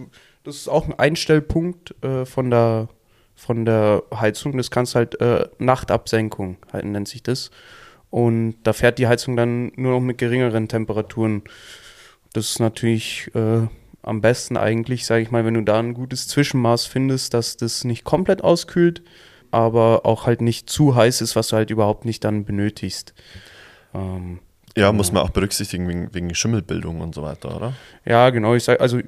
das 0.45 0.57
ist 0.57 0.69
auch 0.69 0.87
ein 0.87 0.99
Einstellpunkt 0.99 1.95
äh, 2.03 2.25
von, 2.25 2.51
der, 2.51 2.89
von 3.37 3.65
der 3.65 4.03
Heizung. 4.15 4.57
Das 4.57 4.71
kannst 4.71 4.95
halt 4.95 5.21
äh, 5.21 5.49
Nachtabsenkung, 5.59 6.57
halt, 6.73 6.85
nennt 6.85 7.09
sich 7.09 7.23
das. 7.23 7.51
Und 8.09 8.57
da 8.65 8.73
fährt 8.73 8.99
die 8.99 9.07
Heizung 9.07 9.37
dann 9.37 9.71
nur 9.77 9.93
noch 9.93 10.01
mit 10.01 10.19
geringeren 10.19 10.67
Temperaturen. 10.67 11.43
Das 12.33 12.51
ist 12.51 12.59
natürlich 12.59 13.31
äh, 13.35 13.69
am 14.03 14.21
besten 14.21 14.57
eigentlich, 14.57 15.07
sage 15.07 15.23
ich 15.23 15.31
mal, 15.31 15.45
wenn 15.45 15.55
du 15.55 15.63
da 15.63 15.79
ein 15.79 15.95
gutes 15.95 16.27
Zwischenmaß 16.27 16.87
findest, 16.87 17.35
dass 17.35 17.57
das 17.57 17.85
nicht 17.85 18.05
komplett 18.05 18.43
auskühlt, 18.43 19.03
aber 19.51 20.07
auch 20.07 20.27
halt 20.27 20.41
nicht 20.41 20.71
zu 20.71 20.95
heiß 20.95 21.21
ist, 21.21 21.37
was 21.37 21.49
du 21.49 21.57
halt 21.57 21.71
überhaupt 21.71 22.05
nicht 22.05 22.25
dann 22.25 22.45
benötigst. 22.45 23.15
Ähm, 23.95 24.41
ja, 24.77 24.93
muss 24.93 25.13
man 25.13 25.23
auch 25.23 25.31
berücksichtigen 25.31 25.89
wegen, 25.89 26.15
wegen 26.15 26.35
Schimmelbildung 26.35 27.01
und 27.01 27.15
so 27.15 27.23
weiter, 27.23 27.57
oder? 27.57 27.73
Ja, 28.05 28.31
genau. 28.31 28.55
Ich 28.55 28.65
sage, 28.65 28.81
also 28.81 29.01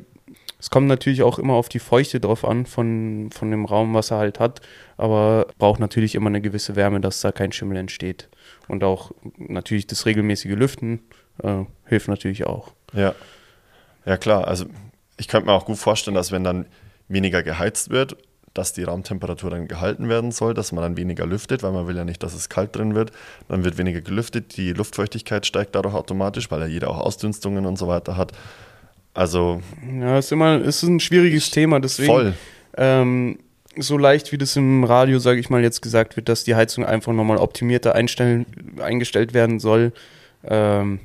es 0.58 0.70
kommt 0.70 0.86
natürlich 0.86 1.22
auch 1.22 1.38
immer 1.38 1.54
auf 1.54 1.68
die 1.68 1.78
Feuchte 1.78 2.20
drauf 2.20 2.44
an 2.44 2.66
von, 2.66 3.30
von 3.32 3.50
dem 3.50 3.64
Raum, 3.64 3.94
was 3.94 4.10
er 4.10 4.18
halt 4.18 4.38
hat, 4.38 4.60
aber 4.96 5.46
braucht 5.58 5.80
natürlich 5.80 6.14
immer 6.14 6.28
eine 6.28 6.40
gewisse 6.40 6.76
Wärme, 6.76 7.00
dass 7.00 7.20
da 7.20 7.32
kein 7.32 7.52
Schimmel 7.52 7.76
entsteht. 7.76 8.28
Und 8.68 8.84
auch 8.84 9.12
natürlich 9.38 9.86
das 9.86 10.06
regelmäßige 10.06 10.52
Lüften 10.52 11.00
äh, 11.42 11.64
hilft 11.86 12.08
natürlich 12.08 12.46
auch. 12.46 12.72
Ja. 12.92 13.14
Ja, 14.04 14.16
klar. 14.16 14.46
Also 14.46 14.66
ich 15.16 15.28
könnte 15.28 15.46
mir 15.46 15.52
auch 15.52 15.64
gut 15.64 15.78
vorstellen, 15.78 16.14
dass 16.14 16.32
wenn 16.32 16.44
dann 16.44 16.66
weniger 17.08 17.42
geheizt 17.42 17.90
wird, 17.90 18.16
dass 18.54 18.72
die 18.72 18.84
Raumtemperatur 18.84 19.50
dann 19.50 19.68
gehalten 19.68 20.08
werden 20.08 20.30
soll, 20.32 20.54
dass 20.54 20.72
man 20.72 20.82
dann 20.82 20.96
weniger 20.96 21.26
lüftet, 21.26 21.62
weil 21.62 21.72
man 21.72 21.86
will 21.86 21.96
ja 21.96 22.04
nicht, 22.04 22.22
dass 22.22 22.34
es 22.34 22.48
kalt 22.48 22.76
drin 22.76 22.94
wird. 22.94 23.12
Dann 23.48 23.64
wird 23.64 23.78
weniger 23.78 24.00
gelüftet, 24.00 24.56
die 24.56 24.72
Luftfeuchtigkeit 24.72 25.46
steigt 25.46 25.74
dadurch 25.74 25.94
automatisch, 25.94 26.50
weil 26.50 26.60
ja 26.60 26.66
jeder 26.66 26.90
auch 26.90 26.98
Ausdünstungen 26.98 27.66
und 27.66 27.78
so 27.78 27.88
weiter 27.88 28.16
hat. 28.16 28.32
Also. 29.14 29.62
Ja, 30.00 30.18
ist 30.18 30.32
immer, 30.32 30.60
ist 30.60 30.82
ein 30.82 31.00
schwieriges 31.00 31.50
Thema, 31.50 31.80
deswegen. 31.80 32.12
Voll. 32.12 32.34
Ähm, 32.76 33.38
so 33.76 33.96
leicht, 33.96 34.32
wie 34.32 34.38
das 34.38 34.56
im 34.56 34.84
Radio, 34.84 35.18
sage 35.18 35.40
ich 35.40 35.48
mal, 35.48 35.62
jetzt 35.62 35.80
gesagt 35.80 36.16
wird, 36.16 36.28
dass 36.28 36.44
die 36.44 36.54
Heizung 36.54 36.84
einfach 36.84 37.12
nochmal 37.12 37.38
optimierter 37.38 37.94
einstellen, 37.94 38.46
eingestellt 38.80 39.32
werden 39.32 39.60
soll. 39.60 39.92
Ähm, 40.44 41.00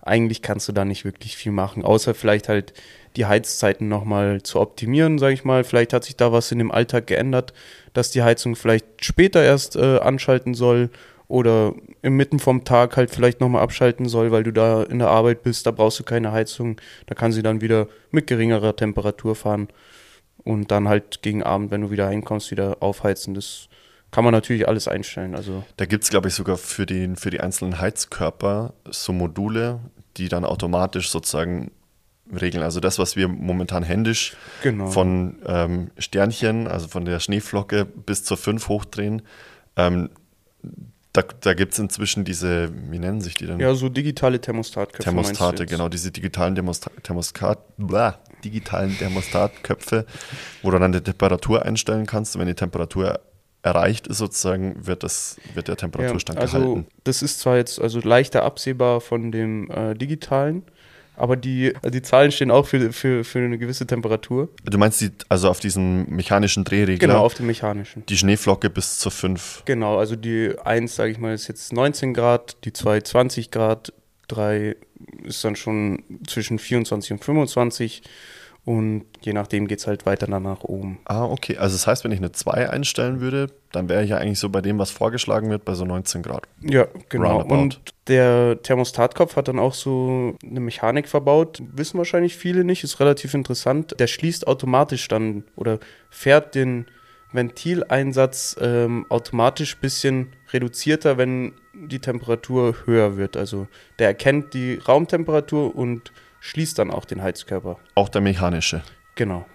eigentlich 0.00 0.42
kannst 0.42 0.68
du 0.68 0.72
da 0.72 0.84
nicht 0.84 1.04
wirklich 1.04 1.36
viel 1.36 1.52
machen, 1.52 1.84
außer 1.84 2.14
vielleicht 2.14 2.48
halt 2.48 2.72
die 3.16 3.26
Heizzeiten 3.26 3.88
nochmal 3.88 4.42
zu 4.42 4.60
optimieren, 4.60 5.18
sage 5.18 5.34
ich 5.34 5.44
mal. 5.44 5.64
Vielleicht 5.64 5.92
hat 5.92 6.04
sich 6.04 6.16
da 6.16 6.32
was 6.32 6.52
in 6.52 6.58
dem 6.58 6.70
Alltag 6.70 7.06
geändert, 7.06 7.52
dass 7.92 8.10
die 8.10 8.22
Heizung 8.22 8.56
vielleicht 8.56 8.86
später 9.04 9.42
erst 9.42 9.76
äh, 9.76 9.98
anschalten 9.98 10.54
soll 10.54 10.90
oder 11.28 11.74
im 12.02 12.16
Mitten 12.16 12.38
vom 12.38 12.64
Tag 12.64 12.96
halt 12.96 13.10
vielleicht 13.10 13.40
nochmal 13.40 13.62
abschalten 13.62 14.08
soll, 14.08 14.30
weil 14.30 14.44
du 14.44 14.52
da 14.52 14.82
in 14.82 14.98
der 14.98 15.08
Arbeit 15.08 15.42
bist, 15.42 15.66
da 15.66 15.70
brauchst 15.70 16.00
du 16.00 16.04
keine 16.04 16.32
Heizung. 16.32 16.80
Da 17.06 17.14
kann 17.14 17.32
sie 17.32 17.42
dann 17.42 17.60
wieder 17.60 17.88
mit 18.10 18.26
geringerer 18.26 18.74
Temperatur 18.74 19.36
fahren 19.36 19.68
und 20.44 20.70
dann 20.70 20.88
halt 20.88 21.20
gegen 21.22 21.42
Abend, 21.42 21.70
wenn 21.70 21.82
du 21.82 21.90
wieder 21.90 22.06
heimkommst, 22.06 22.50
wieder 22.50 22.78
aufheizen. 22.80 23.34
Das 23.34 23.68
kann 24.10 24.24
man 24.24 24.32
natürlich 24.32 24.66
alles 24.66 24.88
einstellen. 24.88 25.34
Also 25.34 25.64
da 25.76 25.84
gibt 25.84 26.04
es, 26.04 26.10
glaube 26.10 26.28
ich, 26.28 26.34
sogar 26.34 26.56
für, 26.56 26.86
den, 26.86 27.16
für 27.16 27.30
die 27.30 27.40
einzelnen 27.40 27.78
Heizkörper 27.78 28.72
so 28.90 29.12
Module, 29.12 29.80
die 30.16 30.30
dann 30.30 30.46
automatisch 30.46 31.10
sozusagen 31.10 31.70
regeln. 32.32 32.62
Also 32.62 32.80
das, 32.80 32.98
was 32.98 33.16
wir 33.16 33.28
momentan 33.28 33.82
händisch 33.82 34.36
genau. 34.62 34.86
von 34.86 35.36
ähm, 35.46 35.90
Sternchen, 35.98 36.66
also 36.66 36.88
von 36.88 37.04
der 37.04 37.20
Schneeflocke 37.20 37.84
bis 37.84 38.24
zur 38.24 38.36
5 38.36 38.68
hochdrehen, 38.68 39.22
ähm, 39.76 40.10
da, 41.12 41.22
da 41.40 41.54
gibt 41.54 41.72
es 41.72 41.78
inzwischen 41.78 42.24
diese, 42.24 42.70
wie 42.90 42.98
nennen 42.98 43.20
sich 43.20 43.34
die 43.34 43.46
denn? 43.46 43.58
Ja, 43.58 43.74
so 43.74 43.88
digitale 43.88 44.40
Thermostatköpfe. 44.40 45.02
Thermostate, 45.02 45.66
genau, 45.66 45.88
diese 45.88 46.12
digitalen 46.12 46.54
Thermostat, 46.54 46.92
Thermostat, 47.02 47.58
blah, 47.76 48.18
digitalen 48.44 48.96
Thermostatköpfe, 48.96 50.06
wo 50.62 50.70
du 50.70 50.78
dann 50.78 50.92
die 50.92 51.00
Temperatur 51.00 51.64
einstellen 51.64 52.06
kannst. 52.06 52.36
Und 52.36 52.40
wenn 52.40 52.48
die 52.48 52.54
Temperatur 52.54 53.20
erreicht 53.62 54.06
ist, 54.06 54.18
sozusagen, 54.18 54.86
wird, 54.86 55.02
das, 55.02 55.38
wird 55.54 55.68
der 55.68 55.76
Temperaturstand 55.76 56.38
ja, 56.38 56.42
also 56.42 56.58
gehalten. 56.58 56.86
Das 57.04 57.22
ist 57.22 57.40
zwar 57.40 57.56
jetzt 57.56 57.80
also 57.80 58.00
leichter 58.00 58.44
absehbar 58.44 59.00
von 59.00 59.32
dem 59.32 59.70
äh, 59.70 59.94
digitalen, 59.94 60.62
aber 61.18 61.36
die, 61.36 61.74
also 61.76 61.90
die 61.90 62.02
Zahlen 62.02 62.32
stehen 62.32 62.50
auch 62.50 62.66
für, 62.66 62.92
für, 62.92 63.24
für 63.24 63.38
eine 63.40 63.58
gewisse 63.58 63.86
Temperatur. 63.86 64.48
Du 64.64 64.78
meinst 64.78 65.00
die, 65.00 65.10
also 65.28 65.48
auf 65.48 65.60
diesen 65.60 66.08
mechanischen 66.14 66.64
Drehregler? 66.64 67.08
Genau, 67.08 67.24
auf 67.24 67.34
dem 67.34 67.46
mechanischen. 67.46 68.04
Die 68.06 68.16
Schneeflocke 68.16 68.70
bis 68.70 68.98
zu 68.98 69.10
5. 69.10 69.62
Genau, 69.64 69.98
also 69.98 70.16
die 70.16 70.54
1, 70.64 70.94
sage 70.94 71.10
ich 71.10 71.18
mal, 71.18 71.34
ist 71.34 71.48
jetzt 71.48 71.72
19 71.72 72.14
Grad, 72.14 72.56
die 72.64 72.72
2 72.72 73.00
20 73.00 73.50
Grad, 73.50 73.92
3 74.28 74.76
ist 75.24 75.44
dann 75.44 75.56
schon 75.56 76.02
zwischen 76.26 76.58
24 76.58 77.12
und 77.12 77.24
25 77.24 78.02
und 78.68 79.06
je 79.22 79.32
nachdem 79.32 79.66
geht 79.66 79.78
es 79.78 79.86
halt 79.86 80.04
weiter 80.04 80.28
nach 80.28 80.62
oben. 80.62 80.98
Ah, 81.06 81.24
okay. 81.24 81.56
Also 81.56 81.74
das 81.74 81.86
heißt, 81.86 82.04
wenn 82.04 82.12
ich 82.12 82.18
eine 82.18 82.32
2 82.32 82.68
einstellen 82.68 83.22
würde, 83.22 83.46
dann 83.72 83.88
wäre 83.88 84.04
ich 84.04 84.10
ja 84.10 84.18
eigentlich 84.18 84.38
so 84.38 84.50
bei 84.50 84.60
dem, 84.60 84.78
was 84.78 84.90
vorgeschlagen 84.90 85.48
wird, 85.48 85.64
bei 85.64 85.72
so 85.72 85.86
19 85.86 86.22
Grad. 86.22 86.46
Ja, 86.60 86.86
genau. 87.08 87.38
Roundabout. 87.38 87.54
Und 87.54 87.80
der 88.08 88.60
Thermostatkopf 88.62 89.36
hat 89.36 89.48
dann 89.48 89.58
auch 89.58 89.72
so 89.72 90.36
eine 90.44 90.60
Mechanik 90.60 91.08
verbaut. 91.08 91.62
Wissen 91.72 91.96
wahrscheinlich 91.96 92.36
viele 92.36 92.62
nicht, 92.62 92.84
ist 92.84 93.00
relativ 93.00 93.32
interessant. 93.32 93.98
Der 93.98 94.06
schließt 94.06 94.46
automatisch 94.46 95.08
dann 95.08 95.44
oder 95.56 95.78
fährt 96.10 96.54
den 96.54 96.84
Ventileinsatz 97.32 98.54
ähm, 98.60 99.06
automatisch 99.08 99.76
ein 99.76 99.80
bisschen 99.80 100.32
reduzierter, 100.52 101.16
wenn 101.16 101.54
die 101.72 102.00
Temperatur 102.00 102.74
höher 102.84 103.16
wird. 103.16 103.38
Also 103.38 103.66
der 103.98 104.08
erkennt 104.08 104.52
die 104.52 104.74
Raumtemperatur 104.74 105.74
und 105.74 106.12
schließt 106.40 106.78
dann 106.78 106.90
auch 106.90 107.04
den 107.04 107.22
Heizkörper. 107.22 107.78
Auch 107.94 108.08
der 108.08 108.20
mechanische. 108.20 108.82
Genau. 109.14 109.46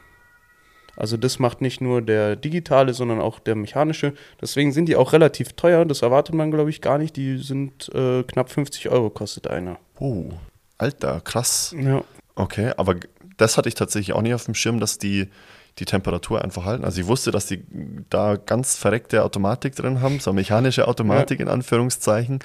Also 0.96 1.18
das 1.18 1.40
macht 1.40 1.62
nicht 1.62 1.82
nur 1.82 2.02
der 2.02 2.36
digitale, 2.36 2.94
sondern 2.94 3.20
auch 3.20 3.40
der 3.40 3.56
mechanische. 3.56 4.14
Deswegen 4.40 4.72
sind 4.72 4.86
die 4.86 4.96
auch 4.96 5.14
relativ 5.14 5.54
teuer. 5.54 5.86
Das 5.86 6.04
erwartet 6.04 6.36
man, 6.36 6.52
glaube 6.52 6.70
ich, 6.70 6.82
gar 6.82 6.98
nicht. 6.98 7.16
Die 7.16 7.38
sind 7.38 7.90
äh, 7.94 8.24
knapp 8.24 8.52
50 8.52 8.90
Euro 8.90 9.10
kostet 9.10 9.48
einer. 9.48 9.80
Oh, 10.00 10.26
Alter, 10.78 11.22
krass. 11.22 11.76
Ja. 11.78 12.04
Okay, 12.36 12.74
aber 12.78 12.96
das 13.38 13.58
hatte 13.58 13.70
ich 13.70 13.76
tatsächlich 13.76 14.14
auch 14.14 14.22
nicht 14.22 14.34
auf 14.34 14.46
dem 14.46 14.56
Schirm, 14.56 14.80
dass 14.80 14.98
die 14.98 15.30
die 15.80 15.86
Temperatur 15.86 16.44
einfach 16.44 16.66
halten. 16.66 16.86
Also 16.86 17.02
ich 17.02 17.08
wusste, 17.08 17.32
dass 17.32 17.48
die 17.48 17.64
da 18.10 18.36
ganz 18.36 18.78
verreckte 18.78 19.24
Automatik 19.24 19.76
drin 19.76 20.02
haben, 20.02 20.20
so 20.20 20.32
mechanische 20.32 20.88
Automatik 20.88 21.40
ja. 21.40 21.46
in 21.46 21.52
Anführungszeichen. 21.52 22.40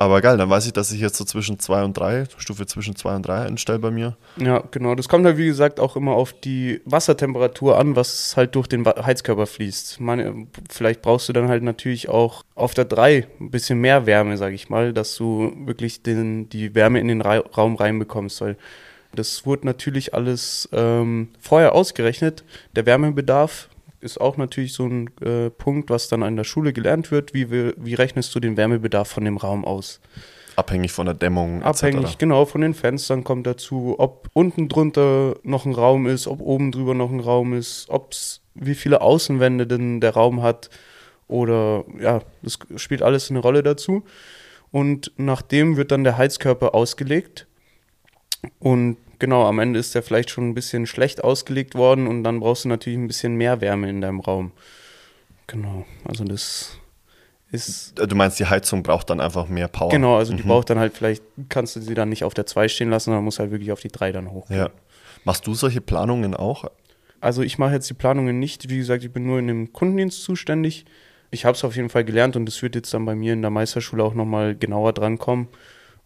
Aber 0.00 0.22
geil, 0.22 0.38
dann 0.38 0.48
weiß 0.48 0.64
ich, 0.64 0.72
dass 0.72 0.92
ich 0.92 1.00
jetzt 1.02 1.18
so 1.18 1.26
zwischen 1.26 1.58
2 1.58 1.84
und 1.84 1.92
3, 1.92 2.24
Stufe 2.38 2.64
zwischen 2.64 2.96
2 2.96 3.16
und 3.16 3.28
3 3.28 3.42
einstelle 3.42 3.78
bei 3.78 3.90
mir. 3.90 4.16
Ja, 4.38 4.64
genau. 4.70 4.94
Das 4.94 5.10
kommt 5.10 5.26
halt, 5.26 5.36
wie 5.36 5.44
gesagt, 5.44 5.78
auch 5.78 5.94
immer 5.94 6.12
auf 6.12 6.32
die 6.32 6.80
Wassertemperatur 6.86 7.78
an, 7.78 7.96
was 7.96 8.34
halt 8.34 8.54
durch 8.54 8.66
den 8.66 8.86
Heizkörper 8.86 9.46
fließt. 9.46 10.00
Meine, 10.00 10.46
vielleicht 10.70 11.02
brauchst 11.02 11.28
du 11.28 11.34
dann 11.34 11.48
halt 11.48 11.62
natürlich 11.62 12.08
auch 12.08 12.44
auf 12.54 12.72
der 12.72 12.86
3 12.86 13.26
ein 13.40 13.50
bisschen 13.50 13.78
mehr 13.78 14.06
Wärme, 14.06 14.38
sag 14.38 14.54
ich 14.54 14.70
mal, 14.70 14.94
dass 14.94 15.16
du 15.16 15.52
wirklich 15.66 16.02
den, 16.02 16.48
die 16.48 16.74
Wärme 16.74 16.98
in 16.98 17.08
den 17.08 17.20
Ra 17.20 17.40
Raum 17.54 17.76
reinbekommst. 17.76 18.40
Weil 18.40 18.56
das 19.14 19.44
wurde 19.44 19.66
natürlich 19.66 20.14
alles 20.14 20.66
ähm, 20.72 21.28
vorher 21.38 21.74
ausgerechnet. 21.74 22.42
Der 22.74 22.86
Wärmebedarf 22.86 23.68
ist 24.00 24.20
auch 24.20 24.36
natürlich 24.36 24.72
so 24.72 24.86
ein 24.86 25.10
äh, 25.20 25.50
Punkt, 25.50 25.90
was 25.90 26.08
dann 26.08 26.22
an 26.22 26.36
der 26.36 26.44
Schule 26.44 26.72
gelernt 26.72 27.10
wird. 27.10 27.34
Wie, 27.34 27.50
wie 27.50 27.94
rechnest 27.94 28.34
du 28.34 28.40
den 28.40 28.56
Wärmebedarf 28.56 29.08
von 29.08 29.24
dem 29.24 29.36
Raum 29.36 29.64
aus? 29.64 30.00
Abhängig 30.56 30.92
von 30.92 31.06
der 31.06 31.14
Dämmung. 31.14 31.62
Abhängig, 31.62 32.04
etc. 32.04 32.18
genau, 32.18 32.44
von 32.44 32.60
den 32.60 32.74
Fenstern 32.74 33.24
kommt 33.24 33.46
dazu, 33.46 33.94
ob 33.98 34.28
unten 34.32 34.68
drunter 34.68 35.36
noch 35.42 35.64
ein 35.64 35.74
Raum 35.74 36.06
ist, 36.06 36.26
ob 36.26 36.40
oben 36.40 36.72
drüber 36.72 36.94
noch 36.94 37.10
ein 37.10 37.20
Raum 37.20 37.54
ist, 37.54 37.88
ob's, 37.88 38.42
wie 38.54 38.74
viele 38.74 39.00
Außenwände 39.00 39.66
denn 39.66 40.00
der 40.00 40.14
Raum 40.14 40.42
hat. 40.42 40.70
Oder 41.28 41.84
ja, 42.00 42.20
das 42.42 42.58
spielt 42.76 43.02
alles 43.02 43.30
eine 43.30 43.38
Rolle 43.38 43.62
dazu. 43.62 44.04
und 44.70 45.12
nach 45.16 45.42
dem 45.42 45.76
wird 45.76 45.92
dann 45.92 46.04
der 46.04 46.16
Heizkörper 46.16 46.74
ausgelegt. 46.74 47.46
Und 48.58 48.96
genau, 49.20 49.46
am 49.46 49.60
Ende 49.60 49.78
ist 49.78 49.94
der 49.94 50.02
vielleicht 50.02 50.30
schon 50.30 50.48
ein 50.48 50.54
bisschen 50.54 50.86
schlecht 50.86 51.22
ausgelegt 51.22 51.76
worden 51.76 52.08
und 52.08 52.24
dann 52.24 52.40
brauchst 52.40 52.64
du 52.64 52.68
natürlich 52.68 52.98
ein 52.98 53.06
bisschen 53.06 53.36
mehr 53.36 53.60
Wärme 53.60 53.88
in 53.88 54.00
deinem 54.00 54.18
Raum. 54.18 54.50
Genau, 55.46 55.86
also 56.04 56.24
das 56.24 56.76
ist. 57.52 57.94
Du 57.96 58.16
meinst, 58.16 58.40
die 58.40 58.46
Heizung 58.46 58.82
braucht 58.82 59.10
dann 59.10 59.20
einfach 59.20 59.48
mehr 59.48 59.68
Power? 59.68 59.90
Genau, 59.90 60.16
also 60.16 60.34
die 60.34 60.42
braucht 60.42 60.70
dann 60.70 60.78
halt 60.78 60.96
vielleicht, 60.96 61.22
kannst 61.48 61.76
du 61.76 61.80
sie 61.80 61.94
dann 61.94 62.08
nicht 62.08 62.24
auf 62.24 62.34
der 62.34 62.46
2 62.46 62.68
stehen 62.68 62.90
lassen, 62.90 63.06
sondern 63.06 63.24
muss 63.24 63.38
halt 63.38 63.52
wirklich 63.52 63.70
auf 63.70 63.80
die 63.80 63.88
3 63.88 64.10
dann 64.10 64.30
hoch. 64.32 64.50
Ja. 64.50 64.70
Machst 65.24 65.46
du 65.46 65.54
solche 65.54 65.80
Planungen 65.80 66.34
auch? 66.34 66.64
Also 67.20 67.42
ich 67.42 67.58
mache 67.58 67.74
jetzt 67.74 67.90
die 67.90 67.94
Planungen 67.94 68.38
nicht. 68.38 68.70
Wie 68.70 68.78
gesagt, 68.78 69.04
ich 69.04 69.12
bin 69.12 69.26
nur 69.26 69.38
in 69.38 69.46
dem 69.46 69.72
Kundendienst 69.72 70.22
zuständig. 70.22 70.86
Ich 71.30 71.44
habe 71.44 71.54
es 71.54 71.64
auf 71.64 71.76
jeden 71.76 71.90
Fall 71.90 72.04
gelernt 72.04 72.36
und 72.36 72.48
es 72.48 72.62
wird 72.62 72.74
jetzt 72.74 72.94
dann 72.94 73.04
bei 73.04 73.14
mir 73.14 73.34
in 73.34 73.42
der 73.42 73.50
Meisterschule 73.50 74.02
auch 74.02 74.14
nochmal 74.14 74.56
genauer 74.56 74.92
drankommen. 74.92 75.48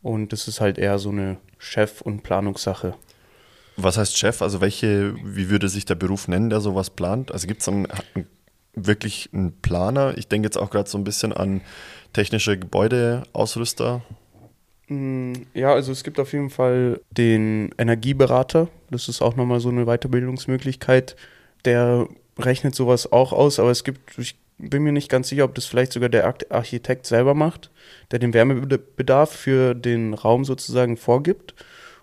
Und 0.04 0.34
das 0.34 0.48
ist 0.48 0.60
halt 0.60 0.76
eher 0.76 0.98
so 0.98 1.08
eine 1.08 1.38
Chef- 1.56 2.02
und 2.02 2.22
Planungssache. 2.22 2.94
Was 3.78 3.96
heißt 3.96 4.18
Chef? 4.18 4.42
Also 4.42 4.60
welche, 4.60 5.16
wie 5.24 5.48
würde 5.48 5.70
sich 5.70 5.86
der 5.86 5.94
Beruf 5.94 6.28
nennen, 6.28 6.50
der 6.50 6.60
sowas 6.60 6.90
plant? 6.90 7.32
Also 7.32 7.46
gibt 7.46 7.60
es 7.60 7.64
dann 7.64 7.88
wirklich 8.74 9.30
einen 9.32 9.58
Planer? 9.62 10.12
Ich 10.18 10.28
denke 10.28 10.46
jetzt 10.46 10.58
auch 10.58 10.68
gerade 10.68 10.90
so 10.90 10.98
ein 10.98 11.04
bisschen 11.04 11.32
an 11.32 11.62
technische 12.12 12.58
Gebäudeausrüster. 12.58 14.02
Mm, 14.88 15.32
ja, 15.54 15.72
also 15.72 15.90
es 15.90 16.04
gibt 16.04 16.20
auf 16.20 16.34
jeden 16.34 16.50
Fall 16.50 17.00
den 17.10 17.74
Energieberater. 17.78 18.68
Das 18.90 19.08
ist 19.08 19.22
auch 19.22 19.36
nochmal 19.36 19.60
so 19.60 19.70
eine 19.70 19.86
Weiterbildungsmöglichkeit. 19.86 21.16
Der 21.64 22.06
rechnet 22.38 22.74
sowas 22.74 23.10
auch 23.10 23.32
aus, 23.32 23.58
aber 23.58 23.70
es 23.70 23.84
gibt, 23.84 24.18
ich 24.18 24.36
bin 24.58 24.82
mir 24.82 24.92
nicht 24.92 25.10
ganz 25.10 25.28
sicher, 25.28 25.44
ob 25.44 25.54
das 25.54 25.66
vielleicht 25.66 25.92
sogar 25.92 26.08
der 26.08 26.32
Architekt 26.50 27.06
selber 27.06 27.34
macht, 27.34 27.70
der 28.10 28.18
den 28.18 28.34
Wärmebedarf 28.34 29.30
für 29.30 29.74
den 29.74 30.14
Raum 30.14 30.44
sozusagen 30.44 30.96
vorgibt. 30.96 31.54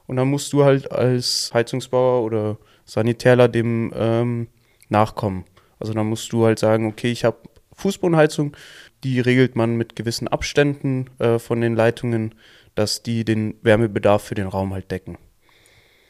Und 0.07 0.17
dann 0.17 0.27
musst 0.27 0.51
du 0.53 0.63
halt 0.63 0.91
als 0.91 1.51
Heizungsbauer 1.53 2.23
oder 2.23 2.57
Sanitärler 2.85 3.47
dem 3.47 3.93
ähm, 3.95 4.47
nachkommen. 4.89 5.45
Also 5.79 5.93
dann 5.93 6.07
musst 6.07 6.31
du 6.33 6.45
halt 6.45 6.59
sagen, 6.59 6.87
okay, 6.87 7.11
ich 7.11 7.23
habe 7.23 7.37
Fußbodenheizung, 7.73 8.55
die 9.03 9.19
regelt 9.19 9.55
man 9.55 9.75
mit 9.75 9.95
gewissen 9.95 10.27
Abständen 10.27 11.09
äh, 11.19 11.39
von 11.39 11.61
den 11.61 11.75
Leitungen 11.75 12.35
dass 12.75 13.03
die 13.03 13.25
den 13.25 13.55
Wärmebedarf 13.61 14.23
für 14.23 14.35
den 14.35 14.47
Raum 14.47 14.73
halt 14.73 14.91
decken. 14.91 15.17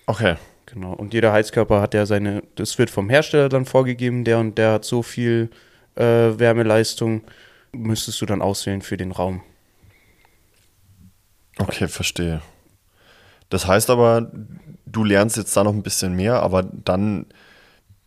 Okay. 0.05 0.35
Genau. 0.67 0.93
Und 0.93 1.13
jeder 1.13 1.33
Heizkörper 1.33 1.81
hat 1.81 1.93
ja 1.93 2.05
seine, 2.05 2.43
das 2.55 2.77
wird 2.77 2.89
vom 2.89 3.09
Hersteller 3.09 3.49
dann 3.49 3.65
vorgegeben, 3.65 4.23
der 4.23 4.39
und 4.39 4.57
der 4.57 4.73
hat 4.73 4.85
so 4.85 5.01
viel 5.01 5.49
äh, 5.95 6.39
Wärmeleistung, 6.39 7.23
müsstest 7.71 8.21
du 8.21 8.25
dann 8.25 8.41
auswählen 8.41 8.81
für 8.81 8.97
den 8.97 9.11
Raum. 9.11 9.41
Okay, 11.57 11.87
verstehe. 11.87 12.41
Das 13.49 13.67
heißt 13.67 13.89
aber, 13.89 14.31
du 14.85 15.03
lernst 15.03 15.37
jetzt 15.37 15.55
da 15.55 15.63
noch 15.63 15.73
ein 15.73 15.83
bisschen 15.83 16.15
mehr, 16.15 16.41
aber 16.41 16.63
dann, 16.63 17.25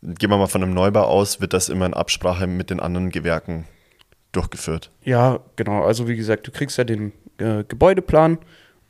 gehen 0.03 0.31
wir 0.31 0.39
mal 0.39 0.47
von 0.47 0.63
einem 0.63 0.75
Neubau 0.75 1.05
aus, 1.05 1.41
wird 1.41 1.53
das 1.53 1.69
immer 1.69 1.87
in 1.87 1.95
Absprache 1.95 2.47
mit 2.47 2.71
den 2.71 2.81
anderen 2.81 3.11
Gewerken 3.11 3.67
durchgeführt. 4.33 4.91
Ja, 5.03 5.41
genau. 5.57 5.85
Also 5.85 6.09
wie 6.09 6.17
gesagt, 6.17 6.47
du 6.47 6.51
kriegst 6.51 6.79
ja 6.79 6.85
den 6.85 7.13
äh, 7.39 7.65
Gebäudeplan 7.65 8.39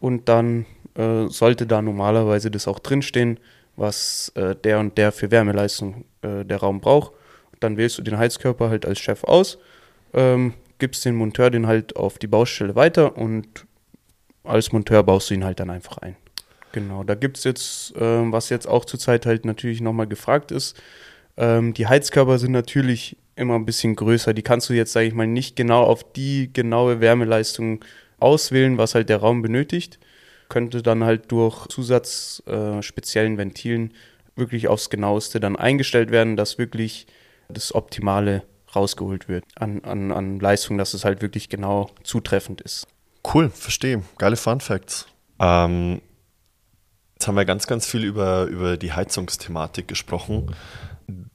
und 0.00 0.28
dann 0.28 0.66
äh, 0.94 1.26
sollte 1.28 1.66
da 1.66 1.82
normalerweise 1.82 2.50
das 2.50 2.68
auch 2.68 2.78
drinstehen, 2.78 3.38
was 3.76 4.32
äh, 4.36 4.54
der 4.54 4.78
und 4.78 4.96
der 4.96 5.12
für 5.12 5.30
Wärmeleistung 5.30 6.04
äh, 6.22 6.44
der 6.44 6.58
Raum 6.58 6.80
braucht. 6.80 7.12
Dann 7.64 7.76
wählst 7.76 7.98
du 7.98 8.02
den 8.02 8.18
Heizkörper 8.18 8.68
halt 8.68 8.86
als 8.86 8.98
Chef 8.98 9.24
aus, 9.24 9.58
ähm, 10.12 10.54
gibst 10.78 11.04
den 11.04 11.16
Monteur 11.16 11.50
den 11.50 11.66
halt 11.66 11.96
auf 11.96 12.18
die 12.18 12.26
Baustelle 12.26 12.74
weiter 12.74 13.16
und 13.16 13.66
als 14.44 14.72
Monteur 14.72 15.02
baust 15.02 15.30
du 15.30 15.34
ihn 15.34 15.44
halt 15.44 15.58
dann 15.60 15.70
einfach 15.70 15.98
ein. 15.98 16.16
Genau, 16.72 17.04
da 17.04 17.14
gibt 17.14 17.38
es 17.38 17.44
jetzt, 17.44 17.94
ähm, 17.96 18.32
was 18.32 18.50
jetzt 18.50 18.68
auch 18.68 18.84
zurzeit 18.84 19.26
halt 19.26 19.44
natürlich 19.44 19.80
nochmal 19.80 20.06
gefragt 20.06 20.50
ist, 20.50 20.76
ähm, 21.36 21.72
die 21.72 21.86
Heizkörper 21.86 22.38
sind 22.38 22.52
natürlich 22.52 23.16
immer 23.36 23.54
ein 23.54 23.64
bisschen 23.64 23.96
größer. 23.96 24.34
Die 24.34 24.42
kannst 24.42 24.68
du 24.68 24.74
jetzt, 24.74 24.92
sage 24.92 25.06
ich 25.06 25.14
mal, 25.14 25.26
nicht 25.26 25.56
genau 25.56 25.82
auf 25.84 26.12
die 26.12 26.52
genaue 26.52 27.00
Wärmeleistung 27.00 27.84
auswählen, 28.20 28.78
was 28.78 28.94
halt 28.94 29.08
der 29.08 29.18
Raum 29.18 29.42
benötigt. 29.42 29.98
Könnte 30.48 30.82
dann 30.82 31.04
halt 31.04 31.32
durch 31.32 31.66
Zusatz 31.68 32.42
äh, 32.46 32.82
speziellen 32.82 33.38
Ventilen 33.38 33.94
wirklich 34.36 34.68
aufs 34.68 34.90
genaueste 34.90 35.40
dann 35.40 35.56
eingestellt 35.56 36.10
werden, 36.10 36.36
dass 36.36 36.58
wirklich 36.58 37.06
das 37.48 37.74
Optimale 37.74 38.42
rausgeholt 38.74 39.28
wird 39.28 39.44
an, 39.56 39.82
an, 39.84 40.12
an 40.12 40.40
Leistung, 40.40 40.78
dass 40.78 40.94
es 40.94 41.04
halt 41.04 41.22
wirklich 41.22 41.48
genau 41.48 41.90
zutreffend 42.02 42.60
ist. 42.60 42.86
Cool, 43.32 43.50
verstehe. 43.50 44.02
Geile 44.18 44.36
Fun 44.36 44.60
Facts. 44.60 45.06
Ähm, 45.38 46.00
jetzt 47.14 47.26
haben 47.26 47.36
wir 47.36 47.44
ganz, 47.44 47.66
ganz 47.66 47.86
viel 47.86 48.04
über, 48.04 48.44
über 48.44 48.76
die 48.76 48.92
Heizungsthematik 48.92 49.88
gesprochen. 49.88 50.54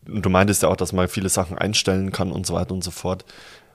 Du 0.06 0.30
meintest 0.30 0.64
ja 0.64 0.69
auch, 0.69 0.76
dass 0.76 0.94
man 0.94 1.07
viele 1.07 1.30
Sachen 1.30 1.57
einstellen 1.57 2.11
kann 2.11 2.31
und 2.31 2.45
so 2.45 2.53
weiter 2.53 2.73
und 2.73 2.84
so 2.84 2.91
fort. 2.91 3.26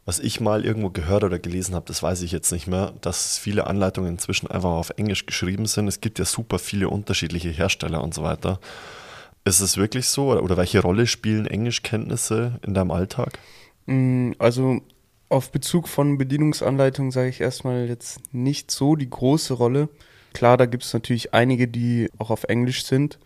Was 0.06 0.18
ich 0.18 0.38
mal 0.38 0.66
irgendwo 0.66 0.90
gehört 0.90 1.24
oder 1.24 1.38
gelesen 1.38 1.74
habe, 1.74 1.86
das 1.86 2.02
weiß 2.02 2.22
ich 2.22 2.30
jetzt 2.30 2.52
nicht 2.52 2.66
mehr, 2.66 2.92
dass 3.00 3.38
viele 3.38 3.66
Anleitungen 3.66 4.10
inzwischen 4.10 4.48
einfach 4.50 4.70
auf 4.70 4.90
Englisch 4.96 5.24
geschrieben 5.24 5.64
sind. 5.64 5.88
Es 5.88 6.02
gibt 6.02 6.18
ja 6.18 6.26
super 6.26 6.58
viele 6.58 6.90
unterschiedliche 6.90 7.48
Hersteller 7.48 8.02
und 8.02 8.12
so 8.12 8.22
weiter. 8.22 8.60
Ist 9.44 9.60
es 9.60 9.76
wirklich 9.76 10.08
so 10.08 10.32
oder, 10.32 10.56
welche 10.56 10.80
Rolle 10.80 11.06
spielen 11.06 11.46
Englischkenntnisse 11.46 12.60
in 12.66 12.74
deinem 12.74 12.90
Alltag? 12.90 13.38
Mm, 13.86 14.32
also 14.38 14.80
auf 15.28 15.50
Bezug 15.50 15.88
von 15.88 16.16
Bedienungsanleitungen 16.18 17.10
sage 17.10 17.28
ich 17.28 17.40
erstmal 17.40 17.88
jetzt 17.88 18.20
nicht 18.32 18.70
so 18.70 18.96
die 18.96 19.10
große 19.10 19.54
Rolle. 19.54 19.88
Klar, 20.32 20.56
da 20.56 20.66
gibt 20.66 20.84
es 20.84 20.92
natürlich 20.92 21.34
einige, 21.34 21.68
die 21.68 22.08
auch 22.18 22.30
auf 22.30 22.44
Englisch 22.44 22.84
sind 22.84 23.18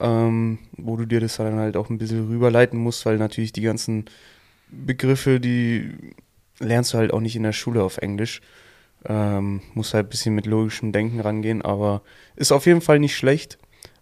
ähm, 0.00 0.58
wo 0.76 0.96
du 0.96 1.06
dir 1.06 1.20
das 1.20 1.36
dann 1.36 1.58
halt 1.58 1.76
auch 1.76 1.90
ein 1.90 1.98
bisschen 1.98 2.28
rüberleiten 2.28 2.78
musst, 2.78 3.04
weil 3.06 3.18
natürlich 3.18 3.52
die 3.52 3.62
ganzen 3.62 4.06
Begriffe, 4.70 5.40
die 5.40 5.92
lernst 6.58 6.94
du 6.94 6.98
halt 6.98 7.12
auch 7.12 7.20
nicht 7.20 7.36
in 7.36 7.42
der 7.42 7.52
Schule 7.52 7.82
auf 7.82 7.98
Englisch. 7.98 8.40
Ähm, 9.06 9.62
musst 9.74 9.94
halt 9.94 10.06
ein 10.06 10.10
bisschen 10.10 10.34
mit 10.34 10.46
logischem 10.46 10.92
Denken 10.92 11.20
rangehen, 11.20 11.62
aber 11.62 12.02
ist 12.36 12.52
auf 12.52 12.66
jeden 12.66 12.82
Fall 12.82 12.98
nicht 12.98 13.16
schlecht. 13.16 13.58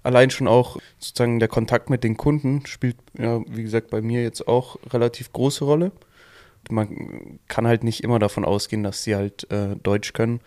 Allein 0.09 0.30
schon 0.30 0.48
auch 0.48 0.78
sozusagen 0.98 1.39
der 1.39 1.48
Kontakt 1.48 1.90
mit 1.90 2.02
den 2.02 2.16
Kunden 2.16 2.64
spielt, 2.64 2.97
ja, 3.18 3.43
wie 3.47 3.62
gesagt, 3.62 3.90
bei 3.90 4.01
mir 4.01 4.22
jetzt 4.22 4.48
auch 4.48 4.78
relativ 4.90 5.35
große 5.35 5.66
Rolle. 5.66 5.93
Man 6.70 7.39
kann 7.47 7.66
halt 7.66 7.85
nicht 7.85 8.02
immer 8.05 8.18
davon 8.18 8.47
ausgehen, 8.47 8.82
dass 8.82 9.05
sie 9.05 9.16
halt 9.16 9.47
äh, 9.52 9.76
Deutsch 9.76 10.14
können. 10.14 10.40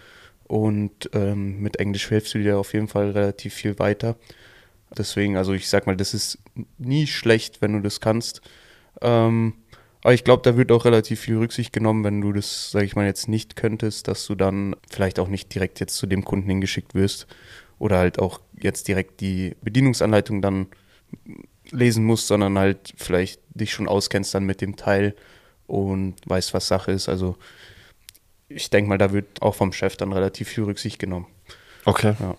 Und 0.45 1.11
ähm, 1.13 1.61
mit 1.61 1.75
Englisch 1.75 2.09
hilfst 2.09 2.33
du 2.33 2.39
dir 2.39 2.57
auf 2.57 2.73
jeden 2.73 2.87
Fall 2.87 3.11
relativ 3.11 3.53
viel 3.53 3.77
weiter. 3.77 4.15
Deswegen, 4.97 5.37
also 5.37 5.53
ich 5.53 5.69
sag 5.69 5.85
mal, 5.85 5.95
das 5.95 6.15
ist 6.15 6.39
nie 6.79 7.05
schlecht, 7.05 7.61
wenn 7.61 7.73
du 7.73 7.81
das 7.81 7.99
kannst. 7.99 8.41
Ähm, 8.99 9.53
aber 10.01 10.15
ich 10.15 10.23
glaube, 10.23 10.41
da 10.41 10.57
wird 10.57 10.71
auch 10.71 10.85
relativ 10.85 11.19
viel 11.19 11.37
Rücksicht 11.37 11.71
genommen, 11.71 12.03
wenn 12.03 12.19
du 12.19 12.33
das, 12.33 12.71
sag 12.71 12.83
ich 12.83 12.95
mal, 12.95 13.05
jetzt 13.05 13.27
nicht 13.27 13.55
könntest, 13.55 14.07
dass 14.07 14.25
du 14.25 14.33
dann 14.33 14.75
vielleicht 14.89 15.19
auch 15.19 15.27
nicht 15.27 15.53
direkt 15.53 15.79
jetzt 15.79 15.97
zu 15.97 16.07
dem 16.07 16.25
Kunden 16.25 16.49
hingeschickt 16.49 16.95
wirst 16.95 17.27
oder 17.77 17.99
halt 17.99 18.17
auch 18.17 18.39
jetzt 18.63 18.87
direkt 18.87 19.21
die 19.21 19.55
Bedienungsanleitung 19.61 20.41
dann 20.41 20.67
lesen 21.69 22.05
musst, 22.05 22.27
sondern 22.27 22.57
halt 22.57 22.93
vielleicht 22.97 23.41
dich 23.49 23.71
schon 23.73 23.87
auskennst 23.87 24.33
dann 24.33 24.45
mit 24.45 24.61
dem 24.61 24.75
Teil 24.75 25.15
und 25.67 26.15
weißt, 26.25 26.53
was 26.53 26.67
Sache 26.67 26.91
ist. 26.91 27.09
Also 27.09 27.37
ich 28.49 28.69
denke 28.69 28.89
mal, 28.89 28.97
da 28.97 29.13
wird 29.13 29.41
auch 29.41 29.55
vom 29.55 29.71
Chef 29.73 29.95
dann 29.95 30.13
relativ 30.13 30.49
viel 30.49 30.65
Rücksicht 30.65 30.99
genommen. 30.99 31.27
Okay. 31.85 32.15
Ja. 32.19 32.35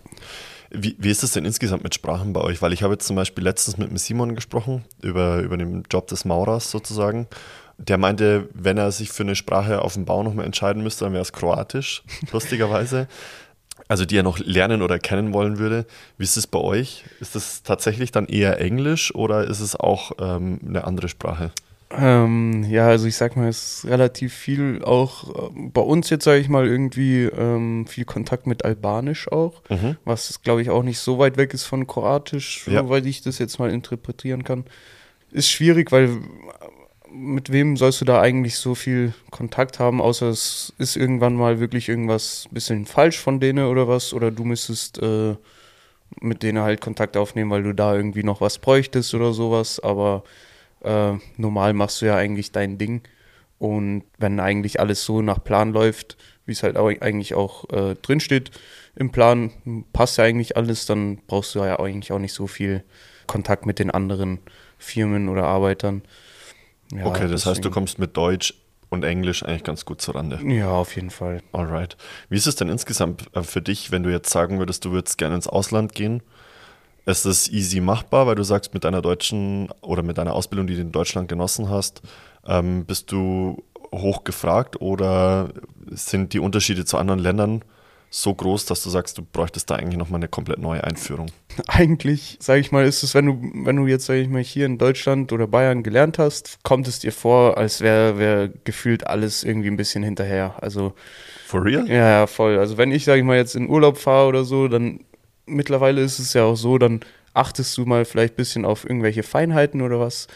Wie, 0.71 0.97
wie 0.99 1.11
ist 1.11 1.23
es 1.23 1.33
denn 1.33 1.45
insgesamt 1.45 1.85
mit 1.85 1.95
Sprachen 1.95 2.33
bei 2.33 2.41
euch? 2.41 2.63
Weil 2.63 2.73
ich 2.73 2.83
habe 2.83 2.95
jetzt 2.95 3.07
zum 3.07 3.17
Beispiel 3.17 3.45
letztens 3.45 3.77
mit 3.77 3.91
dem 3.91 3.99
Simon 3.99 4.35
gesprochen, 4.35 4.85
über, 5.03 5.41
über 5.41 5.57
den 5.57 5.83
Job 5.91 6.07
des 6.07 6.25
Maurers 6.25 6.71
sozusagen. 6.71 7.27
Der 7.77 7.99
meinte, 7.99 8.49
wenn 8.55 8.79
er 8.79 8.91
sich 8.93 9.11
für 9.11 9.23
eine 9.23 9.35
Sprache 9.35 9.83
auf 9.83 9.95
dem 9.95 10.05
Bau 10.05 10.23
nochmal 10.23 10.47
entscheiden 10.47 10.83
müsste, 10.83 11.05
dann 11.05 11.13
wäre 11.13 11.23
es 11.23 11.33
Kroatisch, 11.33 12.03
lustigerweise. 12.33 13.09
Also 13.93 14.07
die 14.07 14.17
er 14.17 14.23
noch 14.23 14.39
lernen 14.39 14.81
oder 14.81 14.99
kennen 14.99 15.35
wollen 15.35 15.59
würde. 15.59 15.85
Wie 16.17 16.25
ist 16.25 16.39
es 16.39 16.47
bei 16.47 16.59
euch? 16.59 17.05
Ist 17.21 17.37
es 17.37 17.63
tatsächlich 17.63 18.11
dann 18.11 18.25
eher 18.25 18.59
Englisch 18.59 19.15
oder 19.15 19.45
ist 19.45 19.61
es 19.61 19.77
auch 19.77 20.13
ähm, 20.19 20.61
eine 20.67 20.85
andere 20.85 21.11
Sprache? 21.11 21.51
Ähm, 21.91 22.65
ja, 22.71 22.87
also 22.87 23.07
ich 23.07 23.17
sag 23.17 23.37
mal, 23.37 23.49
es 23.49 23.85
ist 23.85 23.91
relativ 23.91 24.33
viel 24.33 24.83
auch 24.83 25.29
äh, 25.29 25.69
bei 25.75 25.83
uns 25.83 26.09
jetzt, 26.09 26.25
sage 26.25 26.41
ich 26.41 26.49
mal, 26.49 26.67
irgendwie 26.67 27.25
ähm, 27.25 27.87
viel 27.87 28.07
Kontakt 28.07 28.47
mit 28.47 28.65
Albanisch 28.65 29.31
auch, 29.31 29.61
mhm. 29.69 29.99
was 30.07 30.41
glaube 30.41 30.63
ich 30.63 30.71
auch 30.71 30.85
nicht 30.85 30.99
so 30.99 31.19
weit 31.19 31.37
weg 31.37 31.53
ist 31.53 31.65
von 31.65 31.87
Kroatisch, 31.87 32.67
ja. 32.69 32.89
weil 32.89 33.07
ich 33.07 33.21
das 33.21 33.39
jetzt 33.39 33.59
mal 33.59 33.71
interpretieren 33.71 34.43
kann. 34.43 34.65
Ist 35.33 35.51
schwierig, 35.51 35.93
weil 35.93 36.17
mit 37.13 37.53
wem 37.53 37.77
sollst 37.77 38.01
du 38.01 38.05
da 38.05 38.21
eigentlich 38.21 38.57
so 38.57 38.75
viel 38.75 39.13
Kontakt 39.31 39.79
haben, 39.79 40.01
außer 40.01 40.29
es 40.29 40.73
ist 40.79 40.97
irgendwann 40.97 41.35
mal 41.35 41.61
wirklich 41.61 41.89
irgendwas 41.89 42.49
bisschen 42.51 42.87
falsch 42.87 43.19
von 43.19 43.41
denen 43.41 43.67
oder 43.67 43.89
was, 43.89 44.15
oder 44.15 44.31
du 44.31 44.45
müsstest 44.45 44.99
äh, 45.03 45.37
mit 46.21 46.43
denen 46.43 46.63
halt 46.63 46.81
Kontakt 46.81 47.17
aufnehmen, 47.17 47.51
weil 47.51 47.63
du 47.63 47.75
da 47.75 47.95
irgendwie 47.95 48.23
noch 48.23 48.41
was 48.41 48.59
bräuchtest 48.59 49.15
oder 49.15 49.33
sowas, 49.33 49.81
aber 49.81 50.25
äh, 50.83 51.13
normal 51.37 51.73
machst 51.75 52.03
du 52.03 52.07
ja 52.07 52.17
eigentlich 52.17 52.53
dein 52.53 52.79
Ding. 52.79 53.03
Und 53.59 54.03
wenn 54.19 54.41
eigentlich 54.41 54.81
alles 54.81 55.05
so 55.05 55.23
nach 55.23 55.43
Plan 55.43 55.73
läuft, 55.73 56.17
wie 56.47 56.53
es 56.53 56.63
halt 56.65 56.77
auch 56.77 56.89
eigentlich 57.01 57.35
auch 57.35 57.71
äh, 57.71 57.95
drinsteht 57.95 58.51
im 58.97 59.13
Plan, 59.13 59.53
passt 59.93 60.19
ja 60.19 60.25
eigentlich 60.25 60.57
alles, 60.57 60.87
dann 60.87 61.19
brauchst 61.27 61.55
du 61.55 61.61
ja 61.61 61.79
eigentlich 61.79 62.11
auch 62.13 62.19
nicht 62.19 62.33
so 62.33 62.47
viel 62.47 62.83
Kontakt 63.27 63.65
mit 63.65 63.79
den 63.79 63.91
anderen 63.91 64.41
Firmen 64.79 65.29
oder 65.29 65.45
Arbeitern. 65.45 66.03
Ja, 66.93 67.07
okay, 67.07 67.23
das 67.23 67.31
deswegen. 67.31 67.51
heißt, 67.51 67.65
du 67.65 67.71
kommst 67.71 67.99
mit 67.99 68.17
Deutsch 68.17 68.55
und 68.91 69.05
Englisch 69.05 69.43
eigentlich 69.43 69.65
ganz 69.65 69.85
gut 69.85 70.01
zurande. 70.03 70.39
Ja, 70.47 70.71
auf 70.71 70.95
jeden 70.97 71.11
Fall. 71.11 71.43
Alright. 71.53 71.97
Wie 72.29 72.37
ist 72.37 72.47
es 72.47 72.57
denn 72.57 72.69
insgesamt 72.69 73.25
äh, 73.35 73.43
für 73.43 73.63
dich, 73.63 73.91
wenn 73.91 74.03
du 74.03 74.11
jetzt 74.11 74.31
sagen 74.31 74.59
würdest, 74.59 74.85
du 74.85 74.93
würdest 74.93 75.17
gerne 75.19 75.35
ins 75.35 75.49
Ausland 75.49 75.95
gehen? 75.95 76.23
Ist 77.07 77.25
das 77.25 77.49
easy 77.49 77.81
machbar, 77.81 78.27
weil 78.27 78.37
du 78.37 78.45
sagst, 78.45 78.75
mit 78.75 78.85
deiner 78.85 79.03
deutschen 79.03 79.71
oder 79.81 80.03
mit 80.03 80.19
deiner 80.19 80.35
Ausbildung, 80.35 80.67
die 80.67 80.75
du 80.77 80.83
in 80.83 80.93
Deutschland 80.93 81.29
genossen 81.29 81.69
hast, 81.69 82.03
ähm, 82.47 82.85
bist 82.85 83.11
du 83.11 83.65
hoch 83.93 84.25
gefragt 84.25 84.81
oder 84.81 85.49
sind 85.91 86.33
die 86.33 86.39
Unterschiede 86.39 86.85
zu 86.85 86.99
anderen 86.99 87.19
Ländern 87.21 87.65
so 88.15 88.35
groß, 88.35 88.67
dass 88.67 88.83
du 88.83 88.91
sagst, 88.91 89.17
du 89.17 89.23
bräuchtest 89.23 89.71
da 89.71 89.77
eigentlich 89.77 89.97
nochmal 89.97 90.19
eine 90.19 90.29
komplett 90.29 90.59
neue 90.59 90.85
Einführung? 90.85 91.29
Eigentlich, 91.67 92.37
sage 92.41 92.61
ich 92.61 92.71
mal, 92.71 92.85
ist 92.85 93.03
es, 93.03 93.15
wenn 93.15 93.25
du, 93.25 93.51
wenn 93.65 93.77
du 93.77 93.87
jetzt, 93.87 94.05
sage 94.05 94.21
ich 94.21 94.29
mal, 94.29 94.43
hier 94.43 94.67
in 94.67 94.77
Deutschland 94.77 95.33
oder 95.33 95.47
Bayern 95.47 95.83
gelernt 95.83 96.19
hast, 96.19 96.59
kommt 96.63 96.87
es 96.87 96.99
dir 96.99 97.11
vor, 97.11 97.57
als 97.57 97.81
wäre 97.81 98.19
wär 98.19 98.51
gefühlt 98.65 99.07
alles 99.07 99.45
irgendwie 99.45 99.69
ein 99.69 99.79
bisschen 99.79 100.03
hinterher. 100.03 100.57
Also. 100.61 100.93
For 101.47 101.65
real? 101.65 101.89
Ja, 101.89 102.11
ja, 102.11 102.27
voll. 102.27 102.59
Also 102.59 102.77
wenn 102.77 102.93
ich, 102.93 103.07
sage 103.07 103.21
ich 103.21 103.25
mal, 103.25 103.39
jetzt 103.39 103.57
in 103.57 103.71
Urlaub 103.71 103.97
fahre 103.97 104.29
oder 104.29 104.45
so, 104.45 104.69
dann 104.69 105.01
mittlerweile 105.47 106.03
ist 106.03 106.19
es 106.19 106.35
ja 106.35 106.45
auch 106.45 106.57
so, 106.57 106.77
dann 106.77 107.01
achtest 107.33 107.79
du 107.79 107.87
mal 107.87 108.05
vielleicht 108.05 108.35
ein 108.35 108.37
bisschen 108.37 108.65
auf 108.67 108.85
irgendwelche 108.85 109.23
Feinheiten 109.23 109.81
oder 109.81 110.01
was, 110.01 110.27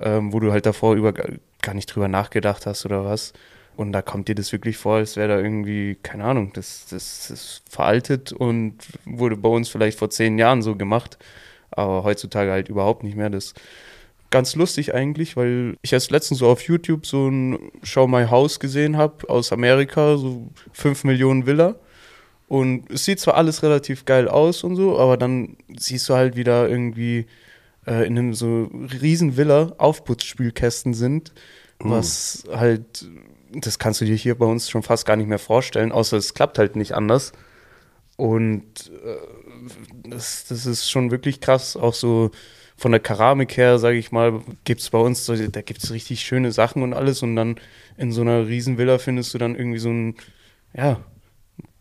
ähm, 0.00 0.32
wo 0.32 0.40
du 0.40 0.52
halt 0.52 0.64
davor 0.64 0.94
über 0.94 1.12
gar 1.12 1.74
nicht 1.74 1.94
drüber 1.94 2.08
nachgedacht 2.08 2.64
hast 2.64 2.86
oder 2.86 3.04
was. 3.04 3.34
Und 3.76 3.92
da 3.92 4.00
kommt 4.02 4.28
dir 4.28 4.34
das 4.34 4.52
wirklich 4.52 4.78
vor, 4.78 4.96
als 4.96 5.16
wäre 5.16 5.28
da 5.28 5.38
irgendwie, 5.38 5.96
keine 6.02 6.24
Ahnung, 6.24 6.52
das, 6.54 6.86
das 6.90 7.30
ist 7.30 7.62
veraltet 7.68 8.32
und 8.32 8.74
wurde 9.04 9.36
bei 9.36 9.50
uns 9.50 9.68
vielleicht 9.68 9.98
vor 9.98 10.08
zehn 10.08 10.38
Jahren 10.38 10.62
so 10.62 10.76
gemacht, 10.76 11.18
aber 11.70 12.02
heutzutage 12.02 12.50
halt 12.50 12.70
überhaupt 12.70 13.04
nicht 13.04 13.16
mehr. 13.16 13.28
Das 13.28 13.52
ganz 14.30 14.54
lustig 14.54 14.94
eigentlich, 14.94 15.36
weil 15.36 15.76
ich 15.82 15.92
erst 15.92 16.10
letztens 16.10 16.40
so 16.40 16.48
auf 16.48 16.62
YouTube 16.62 17.06
so 17.06 17.28
ein 17.28 17.70
Show 17.82 18.06
My 18.06 18.26
House 18.26 18.60
gesehen 18.60 18.96
habe 18.96 19.28
aus 19.28 19.52
Amerika, 19.52 20.16
so 20.16 20.48
5 20.72 21.04
Millionen 21.04 21.46
Villa. 21.46 21.76
Und 22.48 22.90
es 22.90 23.04
sieht 23.04 23.20
zwar 23.20 23.34
alles 23.34 23.62
relativ 23.62 24.04
geil 24.04 24.28
aus 24.28 24.62
und 24.62 24.76
so, 24.76 24.98
aber 24.98 25.16
dann 25.16 25.56
siehst 25.76 26.08
du 26.08 26.14
halt 26.14 26.36
wieder 26.36 26.68
irgendwie 26.68 27.26
äh, 27.86 28.06
in 28.06 28.18
einem 28.18 28.34
so 28.34 28.70
riesen 29.00 29.36
Villa 29.36 29.72
Aufputzspülkästen 29.78 30.94
sind, 30.94 31.32
uh. 31.82 31.90
was 31.90 32.44
halt 32.52 33.06
das 33.60 33.78
kannst 33.78 34.00
du 34.00 34.04
dir 34.04 34.16
hier 34.16 34.36
bei 34.36 34.46
uns 34.46 34.68
schon 34.68 34.82
fast 34.82 35.06
gar 35.06 35.16
nicht 35.16 35.28
mehr 35.28 35.38
vorstellen, 35.38 35.92
außer 35.92 36.16
es 36.16 36.34
klappt 36.34 36.58
halt 36.58 36.76
nicht 36.76 36.92
anders. 36.92 37.32
Und 38.16 38.90
äh, 39.04 40.08
das, 40.08 40.46
das 40.48 40.66
ist 40.66 40.90
schon 40.90 41.10
wirklich 41.10 41.40
krass. 41.40 41.76
Auch 41.76 41.94
so 41.94 42.30
von 42.76 42.92
der 42.92 43.00
Keramik 43.00 43.56
her, 43.56 43.78
sage 43.78 43.98
ich 43.98 44.12
mal, 44.12 44.40
gibt 44.64 44.80
es 44.80 44.90
bei 44.90 44.98
uns, 44.98 45.24
so, 45.26 45.34
da 45.34 45.62
gibt 45.62 45.82
es 45.82 45.92
richtig 45.92 46.20
schöne 46.20 46.52
Sachen 46.52 46.82
und 46.82 46.94
alles. 46.94 47.22
Und 47.22 47.36
dann 47.36 47.56
in 47.96 48.12
so 48.12 48.22
einer 48.22 48.46
Riesenvilla 48.46 48.98
findest 48.98 49.34
du 49.34 49.38
dann 49.38 49.54
irgendwie 49.54 49.78
so 49.78 49.90
ein, 49.90 50.14
ja, 50.74 51.00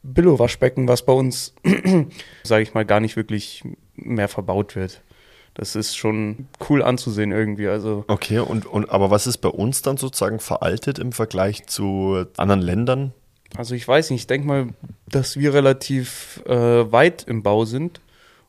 Billo-Waschbecken, 0.03 0.87
was 0.87 1.05
bei 1.05 1.13
uns, 1.13 1.55
sage 2.43 2.63
ich 2.63 2.73
mal, 2.73 2.85
gar 2.85 2.99
nicht 2.99 3.15
wirklich 3.15 3.63
mehr 3.95 4.27
verbaut 4.27 4.75
wird 4.75 5.01
das 5.55 5.75
ist 5.75 5.95
schon 5.95 6.47
cool 6.69 6.83
anzusehen 6.83 7.31
irgendwie. 7.31 7.67
Also 7.67 8.03
okay, 8.07 8.39
und, 8.39 8.65
und 8.65 8.89
aber 8.91 9.09
was 9.09 9.25
ist 9.25 9.37
bei 9.37 9.49
uns 9.49 9.81
dann 9.81 9.97
sozusagen 9.97 10.39
veraltet 10.39 10.99
im 10.99 11.11
Vergleich 11.11 11.65
zu 11.65 12.25
anderen 12.37 12.61
Ländern? 12.61 13.13
Also 13.57 13.73
ich 13.73 13.87
weiß 13.87 14.11
nicht, 14.11 14.21
ich 14.21 14.27
denke 14.27 14.47
mal, 14.47 14.67
dass 15.07 15.37
wir 15.37 15.53
relativ 15.53 16.43
äh, 16.45 16.91
weit 16.91 17.23
im 17.23 17.41
Bau 17.41 17.65
sind. 17.65 18.01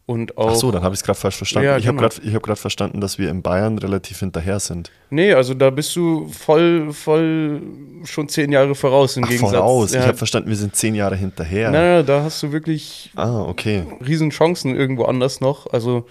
Und 0.05 0.39
auch, 0.39 0.53
Ach 0.53 0.55
so, 0.55 0.71
dann 0.71 0.85
habe 0.85 0.95
ich 0.95 1.01
es 1.01 1.05
gerade 1.05 1.19
falsch 1.19 1.37
verstanden. 1.37 1.67
Ja, 1.67 1.77
ich 1.77 1.85
genau. 1.85 2.01
habe 2.01 2.21
gerade 2.21 2.51
hab 2.51 2.59
verstanden, 2.59 3.01
dass 3.01 3.19
wir 3.19 3.29
in 3.29 3.43
Bayern 3.43 3.77
relativ 3.79 4.21
hinterher 4.21 4.61
sind. 4.61 4.93
Nee, 5.11 5.33
also 5.33 5.53
da 5.53 5.71
bist 5.71 5.97
du 5.97 6.29
voll, 6.29 6.93
voll 6.93 7.61
schon 8.05 8.29
zehn 8.29 8.53
Jahre 8.53 8.77
voraus 8.77 9.17
im 9.17 9.25
Ach, 9.25 9.29
Gegensatz. 9.29 9.57
Voraus, 9.57 9.93
ja. 9.93 10.01
ich 10.01 10.07
habe 10.07 10.17
verstanden, 10.17 10.49
wir 10.49 10.57
sind 10.57 10.77
zehn 10.77 10.95
Jahre 10.95 11.17
hinterher. 11.17 11.73
Naja, 11.73 12.05
da 12.05 12.23
hast 12.23 12.41
du 12.45 12.53
wirklich 12.53 13.11
ah, 13.17 13.43
okay. 13.43 13.85
Riesenchancen 14.07 14.77
irgendwo 14.77 15.07
anders 15.07 15.41
noch. 15.41 15.73
Also 15.73 16.07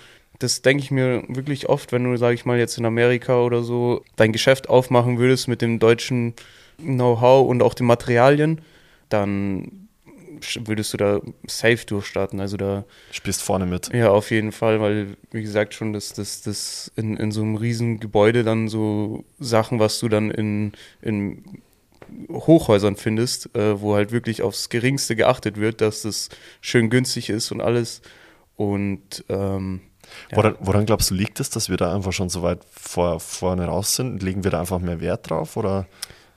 das 0.45 0.61
denke 0.61 0.83
ich 0.83 0.91
mir 0.91 1.23
wirklich 1.27 1.67
oft, 1.67 1.91
wenn 1.91 2.03
du, 2.03 2.15
sage 2.17 2.35
ich 2.35 2.45
mal, 2.45 2.59
jetzt 2.59 2.77
in 2.77 2.85
Amerika 2.85 3.41
oder 3.41 3.63
so 3.63 4.03
dein 4.15 4.31
Geschäft 4.31 4.69
aufmachen 4.69 5.17
würdest 5.17 5.47
mit 5.47 5.61
dem 5.61 5.79
deutschen 5.79 6.35
Know-how 6.77 7.47
und 7.49 7.63
auch 7.63 7.73
den 7.73 7.87
Materialien, 7.87 8.61
dann 9.09 9.87
würdest 10.65 10.93
du 10.93 10.97
da 10.97 11.21
safe 11.47 11.83
durchstarten. 11.87 12.39
Also 12.39 12.57
da 12.57 12.83
spielst 13.09 13.41
vorne 13.41 13.65
mit. 13.65 13.91
Ja, 13.91 14.11
auf 14.11 14.29
jeden 14.29 14.51
Fall, 14.51 14.79
weil 14.81 15.17
wie 15.31 15.41
gesagt 15.41 15.73
schon, 15.73 15.93
dass 15.93 16.13
das, 16.13 16.43
das 16.43 16.91
in, 16.95 17.17
in 17.17 17.31
so 17.31 17.41
einem 17.41 17.55
riesen 17.55 17.99
Gebäude 17.99 18.43
dann 18.43 18.67
so 18.67 19.23
Sachen, 19.39 19.79
was 19.79 19.99
du 19.99 20.09
dann 20.09 20.29
in, 20.29 20.73
in 21.01 21.43
Hochhäusern 22.29 22.97
findest, 22.97 23.55
äh, 23.55 23.81
wo 23.81 23.95
halt 23.95 24.11
wirklich 24.11 24.43
aufs 24.43 24.69
Geringste 24.69 25.15
geachtet 25.15 25.57
wird, 25.57 25.81
dass 25.81 26.03
das 26.03 26.29
schön 26.61 26.91
günstig 26.91 27.29
ist 27.29 27.51
und 27.51 27.61
alles. 27.61 28.03
Und 28.55 29.25
ähm, 29.29 29.81
ja. 30.31 30.37
Woran, 30.37 30.55
woran, 30.59 30.85
glaubst 30.85 31.11
du, 31.11 31.15
liegt 31.15 31.39
es, 31.39 31.49
dass 31.49 31.69
wir 31.69 31.77
da 31.77 31.93
einfach 31.93 32.13
schon 32.13 32.29
so 32.29 32.41
weit 32.41 32.59
vor, 32.71 33.19
vorne 33.19 33.65
raus 33.65 33.95
sind? 33.95 34.21
Legen 34.21 34.43
wir 34.43 34.51
da 34.51 34.59
einfach 34.59 34.79
mehr 34.79 35.01
Wert 35.01 35.29
drauf 35.29 35.57
oder? 35.57 35.85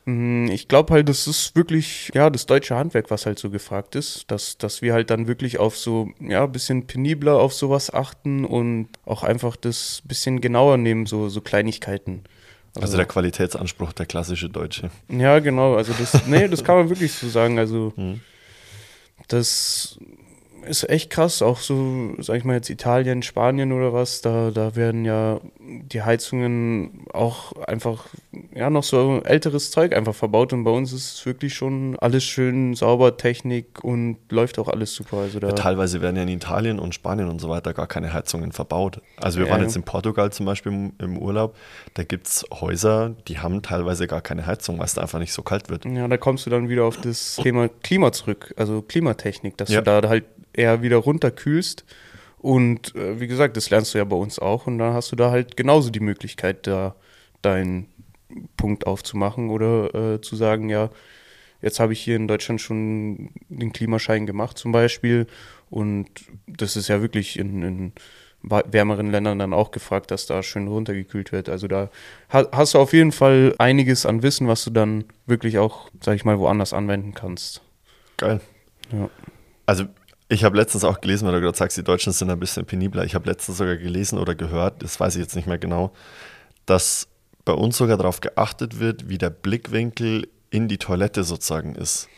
Mm, 0.08 0.46
ich 0.50 0.68
glaube 0.68 0.94
halt, 0.94 1.10
das 1.10 1.26
ist 1.26 1.54
wirklich, 1.54 2.10
ja, 2.14 2.30
das 2.30 2.46
deutsche 2.46 2.74
Handwerk, 2.74 3.10
was 3.10 3.26
halt 3.26 3.38
so 3.38 3.50
gefragt 3.50 3.94
ist, 3.94 4.24
dass, 4.30 4.56
dass 4.56 4.80
wir 4.80 4.94
halt 4.94 5.10
dann 5.10 5.26
wirklich 5.26 5.58
auf 5.58 5.76
so, 5.76 6.08
ja, 6.18 6.44
ein 6.44 6.52
bisschen 6.52 6.86
penibler 6.86 7.34
auf 7.34 7.52
sowas 7.52 7.92
achten 7.92 8.46
und 8.46 8.88
auch 9.04 9.22
einfach 9.22 9.54
das 9.56 10.00
bisschen 10.06 10.40
genauer 10.40 10.78
nehmen, 10.78 11.04
so, 11.04 11.28
so 11.28 11.42
Kleinigkeiten. 11.42 12.24
Also, 12.74 12.86
also 12.86 12.96
der 12.96 13.04
Qualitätsanspruch, 13.06 13.92
der 13.92 14.06
klassische 14.06 14.48
Deutsche. 14.48 14.90
Ja, 15.10 15.40
genau, 15.40 15.74
also 15.74 15.92
das, 15.92 16.26
nee, 16.26 16.48
das 16.48 16.64
kann 16.64 16.76
man 16.76 16.88
wirklich 16.88 17.12
so 17.12 17.28
sagen, 17.28 17.58
also 17.58 17.92
hm. 17.96 18.20
das 19.26 19.98
ist 20.68 20.88
echt 20.88 21.10
krass, 21.10 21.42
auch 21.42 21.58
so, 21.58 22.14
sag 22.18 22.36
ich 22.36 22.44
mal 22.44 22.54
jetzt 22.54 22.70
Italien, 22.70 23.22
Spanien 23.22 23.72
oder 23.72 23.92
was, 23.92 24.20
da, 24.20 24.50
da 24.50 24.76
werden 24.76 25.04
ja 25.04 25.40
die 25.60 26.02
Heizungen 26.02 27.06
auch 27.12 27.52
einfach, 27.66 28.06
ja, 28.54 28.70
noch 28.70 28.84
so 28.84 29.20
älteres 29.24 29.70
Zeug 29.70 29.94
einfach 29.94 30.14
verbaut 30.14 30.52
und 30.52 30.64
bei 30.64 30.70
uns 30.70 30.92
ist 30.92 31.14
es 31.14 31.26
wirklich 31.26 31.54
schon 31.54 31.96
alles 32.00 32.24
schön 32.24 32.74
sauber, 32.74 33.16
Technik 33.16 33.82
und 33.82 34.18
läuft 34.30 34.58
auch 34.58 34.68
alles 34.68 34.94
super. 34.94 35.18
Also 35.18 35.40
da 35.40 35.48
ja, 35.48 35.54
teilweise 35.54 36.00
werden 36.00 36.16
ja 36.16 36.22
in 36.22 36.28
Italien 36.28 36.78
und 36.78 36.94
Spanien 36.94 37.28
und 37.28 37.40
so 37.40 37.48
weiter 37.48 37.74
gar 37.74 37.86
keine 37.86 38.12
Heizungen 38.12 38.52
verbaut. 38.52 39.00
Also 39.16 39.38
wir 39.38 39.46
ja. 39.46 39.52
waren 39.52 39.62
jetzt 39.62 39.76
in 39.76 39.82
Portugal 39.82 40.30
zum 40.32 40.46
Beispiel 40.46 40.92
im, 40.98 41.18
Urlaub, 41.18 41.56
da 41.94 42.04
gibt 42.04 42.28
es 42.28 42.44
Häuser, 42.52 43.16
die 43.26 43.38
haben 43.38 43.62
teilweise 43.62 44.06
gar 44.06 44.20
keine 44.20 44.46
Heizung, 44.46 44.78
weil 44.78 44.86
es 44.86 44.94
da 44.94 45.02
einfach 45.02 45.18
nicht 45.18 45.32
so 45.32 45.42
kalt 45.42 45.68
wird. 45.68 45.84
Ja, 45.84 46.06
da 46.06 46.16
kommst 46.16 46.46
du 46.46 46.50
dann 46.50 46.68
wieder 46.68 46.84
auf 46.84 46.96
das 46.96 47.36
Thema 47.36 47.68
Klima 47.82 48.12
zurück, 48.12 48.54
also 48.56 48.82
Klimatechnik, 48.82 49.56
dass 49.56 49.70
ja. 49.70 49.80
du 49.80 50.00
da 50.00 50.08
halt 50.08 50.24
eher 50.52 50.82
wieder 50.82 50.96
runterkühlst. 50.96 51.84
Und 52.38 52.94
äh, 52.94 53.20
wie 53.20 53.26
gesagt, 53.26 53.56
das 53.56 53.70
lernst 53.70 53.94
du 53.94 53.98
ja 53.98 54.04
bei 54.04 54.16
uns 54.16 54.38
auch. 54.38 54.66
Und 54.66 54.78
dann 54.78 54.94
hast 54.94 55.12
du 55.12 55.16
da 55.16 55.30
halt 55.30 55.56
genauso 55.56 55.90
die 55.90 56.00
Möglichkeit, 56.00 56.66
da 56.66 56.94
deinen 57.42 57.88
Punkt 58.56 58.86
aufzumachen 58.86 59.50
oder 59.50 60.14
äh, 60.14 60.20
zu 60.20 60.36
sagen, 60.36 60.68
ja, 60.68 60.90
jetzt 61.62 61.80
habe 61.80 61.92
ich 61.92 62.00
hier 62.00 62.16
in 62.16 62.28
Deutschland 62.28 62.60
schon 62.60 63.30
den 63.48 63.72
Klimaschein 63.72 64.26
gemacht 64.26 64.58
zum 64.58 64.72
Beispiel. 64.72 65.26
Und 65.70 66.08
das 66.46 66.76
ist 66.76 66.88
ja 66.88 67.00
wirklich 67.00 67.38
in, 67.38 67.62
in 67.62 67.92
wärmeren 68.42 69.10
Ländern 69.10 69.38
dann 69.38 69.52
auch 69.52 69.70
gefragt, 69.70 70.10
dass 70.10 70.26
da 70.26 70.42
schön 70.42 70.68
runtergekühlt 70.68 71.32
wird. 71.32 71.48
Also 71.48 71.66
da 71.66 71.90
hast 72.28 72.74
du 72.74 72.78
auf 72.78 72.92
jeden 72.92 73.12
Fall 73.12 73.54
einiges 73.58 74.06
an 74.06 74.22
Wissen, 74.22 74.46
was 74.46 74.64
du 74.64 74.70
dann 74.70 75.04
wirklich 75.26 75.58
auch, 75.58 75.90
sag 76.00 76.14
ich 76.14 76.24
mal, 76.24 76.38
woanders 76.38 76.72
anwenden 76.72 77.14
kannst. 77.14 77.62
Geil. 78.16 78.40
Ja. 78.92 79.10
Also 79.66 79.84
ich 80.28 80.44
habe 80.44 80.56
letztens 80.56 80.84
auch 80.84 81.00
gelesen, 81.00 81.26
weil 81.26 81.34
du 81.34 81.40
gerade 81.40 81.56
sagst, 81.56 81.76
die 81.76 81.84
Deutschen 81.84 82.12
sind 82.12 82.30
ein 82.30 82.38
bisschen 82.38 82.66
penibler. 82.66 83.04
Ich 83.04 83.14
habe 83.14 83.28
letztens 83.28 83.58
sogar 83.58 83.76
gelesen 83.76 84.18
oder 84.18 84.34
gehört, 84.34 84.82
das 84.82 85.00
weiß 85.00 85.16
ich 85.16 85.22
jetzt 85.22 85.36
nicht 85.36 85.48
mehr 85.48 85.58
genau, 85.58 85.92
dass 86.66 87.08
bei 87.44 87.54
uns 87.54 87.78
sogar 87.78 87.96
darauf 87.96 88.20
geachtet 88.20 88.78
wird, 88.78 89.08
wie 89.08 89.16
der 89.16 89.30
Blickwinkel 89.30 90.28
in 90.50 90.68
die 90.68 90.78
Toilette 90.78 91.24
sozusagen 91.24 91.74
ist. 91.74 92.08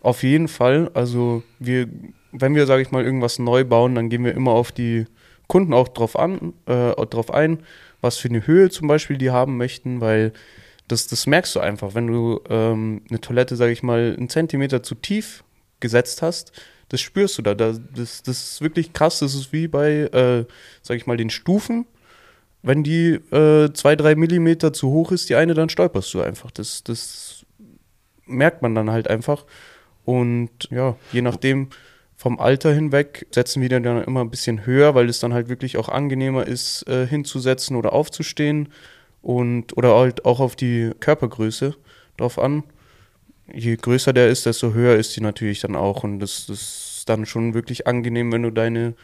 Auf 0.00 0.22
jeden 0.22 0.48
Fall. 0.48 0.90
Also 0.94 1.42
wir, 1.58 1.86
wenn 2.32 2.54
wir, 2.54 2.66
sage 2.66 2.80
ich 2.80 2.90
mal, 2.90 3.04
irgendwas 3.04 3.38
neu 3.38 3.64
bauen, 3.64 3.94
dann 3.94 4.08
gehen 4.08 4.24
wir 4.24 4.34
immer 4.34 4.52
auf 4.52 4.72
die 4.72 5.04
Kunden 5.46 5.74
auch 5.74 5.88
drauf 5.88 6.18
an, 6.18 6.54
äh, 6.66 6.92
drauf 7.06 7.30
ein, 7.30 7.58
was 8.00 8.16
für 8.16 8.28
eine 8.28 8.46
Höhe 8.46 8.70
zum 8.70 8.88
Beispiel 8.88 9.18
die 9.18 9.30
haben 9.30 9.58
möchten, 9.58 10.00
weil 10.00 10.32
das, 10.88 11.06
das 11.08 11.26
merkst 11.26 11.54
du 11.54 11.60
einfach, 11.60 11.94
wenn 11.94 12.06
du 12.06 12.40
ähm, 12.48 13.02
eine 13.10 13.20
Toilette, 13.20 13.56
sage 13.56 13.72
ich 13.72 13.82
mal, 13.82 14.14
einen 14.16 14.30
Zentimeter 14.30 14.82
zu 14.82 14.94
tief 14.94 15.44
gesetzt 15.80 16.22
hast, 16.22 16.52
das 16.90 17.00
spürst 17.00 17.38
du 17.38 17.42
da. 17.42 17.54
Das, 17.54 17.80
das 17.94 18.22
ist 18.26 18.60
wirklich 18.60 18.92
krass. 18.92 19.20
Das 19.20 19.34
ist 19.34 19.52
wie 19.52 19.68
bei, 19.68 20.02
äh, 20.12 20.44
sag 20.82 20.96
ich 20.96 21.06
mal, 21.06 21.16
den 21.16 21.30
Stufen. 21.30 21.86
wenn 22.62 22.82
die 22.84 23.12
äh, 23.32 23.72
zwei, 23.72 23.96
drei 23.96 24.14
Millimeter 24.14 24.72
zu 24.72 24.90
hoch 24.90 25.12
ist, 25.12 25.30
die 25.30 25.36
eine, 25.36 25.54
dann 25.54 25.70
stolperst 25.70 26.12
du 26.12 26.20
einfach. 26.20 26.50
Das, 26.50 26.84
das 26.84 27.46
merkt 28.26 28.62
man 28.62 28.74
dann 28.74 28.90
halt 28.90 29.08
einfach. 29.08 29.46
Und 30.04 30.50
ja, 30.70 30.96
je 31.12 31.22
nachdem 31.22 31.70
vom 32.16 32.38
Alter 32.38 32.74
hinweg 32.74 33.26
setzen 33.30 33.62
wir 33.62 33.70
dann 33.70 33.86
immer 34.04 34.20
ein 34.20 34.30
bisschen 34.30 34.66
höher, 34.66 34.94
weil 34.94 35.08
es 35.08 35.20
dann 35.20 35.32
halt 35.32 35.48
wirklich 35.48 35.78
auch 35.78 35.88
angenehmer 35.88 36.46
ist, 36.46 36.86
äh, 36.88 37.06
hinzusetzen 37.06 37.76
oder 37.76 37.94
aufzustehen 37.94 38.68
und 39.22 39.76
oder 39.76 39.96
halt 39.96 40.26
auch 40.26 40.40
auf 40.40 40.54
die 40.54 40.90
Körpergröße 41.00 41.76
drauf 42.18 42.38
an. 42.38 42.64
Je 43.52 43.76
größer 43.76 44.12
der 44.12 44.28
ist, 44.28 44.46
desto 44.46 44.72
höher 44.72 44.96
ist 44.96 45.16
die 45.16 45.20
natürlich 45.20 45.60
dann 45.60 45.76
auch. 45.76 46.04
Und 46.04 46.20
das, 46.20 46.46
das 46.46 46.60
ist 46.98 47.08
dann 47.08 47.26
schon 47.26 47.54
wirklich 47.54 47.86
angenehm, 47.86 48.32
wenn 48.32 48.42
du 48.42 48.50
deine 48.50 48.94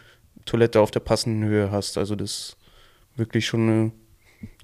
Toilette 0.45 0.81
auf 0.81 0.91
der 0.91 1.01
passenden 1.01 1.45
Höhe 1.45 1.71
hast. 1.71 1.99
Also 1.99 2.15
das 2.15 2.31
ist 2.31 2.57
wirklich 3.17 3.47
schon 3.47 3.69
eine 3.69 3.93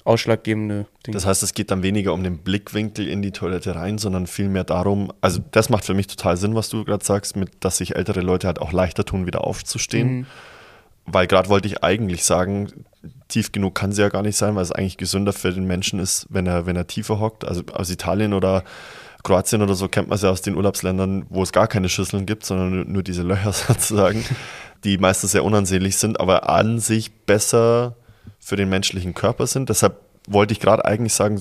ausschlaggebende 0.04 0.86
Ding. 1.06 1.14
Das 1.14 1.26
heißt, 1.26 1.42
es 1.42 1.54
geht 1.54 1.70
dann 1.70 1.82
weniger 1.82 2.12
um 2.12 2.24
den 2.24 2.38
Blickwinkel 2.38 3.06
in 3.06 3.22
die 3.22 3.30
Toilette 3.30 3.74
rein, 3.74 3.98
sondern 3.98 4.26
vielmehr 4.26 4.64
darum, 4.64 5.12
also 5.20 5.40
das 5.52 5.68
macht 5.68 5.84
für 5.84 5.94
mich 5.94 6.06
total 6.06 6.36
Sinn, 6.36 6.54
was 6.54 6.68
du 6.68 6.84
gerade 6.84 7.04
sagst, 7.04 7.36
mit, 7.36 7.50
dass 7.60 7.78
sich 7.78 7.94
ältere 7.96 8.20
Leute 8.20 8.46
halt 8.46 8.60
auch 8.60 8.72
leichter 8.72 9.04
tun, 9.04 9.26
wieder 9.26 9.44
aufzustehen. 9.44 10.12
Mhm. 10.12 10.26
Weil 11.04 11.26
gerade 11.26 11.48
wollte 11.48 11.66
ich 11.66 11.82
eigentlich 11.82 12.24
sagen, 12.24 12.84
tief 13.28 13.50
genug 13.50 13.74
kann 13.74 13.92
sie 13.92 14.02
ja 14.02 14.08
gar 14.08 14.22
nicht 14.22 14.36
sein, 14.36 14.54
weil 14.54 14.62
es 14.62 14.72
eigentlich 14.72 14.98
gesünder 14.98 15.32
für 15.32 15.52
den 15.52 15.66
Menschen 15.66 15.98
ist, 15.98 16.26
wenn 16.30 16.46
er, 16.46 16.66
wenn 16.66 16.76
er 16.76 16.86
tiefer 16.86 17.18
hockt. 17.18 17.44
Also 17.44 17.62
aus 17.72 17.90
Italien 17.90 18.34
oder 18.34 18.62
Kroatien 19.22 19.62
oder 19.62 19.74
so 19.74 19.88
kennt 19.88 20.08
man 20.08 20.16
es 20.16 20.22
ja 20.22 20.30
aus 20.30 20.42
den 20.42 20.56
Urlaubsländern, 20.56 21.26
wo 21.28 21.42
es 21.42 21.52
gar 21.52 21.68
keine 21.68 21.88
Schüsseln 21.88 22.26
gibt, 22.26 22.44
sondern 22.44 22.90
nur 22.90 23.02
diese 23.02 23.22
Löcher 23.22 23.52
sozusagen, 23.52 24.24
die 24.84 24.98
meistens 24.98 25.32
sehr 25.32 25.44
unansehnlich 25.44 25.96
sind, 25.96 26.18
aber 26.20 26.48
an 26.48 26.80
sich 26.80 27.12
besser 27.12 27.96
für 28.38 28.56
den 28.56 28.68
menschlichen 28.68 29.14
Körper 29.14 29.46
sind. 29.46 29.68
Deshalb 29.68 29.96
wollte 30.26 30.52
ich 30.52 30.60
gerade 30.60 30.84
eigentlich 30.84 31.14
sagen, 31.14 31.40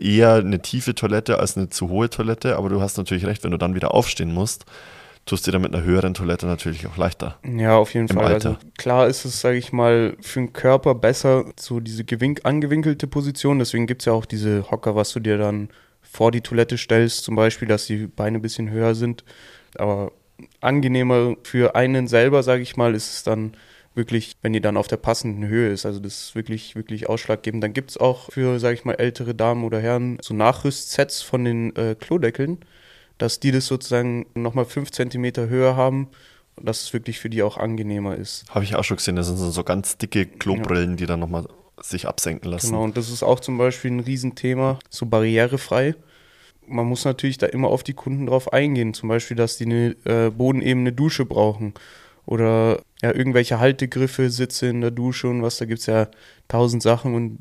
eher 0.00 0.34
eine 0.34 0.60
tiefe 0.60 0.94
Toilette 0.94 1.38
als 1.38 1.56
eine 1.56 1.68
zu 1.68 1.88
hohe 1.88 2.10
Toilette, 2.10 2.56
aber 2.56 2.68
du 2.68 2.80
hast 2.80 2.96
natürlich 2.96 3.26
recht, 3.26 3.44
wenn 3.44 3.50
du 3.50 3.58
dann 3.58 3.74
wieder 3.74 3.94
aufstehen 3.94 4.32
musst, 4.32 4.64
tust 5.26 5.46
du 5.46 5.50
dir 5.50 5.58
mit 5.58 5.74
einer 5.74 5.84
höheren 5.84 6.14
Toilette 6.14 6.46
natürlich 6.46 6.86
auch 6.86 6.96
leichter. 6.96 7.36
Ja, 7.44 7.76
auf 7.76 7.94
jeden 7.94 8.08
Fall. 8.08 8.24
Alter. 8.24 8.50
Also 8.50 8.60
klar 8.78 9.06
ist 9.06 9.24
es, 9.24 9.40
sage 9.40 9.58
ich 9.58 9.72
mal, 9.72 10.16
für 10.20 10.40
den 10.40 10.52
Körper 10.52 10.94
besser, 10.94 11.44
so 11.58 11.80
diese 11.80 12.04
gewink 12.04 12.40
angewinkelte 12.44 13.06
Position. 13.06 13.58
Deswegen 13.58 13.86
gibt 13.86 14.02
es 14.02 14.06
ja 14.06 14.12
auch 14.12 14.24
diese 14.24 14.70
Hocker, 14.70 14.94
was 14.94 15.12
du 15.12 15.20
dir 15.20 15.36
dann 15.36 15.68
vor 16.16 16.32
die 16.32 16.40
Toilette 16.40 16.78
stellst, 16.78 17.24
zum 17.24 17.36
Beispiel, 17.36 17.68
dass 17.68 17.86
die 17.86 18.06
Beine 18.06 18.38
ein 18.38 18.42
bisschen 18.42 18.70
höher 18.70 18.94
sind. 18.94 19.22
Aber 19.76 20.12
angenehmer 20.62 21.36
für 21.42 21.76
einen 21.76 22.08
selber, 22.08 22.42
sage 22.42 22.62
ich 22.62 22.76
mal, 22.76 22.94
ist 22.94 23.12
es 23.12 23.22
dann 23.22 23.52
wirklich, 23.94 24.32
wenn 24.40 24.54
die 24.54 24.62
dann 24.62 24.78
auf 24.78 24.88
der 24.88 24.96
passenden 24.96 25.46
Höhe 25.46 25.70
ist. 25.70 25.84
Also 25.84 26.00
das 26.00 26.28
ist 26.28 26.34
wirklich, 26.34 26.74
wirklich 26.74 27.08
ausschlaggebend. 27.08 27.62
Dann 27.62 27.74
gibt 27.74 27.90
es 27.90 27.98
auch 27.98 28.30
für, 28.30 28.58
sage 28.58 28.74
ich 28.74 28.84
mal, 28.86 28.94
ältere 28.94 29.34
Damen 29.34 29.62
oder 29.62 29.78
Herren 29.78 30.16
so 30.22 30.32
Nachrüstsets 30.32 31.20
von 31.20 31.44
den 31.44 31.76
äh, 31.76 31.94
Klodeckeln, 31.98 32.60
dass 33.18 33.38
die 33.38 33.52
das 33.52 33.66
sozusagen 33.66 34.26
nochmal 34.34 34.64
fünf 34.64 34.90
Zentimeter 34.90 35.48
höher 35.48 35.76
haben 35.76 36.08
dass 36.58 36.84
es 36.84 36.92
wirklich 36.94 37.18
für 37.18 37.28
die 37.28 37.42
auch 37.42 37.58
angenehmer 37.58 38.16
ist. 38.16 38.46
Habe 38.48 38.64
ich 38.64 38.76
auch 38.76 38.82
schon 38.82 38.96
gesehen, 38.96 39.16
das 39.16 39.26
sind 39.26 39.36
so 39.36 39.62
ganz 39.62 39.98
dicke 39.98 40.24
Klobrillen, 40.24 40.92
ja. 40.92 40.96
die 40.96 41.06
dann 41.06 41.20
nochmal 41.20 41.46
sich 41.80 42.06
absenken 42.06 42.50
lassen. 42.50 42.70
Genau, 42.70 42.84
und 42.84 42.96
das 42.96 43.10
ist 43.10 43.22
auch 43.22 43.40
zum 43.40 43.58
Beispiel 43.58 43.90
ein 43.90 44.00
Riesenthema, 44.00 44.78
so 44.88 45.06
barrierefrei. 45.06 45.94
Man 46.66 46.86
muss 46.86 47.04
natürlich 47.04 47.38
da 47.38 47.46
immer 47.46 47.68
auf 47.68 47.82
die 47.82 47.94
Kunden 47.94 48.26
drauf 48.26 48.52
eingehen, 48.52 48.94
zum 48.94 49.08
Beispiel, 49.08 49.36
dass 49.36 49.56
die 49.56 49.66
eine 49.66 49.96
äh, 50.04 50.30
bodenebene 50.30 50.92
Dusche 50.92 51.24
brauchen 51.24 51.74
oder 52.24 52.82
ja, 53.02 53.14
irgendwelche 53.14 53.60
Haltegriffe, 53.60 54.30
Sitze 54.30 54.66
in 54.68 54.80
der 54.80 54.90
Dusche 54.90 55.28
und 55.28 55.42
was, 55.42 55.58
da 55.58 55.64
gibt 55.64 55.80
es 55.80 55.86
ja 55.86 56.08
tausend 56.48 56.82
Sachen 56.82 57.14
und 57.14 57.38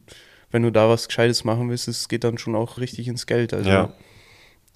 wenn 0.52 0.62
du 0.62 0.72
da 0.72 0.88
was 0.88 1.08
Gescheites 1.08 1.44
machen 1.44 1.70
willst, 1.70 1.88
es 1.88 2.08
geht 2.08 2.24
dann 2.24 2.38
schon 2.38 2.56
auch 2.56 2.78
richtig 2.78 3.08
ins 3.08 3.26
Geld. 3.26 3.54
Also 3.54 3.70
ja. 3.70 3.94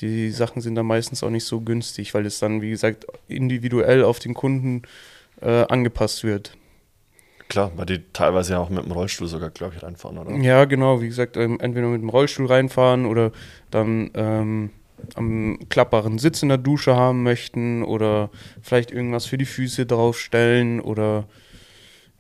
die 0.02 0.32
Sachen 0.32 0.62
sind 0.62 0.76
dann 0.76 0.86
meistens 0.86 1.24
auch 1.24 1.30
nicht 1.30 1.46
so 1.46 1.62
günstig, 1.62 2.14
weil 2.14 2.26
es 2.26 2.40
dann, 2.40 2.62
wie 2.62 2.72
gesagt, 2.72 3.06
individuell 3.28 4.04
auf 4.04 4.20
den 4.20 4.34
Kunden 4.34 4.82
äh, 5.42 5.66
angepasst 5.70 6.24
wird. 6.24 6.58
Klar, 7.50 7.72
weil 7.76 7.88
die 7.88 8.04
teilweise 8.14 8.54
ja 8.54 8.60
auch 8.60 8.70
mit 8.70 8.86
dem 8.86 8.92
Rollstuhl 8.92 9.28
sogar, 9.28 9.50
glaube 9.50 9.74
ich, 9.76 9.82
reinfahren, 9.82 10.20
oder? 10.20 10.32
Ja, 10.36 10.66
genau, 10.66 11.02
wie 11.02 11.08
gesagt, 11.08 11.36
ähm, 11.36 11.60
entweder 11.60 11.88
mit 11.88 12.02
dem 12.02 12.10
Rollstuhl 12.10 12.46
reinfahren 12.46 13.08
oder 13.08 13.32
dann 13.72 14.12
ähm, 14.14 14.70
am 15.16 15.58
klappbaren 15.68 16.20
Sitz 16.20 16.44
in 16.44 16.50
der 16.50 16.60
Dusche 16.60 16.96
haben 16.96 17.24
möchten 17.24 17.84
oder 17.84 18.30
vielleicht 18.62 18.92
irgendwas 18.92 19.26
für 19.26 19.40
die 19.40 19.46
Füße 19.46 19.88
draufstellen 19.88 20.80
oder 20.80 21.26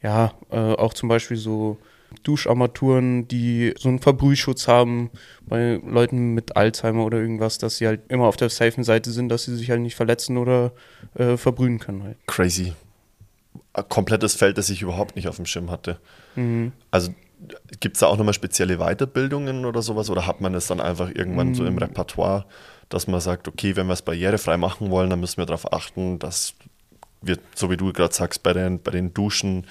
ja, 0.01 0.33
äh, 0.49 0.57
auch 0.57 0.95
zum 0.95 1.09
Beispiel 1.09 1.37
so 1.37 1.77
Duscharmaturen, 2.23 3.27
die 3.27 3.75
so 3.77 3.89
einen 3.89 3.99
Verbrühschutz 3.99 4.67
haben 4.67 5.11
bei 5.41 5.79
Leuten 5.85 6.33
mit 6.33 6.57
Alzheimer 6.57 7.05
oder 7.05 7.19
irgendwas, 7.19 7.59
dass 7.59 7.77
sie 7.77 7.85
halt 7.85 8.01
immer 8.09 8.25
auf 8.25 8.37
der 8.37 8.49
safen 8.49 8.83
Seite 8.83 9.11
sind, 9.11 9.29
dass 9.29 9.43
sie 9.43 9.55
sich 9.55 9.69
halt 9.69 9.81
nicht 9.81 9.95
verletzen 9.95 10.37
oder 10.37 10.71
äh, 11.13 11.37
verbrühen 11.37 11.77
können 11.77 12.01
halt. 12.01 12.17
Crazy. 12.25 12.73
Komplettes 13.83 14.35
Feld, 14.35 14.57
das 14.57 14.69
ich 14.69 14.81
überhaupt 14.81 15.15
nicht 15.15 15.27
auf 15.27 15.37
dem 15.37 15.45
Schirm 15.45 15.71
hatte. 15.71 15.99
Mhm. 16.35 16.71
Also 16.91 17.13
Gibt 17.79 17.95
es 17.95 18.01
da 18.01 18.07
auch 18.07 18.17
nochmal 18.17 18.33
spezielle 18.33 18.77
Weiterbildungen 18.77 19.65
oder 19.65 19.81
sowas 19.81 20.09
oder 20.09 20.27
hat 20.27 20.41
man 20.41 20.53
es 20.55 20.67
dann 20.67 20.81
einfach 20.81 21.07
irgendwann 21.07 21.51
mm. 21.51 21.55
so 21.55 21.65
im 21.65 21.75
mm. 21.75 21.77
Repertoire, 21.77 22.45
dass 22.89 23.07
man 23.07 23.21
sagt, 23.21 23.47
okay, 23.47 23.77
wenn 23.77 23.87
wir 23.87 23.93
es 23.93 24.01
barrierefrei 24.01 24.57
machen 24.57 24.91
wollen, 24.91 25.09
dann 25.09 25.21
müssen 25.21 25.37
wir 25.37 25.45
darauf 25.45 25.71
achten, 25.71 26.19
dass 26.19 26.53
wir, 27.21 27.37
so 27.55 27.69
wie 27.69 27.77
du 27.77 27.93
gerade 27.93 28.13
sagst, 28.13 28.43
bei 28.43 28.51
den, 28.51 28.81
bei 28.81 28.91
den 28.91 29.13
Duschen 29.13 29.65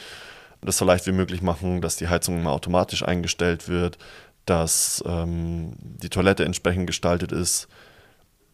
das 0.63 0.79
so 0.79 0.87
leicht 0.87 1.07
wie 1.07 1.13
möglich 1.13 1.43
machen, 1.43 1.83
dass 1.83 1.97
die 1.97 2.09
Heizung 2.09 2.41
immer 2.41 2.53
automatisch 2.53 3.03
eingestellt 3.03 3.69
wird, 3.69 3.99
dass 4.47 5.05
ähm, 5.07 5.73
die 5.79 6.09
Toilette 6.09 6.47
entsprechend 6.47 6.87
gestaltet 6.87 7.33
ist. 7.33 7.69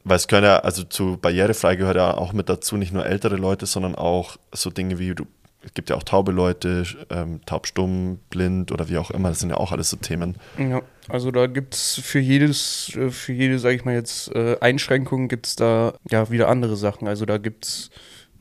Weil 0.03 0.17
es 0.17 0.29
können 0.29 0.45
ja, 0.45 0.59
also 0.59 0.83
zu 0.83 1.19
barrierefrei 1.19 1.77
gehört 1.77 1.97
ja 1.97 2.15
auch 2.15 2.33
mit 2.33 2.49
dazu 2.49 2.77
nicht 2.77 2.93
nur 2.93 3.07
ältere 3.07 3.37
Leute, 3.37 3.67
sondern 3.67 3.95
auch 3.95 4.37
so 4.53 4.71
Dinge 4.71 4.99
wie 4.99 5.15
du 5.15 5.25
es 5.65 5.75
gibt 5.75 5.91
ja 5.91 5.97
auch 5.97 6.03
taube 6.03 6.33
Leute, 6.33 6.85
ähm, 7.11 7.41
taubstumm, 7.47 8.19
blind 8.31 8.71
oder 8.73 8.89
wie 8.89 8.99
auch 8.99 9.11
immer, 9.11 9.31
das 9.31 9.41
sind 9.41 9.51
ja 9.51 9.57
auch 9.57 9.73
alles 9.73 9.91
so 9.91 9.97
Themen. 9.97 10.37
Ja, 10.59 10.83
also 11.09 11.31
da 11.31 11.47
gibt 11.47 11.75
es 11.75 12.01
für 12.03 12.19
jedes, 12.19 12.95
äh, 12.97 13.11
für 13.11 13.33
jede, 13.33 13.59
sage 13.59 13.77
ich 13.77 13.85
mal 13.85 13.95
jetzt, 13.95 14.35
äh, 14.35 14.57
Einschränkung 14.61 15.29
gibt 15.29 15.47
es 15.47 15.57
da 15.57 15.95
ja 16.11 16.31
wieder 16.31 16.49
andere 16.49 16.77
Sachen. 16.77 17.09
Also 17.09 17.25
da 17.25 17.39
gibt 17.39 17.67
es 17.67 17.91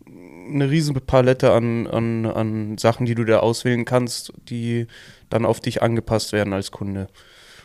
eine 0.05 0.69
riesen 0.69 0.93
Palette 0.95 1.53
an, 1.53 1.87
an, 1.87 2.25
an 2.25 2.77
Sachen, 2.77 3.05
die 3.05 3.15
du 3.15 3.23
da 3.23 3.39
auswählen 3.39 3.85
kannst, 3.85 4.33
die 4.49 4.87
dann 5.29 5.45
auf 5.45 5.59
dich 5.59 5.81
angepasst 5.81 6.33
werden 6.33 6.53
als 6.53 6.71
Kunde. 6.71 7.07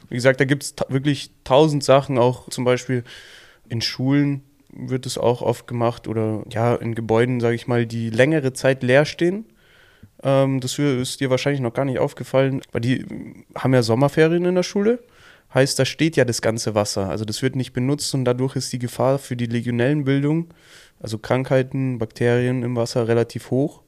Wie 0.08 0.14
gesagt, 0.14 0.40
da 0.40 0.44
gibt 0.44 0.62
es 0.62 0.74
wirklich 0.88 1.32
tausend 1.44 1.84
Sachen, 1.84 2.18
auch 2.18 2.48
zum 2.48 2.64
Beispiel 2.64 3.04
in 3.68 3.82
Schulen 3.82 4.42
wird 4.78 5.06
es 5.06 5.18
auch 5.18 5.42
oft 5.42 5.66
gemacht 5.66 6.08
oder 6.08 6.42
ja, 6.50 6.74
in 6.74 6.94
Gebäuden, 6.94 7.40
sage 7.40 7.54
ich 7.54 7.66
mal, 7.66 7.86
die 7.86 8.10
längere 8.10 8.52
Zeit 8.52 8.82
leer 8.82 9.04
stehen. 9.04 9.46
Ähm, 10.22 10.60
das 10.60 10.78
ist 10.78 11.20
dir 11.20 11.30
wahrscheinlich 11.30 11.60
noch 11.60 11.74
gar 11.74 11.84
nicht 11.84 11.98
aufgefallen, 11.98 12.62
weil 12.72 12.80
die 12.80 13.04
haben 13.54 13.74
ja 13.74 13.82
Sommerferien 13.82 14.44
in 14.44 14.54
der 14.54 14.62
Schule. 14.62 15.00
Heißt, 15.52 15.78
da 15.78 15.84
steht 15.84 16.16
ja 16.16 16.24
das 16.24 16.42
ganze 16.42 16.74
Wasser. 16.74 17.08
Also 17.08 17.24
das 17.24 17.42
wird 17.42 17.56
nicht 17.56 17.72
benutzt 17.72 18.14
und 18.14 18.24
dadurch 18.24 18.56
ist 18.56 18.72
die 18.72 18.78
Gefahr 18.78 19.18
für 19.18 19.36
die 19.36 19.46
Legionellenbildung, 19.46 20.48
also 21.00 21.18
Krankheiten, 21.18 21.98
Bakterien 21.98 22.62
im 22.62 22.76
Wasser 22.76 23.08
relativ 23.08 23.50
hoch. 23.50 23.82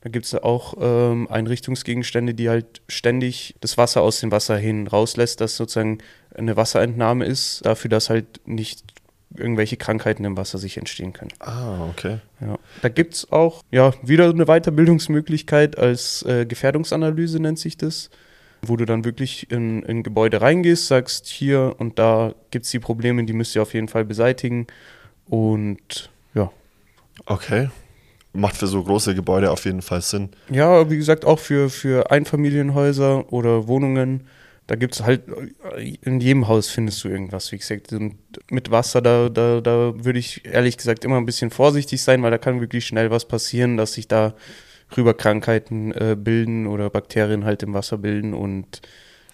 Da 0.00 0.10
gibt 0.10 0.26
es 0.26 0.34
auch 0.34 0.74
ähm, 0.80 1.28
Einrichtungsgegenstände, 1.30 2.34
die 2.34 2.50
halt 2.50 2.82
ständig 2.88 3.54
das 3.60 3.78
Wasser 3.78 4.02
aus 4.02 4.20
dem 4.20 4.30
Wasser 4.30 4.56
hin 4.56 4.86
rauslässt, 4.86 5.40
dass 5.40 5.56
sozusagen 5.56 5.98
eine 6.34 6.56
Wasserentnahme 6.56 7.24
ist, 7.24 7.64
dafür, 7.64 7.88
dass 7.88 8.10
halt 8.10 8.40
nicht 8.46 8.93
irgendwelche 9.36 9.76
Krankheiten 9.76 10.24
im 10.24 10.36
Wasser 10.36 10.58
sich 10.58 10.76
entstehen 10.76 11.12
können. 11.12 11.32
Ah, 11.40 11.86
okay. 11.88 12.18
Ja. 12.40 12.56
Da 12.82 12.88
gibt 12.88 13.14
es 13.14 13.32
auch 13.32 13.62
ja, 13.70 13.92
wieder 14.02 14.30
eine 14.30 14.46
Weiterbildungsmöglichkeit 14.46 15.78
als 15.78 16.22
äh, 16.22 16.46
Gefährdungsanalyse 16.46 17.40
nennt 17.40 17.58
sich 17.58 17.76
das, 17.76 18.10
wo 18.62 18.76
du 18.76 18.84
dann 18.84 19.04
wirklich 19.04 19.50
in, 19.50 19.82
in 19.82 20.02
Gebäude 20.02 20.40
reingehst, 20.40 20.86
sagst, 20.86 21.26
hier 21.26 21.74
und 21.78 21.98
da 21.98 22.34
gibt 22.50 22.64
es 22.64 22.70
die 22.70 22.78
Probleme, 22.78 23.24
die 23.24 23.32
müsst 23.32 23.56
ihr 23.56 23.62
auf 23.62 23.74
jeden 23.74 23.88
Fall 23.88 24.04
beseitigen. 24.04 24.66
Und 25.26 26.10
ja. 26.34 26.50
Okay. 27.26 27.70
Macht 28.32 28.56
für 28.56 28.66
so 28.66 28.82
große 28.82 29.14
Gebäude 29.14 29.50
auf 29.50 29.64
jeden 29.64 29.82
Fall 29.82 30.02
Sinn. 30.02 30.30
Ja, 30.50 30.90
wie 30.90 30.96
gesagt, 30.96 31.24
auch 31.24 31.38
für, 31.38 31.70
für 31.70 32.10
Einfamilienhäuser 32.10 33.32
oder 33.32 33.68
Wohnungen 33.68 34.26
da 34.66 34.76
gibt 34.76 34.94
es 34.94 35.02
halt, 35.02 35.24
in 36.02 36.20
jedem 36.20 36.48
Haus 36.48 36.70
findest 36.70 37.04
du 37.04 37.08
irgendwas, 37.08 37.52
wie 37.52 37.58
gesagt. 37.58 37.92
Und 37.92 38.16
mit 38.50 38.70
Wasser, 38.70 39.02
da, 39.02 39.28
da, 39.28 39.60
da 39.60 39.92
würde 39.96 40.18
ich 40.18 40.44
ehrlich 40.46 40.78
gesagt 40.78 41.04
immer 41.04 41.18
ein 41.18 41.26
bisschen 41.26 41.50
vorsichtig 41.50 42.02
sein, 42.02 42.22
weil 42.22 42.30
da 42.30 42.38
kann 42.38 42.60
wirklich 42.60 42.86
schnell 42.86 43.10
was 43.10 43.26
passieren, 43.26 43.76
dass 43.76 43.92
sich 43.94 44.08
da 44.08 44.34
rüber 44.96 45.12
Krankheiten 45.12 45.92
äh, 45.92 46.16
bilden 46.18 46.66
oder 46.66 46.88
Bakterien 46.88 47.44
halt 47.44 47.62
im 47.62 47.74
Wasser 47.74 47.98
bilden. 47.98 48.32
Und 48.32 48.80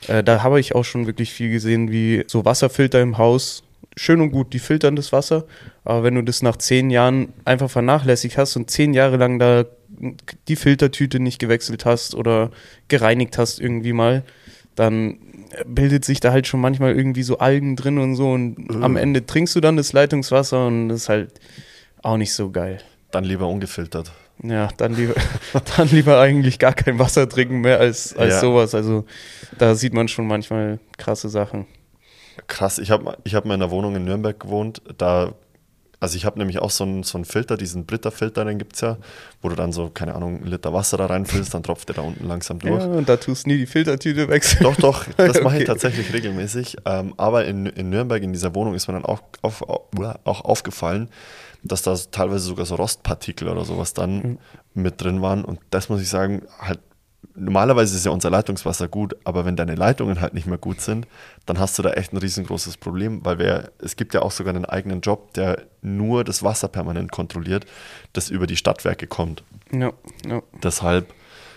äh, 0.09 0.25
da 0.25 0.43
habe 0.43 0.59
ich 0.59 0.75
auch 0.75 0.85
schon 0.85 1.07
wirklich 1.07 1.33
viel 1.33 1.51
gesehen, 1.51 1.93
wie 1.93 2.25
so 2.27 2.45
Wasserfilter 2.45 3.01
im 3.01 3.19
Haus. 3.19 3.63
Schön 3.97 4.21
und 4.21 4.31
gut, 4.31 4.53
die 4.53 4.59
filtern 4.59 4.97
das 4.97 5.13
Wasser, 5.13 5.47
aber 5.85 6.05
wenn 6.05 6.15
du 6.15 6.23
das 6.23 6.43
nach 6.43 6.57
zehn 6.57 6.91
Jahren 6.91 7.33
einfach 7.45 7.69
vernachlässigt 7.69 8.39
hast 8.39 8.55
und 8.57 8.71
zehn 8.71 8.95
Jahre 8.95 9.17
lang 9.17 9.41
da 9.41 9.65
die 10.49 10.57
Filtertüte 10.57 11.19
nicht 11.19 11.41
gewechselt 11.41 11.85
hast 11.85 12.15
oder 12.15 12.51
gereinigt 12.87 13.37
hast 13.37 13.61
irgendwie 13.61 13.93
mal, 13.93 14.23
dann 14.81 15.19
bildet 15.67 16.05
sich 16.05 16.21
da 16.21 16.33
halt 16.33 16.47
schon 16.47 16.61
manchmal 16.61 16.95
irgendwie 16.97 17.23
so 17.23 17.39
Algen 17.39 17.77
drin 17.77 17.99
und 17.99 18.15
so 18.15 18.33
und 18.33 18.59
Mhm. 18.75 18.83
am 18.83 18.97
Ende 18.97 19.27
trinkst 19.27 19.55
du 19.55 19.61
dann 19.61 19.77
das 19.77 19.93
Leitungswasser 19.93 20.67
und 20.67 20.89
das 20.89 21.03
ist 21.03 21.09
halt 21.09 21.33
auch 22.03 22.17
nicht 22.17 22.33
so 22.33 22.51
geil. 22.51 22.79
Dann 23.11 23.25
lieber 23.25 23.47
ungefiltert. 23.47 24.13
Ja, 24.43 24.69
dann 24.79 24.95
lieber, 24.95 25.15
dann 25.77 25.89
lieber 25.91 26.19
eigentlich 26.19 26.59
gar 26.59 26.73
kein 26.73 26.99
Wasser 26.99 27.29
trinken 27.29 27.61
mehr 27.61 27.79
als, 27.79 28.17
als 28.17 28.35
Ja. 28.35 28.41
sowas. 28.41 28.75
Also 28.75 29.05
da 29.59 29.75
sieht 29.75 29.93
man 29.93 30.09
schon 30.09 30.27
manchmal 30.27 30.79
krasse 30.97 31.29
Sachen. 31.29 31.67
Krass, 32.47 32.79
ich 32.79 32.91
habe 32.91 33.19
ich 33.25 33.35
hab 33.35 33.45
mal 33.45 33.55
in 33.55 33.63
einer 33.63 33.71
Wohnung 33.71 33.97
in 33.97 34.05
Nürnberg 34.07 34.39
gewohnt. 34.41 34.81
Da, 34.97 35.35
also 36.01 36.17
ich 36.17 36.25
habe 36.25 36.39
nämlich 36.39 36.59
auch 36.61 36.71
so 36.71 36.85
einen, 36.85 37.03
so 37.03 37.19
einen 37.19 37.25
Filter, 37.27 37.57
diesen 37.57 37.85
Britta-Filter, 37.87 38.45
den 38.45 38.59
gibt 38.59 38.75
es 38.75 38.81
ja, 38.81 38.97
wo 39.43 39.49
du 39.51 39.55
dann 39.55 39.71
so, 39.73 39.91
keine 39.91 40.15
Ahnung, 40.15 40.39
einen 40.39 40.47
Liter 40.47 40.73
Wasser 40.73 40.97
da 40.97 41.07
reinfüllst, 41.07 41.53
dann 41.55 41.63
tropft 41.63 41.89
der 41.91 41.97
da 41.97 42.03
unten 42.03 42.27
langsam 42.27 42.59
durch. 42.59 42.83
Ja, 42.83 42.89
und 42.89 43.09
da 43.09 43.17
tust 43.19 43.45
du 43.47 43.51
nie 43.51 43.59
die 43.59 43.67
Filtertüte 43.67 44.29
wechseln. 44.29 44.63
Doch, 44.65 44.77
doch, 44.77 45.05
das 45.17 45.43
mache 45.43 45.57
ich 45.57 45.61
Okay. 45.63 45.65
tatsächlich 45.65 46.13
regelmäßig. 46.13 46.79
Ähm, 46.87 47.15
aber 47.19 47.45
in, 47.45 47.67
in 47.67 47.91
Nürnberg, 47.91 48.23
in 48.23 48.33
dieser 48.33 48.55
Wohnung, 48.55 48.75
ist 48.75 48.89
mir 48.89 48.95
dann 48.95 49.05
auch, 49.05 49.21
auf, 49.43 49.63
au- 49.69 49.87
auch 50.25 50.41
aufgefallen, 50.45 51.09
dass 51.63 51.83
da 51.83 51.95
teilweise 52.11 52.45
sogar 52.47 52.65
so 52.65 52.75
Rostpartikel 52.77 53.47
oder 53.49 53.65
sowas 53.67 53.93
dann 53.93 54.17
Mhm. 54.17 54.39
mit 54.73 55.03
drin 55.03 55.21
waren. 55.21 55.45
Und 55.45 55.61
das 55.71 55.91
muss 55.91 56.01
ich 56.01 56.09
sagen, 56.09 56.43
halt, 56.59 56.81
normalerweise 57.41 57.97
ist 57.97 58.05
ja 58.05 58.13
unser 58.13 58.31
Leitungswasser 58.31 58.87
gut, 58.87 59.17
aber 59.25 59.45
wenn 59.45 59.57
deine 59.57 59.75
Leitungen 59.75 60.21
halt 60.21 60.35
nicht 60.35 60.47
mehr 60.47 60.59
gut 60.59 60.81
sind, 60.81 61.07
dann 61.47 61.59
hast 61.59 61.79
du 61.79 61.83
da 61.83 61.93
echt 61.93 62.13
ein 62.13 62.19
riesengroßes 62.19 62.77
Problem, 62.77 63.25
weil 63.25 63.39
wir, 63.39 63.73
es 63.79 63.97
gibt 63.97 64.15
ja 64.15 64.23
auch 64.23 64.31
sogar 64.31 64.55
einen 64.55 64.67
eigenen 64.67 65.01
Job, 65.01 65.33
der 65.35 65.63
nur 65.83 66.23
das 66.25 66.43
Wasser 66.43 66.69
permanent 66.69 67.11
kontrolliert, 67.11 67.67
das 68.13 68.29
über 68.29 68.47
die 68.47 68.57
Stadtwerke 68.57 69.07
kommt. 69.07 69.43
Ja, 69.73 69.93
ja. 70.27 70.43
Deshalb, 70.63 71.13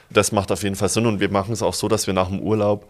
das 0.10 0.32
macht 0.32 0.52
auf 0.52 0.64
jeden 0.64 0.76
Fall 0.76 0.90
Sinn 0.90 1.06
und 1.06 1.20
wir 1.20 1.30
machen 1.30 1.54
es 1.54 1.62
auch 1.62 1.74
so, 1.74 1.88
dass 1.88 2.08
wir 2.08 2.14
nach 2.14 2.30
dem 2.30 2.40
Urlaub 2.40 2.90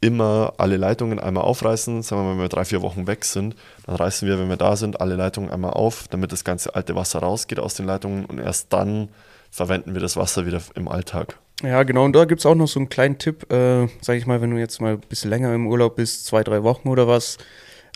immer 0.00 0.54
alle 0.58 0.76
Leitungen 0.76 1.18
einmal 1.18 1.44
aufreißen. 1.44 2.02
Sagen 2.02 2.22
wir 2.22 2.24
mal, 2.24 2.32
wenn 2.32 2.44
wir 2.44 2.48
drei, 2.48 2.64
vier 2.64 2.82
Wochen 2.82 3.06
weg 3.06 3.24
sind, 3.24 3.56
dann 3.86 3.96
reißen 3.96 4.28
wir, 4.28 4.38
wenn 4.38 4.48
wir 4.48 4.56
da 4.56 4.76
sind, 4.76 5.00
alle 5.00 5.16
Leitungen 5.16 5.50
einmal 5.50 5.72
auf, 5.72 6.06
damit 6.08 6.32
das 6.32 6.44
ganze 6.44 6.74
alte 6.74 6.94
Wasser 6.94 7.20
rausgeht 7.20 7.58
aus 7.58 7.74
den 7.74 7.86
Leitungen 7.86 8.24
und 8.24 8.38
erst 8.38 8.72
dann 8.72 9.08
verwenden 9.50 9.94
wir 9.94 10.00
das 10.00 10.16
Wasser 10.16 10.46
wieder 10.46 10.60
im 10.74 10.88
Alltag. 10.88 11.38
Ja, 11.62 11.82
genau. 11.84 12.04
Und 12.04 12.14
da 12.14 12.26
gibt 12.26 12.40
es 12.40 12.46
auch 12.46 12.54
noch 12.54 12.68
so 12.68 12.78
einen 12.78 12.88
kleinen 12.88 13.18
Tipp, 13.18 13.50
äh, 13.50 13.88
sag 14.02 14.16
ich 14.16 14.26
mal, 14.26 14.40
wenn 14.42 14.50
du 14.50 14.58
jetzt 14.58 14.80
mal 14.80 14.94
ein 14.94 15.00
bisschen 15.00 15.30
länger 15.30 15.54
im 15.54 15.66
Urlaub 15.66 15.96
bist, 15.96 16.26
zwei, 16.26 16.44
drei 16.44 16.62
Wochen 16.62 16.88
oder 16.88 17.08
was, 17.08 17.38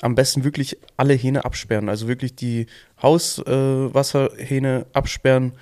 am 0.01 0.15
besten 0.15 0.45
wirklich 0.45 0.79
alle 0.97 1.13
Hähne 1.13 1.45
absperren. 1.45 1.91
Also 1.91 2.09
wirklich 2.09 2.35
die 2.35 2.67
Hauswasserhähne 3.03 4.87
äh, 4.87 4.97
absperren. 4.97 5.53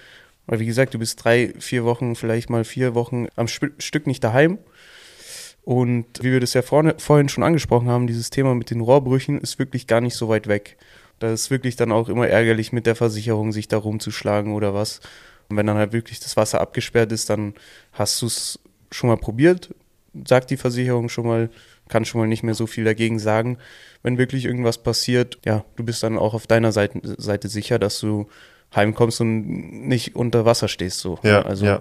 Weil 0.46 0.60
wie 0.60 0.66
gesagt, 0.66 0.94
du 0.94 0.98
bist 0.98 1.22
drei, 1.24 1.52
vier 1.58 1.84
Wochen, 1.84 2.14
vielleicht 2.14 2.50
mal 2.50 2.64
vier 2.64 2.94
Wochen 2.94 3.26
am 3.36 3.46
Sp 3.50 3.74
Stück 3.78 4.06
nicht 4.06 4.22
daheim. 4.22 4.58
Und 5.64 6.06
wie 6.22 6.32
wir 6.32 6.40
das 6.40 6.54
ja 6.54 6.62
vorne, 6.62 6.94
vorhin 6.98 7.28
schon 7.28 7.44
angesprochen 7.44 7.88
haben, 7.88 8.06
dieses 8.06 8.30
Thema 8.30 8.54
mit 8.54 8.70
den 8.70 8.80
Rohrbrüchen 8.80 9.40
ist 9.40 9.58
wirklich 9.58 9.86
gar 9.86 10.00
nicht 10.00 10.14
so 10.14 10.28
weit 10.28 10.46
weg. 10.46 10.78
Da 11.18 11.32
ist 11.32 11.50
wirklich 11.50 11.76
dann 11.76 11.92
auch 11.92 12.08
immer 12.08 12.28
ärgerlich 12.28 12.72
mit 12.72 12.86
der 12.86 12.94
Versicherung, 12.94 13.52
sich 13.52 13.68
da 13.68 13.76
rumzuschlagen 13.76 14.52
oder 14.54 14.72
was. 14.72 15.00
Und 15.48 15.56
wenn 15.56 15.66
dann 15.66 15.76
halt 15.76 15.92
wirklich 15.92 16.20
das 16.20 16.36
Wasser 16.36 16.60
abgesperrt 16.60 17.12
ist, 17.12 17.30
dann 17.30 17.54
hast 17.92 18.20
du 18.22 18.26
es 18.26 18.58
schon 18.90 19.08
mal 19.08 19.16
probiert, 19.16 19.74
sagt 20.26 20.50
die 20.50 20.56
Versicherung 20.56 21.08
schon 21.08 21.26
mal, 21.26 21.50
kann 21.88 22.04
schon 22.04 22.20
mal 22.20 22.26
nicht 22.26 22.42
mehr 22.42 22.54
so 22.54 22.66
viel 22.66 22.84
dagegen 22.84 23.18
sagen. 23.18 23.58
Wenn 24.02 24.18
wirklich 24.18 24.44
irgendwas 24.44 24.78
passiert, 24.78 25.38
ja, 25.44 25.64
du 25.76 25.84
bist 25.84 26.02
dann 26.02 26.18
auch 26.18 26.34
auf 26.34 26.46
deiner 26.46 26.72
Seite, 26.72 27.00
Seite 27.18 27.48
sicher, 27.48 27.78
dass 27.78 27.98
du 28.00 28.28
heimkommst 28.74 29.20
und 29.20 29.88
nicht 29.88 30.14
unter 30.14 30.44
Wasser 30.44 30.68
stehst. 30.68 31.00
So. 31.00 31.18
Ja, 31.22 31.42
also 31.42 31.64
ja. 31.64 31.80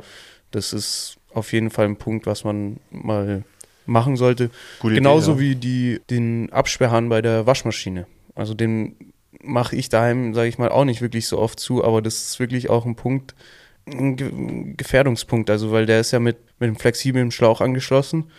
das 0.51 0.73
ist 0.73 1.17
auf 1.33 1.51
jeden 1.51 1.69
Fall 1.69 1.85
ein 1.85 1.97
Punkt, 1.97 2.25
was 2.25 2.43
man 2.43 2.77
mal 2.89 3.43
machen 3.85 4.15
sollte. 4.15 4.49
Gute 4.79 4.93
Idee, 4.93 5.01
Genauso 5.01 5.33
ja. 5.33 5.39
wie 5.39 5.55
die, 5.55 6.01
den 6.09 6.51
Absperrhahn 6.51 7.09
bei 7.09 7.21
der 7.21 7.45
Waschmaschine. 7.45 8.07
Also 8.35 8.53
den 8.53 8.95
mache 9.41 9.75
ich 9.75 9.89
daheim, 9.89 10.33
sage 10.33 10.49
ich 10.49 10.57
mal, 10.57 10.69
auch 10.69 10.85
nicht 10.85 11.01
wirklich 11.01 11.27
so 11.27 11.39
oft 11.39 11.59
zu, 11.59 11.83
aber 11.83 12.01
das 12.01 12.23
ist 12.23 12.39
wirklich 12.39 12.69
auch 12.69 12.85
ein 12.85 12.95
Punkt, 12.95 13.35
ein 13.85 14.15
Ge 14.15 14.31
Gefährdungspunkt. 14.75 15.49
Also 15.49 15.71
weil 15.71 15.85
der 15.85 15.99
ist 15.99 16.11
ja 16.11 16.19
mit, 16.19 16.37
mit 16.59 16.67
einem 16.67 16.75
flexiblen 16.77 17.31
Schlauch 17.31 17.61
angeschlossen 17.61 18.31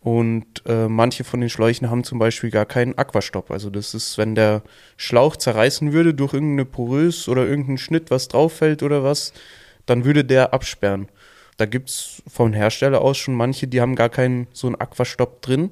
und 0.00 0.62
äh, 0.66 0.88
manche 0.88 1.24
von 1.24 1.40
den 1.40 1.50
Schläuchen 1.50 1.90
haben 1.90 2.04
zum 2.04 2.18
Beispiel 2.18 2.50
gar 2.50 2.66
keinen 2.66 2.96
Aquastopp. 2.96 3.50
Also 3.50 3.68
das 3.70 3.94
ist, 3.94 4.16
wenn 4.16 4.34
der 4.34 4.62
Schlauch 4.96 5.36
zerreißen 5.36 5.92
würde 5.92 6.14
durch 6.14 6.34
irgendeine 6.34 6.64
Porös 6.64 7.28
oder 7.28 7.46
irgendeinen 7.46 7.78
Schnitt, 7.78 8.10
was 8.10 8.28
drauf 8.28 8.54
fällt 8.54 8.82
oder 8.82 9.02
was, 9.02 9.32
dann 9.86 10.04
würde 10.04 10.24
der 10.24 10.52
absperren. 10.54 11.08
Da 11.56 11.66
gibt 11.66 11.88
es 11.90 12.22
vom 12.28 12.52
Hersteller 12.52 13.00
aus 13.00 13.18
schon 13.18 13.34
manche, 13.34 13.66
die 13.66 13.80
haben 13.80 13.96
gar 13.96 14.08
keinen 14.08 14.46
so 14.52 14.68
einen 14.68 14.76
Aquastopp 14.76 15.42
drin 15.42 15.70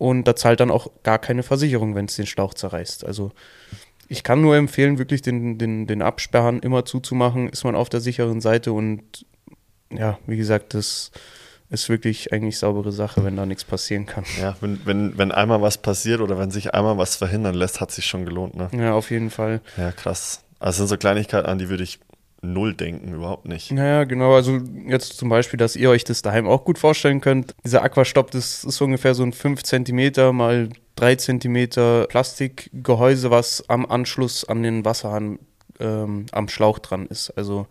und 0.00 0.24
da 0.24 0.34
zahlt 0.34 0.60
dann 0.60 0.70
auch 0.70 0.90
gar 1.02 1.18
keine 1.18 1.42
Versicherung, 1.42 1.94
wenn 1.94 2.06
es 2.06 2.16
den 2.16 2.24
Schlauch 2.24 2.54
zerreißt. 2.54 3.04
Also 3.04 3.32
ich 4.08 4.22
kann 4.22 4.40
nur 4.40 4.56
empfehlen, 4.56 4.96
wirklich 4.96 5.20
den, 5.20 5.58
den, 5.58 5.86
den 5.86 6.00
Absperrhahn 6.00 6.60
immer 6.60 6.86
zuzumachen, 6.86 7.50
ist 7.50 7.64
man 7.64 7.74
auf 7.74 7.90
der 7.90 8.00
sicheren 8.00 8.40
Seite 8.40 8.72
und 8.72 9.26
ja, 9.90 10.18
wie 10.26 10.38
gesagt, 10.38 10.72
das 10.72 11.10
ist 11.68 11.90
wirklich 11.90 12.32
eigentlich 12.32 12.58
saubere 12.58 12.92
Sache, 12.92 13.22
wenn 13.24 13.36
da 13.36 13.44
nichts 13.44 13.64
passieren 13.64 14.06
kann. 14.06 14.24
Ja, 14.40 14.56
wenn, 14.62 14.80
wenn, 14.86 15.18
wenn 15.18 15.32
einmal 15.32 15.60
was 15.60 15.76
passiert 15.76 16.22
oder 16.22 16.38
wenn 16.38 16.50
sich 16.50 16.72
einmal 16.72 16.96
was 16.96 17.16
verhindern 17.16 17.54
lässt, 17.54 17.82
hat 17.82 17.90
sich 17.90 18.06
schon 18.06 18.24
gelohnt. 18.24 18.56
Ne? 18.56 18.70
Ja, 18.72 18.94
auf 18.94 19.10
jeden 19.10 19.28
Fall. 19.28 19.60
Ja, 19.76 19.92
krass. 19.92 20.42
Also 20.60 20.78
sind 20.78 20.88
so 20.88 20.96
Kleinigkeiten, 20.96 21.46
an 21.46 21.58
die 21.58 21.68
würde 21.68 21.84
ich 21.84 22.00
null 22.42 22.74
denken, 22.74 23.12
überhaupt 23.12 23.46
nicht. 23.46 23.70
Naja, 23.72 24.04
genau. 24.04 24.34
Also 24.34 24.60
jetzt 24.86 25.16
zum 25.16 25.28
Beispiel, 25.28 25.58
dass 25.58 25.76
ihr 25.76 25.90
euch 25.90 26.04
das 26.04 26.22
daheim 26.22 26.46
auch 26.46 26.64
gut 26.64 26.78
vorstellen 26.78 27.20
könnt. 27.20 27.54
Dieser 27.64 27.82
Aquastopp, 27.82 28.30
das 28.30 28.64
ist 28.64 28.80
ungefähr 28.80 29.14
so 29.14 29.22
ein 29.22 29.32
5 29.32 29.62
cm 29.62 30.34
mal 30.34 30.70
3 30.96 31.16
cm 31.16 32.06
Plastikgehäuse, 32.08 33.30
was 33.30 33.68
am 33.68 33.86
Anschluss 33.86 34.44
an 34.44 34.62
den 34.62 34.84
Wasserhahn 34.84 35.38
ähm, 35.78 36.26
am 36.32 36.48
Schlauch 36.48 36.78
dran 36.78 37.06
ist. 37.06 37.30
Also 37.36 37.66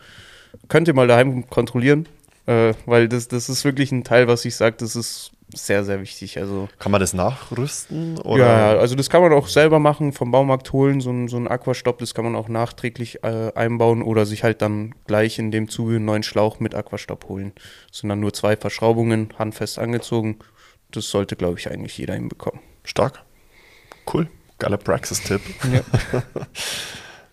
könnt 0.67 0.87
ihr 0.87 0.93
mal 0.93 1.07
daheim 1.07 1.47
kontrollieren, 1.49 2.07
äh, 2.45 2.73
weil 2.85 3.07
das, 3.07 3.27
das 3.27 3.49
ist 3.49 3.65
wirklich 3.65 3.91
ein 3.91 4.03
Teil, 4.03 4.27
was 4.27 4.45
ich 4.45 4.55
sage, 4.55 4.77
das 4.79 4.95
ist 4.95 5.31
sehr, 5.53 5.83
sehr 5.83 6.01
wichtig. 6.01 6.37
Also 6.37 6.69
Kann 6.77 6.91
man 6.91 7.01
das 7.01 7.13
nachrüsten? 7.13 8.19
Oder? 8.19 8.45
ja, 8.45 8.77
also 8.77 8.95
das 8.95 9.09
kann 9.09 9.21
man 9.21 9.33
auch 9.33 9.47
selber 9.47 9.79
machen, 9.79 10.13
vom 10.13 10.31
Baumarkt 10.31 10.71
holen, 10.73 11.01
so 11.01 11.09
ein, 11.09 11.27
so 11.27 11.37
ein 11.37 11.47
Aquastopp, 11.47 11.99
das 11.99 12.13
kann 12.13 12.25
man 12.25 12.35
auch 12.35 12.49
nachträglich 12.49 13.23
äh, 13.23 13.51
einbauen 13.55 14.01
oder 14.01 14.25
sich 14.25 14.43
halt 14.43 14.61
dann 14.61 14.93
gleich 15.07 15.39
in 15.39 15.51
dem 15.51 15.69
Zuge 15.69 15.95
einen 15.95 16.05
neuen 16.05 16.23
Schlauch 16.23 16.59
mit 16.59 16.75
Aquastopp 16.75 17.27
holen. 17.29 17.53
Das 17.89 17.99
sind 17.99 18.09
dann 18.09 18.19
nur 18.19 18.33
zwei 18.33 18.55
Verschraubungen, 18.55 19.33
handfest 19.37 19.79
angezogen. 19.79 20.39
Das 20.91 21.09
sollte, 21.09 21.35
glaube 21.35 21.59
ich, 21.59 21.69
eigentlich 21.69 21.97
jeder 21.97 22.13
hinbekommen. 22.13 22.61
Stark. 22.83 23.23
Cool. 24.11 24.27
Geiler 24.57 24.77
Praxistipp. 24.77 25.41
Ja. 25.71 25.81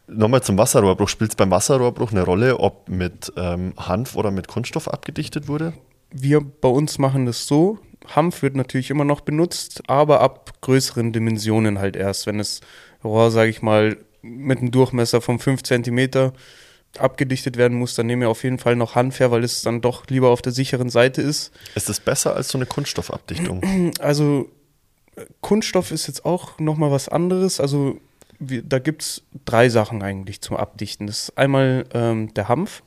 Nochmal 0.08 0.42
zum 0.42 0.56
Wasserrohrbruch. 0.56 1.08
Spielt 1.08 1.32
es 1.32 1.36
beim 1.36 1.50
Wasserrohrbruch 1.50 2.12
eine 2.12 2.22
Rolle, 2.22 2.58
ob 2.60 2.88
mit 2.88 3.32
ähm, 3.36 3.74
Hanf 3.76 4.14
oder 4.14 4.30
mit 4.30 4.46
Kunststoff 4.46 4.88
abgedichtet 4.88 5.48
wurde? 5.48 5.72
Wir 6.10 6.40
bei 6.40 6.68
uns 6.68 6.98
machen 6.98 7.26
das 7.26 7.46
so. 7.46 7.78
Hanf 8.14 8.42
wird 8.42 8.56
natürlich 8.56 8.90
immer 8.90 9.04
noch 9.04 9.20
benutzt, 9.20 9.82
aber 9.88 10.20
ab 10.20 10.52
größeren 10.60 11.12
Dimensionen 11.12 11.78
halt 11.78 11.96
erst. 11.96 12.26
Wenn 12.26 12.38
das 12.38 12.60
Rohr, 13.02 13.30
sage 13.30 13.50
ich 13.50 13.62
mal, 13.62 13.96
mit 14.22 14.58
einem 14.58 14.70
Durchmesser 14.70 15.20
von 15.20 15.38
5 15.38 15.62
cm 15.62 16.32
abgedichtet 16.98 17.56
werden 17.56 17.78
muss, 17.78 17.94
dann 17.94 18.06
nehmen 18.06 18.22
wir 18.22 18.30
auf 18.30 18.42
jeden 18.42 18.58
Fall 18.58 18.76
noch 18.76 18.94
Hanf 18.94 19.20
her, 19.20 19.30
weil 19.30 19.44
es 19.44 19.62
dann 19.62 19.80
doch 19.80 20.06
lieber 20.08 20.30
auf 20.30 20.42
der 20.42 20.52
sicheren 20.52 20.88
Seite 20.88 21.20
ist. 21.22 21.52
Ist 21.74 21.90
es 21.90 22.00
besser 22.00 22.34
als 22.34 22.48
so 22.48 22.58
eine 22.58 22.66
Kunststoffabdichtung? 22.66 23.92
Also 24.00 24.50
Kunststoff 25.40 25.90
ist 25.90 26.06
jetzt 26.06 26.24
auch 26.24 26.58
nochmal 26.58 26.90
was 26.90 27.08
anderes. 27.08 27.60
Also 27.60 27.98
wir, 28.38 28.62
da 28.62 28.78
gibt 28.78 29.02
es 29.02 29.22
drei 29.44 29.68
Sachen 29.68 30.02
eigentlich 30.02 30.40
zum 30.40 30.56
Abdichten. 30.56 31.06
Das 31.06 31.24
ist 31.24 31.38
einmal 31.38 31.84
ähm, 31.94 32.32
der 32.34 32.48
Hanf. 32.48 32.82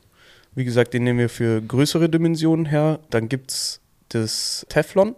Wie 0.54 0.64
gesagt, 0.64 0.94
den 0.94 1.04
nehmen 1.04 1.18
wir 1.18 1.28
für 1.28 1.60
größere 1.60 2.08
Dimensionen 2.08 2.66
her. 2.66 3.00
Dann 3.10 3.28
gibt 3.28 3.52
es 3.52 3.80
das 4.10 4.66
Teflon. 4.68 5.14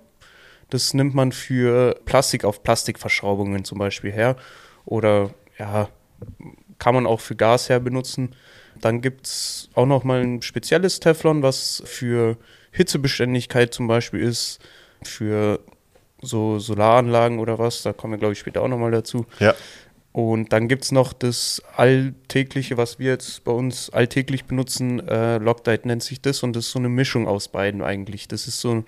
Das 0.70 0.94
nimmt 0.94 1.14
man 1.14 1.32
für 1.32 2.01
Plastik 2.06 2.44
auf 2.44 2.62
Plastikverschraubungen 2.62 3.64
zum 3.64 3.78
Beispiel 3.78 4.10
her. 4.10 4.36
Oder 4.85 5.31
ja, 5.59 5.89
kann 6.78 6.94
man 6.94 7.06
auch 7.06 7.20
für 7.20 7.36
Gas 7.36 7.69
her 7.69 7.81
benutzen. 7.81 8.35
Dann 8.81 9.01
gibt 9.01 9.27
es 9.27 9.69
auch 9.74 9.86
noch 9.86 10.02
mal 10.02 10.23
ein 10.23 10.43
spezielles 10.43 10.98
Teflon, 10.98 11.43
was 11.43 11.82
für 11.85 12.39
Hitzebeständigkeit 12.70 13.74
zum 13.74 13.86
Beispiel 13.86 14.20
ist, 14.20 14.60
für 15.02 15.60
so 16.23 16.59
Solaranlagen 16.59 17.39
oder 17.39 17.59
was. 17.59 17.82
Da 17.82 17.93
kommen 17.93 18.14
wir, 18.14 18.19
glaube 18.19 18.32
ich, 18.32 18.39
später 18.39 18.62
auch 18.62 18.69
noch 18.69 18.78
mal 18.78 18.90
dazu. 18.90 19.27
ja. 19.39 19.55
Und 20.12 20.52
dann 20.52 20.68
gibt 20.68 20.84
es 20.84 20.93
noch 20.93 21.14
das 21.14 21.62
alltägliche, 21.74 22.76
was 22.76 22.98
wir 22.98 23.10
jetzt 23.10 23.44
bei 23.44 23.52
uns 23.52 23.89
alltäglich 23.89 24.44
benutzen. 24.44 25.06
Äh, 25.09 25.39
Loctite 25.39 25.89
nennt 25.89 26.02
sich 26.02 26.20
das 26.20 26.43
und 26.43 26.55
das 26.55 26.66
ist 26.66 26.72
so 26.72 26.78
eine 26.78 26.90
Mischung 26.90 27.26
aus 27.26 27.48
beiden 27.48 27.82
eigentlich. 27.82 28.28
Das 28.28 28.47
ist 28.47 28.60
so, 28.60 28.84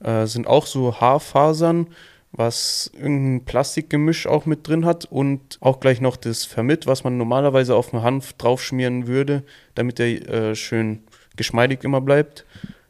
äh, 0.00 0.26
sind 0.26 0.46
auch 0.46 0.66
so 0.66 1.00
Haarfasern, 1.00 1.88
was 2.30 2.88
irgendein 2.94 3.44
Plastikgemisch 3.44 4.28
auch 4.28 4.46
mit 4.46 4.66
drin 4.68 4.84
hat 4.84 5.06
und 5.06 5.58
auch 5.60 5.80
gleich 5.80 6.00
noch 6.00 6.16
das 6.16 6.44
Vermit, 6.44 6.86
was 6.86 7.02
man 7.02 7.18
normalerweise 7.18 7.74
auf 7.74 7.90
den 7.90 8.02
Hanf 8.02 8.32
draufschmieren 8.34 9.08
würde, 9.08 9.42
damit 9.74 9.98
der 9.98 10.28
äh, 10.28 10.54
schön 10.54 11.02
geschmeidig 11.36 11.82
immer 11.82 12.00
bleibt, 12.00 12.44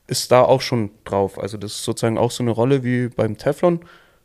ist 0.07 0.31
da 0.33 0.43
auch 0.43 0.61
schon 0.61 0.91
drauf. 1.05 1.39
Also 1.39 1.57
das 1.57 1.73
ist 1.73 1.85
sozusagen 1.85 2.19
auch 2.19 2.31
so 2.31 2.43
eine 2.43 2.51
Rolle 2.51 2.85
wie 2.85 3.09
beim 3.09 3.39
Teflon, 3.39 3.81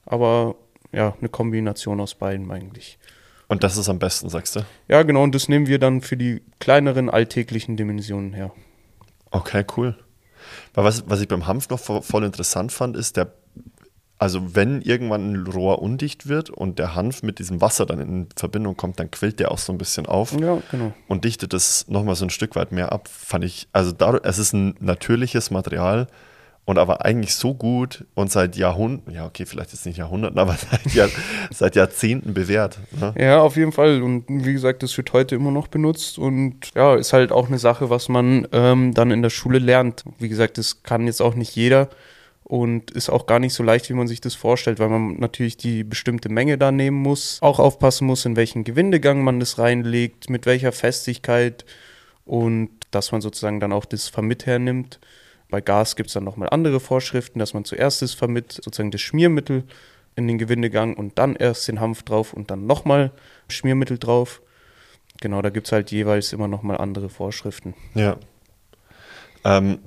aber 0.05 0.55
ja, 0.91 1.15
eine 1.19 1.29
Kombination 1.29 2.01
aus 2.01 2.15
beiden 2.15 2.51
eigentlich. 2.51 2.97
Und 3.49 3.63
das 3.63 3.75
ist 3.75 3.89
am 3.89 3.99
besten, 3.99 4.29
sagst 4.29 4.55
du? 4.55 4.61
Ja, 4.87 5.03
genau, 5.03 5.23
und 5.23 5.35
das 5.35 5.49
nehmen 5.49 5.67
wir 5.67 5.79
dann 5.79 6.01
für 6.01 6.15
die 6.15 6.41
kleineren 6.59 7.09
alltäglichen 7.09 7.75
Dimensionen 7.75 8.33
her. 8.33 8.51
Okay, 9.31 9.65
cool. 9.75 9.97
Weil 10.73 10.85
was, 10.85 11.09
was 11.09 11.19
ich 11.19 11.27
beim 11.27 11.47
Hanf 11.47 11.67
noch 11.69 11.79
voll 11.79 12.23
interessant 12.23 12.71
fand, 12.71 12.95
ist, 12.95 13.17
der 13.17 13.33
also 14.19 14.53
wenn 14.53 14.81
irgendwann 14.81 15.31
ein 15.31 15.47
Rohr 15.47 15.81
undicht 15.81 16.27
wird 16.27 16.49
und 16.49 16.77
der 16.77 16.93
Hanf 16.93 17.23
mit 17.23 17.39
diesem 17.39 17.61
Wasser 17.61 17.85
dann 17.85 18.01
in 18.01 18.27
Verbindung 18.35 18.75
kommt, 18.75 18.99
dann 18.99 19.09
quillt 19.09 19.39
der 19.39 19.49
auch 19.49 19.57
so 19.57 19.71
ein 19.71 19.77
bisschen 19.77 20.07
auf 20.07 20.37
ja, 20.37 20.61
genau. 20.71 20.91
und 21.07 21.23
dichtet 21.23 21.53
es 21.53 21.87
nochmal 21.87 22.15
so 22.15 22.25
ein 22.25 22.29
Stück 22.29 22.57
weit 22.57 22.73
mehr 22.73 22.91
ab, 22.91 23.07
fand 23.07 23.45
ich. 23.45 23.69
Also 23.71 23.93
dadurch, 23.93 24.23
es 24.25 24.37
ist 24.37 24.51
ein 24.51 24.75
natürliches 24.81 25.51
Material 25.51 26.07
und 26.69 26.77
aber 26.77 27.03
eigentlich 27.03 27.33
so 27.33 27.55
gut 27.55 28.05
und 28.13 28.31
seit 28.31 28.55
Jahrhunderten, 28.55 29.11
ja 29.11 29.25
okay, 29.25 29.47
vielleicht 29.47 29.71
jetzt 29.71 29.87
nicht 29.87 29.97
Jahrhunderten, 29.97 30.37
aber 30.37 30.55
seit, 30.71 30.93
Jahr, 30.93 31.09
seit 31.49 31.75
Jahrzehnten 31.75 32.35
bewährt. 32.35 32.77
Ne? 32.91 33.11
Ja, 33.17 33.41
auf 33.41 33.55
jeden 33.55 33.71
Fall. 33.71 34.03
Und 34.03 34.25
wie 34.27 34.53
gesagt, 34.53 34.83
das 34.83 34.95
wird 34.95 35.11
heute 35.11 35.33
immer 35.33 35.49
noch 35.49 35.67
benutzt 35.67 36.19
und 36.19 36.57
ja, 36.75 36.93
ist 36.93 37.11
halt 37.11 37.31
auch 37.31 37.47
eine 37.47 37.57
Sache, 37.57 37.89
was 37.89 38.07
man 38.07 38.47
ähm, 38.51 38.93
dann 38.93 39.09
in 39.09 39.23
der 39.23 39.31
Schule 39.31 39.57
lernt. 39.57 40.03
Wie 40.19 40.29
gesagt, 40.29 40.59
das 40.59 40.83
kann 40.83 41.07
jetzt 41.07 41.23
auch 41.23 41.33
nicht 41.33 41.55
jeder 41.55 41.89
und 42.43 42.91
ist 42.91 43.09
auch 43.09 43.25
gar 43.25 43.39
nicht 43.39 43.55
so 43.55 43.63
leicht, 43.63 43.89
wie 43.89 43.95
man 43.95 44.07
sich 44.07 44.21
das 44.21 44.35
vorstellt, 44.35 44.77
weil 44.77 44.89
man 44.89 45.15
natürlich 45.15 45.57
die 45.57 45.83
bestimmte 45.83 46.29
Menge 46.29 46.59
da 46.59 46.71
nehmen 46.71 46.97
muss, 46.97 47.39
auch 47.41 47.57
aufpassen 47.57 48.05
muss, 48.05 48.25
in 48.25 48.35
welchen 48.35 48.63
Gewindegang 48.63 49.23
man 49.23 49.39
das 49.39 49.57
reinlegt, 49.57 50.29
mit 50.29 50.45
welcher 50.45 50.71
Festigkeit 50.71 51.65
und 52.25 52.69
dass 52.91 53.11
man 53.11 53.21
sozusagen 53.21 53.59
dann 53.59 53.73
auch 53.73 53.85
das 53.85 54.07
Vermitt 54.07 54.45
hernimmt. 54.45 54.99
Bei 55.49 55.61
Gas 55.61 55.95
gibt 55.95 56.07
es 56.07 56.13
dann 56.13 56.23
nochmal 56.23 56.49
andere 56.51 56.79
Vorschriften, 56.79 57.39
dass 57.39 57.53
man 57.53 57.65
zuerst 57.65 58.01
das 58.01 58.13
Vermitt, 58.13 58.53
sozusagen 58.53 58.91
das 58.91 59.01
Schmiermittel 59.01 59.63
in 60.15 60.27
den 60.27 60.37
Gewindegang 60.37 60.95
und 60.95 61.17
dann 61.17 61.35
erst 61.35 61.67
den 61.67 61.79
Hanf 61.79 62.03
drauf 62.03 62.33
und 62.33 62.51
dann 62.51 62.67
nochmal 62.67 63.11
Schmiermittel 63.47 63.97
drauf. 63.97 64.41
Genau, 65.21 65.41
da 65.41 65.49
gibt 65.49 65.67
es 65.67 65.71
halt 65.71 65.91
jeweils 65.91 66.33
immer 66.33 66.47
nochmal 66.47 66.77
andere 66.77 67.09
Vorschriften. 67.09 67.73
Ja. 67.95 68.17
Ähm, 69.43 69.79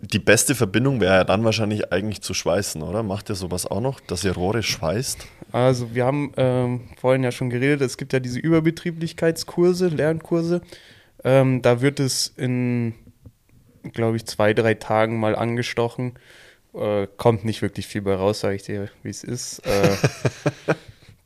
die 0.00 0.18
beste 0.18 0.54
Verbindung 0.54 1.00
wäre 1.00 1.14
ja 1.14 1.24
dann 1.24 1.44
wahrscheinlich 1.44 1.92
eigentlich 1.92 2.20
zu 2.22 2.34
schweißen, 2.34 2.82
oder? 2.82 3.02
Macht 3.02 3.30
ihr 3.30 3.34
sowas 3.34 3.66
auch 3.66 3.80
noch, 3.80 4.00
dass 4.00 4.24
ihr 4.24 4.32
Rohre 4.32 4.62
schweißt? 4.62 5.26
Also 5.52 5.94
wir 5.94 6.04
haben 6.04 6.32
ähm, 6.36 6.88
vorhin 7.00 7.22
ja 7.22 7.32
schon 7.32 7.50
geredet, 7.50 7.80
es 7.80 7.96
gibt 7.96 8.12
ja 8.12 8.20
diese 8.20 8.38
Überbetrieblichkeitskurse, 8.38 9.88
Lernkurse. 9.88 10.62
Ähm, 11.22 11.62
da 11.62 11.80
wird 11.80 12.00
es 12.00 12.28
in, 12.36 12.94
glaube 13.92 14.16
ich, 14.16 14.26
zwei, 14.26 14.54
drei 14.54 14.74
Tagen 14.74 15.18
mal 15.18 15.36
angestochen. 15.36 16.14
Äh, 16.74 17.06
kommt 17.16 17.44
nicht 17.44 17.62
wirklich 17.62 17.86
viel 17.86 18.02
bei 18.02 18.14
raus, 18.14 18.40
sage 18.40 18.56
ich 18.56 18.62
dir, 18.62 18.88
wie 19.02 19.10
es 19.10 19.24
ist. 19.24 19.60
Äh, 19.66 19.96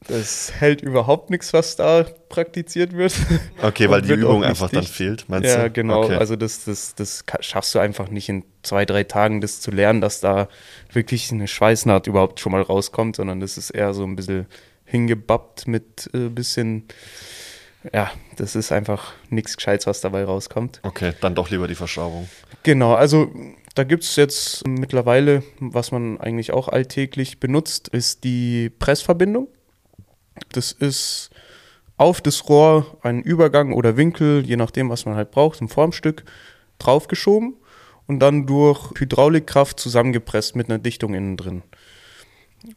Das 0.09 0.53
hält 0.59 0.81
überhaupt 0.81 1.29
nichts, 1.29 1.53
was 1.53 1.77
da 1.77 2.07
praktiziert 2.29 2.95
wird. 2.95 3.15
Okay, 3.61 3.91
weil 3.91 4.01
die 4.01 4.15
Übung 4.15 4.43
einfach 4.43 4.71
dann 4.71 4.85
fehlt, 4.85 5.29
meinst 5.29 5.49
ja, 5.51 5.57
du? 5.57 5.63
Ja, 5.63 5.69
genau. 5.69 6.05
Okay. 6.05 6.15
Also 6.15 6.37
das, 6.37 6.65
das, 6.65 6.95
das 6.95 7.25
schaffst 7.41 7.75
du 7.75 7.79
einfach 7.79 8.09
nicht 8.09 8.29
in 8.29 8.45
zwei, 8.63 8.87
drei 8.87 9.05
Tagen, 9.05 9.41
das 9.41 9.61
zu 9.61 9.71
lernen, 9.71 10.01
dass 10.01 10.21
da 10.21 10.49
wirklich 10.93 11.31
eine 11.31 11.47
Schweißnaht 11.47 12.07
überhaupt 12.07 12.41
schon 12.41 12.53
mal 12.53 12.63
rauskommt, 12.63 13.17
sondern 13.17 13.41
das 13.41 13.59
ist 13.59 13.71
eher 13.71 13.93
so 13.93 14.05
ein 14.05 14.17
bisschen 14.17 14.47
hingebappt 14.85 15.67
mit 15.67 16.09
ein 16.15 16.29
äh, 16.29 16.31
bisschen, 16.31 16.85
ja, 17.93 18.11
das 18.37 18.57
ist 18.57 18.73
einfach 18.73 19.13
nichts 19.31 19.57
Gescheites, 19.57 19.87
was 19.87 20.01
dabei 20.01 20.25
rauskommt. 20.25 20.81
Okay, 20.83 21.13
dann 21.21 21.35
doch 21.35 21.51
lieber 21.51 21.69
die 21.69 21.75
Verschraubung. 21.75 22.29
Genau, 22.63 22.95
also 22.95 23.31
da 23.75 23.85
gibt 23.85 24.03
es 24.03 24.17
jetzt 24.17 24.67
mittlerweile, 24.67 25.43
was 25.61 25.93
man 25.93 26.21
eigentlich 26.21 26.53
auch 26.53 26.69
alltäglich 26.69 27.39
benutzt, 27.39 27.89
ist 27.89 28.25
die 28.25 28.71
Pressverbindung. 28.71 29.49
Das 30.53 30.73
ist 30.73 31.31
auf 31.97 32.21
das 32.21 32.49
Rohr 32.49 32.99
ein 33.03 33.23
Übergang 33.23 33.73
oder 33.73 33.97
Winkel, 33.97 34.45
je 34.45 34.57
nachdem, 34.57 34.91
was 34.91 35.05
man 35.05 35.15
halt 35.15 35.31
braucht, 35.31 35.61
ein 35.61 35.69
Formstück 35.69 36.25
draufgeschoben 36.79 37.57
und 38.07 38.21
dann 38.21 38.47
durch 38.47 38.91
Hydraulikkraft 38.99 39.79
zusammengepresst 39.79 40.57
mit 40.57 40.69
einer 40.69 40.79
Dichtung 40.79 41.15
innen 41.15 41.37
drin. 41.37 41.63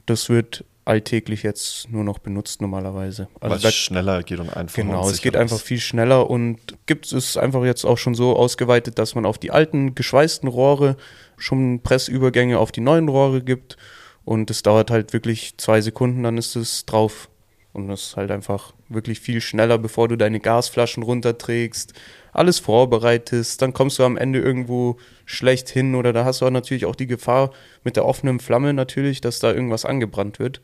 Das 0.06 0.30
wird 0.30 0.66
alltäglich 0.86 1.44
jetzt 1.44 1.90
nur 1.92 2.04
noch 2.04 2.20
benutzt 2.20 2.62
normalerweise. 2.62 3.28
Also 3.40 3.64
Weil 3.64 3.70
es 3.70 3.76
schneller 3.76 4.24
geht 4.24 4.40
und 4.40 4.50
einfacher. 4.50 4.82
Genau, 4.82 5.10
es 5.10 5.22
geht 5.22 5.36
einfach 5.36 5.60
viel 5.60 5.80
schneller 5.80 6.30
und 6.30 6.58
gibt 6.86 7.12
es 7.12 7.38
einfach 7.38 7.64
jetzt 7.64 7.86
auch 7.86 7.98
schon 7.98 8.16
so 8.16 8.36
ausgeweitet, 8.36 8.98
dass 8.98 9.16
man 9.16 9.26
auf 9.26 9.38
die 9.38 9.52
alten 9.52 9.96
geschweißten 9.96 10.50
Rohre 10.50 10.98
schon 11.38 11.82
Pressübergänge 11.82 12.58
auf 12.58 12.72
die 12.72 12.82
neuen 12.82 13.10
Rohre 13.10 13.42
gibt 13.42 13.78
und 14.24 14.50
es 14.50 14.64
dauert 14.64 14.92
halt 14.92 15.14
wirklich 15.14 15.56
zwei 15.58 15.82
Sekunden, 15.82 16.24
dann 16.24 16.38
ist 16.38 16.56
es 16.56 16.86
drauf. 16.86 17.30
Und 17.74 17.88
das 17.88 18.02
ist 18.02 18.18
halt 18.18 18.32
einfach 18.32 18.74
wirklich 18.90 19.22
viel 19.22 19.40
schneller, 19.40 19.78
bevor 19.78 20.10
du 20.10 20.18
deine 20.18 20.42
Gasflaschen 20.42 21.04
runterträgst, 21.04 21.94
alles 22.34 22.60
vorbereitest, 22.60 23.62
dann 23.62 23.74
kommst 23.74 24.00
du 24.00 24.04
am 24.04 24.18
Ende 24.18 24.40
irgendwo 24.40 24.98
schlecht 25.26 25.70
hin 25.70 25.96
oder 25.96 26.12
da 26.12 26.26
hast 26.26 26.42
du 26.42 26.50
natürlich 26.50 26.86
auch 26.86 26.96
die 26.96 27.08
Gefahr 27.08 27.52
mit 27.84 27.96
der 27.96 28.06
offenen 28.06 28.40
Flamme 28.40 28.74
natürlich, 28.74 29.22
dass 29.22 29.40
da 29.40 29.54
irgendwas 29.54 29.86
angebrannt 29.86 30.40
wird. 30.40 30.62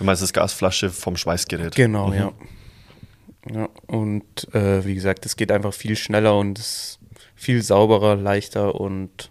Du 0.00 0.06
meinst 0.06 0.22
das 0.22 0.32
Gasflasche 0.32 0.88
vom 0.88 1.18
Schweißgerät? 1.18 1.74
Genau, 1.74 2.06
mhm. 2.08 2.14
ja. 2.14 2.32
Ja, 3.52 3.68
und 3.86 4.54
äh, 4.54 4.82
wie 4.86 4.94
gesagt, 4.94 5.26
es 5.26 5.36
geht 5.36 5.52
einfach 5.52 5.74
viel 5.74 5.94
schneller 5.94 6.38
und 6.38 6.58
ist 6.58 7.00
viel 7.34 7.62
sauberer, 7.62 8.16
leichter 8.16 8.80
und 8.80 9.30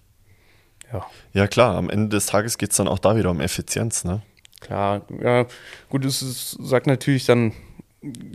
ja. 0.93 1.07
Ja, 1.33 1.47
klar, 1.47 1.75
am 1.75 1.89
Ende 1.89 2.09
des 2.09 2.27
Tages 2.27 2.59
geht 2.59 2.69
es 2.69 2.77
dann 2.77 2.87
auch 2.87 2.99
da 2.99 3.15
wieder 3.15 3.31
um 3.31 3.41
Effizienz, 3.41 4.03
ne? 4.03 4.21
Klar, 4.59 5.07
ja, 5.23 5.47
gut, 5.89 6.05
es 6.05 6.51
sagt 6.61 6.85
natürlich 6.85 7.25
dann, 7.25 7.53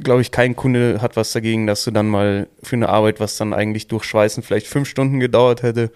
glaube 0.02 0.20
ich, 0.20 0.32
kein 0.32 0.56
Kunde 0.56 1.00
hat 1.00 1.14
was 1.14 1.30
dagegen, 1.30 1.68
dass 1.68 1.84
du 1.84 1.92
dann 1.92 2.08
mal 2.08 2.48
für 2.64 2.74
eine 2.74 2.88
Arbeit, 2.88 3.20
was 3.20 3.36
dann 3.36 3.54
eigentlich 3.54 3.86
durch 3.86 4.02
Schweißen 4.02 4.42
vielleicht 4.42 4.66
fünf 4.66 4.88
Stunden 4.88 5.20
gedauert 5.20 5.62
hätte, 5.62 5.92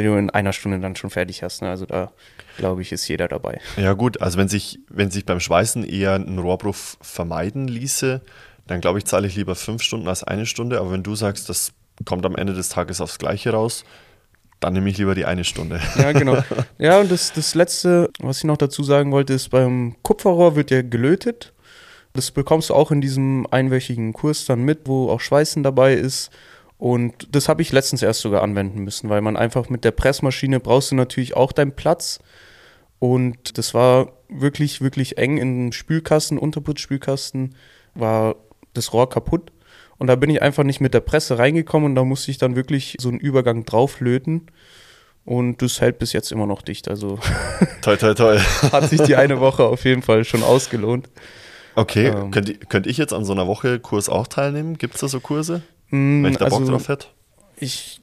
du 0.00 0.16
in 0.16 0.30
einer 0.30 0.52
Stunde 0.52 0.80
dann 0.80 0.96
schon 0.96 1.10
fertig 1.10 1.42
hast. 1.42 1.62
Ne? 1.62 1.68
Also 1.68 1.86
da, 1.86 2.12
glaube 2.56 2.82
ich, 2.82 2.92
ist 2.92 3.06
jeder 3.08 3.28
dabei. 3.28 3.60
Ja, 3.76 3.92
gut, 3.92 4.20
also 4.22 4.38
wenn 4.38 4.48
sich, 4.48 4.80
wenn 4.88 5.10
sich 5.10 5.26
beim 5.26 5.40
Schweißen 5.40 5.84
eher 5.84 6.14
ein 6.14 6.38
Rohrbruch 6.38 6.76
vermeiden 7.00 7.68
ließe, 7.68 8.22
dann 8.66 8.80
glaube 8.80 8.98
ich, 8.98 9.04
zahle 9.04 9.26
ich 9.26 9.36
lieber 9.36 9.54
fünf 9.54 9.82
Stunden 9.82 10.08
als 10.08 10.24
eine 10.24 10.46
Stunde. 10.46 10.78
Aber 10.80 10.92
wenn 10.92 11.02
du 11.02 11.14
sagst, 11.14 11.48
das 11.48 11.72
kommt 12.04 12.24
am 12.24 12.36
Ende 12.36 12.54
des 12.54 12.70
Tages 12.70 13.00
aufs 13.00 13.18
Gleiche 13.18 13.50
raus, 13.50 13.84
dann 14.60 14.74
nehme 14.74 14.88
ich 14.88 14.98
lieber 14.98 15.14
die 15.14 15.24
eine 15.24 15.44
Stunde. 15.44 15.80
Ja, 15.96 16.12
genau. 16.12 16.42
Ja, 16.78 17.00
und 17.00 17.10
das, 17.10 17.32
das 17.32 17.54
Letzte, 17.54 18.10
was 18.20 18.38
ich 18.38 18.44
noch 18.44 18.56
dazu 18.56 18.82
sagen 18.82 19.12
wollte, 19.12 19.34
ist, 19.34 19.50
beim 19.50 19.96
Kupferrohr 20.02 20.56
wird 20.56 20.70
ja 20.70 20.82
gelötet. 20.82 21.52
Das 22.14 22.30
bekommst 22.30 22.70
du 22.70 22.74
auch 22.74 22.90
in 22.90 23.00
diesem 23.00 23.46
einwöchigen 23.50 24.12
Kurs 24.12 24.44
dann 24.44 24.62
mit, 24.62 24.80
wo 24.86 25.10
auch 25.10 25.20
Schweißen 25.20 25.62
dabei 25.62 25.94
ist. 25.94 26.30
Und 26.82 27.28
das 27.30 27.48
habe 27.48 27.62
ich 27.62 27.70
letztens 27.70 28.02
erst 28.02 28.22
sogar 28.22 28.42
anwenden 28.42 28.80
müssen, 28.80 29.08
weil 29.08 29.20
man 29.20 29.36
einfach 29.36 29.68
mit 29.68 29.84
der 29.84 29.92
Pressmaschine 29.92 30.58
brauchst 30.58 30.90
du 30.90 30.96
natürlich 30.96 31.36
auch 31.36 31.52
deinen 31.52 31.76
Platz. 31.76 32.18
Und 32.98 33.56
das 33.56 33.72
war 33.72 34.14
wirklich, 34.28 34.80
wirklich 34.80 35.16
eng 35.16 35.38
im 35.38 35.70
Spülkasten, 35.70 36.38
Unterputzspülkasten, 36.38 37.54
war 37.94 38.34
das 38.74 38.92
Rohr 38.92 39.08
kaputt. 39.08 39.52
Und 39.98 40.08
da 40.08 40.16
bin 40.16 40.28
ich 40.28 40.42
einfach 40.42 40.64
nicht 40.64 40.80
mit 40.80 40.92
der 40.92 41.02
Presse 41.02 41.38
reingekommen 41.38 41.90
und 41.90 41.94
da 41.94 42.02
musste 42.02 42.32
ich 42.32 42.38
dann 42.38 42.56
wirklich 42.56 42.96
so 43.00 43.10
einen 43.10 43.20
Übergang 43.20 43.64
drauflöten. 43.64 44.50
Und 45.24 45.62
das 45.62 45.80
hält 45.80 46.00
bis 46.00 46.12
jetzt 46.12 46.32
immer 46.32 46.48
noch 46.48 46.62
dicht. 46.62 46.88
Also 46.88 47.20
toll, 47.82 47.96
toll, 47.96 48.16
toll. 48.16 48.40
hat 48.72 48.90
sich 48.90 49.00
die 49.02 49.14
eine 49.14 49.38
Woche 49.38 49.62
auf 49.62 49.84
jeden 49.84 50.02
Fall 50.02 50.24
schon 50.24 50.42
ausgelohnt. 50.42 51.08
Okay, 51.76 52.08
ähm, 52.08 52.32
könnte 52.32 52.54
könnt 52.54 52.88
ich 52.88 52.96
jetzt 52.96 53.12
an 53.12 53.24
so 53.24 53.32
einer 53.32 53.46
Woche 53.46 53.78
Kurs 53.78 54.08
auch 54.08 54.26
teilnehmen? 54.26 54.78
Gibt 54.78 54.96
es 54.96 55.00
da 55.00 55.06
so 55.06 55.20
Kurse? 55.20 55.62
Wenn 55.92 56.32
ich 56.32 56.38
da 56.38 56.48
Bock 56.48 56.60
also, 56.60 56.72
drauf 56.72 56.88
hätte? 56.88 57.06
Ich 57.56 58.00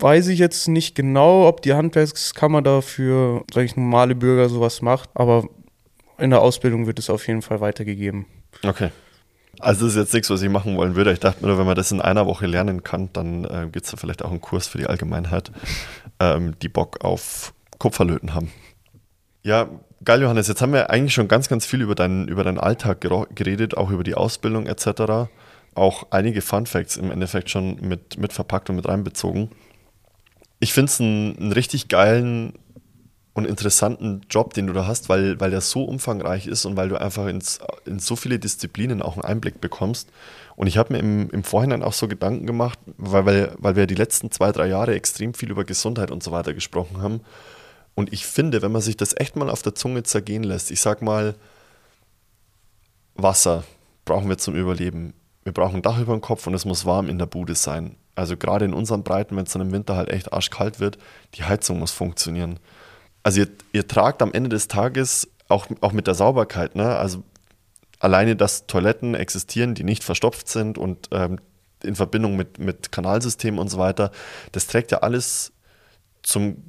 weiß 0.00 0.28
ich 0.28 0.38
jetzt 0.38 0.68
nicht 0.68 0.94
genau, 0.94 1.48
ob 1.48 1.62
die 1.62 1.72
Handwerkskammer 1.72 2.62
da 2.62 2.80
für, 2.80 3.44
sag 3.52 3.64
ich, 3.64 3.76
normale 3.76 4.14
Bürger 4.14 4.48
sowas 4.48 4.82
macht, 4.82 5.10
aber 5.14 5.48
in 6.18 6.30
der 6.30 6.42
Ausbildung 6.42 6.86
wird 6.86 6.98
es 6.98 7.10
auf 7.10 7.26
jeden 7.26 7.42
Fall 7.42 7.60
weitergegeben. 7.60 8.26
Okay. 8.62 8.90
Also 9.60 9.86
das 9.86 9.94
ist 9.94 10.00
jetzt 10.00 10.14
nichts, 10.14 10.30
was 10.30 10.42
ich 10.42 10.50
machen 10.50 10.76
wollen 10.76 10.96
würde. 10.96 11.12
Ich 11.12 11.20
dachte 11.20 11.46
nur, 11.46 11.58
wenn 11.58 11.66
man 11.66 11.76
das 11.76 11.90
in 11.92 12.00
einer 12.00 12.26
Woche 12.26 12.46
lernen 12.46 12.82
kann, 12.82 13.08
dann 13.12 13.44
äh, 13.44 13.68
gibt 13.70 13.86
es 13.86 13.90
da 13.90 13.96
vielleicht 13.96 14.24
auch 14.24 14.30
einen 14.30 14.40
Kurs 14.40 14.66
für 14.66 14.78
die 14.78 14.86
Allgemeinheit, 14.86 15.50
ähm, 16.20 16.54
die 16.60 16.68
Bock 16.68 17.04
auf 17.04 17.54
Kupferlöten 17.78 18.34
haben. 18.34 18.50
Ja, 19.42 19.68
geil, 20.04 20.22
Johannes. 20.22 20.48
Jetzt 20.48 20.60
haben 20.60 20.72
wir 20.72 20.90
eigentlich 20.90 21.14
schon 21.14 21.28
ganz, 21.28 21.48
ganz 21.48 21.66
viel 21.66 21.82
über 21.82 21.94
deinen, 21.94 22.28
über 22.28 22.44
deinen 22.44 22.58
Alltag 22.58 23.00
geredet, 23.34 23.76
auch 23.76 23.90
über 23.90 24.04
die 24.04 24.14
Ausbildung 24.14 24.66
etc. 24.66 25.30
Auch 25.74 26.06
einige 26.10 26.40
Fun 26.40 26.66
Facts 26.66 26.96
im 26.96 27.10
Endeffekt 27.10 27.50
schon 27.50 27.80
mit, 27.80 28.18
mit 28.18 28.32
verpackt 28.32 28.70
und 28.70 28.76
mit 28.76 28.88
reinbezogen. 28.88 29.50
Ich 30.60 30.72
finde 30.72 30.90
es 30.90 31.00
einen, 31.00 31.52
richtig 31.52 31.88
geilen 31.88 32.54
und 33.34 33.46
interessanten 33.46 34.22
Job, 34.30 34.54
den 34.54 34.68
du 34.68 34.72
da 34.72 34.86
hast, 34.86 35.08
weil, 35.08 35.40
weil 35.40 35.50
der 35.50 35.60
so 35.60 35.82
umfangreich 35.82 36.46
ist 36.46 36.64
und 36.64 36.76
weil 36.76 36.88
du 36.88 37.00
einfach 37.00 37.26
ins, 37.26 37.58
in 37.84 37.98
so 37.98 38.14
viele 38.14 38.38
Disziplinen 38.38 39.02
auch 39.02 39.14
einen 39.14 39.24
Einblick 39.24 39.60
bekommst. 39.60 40.08
Und 40.54 40.68
ich 40.68 40.78
habe 40.78 40.92
mir 40.92 41.00
im, 41.00 41.30
im 41.30 41.42
Vorhinein 41.42 41.82
auch 41.82 41.92
so 41.92 42.06
Gedanken 42.06 42.46
gemacht, 42.46 42.78
weil, 42.96 43.26
weil, 43.26 43.54
weil 43.58 43.76
wir 43.76 43.86
die 43.88 43.96
letzten 43.96 44.30
zwei, 44.30 44.52
drei 44.52 44.68
Jahre 44.68 44.94
extrem 44.94 45.34
viel 45.34 45.50
über 45.50 45.64
Gesundheit 45.64 46.12
und 46.12 46.22
so 46.22 46.30
weiter 46.30 46.54
gesprochen 46.54 47.02
haben. 47.02 47.22
Und 47.96 48.12
ich 48.12 48.24
finde, 48.24 48.62
wenn 48.62 48.72
man 48.72 48.82
sich 48.82 48.96
das 48.96 49.14
echt 49.16 49.34
mal 49.34 49.50
auf 49.50 49.62
der 49.62 49.74
Zunge 49.74 50.04
zergehen 50.04 50.44
lässt, 50.44 50.70
ich 50.70 50.80
sag 50.80 51.02
mal, 51.02 51.34
Wasser 53.14 53.64
brauchen 54.04 54.28
wir 54.28 54.38
zum 54.38 54.54
Überleben. 54.54 55.14
Wir 55.44 55.52
brauchen 55.52 55.76
ein 55.76 55.82
Dach 55.82 56.00
über 56.00 56.12
dem 56.12 56.20
Kopf 56.20 56.46
und 56.46 56.54
es 56.54 56.64
muss 56.64 56.86
warm 56.86 57.08
in 57.08 57.18
der 57.18 57.26
Bude 57.26 57.54
sein. 57.54 57.96
Also 58.14 58.36
gerade 58.36 58.64
in 58.64 58.74
unseren 58.74 59.02
Breiten, 59.02 59.36
wenn 59.36 59.44
es 59.44 59.52
dann 59.52 59.62
im 59.62 59.72
Winter 59.72 59.96
halt 59.96 60.08
echt 60.08 60.32
arschkalt 60.32 60.80
wird, 60.80 60.98
die 61.34 61.44
Heizung 61.44 61.78
muss 61.78 61.92
funktionieren 61.92 62.58
also 63.24 63.40
ihr, 63.40 63.48
ihr 63.72 63.88
tragt 63.88 64.22
am 64.22 64.32
Ende 64.32 64.50
des 64.50 64.68
Tages 64.68 65.28
auch, 65.48 65.66
auch 65.80 65.92
mit 65.92 66.06
der 66.06 66.14
Sauberkeit, 66.14 66.76
ne? 66.76 66.94
Also 66.94 67.24
alleine, 67.98 68.36
dass 68.36 68.66
Toiletten 68.66 69.14
existieren, 69.14 69.74
die 69.74 69.82
nicht 69.82 70.04
verstopft 70.04 70.48
sind 70.48 70.78
und 70.78 71.08
ähm, 71.10 71.40
in 71.82 71.96
Verbindung 71.96 72.36
mit, 72.36 72.58
mit 72.58 72.92
Kanalsystemen 72.92 73.58
und 73.58 73.68
so 73.68 73.78
weiter, 73.78 74.12
das 74.52 74.66
trägt 74.66 74.92
ja 74.92 74.98
alles 74.98 75.52
zum, 76.22 76.64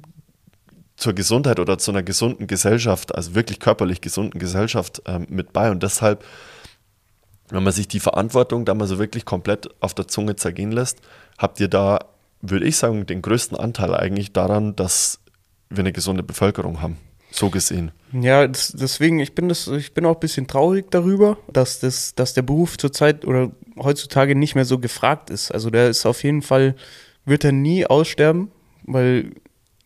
zur 0.96 1.12
Gesundheit 1.12 1.60
oder 1.60 1.78
zu 1.78 1.90
einer 1.90 2.02
gesunden 2.02 2.46
Gesellschaft, 2.46 3.14
also 3.14 3.34
wirklich 3.34 3.60
körperlich 3.60 4.00
gesunden 4.00 4.38
Gesellschaft 4.38 5.02
ähm, 5.06 5.26
mit 5.28 5.52
bei. 5.52 5.70
Und 5.70 5.82
deshalb, 5.82 6.24
wenn 7.50 7.62
man 7.62 7.72
sich 7.72 7.88
die 7.88 8.00
Verantwortung 8.00 8.64
da 8.64 8.74
mal 8.74 8.86
so 8.86 8.98
wirklich 8.98 9.24
komplett 9.24 9.68
auf 9.80 9.94
der 9.94 10.08
Zunge 10.08 10.36
zergehen 10.36 10.72
lässt, 10.72 11.00
habt 11.38 11.60
ihr 11.60 11.68
da, 11.68 12.00
würde 12.40 12.66
ich 12.66 12.76
sagen, 12.76 13.06
den 13.06 13.22
größten 13.22 13.56
Anteil 13.56 13.94
eigentlich 13.94 14.32
daran, 14.32 14.76
dass 14.76 15.20
wir 15.70 15.80
eine 15.80 15.92
gesunde 15.92 16.22
Bevölkerung 16.22 16.80
haben. 16.80 16.98
So 17.30 17.50
gesehen. 17.50 17.90
Ja, 18.12 18.46
das, 18.46 18.72
deswegen, 18.72 19.18
ich 19.18 19.34
bin, 19.34 19.48
das, 19.48 19.66
ich 19.66 19.92
bin 19.92 20.06
auch 20.06 20.14
ein 20.14 20.20
bisschen 20.20 20.46
traurig 20.46 20.86
darüber, 20.90 21.36
dass, 21.52 21.80
das, 21.80 22.14
dass 22.14 22.34
der 22.34 22.42
Beruf 22.42 22.78
zurzeit 22.78 23.24
oder 23.24 23.50
heutzutage 23.78 24.34
nicht 24.34 24.54
mehr 24.54 24.64
so 24.64 24.78
gefragt 24.78 25.30
ist. 25.30 25.50
Also 25.50 25.70
der 25.70 25.88
ist 25.88 26.06
auf 26.06 26.22
jeden 26.22 26.42
Fall, 26.42 26.76
wird 27.24 27.44
er 27.44 27.52
nie 27.52 27.84
aussterben, 27.84 28.50
weil 28.84 29.32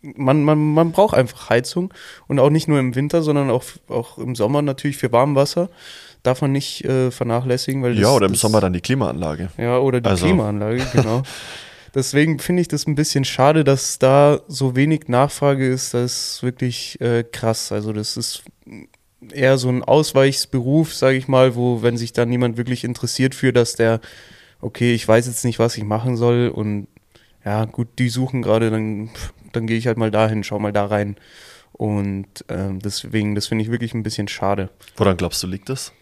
man, 0.03 0.45
man, 0.45 0.59
man 0.59 0.93
braucht 0.93 1.15
einfach 1.15 1.51
Heizung 1.51 1.93
und 2.29 2.39
auch 2.39 2.51
nicht 2.51 2.69
nur 2.69 2.79
im 2.79 2.95
Winter, 2.95 3.23
sondern 3.23 3.51
auch, 3.51 3.65
auch 3.89 4.19
im 4.19 4.35
Sommer 4.35 4.63
natürlich 4.63 4.97
für 4.97 5.13
Warmwasser. 5.13 5.71
Darf 6.23 6.43
man 6.43 6.53
nicht 6.53 6.85
äh, 6.85 7.11
vernachlässigen. 7.11 7.83
Weil 7.83 7.95
das, 7.95 8.03
ja, 8.03 8.11
oder 8.11 8.27
im 8.27 8.33
das, 8.33 8.41
Sommer 8.41 8.61
dann 8.61 8.73
die 8.73 8.81
Klimaanlage. 8.81 9.51
Ja, 9.57 9.79
oder 9.79 10.01
die 10.01 10.09
also. 10.09 10.27
Klimaanlage, 10.27 10.85
genau. 10.93 11.23
Deswegen 11.95 12.39
finde 12.39 12.63
ich 12.63 12.69
das 12.69 12.87
ein 12.87 12.95
bisschen 12.95 13.25
schade, 13.25 13.65
dass 13.65 13.99
da 13.99 14.41
so 14.47 14.77
wenig 14.77 15.09
Nachfrage 15.09 15.67
ist. 15.67 15.95
Das 15.95 16.35
ist 16.35 16.43
wirklich 16.43 17.01
äh, 17.01 17.25
krass. 17.25 17.73
Also 17.73 17.93
das 17.93 18.17
ist 18.17 18.45
eher 19.33 19.59
so 19.59 19.69
ein 19.69 19.83
Ausweichsberuf, 19.83 20.95
sage 20.95 21.17
ich 21.17 21.29
mal, 21.29 21.55
wo, 21.57 21.83
wenn 21.83 21.97
sich 21.97 22.13
da 22.13 22.25
niemand 22.27 22.57
wirklich 22.57 22.85
interessiert 22.85 23.35
für, 23.35 23.53
dass 23.53 23.75
der, 23.75 24.01
okay, 24.61 24.95
ich 24.95 25.07
weiß 25.07 25.27
jetzt 25.27 25.45
nicht, 25.45 25.59
was 25.59 25.77
ich 25.77 25.85
machen 25.85 26.17
soll 26.17 26.49
und 26.49 26.87
ja, 27.45 27.65
gut, 27.65 27.89
die 27.99 28.09
suchen 28.09 28.43
gerade, 28.43 28.71
dann, 28.71 29.11
dann 29.53 29.67
gehe 29.67 29.79
ich 29.79 29.87
halt 29.87 29.97
mal 29.97 30.11
dahin, 30.11 30.45
schau 30.45 30.59
mal 30.59 30.73
da 30.73 30.87
rein. 30.87 31.17
Und 31.73 32.45
ähm, 32.49 32.79
deswegen, 32.81 33.35
das 33.35 33.47
finde 33.47 33.65
ich 33.65 33.71
wirklich 33.71 33.95
ein 33.95 34.03
bisschen 34.03 34.29
schade. 34.29 34.69
Woran 34.97 35.17
glaubst 35.17 35.43
du, 35.43 35.47
liegt 35.47 35.71
das? 35.71 35.93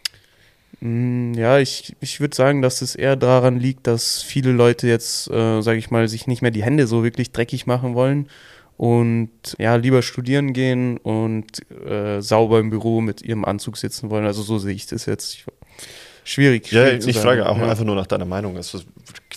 Mm, 0.80 1.34
ja, 1.34 1.58
ich, 1.58 1.96
ich 2.00 2.20
würde 2.20 2.36
sagen, 2.36 2.62
dass 2.62 2.82
es 2.82 2.94
eher 2.94 3.16
daran 3.16 3.58
liegt, 3.58 3.86
dass 3.86 4.22
viele 4.22 4.52
Leute 4.52 4.86
jetzt, 4.86 5.30
äh, 5.30 5.60
sage 5.60 5.78
ich 5.78 5.90
mal, 5.90 6.08
sich 6.08 6.26
nicht 6.26 6.42
mehr 6.42 6.50
die 6.50 6.62
Hände 6.62 6.86
so 6.86 7.02
wirklich 7.02 7.32
dreckig 7.32 7.66
machen 7.66 7.94
wollen 7.94 8.28
und 8.76 9.30
ja, 9.58 9.74
lieber 9.74 10.02
studieren 10.02 10.52
gehen 10.52 10.98
und 10.98 11.68
äh, 11.84 12.20
sauber 12.22 12.60
im 12.60 12.70
Büro 12.70 13.00
mit 13.00 13.22
ihrem 13.22 13.44
Anzug 13.44 13.76
sitzen 13.76 14.08
wollen. 14.08 14.24
Also 14.24 14.42
so 14.42 14.58
sehe 14.58 14.74
ich 14.74 14.86
das 14.86 15.06
jetzt. 15.06 15.34
Ich, 15.34 15.46
schwierig. 16.22 16.70
Ja, 16.70 16.86
schwierig 16.86 17.08
ich 17.08 17.18
frage 17.18 17.48
auch 17.48 17.58
ja. 17.58 17.68
einfach 17.68 17.84
nur 17.84 17.96
nach 17.96 18.06
deiner 18.06 18.24
Meinung. 18.24 18.56
Es 18.56 18.76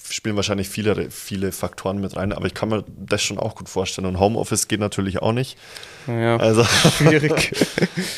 spielen 0.08 0.36
wahrscheinlich 0.36 0.70
viele, 0.70 1.10
viele 1.10 1.52
Faktoren 1.52 2.00
mit 2.00 2.16
rein, 2.16 2.34
aber 2.34 2.46
ich 2.46 2.54
kann 2.54 2.70
mir 2.70 2.84
das 2.88 3.24
schon 3.24 3.40
auch 3.40 3.56
gut 3.56 3.68
vorstellen. 3.68 4.06
Und 4.06 4.20
Homeoffice 4.20 4.68
geht 4.68 4.80
natürlich 4.80 5.24
auch 5.24 5.34
nicht. 5.34 5.58
Ja, 6.06 6.38
also, 6.38 6.64
schwierig. 6.98 7.52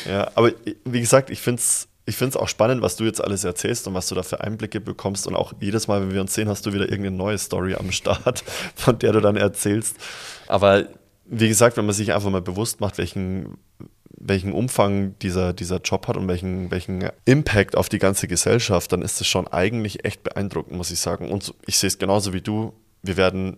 ja, 0.06 0.30
aber 0.34 0.52
wie 0.84 1.00
gesagt, 1.00 1.30
ich 1.30 1.40
finde 1.40 1.60
es 1.60 1.88
ich 2.06 2.16
finde 2.16 2.30
es 2.30 2.36
auch 2.36 2.48
spannend, 2.48 2.82
was 2.82 2.96
du 2.96 3.04
jetzt 3.04 3.22
alles 3.22 3.44
erzählst 3.44 3.86
und 3.88 3.94
was 3.94 4.08
du 4.08 4.14
da 4.14 4.22
für 4.22 4.40
Einblicke 4.40 4.80
bekommst. 4.80 5.26
Und 5.26 5.34
auch 5.34 5.54
jedes 5.60 5.88
Mal, 5.88 6.02
wenn 6.02 6.12
wir 6.12 6.20
uns 6.20 6.34
sehen, 6.34 6.48
hast 6.48 6.66
du 6.66 6.72
wieder 6.72 6.84
irgendeine 6.84 7.16
neue 7.16 7.38
Story 7.38 7.74
am 7.74 7.92
Start, 7.92 8.44
von 8.74 8.98
der 8.98 9.12
du 9.12 9.20
dann 9.20 9.36
erzählst. 9.36 9.96
Aber 10.46 10.86
wie 11.24 11.48
gesagt, 11.48 11.76
wenn 11.76 11.86
man 11.86 11.94
sich 11.94 12.12
einfach 12.12 12.30
mal 12.30 12.42
bewusst 12.42 12.80
macht, 12.80 12.98
welchen, 12.98 13.56
welchen 14.18 14.52
Umfang 14.52 15.18
dieser, 15.20 15.54
dieser 15.54 15.80
Job 15.80 16.06
hat 16.06 16.18
und 16.18 16.28
welchen, 16.28 16.70
welchen 16.70 17.08
Impact 17.24 17.76
auf 17.76 17.88
die 17.88 17.98
ganze 17.98 18.28
Gesellschaft, 18.28 18.92
dann 18.92 19.00
ist 19.00 19.20
es 19.22 19.26
schon 19.26 19.48
eigentlich 19.48 20.04
echt 20.04 20.22
beeindruckend, 20.22 20.76
muss 20.76 20.90
ich 20.90 21.00
sagen. 21.00 21.30
Und 21.30 21.54
ich 21.66 21.78
sehe 21.78 21.88
es 21.88 21.98
genauso 21.98 22.34
wie 22.34 22.42
du. 22.42 22.74
Wir 23.02 23.16
werden 23.16 23.56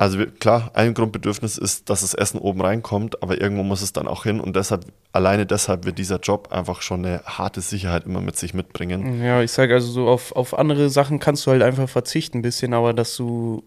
also 0.00 0.24
klar, 0.24 0.70
ein 0.72 0.94
Grundbedürfnis 0.94 1.58
ist, 1.58 1.90
dass 1.90 2.00
das 2.00 2.14
Essen 2.14 2.40
oben 2.40 2.62
reinkommt, 2.62 3.22
aber 3.22 3.38
irgendwo 3.38 3.62
muss 3.62 3.82
es 3.82 3.92
dann 3.92 4.08
auch 4.08 4.22
hin 4.22 4.40
und 4.40 4.56
deshalb, 4.56 4.86
alleine 5.12 5.44
deshalb 5.44 5.84
wird 5.84 5.98
dieser 5.98 6.18
Job 6.20 6.48
einfach 6.52 6.80
schon 6.80 7.04
eine 7.04 7.22
harte 7.26 7.60
Sicherheit 7.60 8.06
immer 8.06 8.22
mit 8.22 8.34
sich 8.34 8.54
mitbringen. 8.54 9.22
Ja, 9.22 9.42
ich 9.42 9.52
sage 9.52 9.74
also 9.74 9.92
so, 9.92 10.08
auf, 10.08 10.32
auf 10.32 10.58
andere 10.58 10.88
Sachen 10.88 11.18
kannst 11.18 11.44
du 11.44 11.50
halt 11.50 11.62
einfach 11.62 11.86
verzichten 11.86 12.38
ein 12.38 12.42
bisschen, 12.42 12.72
aber 12.72 12.94
dass 12.94 13.14
du 13.14 13.62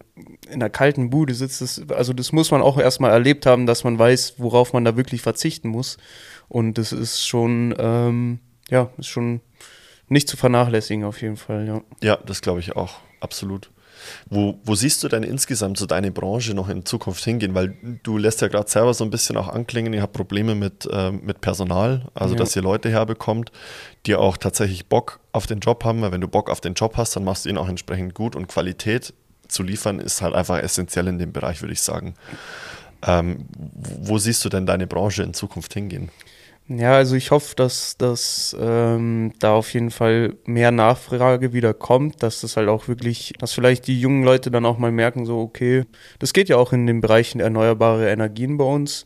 in 0.48 0.54
einer 0.54 0.70
kalten 0.70 1.08
Bude 1.08 1.34
sitzt, 1.34 1.60
das, 1.60 1.80
also 1.90 2.12
das 2.12 2.32
muss 2.32 2.50
man 2.50 2.62
auch 2.62 2.78
erstmal 2.78 3.12
erlebt 3.12 3.46
haben, 3.46 3.66
dass 3.66 3.84
man 3.84 3.96
weiß, 3.96 4.34
worauf 4.38 4.72
man 4.72 4.84
da 4.84 4.96
wirklich 4.96 5.22
verzichten 5.22 5.68
muss. 5.68 5.98
Und 6.48 6.78
das 6.78 6.90
ist 6.90 7.24
schon, 7.28 7.76
ähm, 7.78 8.40
ja, 8.70 8.90
ist 8.98 9.06
schon 9.06 9.40
nicht 10.08 10.28
zu 10.28 10.36
vernachlässigen 10.36 11.04
auf 11.04 11.22
jeden 11.22 11.36
Fall, 11.36 11.68
ja. 11.68 11.80
Ja, 12.02 12.18
das 12.26 12.40
glaube 12.42 12.58
ich 12.58 12.74
auch, 12.74 12.94
absolut. 13.20 13.70
Wo, 14.28 14.58
wo 14.64 14.74
siehst 14.74 15.02
du 15.02 15.08
denn 15.08 15.22
insgesamt 15.22 15.78
so 15.78 15.86
deine 15.86 16.10
Branche 16.10 16.54
noch 16.54 16.68
in 16.68 16.84
Zukunft 16.84 17.24
hingehen? 17.24 17.54
Weil 17.54 17.76
du 18.02 18.18
lässt 18.18 18.40
ja 18.40 18.48
gerade 18.48 18.70
selber 18.70 18.94
so 18.94 19.04
ein 19.04 19.10
bisschen 19.10 19.36
auch 19.36 19.48
anklingen, 19.48 19.92
ihr 19.92 20.02
habt 20.02 20.12
Probleme 20.12 20.54
mit, 20.54 20.88
äh, 20.90 21.10
mit 21.10 21.40
Personal, 21.40 22.06
also 22.14 22.34
ja. 22.34 22.38
dass 22.38 22.56
ihr 22.56 22.62
Leute 22.62 22.90
herbekommt, 22.90 23.52
die 24.06 24.14
auch 24.14 24.36
tatsächlich 24.36 24.86
Bock 24.86 25.20
auf 25.32 25.46
den 25.46 25.60
Job 25.60 25.84
haben. 25.84 26.02
Weil 26.02 26.12
wenn 26.12 26.20
du 26.20 26.28
Bock 26.28 26.50
auf 26.50 26.60
den 26.60 26.74
Job 26.74 26.96
hast, 26.96 27.16
dann 27.16 27.24
machst 27.24 27.44
du 27.44 27.48
ihn 27.48 27.58
auch 27.58 27.68
entsprechend 27.68 28.14
gut 28.14 28.36
und 28.36 28.46
Qualität 28.48 29.14
zu 29.48 29.62
liefern 29.62 30.00
ist 30.00 30.22
halt 30.22 30.34
einfach 30.34 30.58
essentiell 30.58 31.06
in 31.06 31.18
dem 31.18 31.32
Bereich, 31.32 31.60
würde 31.62 31.72
ich 31.72 31.82
sagen. 31.82 32.14
Ähm, 33.06 33.46
wo 33.52 34.18
siehst 34.18 34.44
du 34.44 34.48
denn 34.48 34.66
deine 34.66 34.86
Branche 34.86 35.22
in 35.22 35.34
Zukunft 35.34 35.74
hingehen? 35.74 36.10
Ja, 36.66 36.94
also 36.94 37.14
ich 37.14 37.30
hoffe, 37.30 37.54
dass, 37.56 37.98
dass 37.98 38.56
ähm, 38.58 39.32
da 39.38 39.52
auf 39.52 39.74
jeden 39.74 39.90
Fall 39.90 40.36
mehr 40.46 40.70
Nachfrage 40.70 41.52
wieder 41.52 41.74
kommt, 41.74 42.22
dass 42.22 42.40
das 42.40 42.56
halt 42.56 42.70
auch 42.70 42.88
wirklich, 42.88 43.34
dass 43.38 43.52
vielleicht 43.52 43.86
die 43.86 44.00
jungen 44.00 44.24
Leute 44.24 44.50
dann 44.50 44.64
auch 44.64 44.78
mal 44.78 44.90
merken, 44.90 45.26
so, 45.26 45.40
okay, 45.40 45.84
das 46.20 46.32
geht 46.32 46.48
ja 46.48 46.56
auch 46.56 46.72
in 46.72 46.86
den 46.86 47.02
Bereichen 47.02 47.40
erneuerbare 47.40 48.08
Energien 48.08 48.56
bei 48.56 48.64
uns. 48.64 49.04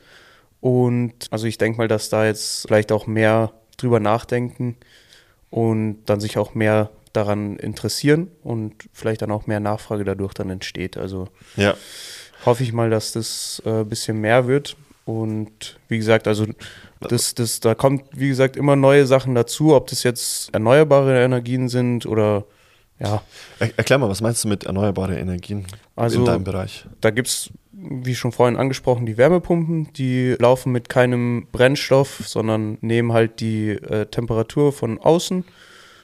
Und 0.60 1.26
also 1.30 1.46
ich 1.46 1.58
denke 1.58 1.78
mal, 1.78 1.88
dass 1.88 2.10
da 2.10 2.26
jetzt 2.26 2.66
vielleicht 2.68 2.92
auch 2.92 3.08
mehr 3.08 3.52
drüber 3.76 3.98
nachdenken 3.98 4.76
und 5.50 6.04
dann 6.06 6.20
sich 6.20 6.38
auch 6.38 6.54
mehr 6.54 6.90
daran 7.12 7.56
interessieren 7.56 8.30
und 8.44 8.74
vielleicht 8.92 9.22
dann 9.22 9.32
auch 9.32 9.48
mehr 9.48 9.60
Nachfrage 9.60 10.04
dadurch 10.04 10.34
dann 10.34 10.50
entsteht. 10.50 10.96
Also 10.96 11.28
ja. 11.56 11.74
hoffe 12.46 12.62
ich 12.62 12.72
mal, 12.72 12.90
dass 12.90 13.12
das 13.12 13.60
ein 13.64 13.80
äh, 13.80 13.84
bisschen 13.84 14.20
mehr 14.20 14.46
wird. 14.46 14.76
Und 15.08 15.78
wie 15.88 15.96
gesagt, 15.96 16.28
also 16.28 16.44
das, 17.00 17.34
das, 17.34 17.60
da 17.60 17.74
kommt, 17.74 18.04
wie 18.12 18.28
gesagt, 18.28 18.58
immer 18.58 18.76
neue 18.76 19.06
Sachen 19.06 19.34
dazu, 19.34 19.74
ob 19.74 19.86
das 19.86 20.02
jetzt 20.02 20.52
erneuerbare 20.52 21.24
Energien 21.24 21.70
sind 21.70 22.04
oder 22.04 22.44
ja. 23.00 23.22
erklär 23.58 23.96
mal, 23.96 24.10
was 24.10 24.20
meinst 24.20 24.44
du 24.44 24.48
mit 24.48 24.64
erneuerbare 24.64 25.18
Energien 25.18 25.64
also, 25.96 26.18
in 26.18 26.26
deinem 26.26 26.44
Bereich? 26.44 26.84
Da 27.00 27.08
gibt 27.08 27.28
es, 27.28 27.48
wie 27.72 28.14
schon 28.14 28.32
vorhin 28.32 28.58
angesprochen, 28.58 29.06
die 29.06 29.16
Wärmepumpen, 29.16 29.94
die 29.94 30.36
laufen 30.38 30.72
mit 30.72 30.90
keinem 30.90 31.46
Brennstoff, 31.52 32.20
sondern 32.26 32.76
nehmen 32.82 33.14
halt 33.14 33.40
die 33.40 33.70
äh, 33.70 34.04
Temperatur 34.04 34.74
von 34.74 34.98
außen. 34.98 35.42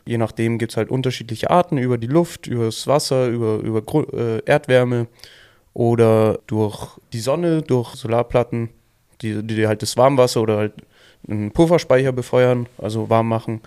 Je 0.06 0.16
nachdem 0.16 0.56
gibt 0.56 0.72
es 0.72 0.78
halt 0.78 0.88
unterschiedliche 0.88 1.50
Arten 1.50 1.76
über 1.76 1.98
die 1.98 2.06
Luft, 2.06 2.46
über 2.46 2.64
das 2.64 2.86
Wasser, 2.86 3.28
über, 3.28 3.58
über 3.58 3.82
äh, 4.14 4.40
Erdwärme 4.46 5.08
oder 5.74 6.38
durch 6.46 6.98
die 7.12 7.20
Sonne, 7.20 7.60
durch 7.60 7.96
Solarplatten 7.96 8.70
die, 9.24 9.42
die 9.42 9.66
halt 9.66 9.82
das 9.82 9.96
Warmwasser 9.96 10.40
oder 10.42 10.56
halt 10.56 10.72
einen 11.28 11.50
Pufferspeicher 11.50 12.12
befeuern, 12.12 12.66
also 12.78 13.10
warm 13.10 13.28
machen. 13.28 13.60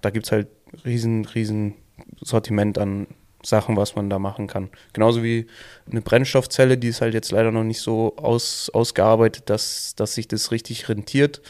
Da 0.00 0.10
gibt 0.10 0.26
es 0.26 0.32
halt 0.32 0.48
riesen, 0.84 1.24
riesen 1.26 1.74
Sortiment 2.20 2.78
an 2.78 3.06
Sachen, 3.42 3.76
was 3.76 3.94
man 3.94 4.08
da 4.08 4.18
machen 4.18 4.46
kann. 4.46 4.70
Genauso 4.92 5.22
wie 5.22 5.46
eine 5.90 6.00
Brennstoffzelle, 6.00 6.78
die 6.78 6.88
ist 6.88 7.00
halt 7.00 7.14
jetzt 7.14 7.30
leider 7.30 7.50
noch 7.50 7.64
nicht 7.64 7.80
so 7.80 8.16
aus, 8.16 8.70
ausgearbeitet, 8.72 9.50
dass, 9.50 9.94
dass 9.96 10.14
sich 10.14 10.28
das 10.28 10.50
richtig 10.50 10.88
rentiert, 10.88 11.42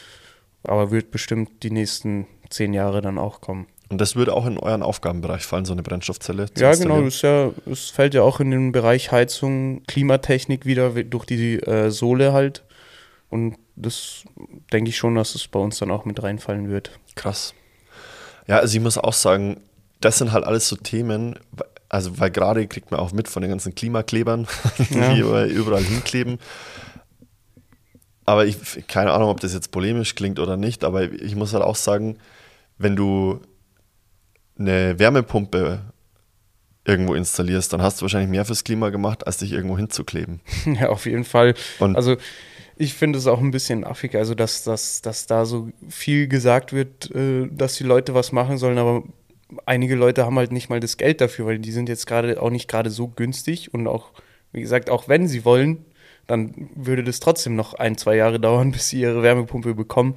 aber 0.63 0.91
wird 0.91 1.11
bestimmt 1.11 1.63
die 1.63 1.71
nächsten 1.71 2.27
zehn 2.49 2.73
Jahre 2.73 3.01
dann 3.01 3.17
auch 3.17 3.41
kommen. 3.41 3.67
Und 3.89 4.01
das 4.01 4.15
würde 4.15 4.33
auch 4.33 4.45
in 4.45 4.57
euren 4.57 4.81
Aufgabenbereich 4.81 5.43
fallen, 5.43 5.65
so 5.65 5.73
eine 5.73 5.83
Brennstoffzelle 5.83 6.51
zu 6.51 6.61
Ja, 6.61 6.73
genau. 6.73 7.01
Das, 7.01 7.21
ja, 7.21 7.51
fällt 7.93 8.15
ja 8.15 8.23
auch 8.23 8.39
in 8.39 8.49
den 8.49 8.71
Bereich 8.71 9.11
Heizung, 9.11 9.83
Klimatechnik 9.83 10.65
wieder 10.65 10.89
durch 11.03 11.25
die 11.25 11.59
äh, 11.59 11.91
Sohle 11.91 12.33
halt. 12.33 12.63
Und 13.35 13.57
das 13.75 14.23
denke 14.71 14.89
ich 14.89 14.95
schon, 14.95 15.15
dass 15.15 15.35
es 15.35 15.45
bei 15.49 15.59
uns 15.59 15.77
dann 15.77 15.91
auch 15.91 16.05
mit 16.05 16.23
reinfallen 16.23 16.69
wird. 16.69 16.97
Krass. 17.15 17.53
Ja, 18.47 18.59
also 18.59 18.77
ich 18.77 18.81
muss 18.81 18.97
auch 18.97 19.11
sagen, 19.11 19.59
das 19.99 20.19
sind 20.19 20.31
halt 20.31 20.45
alles 20.45 20.69
so 20.69 20.77
Themen, 20.77 21.37
also 21.89 22.17
weil 22.17 22.31
gerade 22.31 22.65
kriegt 22.67 22.91
man 22.91 23.01
auch 23.01 23.11
mit 23.11 23.27
von 23.27 23.41
den 23.41 23.51
ganzen 23.51 23.75
Klimaklebern, 23.75 24.47
ja. 24.89 25.13
die 25.13 25.19
überall 25.19 25.83
hinkleben. 25.83 26.39
Aber 28.23 28.45
ich, 28.45 28.87
keine 28.87 29.11
Ahnung, 29.11 29.27
ob 29.27 29.41
das 29.41 29.53
jetzt 29.53 29.71
polemisch 29.71 30.15
klingt 30.15 30.39
oder 30.39 30.55
nicht, 30.55 30.85
aber 30.85 31.11
ich 31.11 31.35
muss 31.35 31.53
halt 31.53 31.63
auch 31.63 31.75
sagen, 31.75 32.17
wenn 32.77 32.95
du 32.95 33.41
eine 34.57 34.97
Wärmepumpe 34.97 35.81
irgendwo 36.85 37.15
installierst, 37.15 37.73
dann 37.73 37.81
hast 37.81 37.99
du 37.99 38.03
wahrscheinlich 38.03 38.29
mehr 38.29 38.45
fürs 38.45 38.63
Klima 38.63 38.91
gemacht, 38.91 39.27
als 39.27 39.37
dich 39.37 39.51
irgendwo 39.51 39.77
hinzukleben. 39.77 40.39
Ja, 40.65 40.87
auf 40.87 41.05
jeden 41.05 41.25
Fall. 41.25 41.55
Und 41.79 41.97
also 41.97 42.15
ich 42.77 42.93
finde 42.93 43.19
es 43.19 43.27
auch 43.27 43.39
ein 43.39 43.51
bisschen 43.51 43.83
affig, 43.83 44.15
also 44.15 44.35
dass, 44.35 44.63
dass, 44.63 45.01
dass 45.01 45.27
da 45.27 45.45
so 45.45 45.69
viel 45.89 46.27
gesagt 46.27 46.73
wird, 46.73 47.09
äh, 47.15 47.47
dass 47.49 47.75
die 47.75 47.83
Leute 47.83 48.13
was 48.13 48.31
machen 48.31 48.57
sollen, 48.57 48.77
aber 48.77 49.03
einige 49.65 49.95
Leute 49.95 50.25
haben 50.25 50.37
halt 50.37 50.51
nicht 50.51 50.69
mal 50.69 50.79
das 50.79 50.97
Geld 50.97 51.21
dafür, 51.21 51.45
weil 51.45 51.59
die 51.59 51.71
sind 51.71 51.89
jetzt 51.89 52.07
gerade 52.07 52.41
auch 52.41 52.49
nicht 52.49 52.67
gerade 52.67 52.89
so 52.89 53.07
günstig 53.07 53.73
und 53.73 53.87
auch, 53.87 54.11
wie 54.51 54.61
gesagt, 54.61 54.89
auch 54.89 55.07
wenn 55.07 55.27
sie 55.27 55.45
wollen, 55.45 55.85
dann 56.27 56.69
würde 56.75 57.03
das 57.03 57.19
trotzdem 57.19 57.55
noch 57.55 57.75
ein, 57.75 57.97
zwei 57.97 58.15
Jahre 58.15 58.39
dauern, 58.41 58.71
bis 58.71 58.89
sie 58.89 59.01
ihre 59.01 59.23
Wärmepumpe 59.23 59.75
bekommen. 59.75 60.15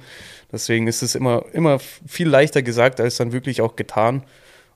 Deswegen 0.51 0.87
ist 0.87 1.01
es 1.01 1.15
immer, 1.15 1.45
immer 1.53 1.79
viel 1.79 2.27
leichter 2.27 2.61
gesagt, 2.61 2.99
als 2.99 3.17
dann 3.17 3.31
wirklich 3.31 3.61
auch 3.61 3.75
getan. 3.75 4.23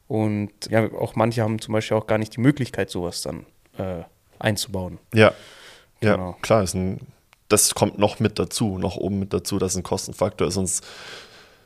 Und 0.07 0.51
ja, 0.69 0.91
auch 0.93 1.15
manche 1.15 1.41
haben 1.41 1.59
zum 1.59 1.73
Beispiel 1.73 1.97
auch 1.97 2.07
gar 2.07 2.17
nicht 2.17 2.35
die 2.35 2.41
Möglichkeit, 2.41 2.89
sowas 2.89 3.21
dann 3.21 3.45
äh, 3.77 4.03
einzubauen. 4.37 4.99
Ja, 5.13 5.33
genau. 6.01 6.31
ja, 6.31 6.37
klar, 6.41 6.63
ist 6.63 6.75
ein, 6.75 6.99
das 7.53 7.75
kommt 7.75 7.99
noch 7.99 8.19
mit 8.19 8.39
dazu, 8.39 8.77
noch 8.77 8.97
oben 8.97 9.19
mit 9.19 9.33
dazu, 9.33 9.59
dass 9.59 9.75
ein 9.75 9.83
Kostenfaktor 9.83 10.47
ist, 10.47 10.55
sonst, 10.55 10.83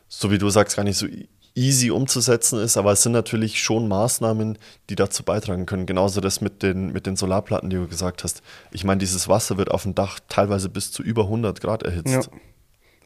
so 0.08 0.32
wie 0.32 0.38
du 0.38 0.50
sagst, 0.50 0.76
gar 0.76 0.84
nicht 0.84 0.98
so 0.98 1.08
easy 1.56 1.90
umzusetzen 1.90 2.60
ist, 2.60 2.78
aber 2.78 2.92
es 2.92 3.02
sind 3.02 3.14
natürlich 3.14 3.60
schon 3.60 3.88
Maßnahmen, 3.88 4.60
die 4.90 4.96
dazu 4.96 5.24
beitragen 5.24 5.66
können. 5.66 5.88
Genauso 5.88 6.22
das 6.22 6.40
mit 6.40 6.62
den, 6.62 6.92
mit 6.92 7.08
den 7.08 7.16
Solarplatten, 7.16 7.72
die 7.72 7.78
du 7.78 7.88
gesagt 7.88 8.24
hast. 8.24 8.44
Ich 8.72 8.84
meine, 8.84 9.00
dieses 9.00 9.28
Wasser 9.28 9.58
wird 9.58 9.72
auf 9.72 9.82
dem 9.84 9.96
Dach 9.96 10.20
teilweise 10.30 10.70
bis 10.70 10.92
zu 10.92 11.02
über 11.02 11.24
100 11.24 11.60
Grad 11.60 11.84
erhitzt. 11.84 12.14
Ja. 12.14 12.22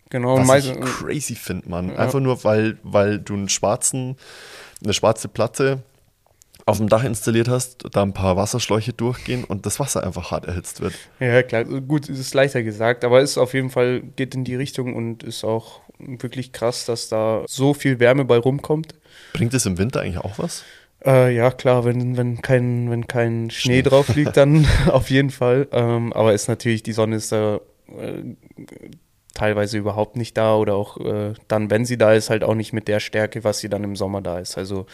Genau, 0.10 0.46
Was 0.46 0.66
ich 0.66 0.78
crazy 0.82 1.36
finde, 1.36 1.70
man. 1.70 1.90
Ja. 1.90 1.96
Einfach 1.96 2.20
nur, 2.20 2.44
weil, 2.44 2.78
weil 2.84 3.20
du 3.20 3.34
einen 3.34 3.48
schwarzen, 3.48 4.18
eine 4.84 4.94
schwarze 4.94 5.30
Platte 5.30 5.84
auf 6.66 6.78
dem 6.78 6.90
Dach 6.90 7.04
installiert 7.04 7.48
hast, 7.48 7.86
da 7.92 8.04
ein 8.04 8.14
paar 8.14 8.38
Wasserschläuche 8.38 8.94
durchgehen 8.94 9.44
und 9.44 9.66
das 9.66 9.80
Wasser 9.80 10.04
einfach 10.04 10.32
hart 10.32 10.46
erhitzt 10.46 10.82
wird. 10.82 10.94
Ja, 11.20 11.44
klar. 11.44 11.64
Gut, 11.64 12.10
es 12.10 12.20
ist 12.20 12.34
leichter 12.34 12.64
gesagt, 12.64 13.04
aber 13.04 13.22
es 13.22 13.32
ist 13.32 13.38
auf 13.38 13.54
jeden 13.54 13.70
Fall, 13.70 14.02
geht 14.16 14.36
in 14.36 14.44
die 14.44 14.56
Richtung 14.56 14.96
und 14.96 15.24
ist 15.24 15.44
auch 15.44 15.82
wirklich 16.00 16.52
krass, 16.52 16.86
dass 16.86 17.10
da 17.10 17.44
so 17.48 17.74
viel 17.74 18.00
Wärme 18.00 18.26
bei 18.26 18.38
rumkommt. 18.38 18.96
Bringt 19.34 19.54
es 19.54 19.66
im 19.66 19.78
Winter 19.78 20.02
eigentlich 20.02 20.18
auch 20.18 20.38
was? 20.40 20.64
Äh, 21.06 21.36
ja, 21.36 21.52
klar, 21.52 21.84
wenn, 21.86 22.18
wenn, 22.18 22.42
kein, 22.42 22.90
wenn 22.92 23.08
kein 23.08 23.50
Schnee, 23.50 23.82
Schnee. 23.82 23.82
drauf 23.82 24.16
liegt, 24.16 24.38
dann 24.38 24.68
auf 24.88 25.10
jeden 25.10 25.32
Fall. 25.32 25.68
Ähm, 25.72 26.14
aber 26.14 26.34
ist 26.34 26.48
natürlich, 26.48 26.84
die 26.84 26.94
Sonne 26.94 27.16
ist 27.16 27.32
da 27.32 27.60
äh, 27.98 28.36
teilweise 29.34 29.78
überhaupt 29.78 30.16
nicht 30.16 30.38
da 30.38 30.56
oder 30.56 30.76
auch 30.76 30.98
äh, 30.98 31.34
dann, 31.48 31.72
wenn 31.72 31.86
sie 31.86 31.98
da 31.98 32.14
ist, 32.14 32.30
halt 32.30 32.44
auch 32.44 32.56
nicht 32.56 32.74
mit 32.74 32.88
der 32.88 33.00
Stärke, 33.00 33.44
was 33.44 33.60
sie 33.60 33.70
dann 33.70 33.84
im 33.84 33.96
Sommer 33.96 34.22
da 34.22 34.40
ist. 34.40 34.58
Also 34.58 34.86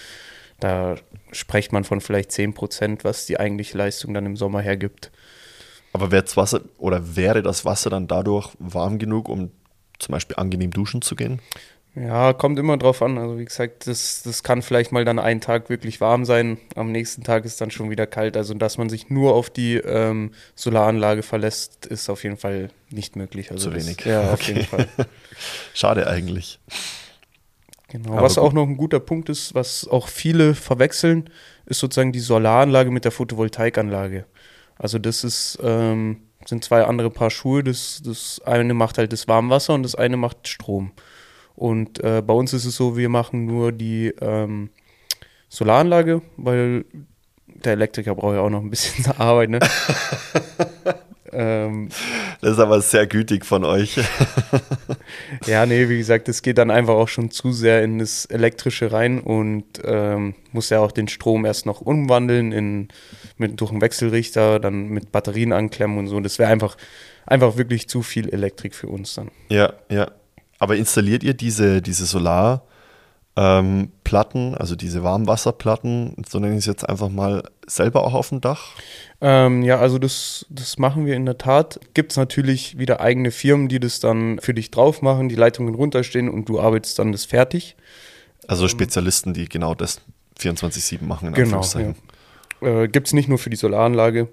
da 0.59 0.95
spricht 1.31 1.71
man 1.71 1.83
von 1.83 2.01
vielleicht 2.01 2.31
10 2.31 2.53
Prozent, 2.53 3.03
was 3.03 3.25
die 3.25 3.39
eigentliche 3.39 3.77
Leistung 3.77 4.13
dann 4.13 4.25
im 4.25 4.37
Sommer 4.37 4.61
hergibt. 4.61 5.11
Aber 5.93 6.11
wäre 6.11 6.23
das 6.23 6.37
Wasser 6.37 6.61
oder 6.77 7.15
wäre 7.15 7.41
das 7.41 7.65
Wasser 7.65 7.89
dann 7.89 8.07
dadurch 8.07 8.51
warm 8.59 8.99
genug, 8.99 9.29
um 9.29 9.51
zum 9.99 10.13
Beispiel 10.13 10.35
angenehm 10.35 10.71
duschen 10.71 11.01
zu 11.01 11.15
gehen? 11.15 11.39
Ja, 11.95 12.33
kommt 12.33 12.59
immer 12.59 12.77
drauf 12.77 13.01
an. 13.01 13.17
Also 13.17 13.39
wie 13.39 13.45
gesagt, 13.45 13.87
das, 13.87 14.21
das 14.23 14.43
kann 14.43 14.61
vielleicht 14.61 14.91
mal 14.91 15.03
dann 15.03 15.17
einen 15.17 15.41
Tag 15.41 15.69
wirklich 15.69 15.99
warm 15.99 16.25
sein. 16.25 16.59
Am 16.75 16.91
nächsten 16.91 17.23
Tag 17.23 17.43
ist 17.43 17.59
dann 17.59 17.71
schon 17.71 17.89
wieder 17.89 18.05
kalt. 18.05 18.37
Also 18.37 18.53
dass 18.53 18.77
man 18.77 18.89
sich 18.89 19.09
nur 19.09 19.33
auf 19.33 19.49
die 19.49 19.77
ähm, 19.77 20.31
Solaranlage 20.53 21.23
verlässt, 21.23 21.87
ist 21.87 22.09
auf 22.09 22.23
jeden 22.23 22.37
Fall 22.37 22.69
nicht 22.91 23.15
möglich. 23.15 23.51
Also 23.51 23.71
Zu 23.71 23.75
wenig. 23.75 23.97
Das, 23.97 24.05
ja, 24.05 24.21
okay. 24.21 24.33
auf 24.33 24.41
jeden 24.43 24.65
Fall. 24.65 24.87
Schade 25.73 26.07
eigentlich. 26.07 26.59
Genau. 27.89 28.13
Aber 28.13 28.23
was 28.23 28.35
gut. 28.35 28.43
auch 28.43 28.53
noch 28.53 28.67
ein 28.67 28.77
guter 28.77 28.99
Punkt 28.99 29.29
ist, 29.29 29.55
was 29.55 29.87
auch 29.87 30.07
viele 30.07 30.55
verwechseln, 30.55 31.29
ist 31.65 31.79
sozusagen 31.79 32.11
die 32.11 32.19
Solaranlage 32.19 32.91
mit 32.91 33.05
der 33.05 33.11
Photovoltaikanlage. 33.11 34.25
Also 34.77 34.99
das 34.99 35.23
ist 35.23 35.57
ähm, 35.63 36.21
sind 36.45 36.63
zwei 36.63 36.83
andere 36.83 37.09
Paar 37.09 37.29
Schuhe. 37.29 37.63
Das, 37.63 38.01
das 38.03 38.41
eine 38.45 38.73
macht 38.73 38.97
halt 38.97 39.13
das 39.13 39.27
Warmwasser 39.27 39.73
und 39.73 39.83
das 39.83 39.95
eine 39.95 40.17
macht 40.17 40.47
Strom. 40.47 40.91
Und 41.55 42.03
äh, 42.03 42.21
bei 42.21 42.33
uns 42.33 42.53
ist 42.53 42.65
es 42.65 42.75
so, 42.75 42.97
wir 42.97 43.09
machen 43.09 43.45
nur 43.45 43.71
die 43.71 44.13
ähm, 44.21 44.69
Solaranlage, 45.49 46.21
weil 46.37 46.85
der 47.47 47.73
Elektriker 47.73 48.13
braucht 48.15 48.35
ja 48.35 48.41
auch 48.41 48.49
noch 48.49 48.61
ein 48.61 48.69
bisschen 48.69 49.05
Arbeit, 49.17 49.49
ne? 49.49 49.59
ähm, 51.31 51.89
das 52.41 52.53
ist 52.53 52.59
aber 52.59 52.81
sehr 52.81 53.07
gütig 53.07 53.45
von 53.45 53.63
euch. 53.63 53.97
ja, 55.45 55.65
nee, 55.65 55.89
wie 55.89 55.97
gesagt, 55.97 56.27
das 56.27 56.41
geht 56.41 56.57
dann 56.57 56.71
einfach 56.71 56.93
auch 56.93 57.07
schon 57.07 57.31
zu 57.31 57.51
sehr 57.51 57.83
in 57.83 57.99
das 57.99 58.25
Elektrische 58.25 58.91
rein 58.91 59.19
und 59.19 59.65
ähm, 59.83 60.35
muss 60.51 60.69
ja 60.69 60.79
auch 60.79 60.91
den 60.91 61.07
Strom 61.07 61.45
erst 61.45 61.65
noch 61.65 61.81
umwandeln 61.81 62.51
in 62.51 62.87
mit, 63.37 63.59
durch 63.61 63.71
einen 63.71 63.81
Wechselrichter, 63.81 64.59
dann 64.59 64.87
mit 64.87 65.11
Batterien 65.11 65.53
anklemmen 65.53 65.97
und 65.97 66.07
so. 66.07 66.19
Das 66.19 66.39
wäre 66.39 66.51
einfach, 66.51 66.77
einfach 67.25 67.57
wirklich 67.57 67.87
zu 67.87 68.01
viel 68.01 68.29
Elektrik 68.29 68.75
für 68.75 68.87
uns 68.87 69.15
dann. 69.15 69.29
Ja, 69.49 69.73
ja. 69.89 70.11
Aber 70.59 70.75
installiert 70.75 71.23
ihr 71.23 71.35
diese, 71.35 71.81
diese 71.81 72.05
Solarplatten, 72.05 72.76
ähm, 73.37 73.91
also 74.57 74.75
diese 74.75 75.03
Warmwasserplatten, 75.03 76.23
so 76.27 76.39
nenne 76.39 76.53
ich 76.53 76.59
es 76.59 76.65
jetzt 76.65 76.89
einfach 76.89 77.09
mal, 77.09 77.43
selber 77.67 78.03
auch 78.03 78.15
auf 78.15 78.29
dem 78.29 78.41
Dach? 78.41 78.73
Ähm, 79.21 79.61
ja, 79.61 79.77
also 79.77 79.99
das, 79.99 80.45
das 80.49 80.79
machen 80.79 81.05
wir 81.05 81.15
in 81.15 81.25
der 81.25 81.37
Tat. 81.37 81.79
Gibt 81.93 82.11
es 82.11 82.17
natürlich 82.17 82.79
wieder 82.79 82.99
eigene 82.99 83.29
Firmen, 83.29 83.67
die 83.67 83.79
das 83.79 83.99
dann 83.99 84.39
für 84.39 84.53
dich 84.53 84.71
drauf 84.71 85.01
machen, 85.01 85.29
die 85.29 85.35
Leitungen 85.35 85.75
runterstehen 85.75 86.29
und 86.29 86.49
du 86.49 86.59
arbeitest 86.59 86.97
dann 86.97 87.11
das 87.11 87.25
fertig. 87.25 87.75
Also 88.47 88.67
Spezialisten, 88.67 89.33
die 89.33 89.47
genau 89.47 89.75
das 89.75 90.01
24-7 90.39 91.03
machen, 91.03 91.27
in 91.27 91.33
genau, 91.33 91.61
Ja. 91.75 91.93
Äh, 92.61 92.87
Gibt 92.87 93.07
es 93.07 93.13
nicht 93.13 93.29
nur 93.29 93.37
für 93.37 93.49
die 93.49 93.57
Solaranlage. 93.57 94.29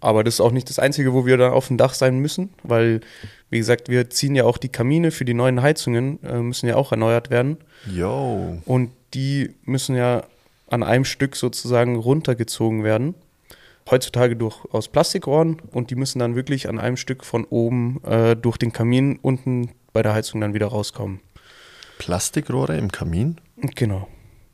Aber 0.00 0.24
das 0.24 0.34
ist 0.34 0.40
auch 0.40 0.52
nicht 0.52 0.68
das 0.68 0.78
Einzige, 0.78 1.12
wo 1.12 1.26
wir 1.26 1.36
da 1.36 1.50
auf 1.50 1.68
dem 1.68 1.76
Dach 1.76 1.94
sein 1.94 2.18
müssen, 2.18 2.50
weil, 2.62 3.00
wie 3.50 3.58
gesagt, 3.58 3.88
wir 3.88 4.10
ziehen 4.10 4.34
ja 4.34 4.44
auch 4.44 4.58
die 4.58 4.68
Kamine 4.68 5.10
für 5.10 5.24
die 5.24 5.34
neuen 5.34 5.62
Heizungen, 5.62 6.22
äh, 6.22 6.40
müssen 6.40 6.68
ja 6.68 6.76
auch 6.76 6.92
erneuert 6.92 7.30
werden. 7.30 7.58
Yo. 7.92 8.58
Und 8.64 8.90
die 9.14 9.54
müssen 9.64 9.96
ja 9.96 10.24
an 10.68 10.82
einem 10.82 11.04
Stück 11.04 11.36
sozusagen 11.36 11.96
runtergezogen 11.96 12.82
werden. 12.82 13.14
Heutzutage 13.88 14.34
durch, 14.34 14.64
aus 14.72 14.88
Plastikrohren 14.88 15.62
und 15.70 15.90
die 15.90 15.94
müssen 15.94 16.18
dann 16.18 16.34
wirklich 16.34 16.68
an 16.68 16.80
einem 16.80 16.96
Stück 16.96 17.24
von 17.24 17.44
oben 17.44 18.02
äh, 18.04 18.34
durch 18.34 18.56
den 18.56 18.72
Kamin 18.72 19.18
unten 19.22 19.70
bei 19.92 20.02
der 20.02 20.12
Heizung 20.12 20.40
dann 20.40 20.54
wieder 20.54 20.66
rauskommen. 20.66 21.20
Plastikrohre 21.98 22.76
im 22.76 22.90
Kamin? 22.90 23.36
Genau. 23.76 24.08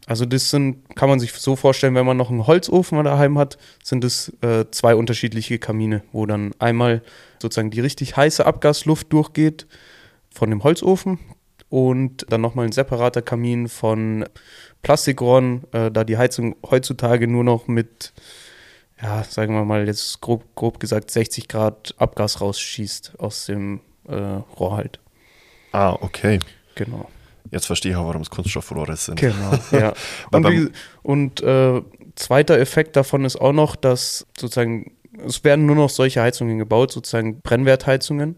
Also 0.07 0.27
das 0.27 0.51
sind, 0.51 0.97
kann 0.97 1.09
man 1.09 1.21
sich 1.21 1.33
so 1.33 1.55
vorstellen, 1.55 1.95
wenn 1.95 2.07
man 2.07 2.17
noch 2.17 2.31
einen 2.31 2.47
Holzofen 2.47 3.03
daheim 3.05 3.39
hat, 3.39 3.57
sind 3.85 4.03
es 4.03 4.33
äh, 4.43 4.65
zwei 4.71 4.97
unterschiedliche 4.97 5.59
Kamine, 5.59 6.03
wo 6.13 6.27
dann 6.27 6.53
einmal 6.59 7.03
sozusagen 7.41 7.71
die 7.71 7.81
richtig 7.81 8.17
heiße 8.17 8.45
Abgasluft 8.45 9.13
durchgeht 9.13 9.67
von 10.35 10.51
dem 10.51 10.65
Holzofen 10.65 11.21
und 11.69 12.27
dann 12.31 12.41
nochmal 12.41 12.67
ein 12.67 12.73
separater 12.73 13.23
Kamin 13.23 13.69
von 13.69 14.27
Plastikrohren, 14.83 15.63
äh, 15.73 15.91
da 15.91 16.03
die 16.03 16.19
Heizung 16.19 16.57
heutzutage 16.69 17.29
nur 17.29 17.45
noch 17.45 17.69
mit, 17.69 18.13
ja, 19.01 19.23
sagen 19.23 19.55
wir 19.55 19.65
mal 19.65 19.87
jetzt 19.87 20.21
grob, 20.21 20.45
grob 20.57 20.81
gesagt 20.81 21.13
60 21.13 21.47
Grad 21.47 21.95
Abgas 21.97 22.41
rausschießt 22.41 23.15
aus 23.19 23.47
dem 23.47 23.81
äh, 24.09 24.15
Rohr 24.15 24.77
halt. 24.77 24.99
Ah, 25.71 25.97
okay. 26.01 26.41
Genau. 26.75 27.09
Jetzt 27.51 27.67
verstehe 27.67 27.93
ich 27.93 27.97
auch, 27.97 28.07
warum 28.07 28.23
es 28.23 28.31
Kunststoffrohre 28.31 28.97
sind. 28.97 29.19
Genau, 29.19 29.59
ja. 29.73 29.93
und, 30.31 30.49
wie, 30.49 30.69
und 31.03 31.43
äh, 31.43 31.83
zweiter 32.15 32.59
Effekt 32.59 32.97
davon 32.97 33.25
ist 33.25 33.37
auch 33.37 33.53
noch, 33.53 33.77
dass 33.77 34.27
sozusagen, 34.39 34.93
es 35.27 35.45
werden 35.45 35.67
nur 35.67 35.77
noch 35.77 35.91
solche 35.91 36.23
Heizungen 36.23 36.59
gebaut, 36.59 36.93
sozusagen 36.93 37.41
Brennwertheizungen. 37.41 38.37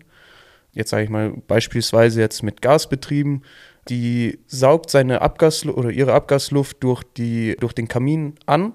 Jetzt 0.73 0.91
sage 0.91 1.05
ich 1.05 1.11
mal 1.11 1.33
beispielsweise 1.47 2.21
jetzt 2.21 2.43
mit 2.43 2.61
Gasbetrieben, 2.61 3.45
die 3.89 4.41
saugt 4.47 4.91
seine 4.91 5.21
Abgasluft 5.21 5.79
oder 5.79 5.91
ihre 5.91 6.15
Abgasluft 6.15 6.83
durch, 6.83 7.03
die, 7.17 7.57
durch 7.61 7.75
den 7.75 7.87
Kamin 7.87 8.35
an, 8.47 8.73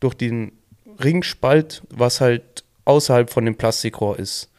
durch 0.00 0.14
den 0.14 0.52
Ringspalt, 1.02 1.82
was 1.90 2.20
halt 2.20 2.64
außerhalb 2.84 3.30
von 3.30 3.44
dem 3.44 3.56
Plastikrohr 3.56 4.18
ist. 4.18 4.50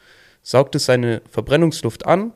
Saugt 0.42 0.74
es 0.74 0.86
seine 0.86 1.22
Verbrennungsluft 1.30 2.06
an 2.06 2.32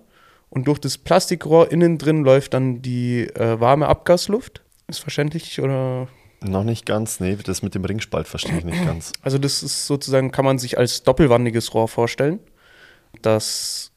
und 0.52 0.68
durch 0.68 0.78
das 0.78 0.98
Plastikrohr 0.98 1.72
innen 1.72 1.96
drin 1.96 2.24
läuft 2.24 2.52
dann 2.52 2.82
die 2.82 3.22
äh, 3.22 3.58
warme 3.58 3.88
Abgasluft. 3.88 4.60
Ist 4.86 4.98
verständlich 4.98 5.58
oder? 5.62 6.08
Noch 6.42 6.64
nicht 6.64 6.84
ganz, 6.84 7.20
nee, 7.20 7.38
das 7.42 7.62
mit 7.62 7.74
dem 7.74 7.86
Ringspalt 7.86 8.28
verstehe 8.28 8.58
ich 8.58 8.64
nicht 8.64 8.84
ganz. 8.86 9.12
Also 9.22 9.38
das 9.38 9.62
ist 9.62 9.86
sozusagen, 9.86 10.30
kann 10.30 10.44
man 10.44 10.58
sich 10.58 10.76
als 10.76 11.04
doppelwandiges 11.04 11.72
Rohr 11.72 11.88
vorstellen, 11.88 12.38
das 13.22 13.92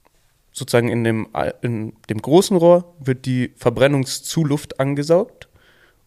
sozusagen 0.53 0.87
in 0.87 1.03
dem, 1.03 1.27
in 1.61 1.91
dem 2.09 2.21
großen 2.21 2.55
Rohr 2.55 2.95
wird 2.99 3.25
die 3.25 3.51
Verbrennungszuluft 3.57 4.79
angesaugt 4.79 5.49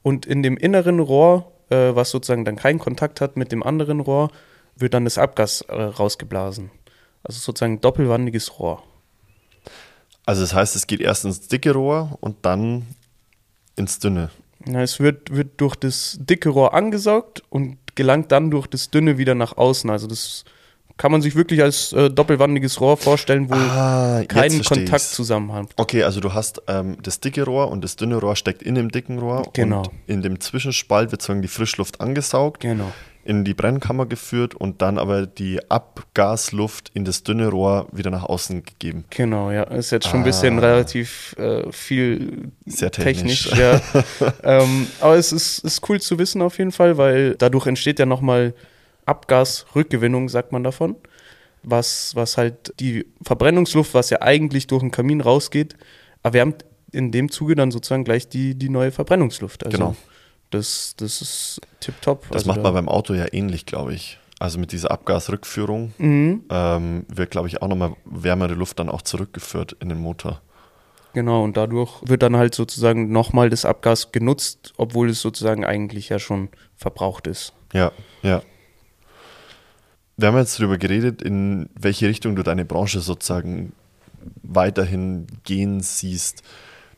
und 0.03 0.25
in 0.25 0.43
dem 0.43 0.57
inneren 0.57 0.99
Rohr, 0.99 1.53
äh, 1.69 1.95
was 1.95 2.09
sozusagen 2.09 2.47
dann 2.47 2.57
keinen 2.57 2.79
Kontakt 2.79 3.21
hat 3.21 3.37
mit 3.37 3.53
dem 3.53 3.63
anderen 3.63 4.01
Rohr, 4.01 4.31
wird 4.77 4.95
dann 4.95 5.05
das 5.05 5.19
Abgas 5.19 5.61
äh, 5.69 5.75
rausgeblasen. 5.75 6.71
Also 7.23 7.39
sozusagen 7.39 7.75
ein 7.75 7.81
doppelwandiges 7.83 8.59
Rohr. 8.59 8.83
Also 10.29 10.43
das 10.43 10.53
heißt, 10.53 10.77
es 10.77 10.87
geht 10.87 11.01
erst 11.01 11.25
ins 11.25 11.49
dicke 11.49 11.73
Rohr 11.73 12.19
und 12.21 12.37
dann 12.43 12.85
ins 13.77 13.99
dünne. 13.99 14.29
Ja, 14.67 14.83
es 14.83 15.01
wird, 15.01 15.35
wird 15.35 15.59
durch 15.59 15.75
das 15.75 16.19
dicke 16.21 16.51
Rohr 16.51 16.75
angesaugt 16.75 17.43
und 17.49 17.79
gelangt 17.95 18.31
dann 18.31 18.51
durch 18.51 18.67
das 18.67 18.91
dünne 18.91 19.17
wieder 19.17 19.35
nach 19.35 19.57
außen. 19.57 19.89
Also 19.89 20.07
das 20.07 20.45
kann 20.99 21.13
man 21.13 21.23
sich 21.23 21.35
wirklich 21.35 21.63
als 21.63 21.95
äh, 21.95 22.11
doppelwandiges 22.11 22.79
Rohr 22.79 22.99
vorstellen, 22.99 23.49
wo 23.49 23.55
Ah, 23.55 24.23
versteh 24.29 24.63
Kontakt 24.65 25.03
ich's. 25.03 25.13
zusammen 25.13 25.51
hat. 25.53 25.69
Okay, 25.79 26.03
also 26.03 26.21
du 26.21 26.35
hast 26.35 26.61
ähm, 26.67 26.99
das 27.03 27.21
dicke 27.21 27.45
Rohr 27.45 27.71
und 27.71 27.83
das 27.83 27.97
dünne 27.97 28.17
Rohr 28.17 28.37
steckt 28.37 28.63
in 28.63 28.75
dem 28.75 28.91
dicken 28.91 29.19
Rohr. 29.21 29.49
Genau. 29.55 29.79
Und 29.85 29.91
in 30.07 30.21
dem 30.21 30.41
Zwischenspalt 30.41 31.11
wird 31.11 31.23
sozusagen 31.23 31.41
die 31.41 31.49
Frischluft 31.49 32.03
angesaugt, 32.03 32.61
Genau. 32.61 32.93
In 33.29 33.45
die 33.45 33.53
Brennkammer 33.53 34.07
geführt 34.07 34.55
und 34.55 34.81
dann 34.81 34.97
aber 34.97 35.27
die 35.27 35.61
Abgasluft 35.71 36.91
in 36.95 37.05
das 37.05 37.25
dünne 37.25 37.49
Rohr 37.49 37.87
wieder 37.93 38.11
nach 38.11 38.25
außen 38.25 38.65
gegeben. 38.65 39.05
Genau, 39.11 39.51
ja. 39.51 39.65
Ist 39.65 39.91
jetzt 39.91 40.09
schon 40.09 40.21
ein 40.21 40.25
bisschen 40.25 40.59
relativ 40.59 41.37
äh, 41.39 41.71
viel 41.71 42.49
Ah. 42.69 42.71
Sehr 42.71 42.91
technisch. 42.91 43.51
ja. 43.57 43.81
ähm, 44.43 44.87
aber 45.01 45.17
es 45.17 45.33
ist, 45.33 45.59
ist 45.61 45.89
cool 45.89 46.01
zu 46.01 46.19
wissen 46.19 46.43
auf 46.43 46.59
jeden 46.59 46.73
Fall, 46.73 46.97
weil 46.99 47.35
dadurch 47.37 47.67
entsteht 47.67 47.99
ja 47.99 48.07
nochmal 48.07 48.55
Abgasrückgewinnung, 49.07 50.29
sagt 50.29 50.53
man 50.53 50.65
davon. 50.65 50.97
Was, 51.63 52.15
was 52.15 52.39
halt 52.39 52.73
die 52.81 53.07
Verbrennungsluft, 53.23 53.93
was 53.93 54.11
ja 54.11 54.23
eigentlich 54.23 54.69
durch 54.69 54.81
den 54.81 54.91
Kamin 54.91 55.21
rausgeht, 55.21 55.77
erwärmt 56.23 56.65
in 56.93 57.11
dem 57.11 57.31
Zuge 57.31 57.55
dann 57.55 57.71
sozusagen 57.71 58.05
gleich 58.05 58.29
die, 58.29 58.55
die 58.55 58.69
neue 58.69 58.93
Verbrennungsluft. 58.93 59.67
Also 59.67 59.77
Genau. 59.77 59.97
Das, 60.51 60.95
das 60.97 61.21
ist 61.21 61.61
tipptopp. 61.81 62.23
Das 62.29 62.39
also 62.39 62.49
macht 62.49 62.63
man 62.63 62.73
beim 62.73 62.89
Auto 62.89 63.15
ja 63.15 63.27
ähnlich, 63.33 63.67
glaube 63.67 63.95
ich. 63.95 64.19
Also 64.39 64.59
mit 64.59 64.73
dieser 64.73 64.91
Abgasrückführung 64.93 65.93
Mhm. 65.99 66.45
ähm, 66.51 67.07
wird, 67.09 67.31
glaube 67.31 67.49
ich, 67.49 67.61
auch 67.61 67.69
nochmal 67.69 67.95
wärmere 68.05 68.55
Luft 68.55 68.79
dann 68.79 68.89
auch 68.89 69.03
zurückgeführt 69.03 69.77
in 69.81 69.89
den 69.89 69.99
Motor. 69.99 70.41
Genau, 71.13 71.43
und 71.43 71.57
dadurch 71.57 71.91
wird 72.03 72.23
dann 72.23 72.37
halt 72.37 72.55
sozusagen 72.55 73.11
nochmal 73.11 73.51
das 73.51 73.65
Abgas 73.65 74.13
genutzt, 74.13 74.75
obwohl 74.77 75.11
es 75.11 75.21
sozusagen 75.21 75.65
eigentlich 75.65 76.09
ja 76.11 76.19
schon 76.19 76.51
verbraucht 76.77 77.27
ist. 77.27 77.53
Ja, 77.73 77.91
ja. 78.23 78.43
Wir 80.17 80.29
haben 80.29 80.37
jetzt 80.37 80.59
darüber 80.59 80.79
geredet, 80.79 81.23
in 81.23 81.71
welche 81.79 82.09
Richtung 82.09 82.37
du 82.37 82.43
deine 82.43 82.65
Branche 82.65 83.01
sozusagen 83.01 83.73
weiterhin 84.43 85.27
gehen 85.45 85.81
siehst. 85.81 86.43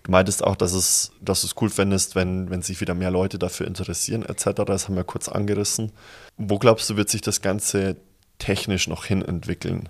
Du 0.02 0.10
meintest 0.10 0.43
auch, 0.43 0.56
dass, 0.56 0.72
es, 0.72 1.12
dass 1.20 1.43
du 1.43 1.47
es 1.47 1.55
cool 1.60 1.68
fändest, 1.68 2.14
wenn, 2.14 2.51
wenn 2.51 2.62
sich 2.62 2.81
wieder 2.81 2.94
mehr 2.94 3.10
Leute 3.10 3.39
dafür 3.39 3.66
interessieren, 3.66 4.24
etc. 4.24 4.64
Das 4.66 4.89
haben 4.89 4.97
wir 4.97 5.05
kurz 5.05 5.28
angerissen. 5.28 5.93
Wo 6.39 6.59
glaubst 6.59 6.89
du, 6.89 6.97
wird 6.97 7.10
sich 7.10 7.20
das 7.20 7.43
Ganze 7.43 7.97
technisch 8.39 8.89
noch 8.89 9.05
hin 9.05 9.22
entwickeln? 9.22 9.89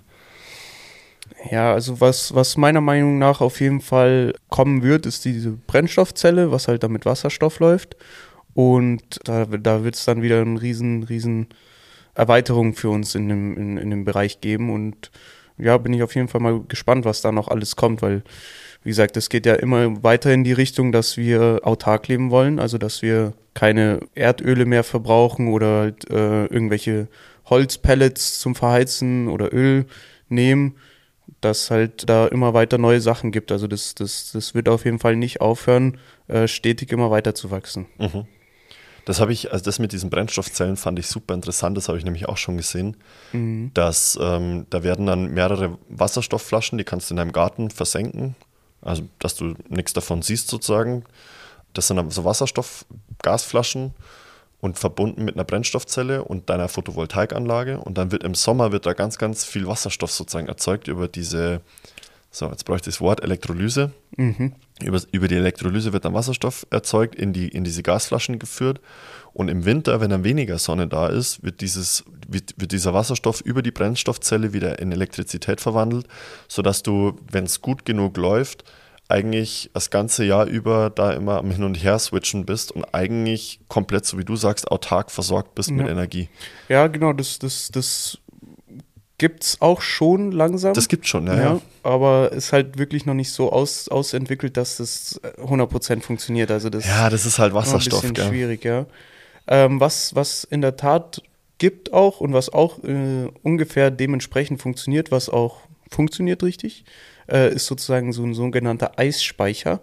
Ja, 1.49 1.73
also 1.73 2.01
was, 2.01 2.35
was 2.35 2.57
meiner 2.57 2.81
Meinung 2.81 3.17
nach 3.17 3.41
auf 3.41 3.61
jeden 3.61 3.81
Fall 3.81 4.35
kommen 4.49 4.83
wird, 4.83 5.05
ist 5.05 5.25
diese 5.25 5.51
Brennstoffzelle, 5.51 6.51
was 6.51 6.67
halt 6.67 6.83
dann 6.83 6.91
mit 6.91 7.05
Wasserstoff 7.05 7.59
läuft. 7.59 7.95
Und 8.53 9.19
da, 9.23 9.45
da 9.45 9.83
wird 9.83 9.95
es 9.95 10.05
dann 10.05 10.21
wieder 10.21 10.41
eine 10.41 10.61
riesen, 10.61 11.03
riesen 11.03 11.47
Erweiterung 12.13 12.73
für 12.73 12.89
uns 12.89 13.15
in 13.15 13.29
dem, 13.29 13.57
in, 13.57 13.77
in 13.77 13.89
dem 13.89 14.03
Bereich 14.03 14.41
geben. 14.41 14.71
Und 14.71 15.09
ja, 15.57 15.77
bin 15.77 15.93
ich 15.93 16.03
auf 16.03 16.15
jeden 16.15 16.27
Fall 16.27 16.41
mal 16.41 16.61
gespannt, 16.67 17.05
was 17.05 17.21
da 17.21 17.31
noch 17.31 17.47
alles 17.47 17.75
kommt, 17.75 18.01
weil, 18.01 18.23
wie 18.83 18.89
gesagt, 18.89 19.15
es 19.17 19.29
geht 19.29 19.45
ja 19.45 19.55
immer 19.55 20.03
weiter 20.03 20.33
in 20.33 20.43
die 20.43 20.53
Richtung, 20.53 20.91
dass 20.91 21.17
wir 21.17 21.61
autark 21.63 22.07
leben 22.07 22.31
wollen, 22.31 22.59
also 22.59 22.77
dass 22.77 23.01
wir 23.01 23.33
keine 23.53 23.99
Erdöle 24.15 24.65
mehr 24.65 24.83
verbrauchen 24.83 25.47
oder 25.49 25.81
halt, 25.81 26.09
äh, 26.09 26.45
irgendwelche 26.45 27.07
Holzpellets 27.45 28.39
zum 28.39 28.55
Verheizen 28.55 29.27
oder 29.27 29.53
Öl 29.53 29.85
nehmen, 30.29 30.75
dass 31.41 31.69
halt 31.69 32.09
da 32.09 32.27
immer 32.27 32.53
weiter 32.53 32.77
neue 32.77 33.01
Sachen 33.01 33.31
gibt. 33.31 33.51
Also 33.51 33.67
das, 33.67 33.93
das, 33.95 34.31
das 34.33 34.55
wird 34.55 34.69
auf 34.69 34.85
jeden 34.85 34.99
Fall 34.99 35.15
nicht 35.15 35.41
aufhören, 35.41 35.97
äh, 36.27 36.47
stetig 36.47 36.91
immer 36.91 37.11
weiter 37.11 37.35
zu 37.35 37.51
wachsen. 37.51 37.87
Mhm. 37.99 38.25
Das 39.05 39.19
habe 39.19 39.33
ich, 39.33 39.51
also 39.51 39.65
das 39.65 39.79
mit 39.79 39.91
diesen 39.93 40.09
Brennstoffzellen 40.09 40.77
fand 40.77 40.99
ich 40.99 41.07
super 41.07 41.33
interessant, 41.33 41.75
das 41.75 41.87
habe 41.87 41.97
ich 41.97 42.05
nämlich 42.05 42.29
auch 42.29 42.37
schon 42.37 42.57
gesehen. 42.57 42.97
Dass 43.73 44.17
ähm, 44.21 44.67
da 44.69 44.83
werden 44.83 45.07
dann 45.07 45.33
mehrere 45.33 45.77
Wasserstoffflaschen, 45.89 46.77
die 46.77 46.83
kannst 46.83 47.09
du 47.09 47.13
in 47.13 47.17
deinem 47.17 47.31
Garten 47.31 47.71
versenken, 47.71 48.35
also 48.81 49.03
dass 49.19 49.35
du 49.35 49.55
nichts 49.69 49.93
davon 49.93 50.21
siehst 50.21 50.47
sozusagen. 50.47 51.03
Das 51.73 51.87
sind 51.87 51.97
dann 51.97 52.11
so 52.11 52.25
Wasserstoffgasflaschen 52.25 53.93
und 54.61 54.77
verbunden 54.77 55.25
mit 55.25 55.35
einer 55.35 55.43
Brennstoffzelle 55.43 56.23
und 56.23 56.49
deiner 56.49 56.69
Photovoltaikanlage. 56.69 57.79
Und 57.79 57.97
dann 57.97 58.11
wird 58.11 58.23
im 58.23 58.35
Sommer 58.35 58.71
wird 58.71 58.85
da 58.85 58.93
ganz, 58.93 59.17
ganz 59.17 59.43
viel 59.43 59.67
Wasserstoff 59.67 60.11
sozusagen 60.11 60.47
erzeugt 60.47 60.87
über 60.87 61.07
diese, 61.07 61.61
so 62.29 62.47
jetzt 62.47 62.65
bräuchte 62.65 62.89
ich 62.89 62.95
das 62.95 63.01
Wort, 63.01 63.23
Elektrolyse. 63.23 63.91
Über, 64.81 65.01
über 65.11 65.27
die 65.27 65.35
Elektrolyse 65.35 65.93
wird 65.93 66.05
dann 66.05 66.13
Wasserstoff 66.13 66.67
erzeugt, 66.69 67.15
in, 67.15 67.33
die, 67.33 67.47
in 67.47 67.63
diese 67.63 67.83
Gasflaschen 67.83 68.37
geführt. 68.37 68.79
Und 69.33 69.47
im 69.47 69.65
Winter, 69.65 70.01
wenn 70.01 70.09
dann 70.09 70.23
weniger 70.23 70.57
Sonne 70.57 70.87
da 70.87 71.07
ist, 71.07 71.43
wird, 71.43 71.61
dieses, 71.61 72.03
wird, 72.27 72.53
wird 72.57 72.71
dieser 72.71 72.93
Wasserstoff 72.93 73.41
über 73.41 73.61
die 73.61 73.71
Brennstoffzelle 73.71 74.53
wieder 74.53 74.79
in 74.79 74.91
Elektrizität 74.91 75.61
verwandelt, 75.61 76.07
sodass 76.47 76.83
du, 76.83 77.17
wenn 77.31 77.45
es 77.45 77.61
gut 77.61 77.85
genug 77.85 78.17
läuft, 78.17 78.65
eigentlich 79.07 79.69
das 79.73 79.89
ganze 79.89 80.23
Jahr 80.23 80.45
über 80.45 80.89
da 80.89 81.11
immer 81.11 81.37
am 81.39 81.51
Hin 81.51 81.63
und 81.63 81.75
Her 81.75 81.99
switchen 81.99 82.45
bist 82.45 82.71
und 82.71 82.85
eigentlich 82.93 83.59
komplett, 83.67 84.05
so 84.05 84.17
wie 84.17 84.23
du 84.25 84.35
sagst, 84.35 84.71
autark 84.71 85.11
versorgt 85.11 85.55
bist 85.55 85.69
mit 85.71 85.85
Ja. 85.85 85.91
Energie. 85.91 86.29
Ja, 86.69 86.87
genau, 86.87 87.11
das, 87.11 87.37
das, 87.39 87.69
das 87.73 88.17
gibt's 89.17 89.57
auch 89.59 89.81
schon 89.81 90.31
langsam. 90.31 90.73
Das 90.73 90.87
gibt 90.87 91.07
schon, 91.07 91.27
ja. 91.27 91.35
ja, 91.35 91.61
aber 91.83 92.31
ist 92.31 92.53
halt 92.53 92.77
wirklich 92.79 93.05
noch 93.05 93.13
nicht 93.13 93.31
so 93.31 93.51
aus, 93.51 93.87
ausentwickelt, 93.87 94.57
dass 94.57 94.77
das 94.77 95.19
äh, 95.23 95.41
100% 95.41 96.01
funktioniert. 96.01 96.49
Also 96.49 96.69
das 96.69 96.87
Ja, 96.87 97.09
das 97.09 97.25
ist 97.25 97.37
halt 97.37 97.53
Wasserstoff, 97.53 98.03
ein 98.03 98.13
bisschen 98.13 98.13
gell? 98.13 98.27
schwierig, 98.29 98.65
ja. 98.65 98.85
Ähm, 99.51 99.81
was, 99.81 100.15
was 100.15 100.45
in 100.45 100.61
der 100.61 100.77
Tat 100.77 101.21
gibt 101.57 101.91
auch 101.91 102.21
und 102.21 102.31
was 102.31 102.53
auch 102.53 102.81
äh, 102.85 103.27
ungefähr 103.43 103.91
dementsprechend 103.91 104.61
funktioniert, 104.61 105.11
was 105.11 105.27
auch 105.27 105.67
funktioniert 105.91 106.41
richtig, 106.41 106.85
äh, 107.29 107.53
ist 107.53 107.65
sozusagen 107.65 108.13
so 108.13 108.23
ein 108.23 108.33
sogenannter 108.33 108.97
Eisspeicher. 108.97 109.81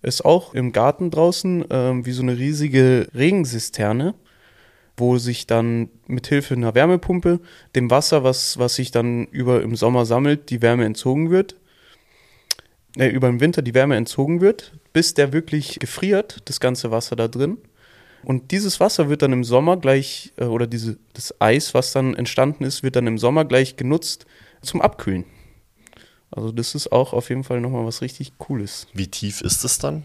Ist 0.00 0.24
auch 0.24 0.54
im 0.54 0.72
Garten 0.72 1.10
draußen 1.10 1.66
ähm, 1.68 2.06
wie 2.06 2.12
so 2.12 2.22
eine 2.22 2.38
riesige 2.38 3.06
Regensisterne, 3.14 4.14
wo 4.96 5.18
sich 5.18 5.46
dann 5.46 5.90
mit 6.06 6.26
Hilfe 6.28 6.54
einer 6.54 6.74
Wärmepumpe 6.74 7.40
dem 7.76 7.90
Wasser, 7.90 8.24
was, 8.24 8.58
was 8.58 8.74
sich 8.76 8.90
dann 8.90 9.26
über 9.26 9.62
im 9.62 9.76
Sommer 9.76 10.06
sammelt, 10.06 10.48
die 10.48 10.62
Wärme 10.62 10.86
entzogen 10.86 11.30
wird. 11.30 11.56
Äh, 12.96 13.08
über 13.08 13.28
den 13.28 13.40
Winter 13.40 13.60
die 13.60 13.74
Wärme 13.74 13.96
entzogen 13.96 14.40
wird, 14.40 14.72
bis 14.94 15.12
der 15.12 15.34
wirklich 15.34 15.78
gefriert, 15.78 16.40
das 16.46 16.58
ganze 16.58 16.90
Wasser 16.90 17.16
da 17.16 17.28
drin. 17.28 17.58
Und 18.24 18.50
dieses 18.50 18.80
Wasser 18.80 19.08
wird 19.08 19.22
dann 19.22 19.32
im 19.32 19.44
Sommer 19.44 19.76
gleich, 19.76 20.32
äh, 20.36 20.44
oder 20.44 20.66
diese, 20.66 20.98
das 21.12 21.40
Eis, 21.40 21.74
was 21.74 21.92
dann 21.92 22.14
entstanden 22.14 22.64
ist, 22.64 22.82
wird 22.82 22.96
dann 22.96 23.06
im 23.06 23.18
Sommer 23.18 23.44
gleich 23.44 23.76
genutzt 23.76 24.26
zum 24.62 24.80
Abkühlen. 24.80 25.24
Also 26.30 26.50
das 26.50 26.74
ist 26.74 26.90
auch 26.90 27.12
auf 27.12 27.28
jeden 27.28 27.44
Fall 27.44 27.60
nochmal 27.60 27.86
was 27.86 28.02
richtig 28.02 28.38
Cooles. 28.38 28.88
Wie 28.92 29.08
tief 29.08 29.40
ist 29.40 29.64
es 29.64 29.78
dann? 29.78 30.02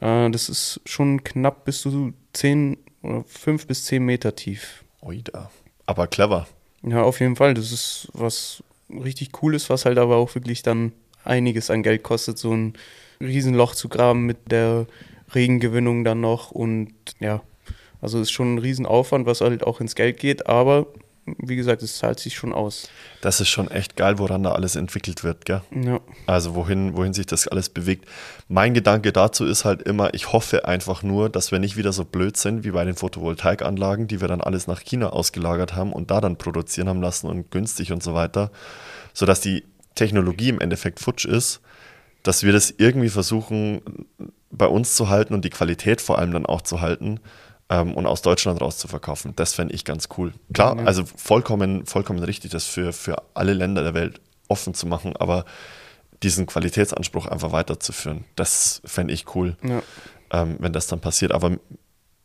Äh, 0.00 0.30
das 0.30 0.48
ist 0.48 0.80
schon 0.84 1.24
knapp 1.24 1.64
bis 1.64 1.80
zu 1.80 2.12
10 2.34 2.76
oder 3.02 3.24
5 3.26 3.66
bis 3.66 3.84
10 3.84 4.04
Meter 4.04 4.34
tief. 4.34 4.84
Oida. 5.00 5.50
Aber 5.86 6.06
clever. 6.06 6.46
Ja, 6.82 7.02
auf 7.02 7.20
jeden 7.20 7.36
Fall. 7.36 7.54
Das 7.54 7.72
ist 7.72 8.08
was 8.12 8.62
richtig 8.90 9.32
Cooles, 9.32 9.70
was 9.70 9.84
halt 9.84 9.98
aber 9.98 10.16
auch 10.16 10.34
wirklich 10.34 10.62
dann 10.62 10.92
einiges 11.24 11.70
an 11.70 11.82
Geld 11.82 12.02
kostet, 12.02 12.38
so 12.38 12.52
ein 12.52 12.74
Riesenloch 13.20 13.74
zu 13.74 13.88
graben 13.88 14.26
mit 14.26 14.50
der 14.50 14.86
Regengewinnung 15.34 16.04
dann 16.04 16.20
noch. 16.20 16.50
Und 16.50 16.92
ja, 17.20 17.40
also 18.02 18.20
ist 18.20 18.32
schon 18.32 18.56
ein 18.56 18.58
Riesenaufwand, 18.58 19.24
was 19.24 19.40
halt 19.40 19.64
auch 19.64 19.80
ins 19.80 19.94
Geld 19.94 20.18
geht, 20.18 20.46
aber 20.46 20.86
wie 21.24 21.54
gesagt, 21.54 21.82
es 21.82 21.98
zahlt 21.98 22.18
sich 22.18 22.34
schon 22.34 22.52
aus. 22.52 22.88
Das 23.20 23.40
ist 23.40 23.48
schon 23.48 23.70
echt 23.70 23.96
geil, 23.96 24.18
woran 24.18 24.42
da 24.42 24.52
alles 24.52 24.74
entwickelt 24.74 25.22
wird, 25.22 25.44
gell? 25.44 25.62
Ja, 25.70 26.00
Also 26.26 26.56
wohin, 26.56 26.96
wohin 26.96 27.12
sich 27.12 27.26
das 27.26 27.46
alles 27.46 27.68
bewegt. 27.68 28.08
Mein 28.48 28.74
Gedanke 28.74 29.12
dazu 29.12 29.44
ist 29.44 29.64
halt 29.64 29.82
immer, 29.82 30.14
ich 30.14 30.32
hoffe 30.32 30.64
einfach 30.64 31.04
nur, 31.04 31.30
dass 31.30 31.52
wir 31.52 31.60
nicht 31.60 31.76
wieder 31.76 31.92
so 31.92 32.04
blöd 32.04 32.36
sind 32.36 32.64
wie 32.64 32.72
bei 32.72 32.84
den 32.84 32.96
Photovoltaikanlagen, 32.96 34.08
die 34.08 34.20
wir 34.20 34.26
dann 34.26 34.40
alles 34.40 34.66
nach 34.66 34.80
China 34.80 35.10
ausgelagert 35.10 35.76
haben 35.76 35.92
und 35.92 36.10
da 36.10 36.20
dann 36.20 36.38
produzieren 36.38 36.88
haben 36.88 37.02
lassen 37.02 37.28
und 37.28 37.52
günstig 37.52 37.92
und 37.92 38.02
so 38.02 38.14
weiter, 38.14 38.50
sodass 39.12 39.40
die 39.40 39.64
Technologie 39.94 40.48
im 40.48 40.60
Endeffekt 40.60 40.98
futsch 40.98 41.24
ist, 41.24 41.60
dass 42.24 42.42
wir 42.42 42.52
das 42.52 42.74
irgendwie 42.76 43.10
versuchen 43.10 43.80
bei 44.50 44.66
uns 44.66 44.96
zu 44.96 45.08
halten 45.08 45.34
und 45.34 45.44
die 45.44 45.50
Qualität 45.50 46.00
vor 46.00 46.18
allem 46.18 46.32
dann 46.32 46.46
auch 46.46 46.62
zu 46.62 46.80
halten 46.80 47.20
ähm, 47.72 47.94
und 47.94 48.06
aus 48.06 48.20
Deutschland 48.22 48.60
rauszuverkaufen. 48.60 49.32
Das 49.36 49.54
fände 49.54 49.74
ich 49.74 49.84
ganz 49.84 50.08
cool. 50.18 50.32
Klar, 50.52 50.76
Ja. 50.78 50.84
also 50.84 51.04
vollkommen, 51.16 51.86
vollkommen 51.86 52.22
richtig, 52.22 52.50
das 52.50 52.66
für, 52.66 52.92
für 52.92 53.16
alle 53.34 53.54
Länder 53.54 53.82
der 53.82 53.94
Welt 53.94 54.20
offen 54.48 54.74
zu 54.74 54.86
machen, 54.86 55.16
aber 55.16 55.44
diesen 56.22 56.46
Qualitätsanspruch 56.46 57.26
einfach 57.26 57.52
weiterzuführen. 57.52 58.24
Das 58.36 58.82
fände 58.84 59.12
ich 59.14 59.34
cool, 59.34 59.56
Ja. 59.62 59.82
ähm, 60.32 60.56
wenn 60.60 60.72
das 60.72 60.86
dann 60.86 61.00
passiert. 61.00 61.32
Aber 61.32 61.56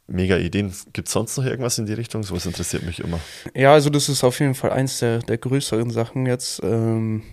mega 0.07 0.37
Ideen. 0.37 0.73
Gibt 0.93 1.07
es 1.07 1.13
sonst 1.13 1.35
noch 1.37 1.45
irgendwas 1.45 1.77
in 1.79 1.85
die 1.85 1.93
Richtung? 1.93 2.23
Sowas 2.23 2.45
interessiert 2.45 2.83
mich 2.83 2.99
immer. 2.99 3.19
Ja, 3.55 3.73
also 3.73 3.89
das 3.89 4.07
ist 4.09 4.23
auf 4.23 4.39
jeden 4.39 4.55
Fall 4.55 4.71
eins 4.71 4.99
der, 4.99 5.19
der 5.19 5.37
größeren 5.37 5.89
Sachen 5.89 6.25
jetzt. 6.25 6.61
Ähm, 6.63 7.23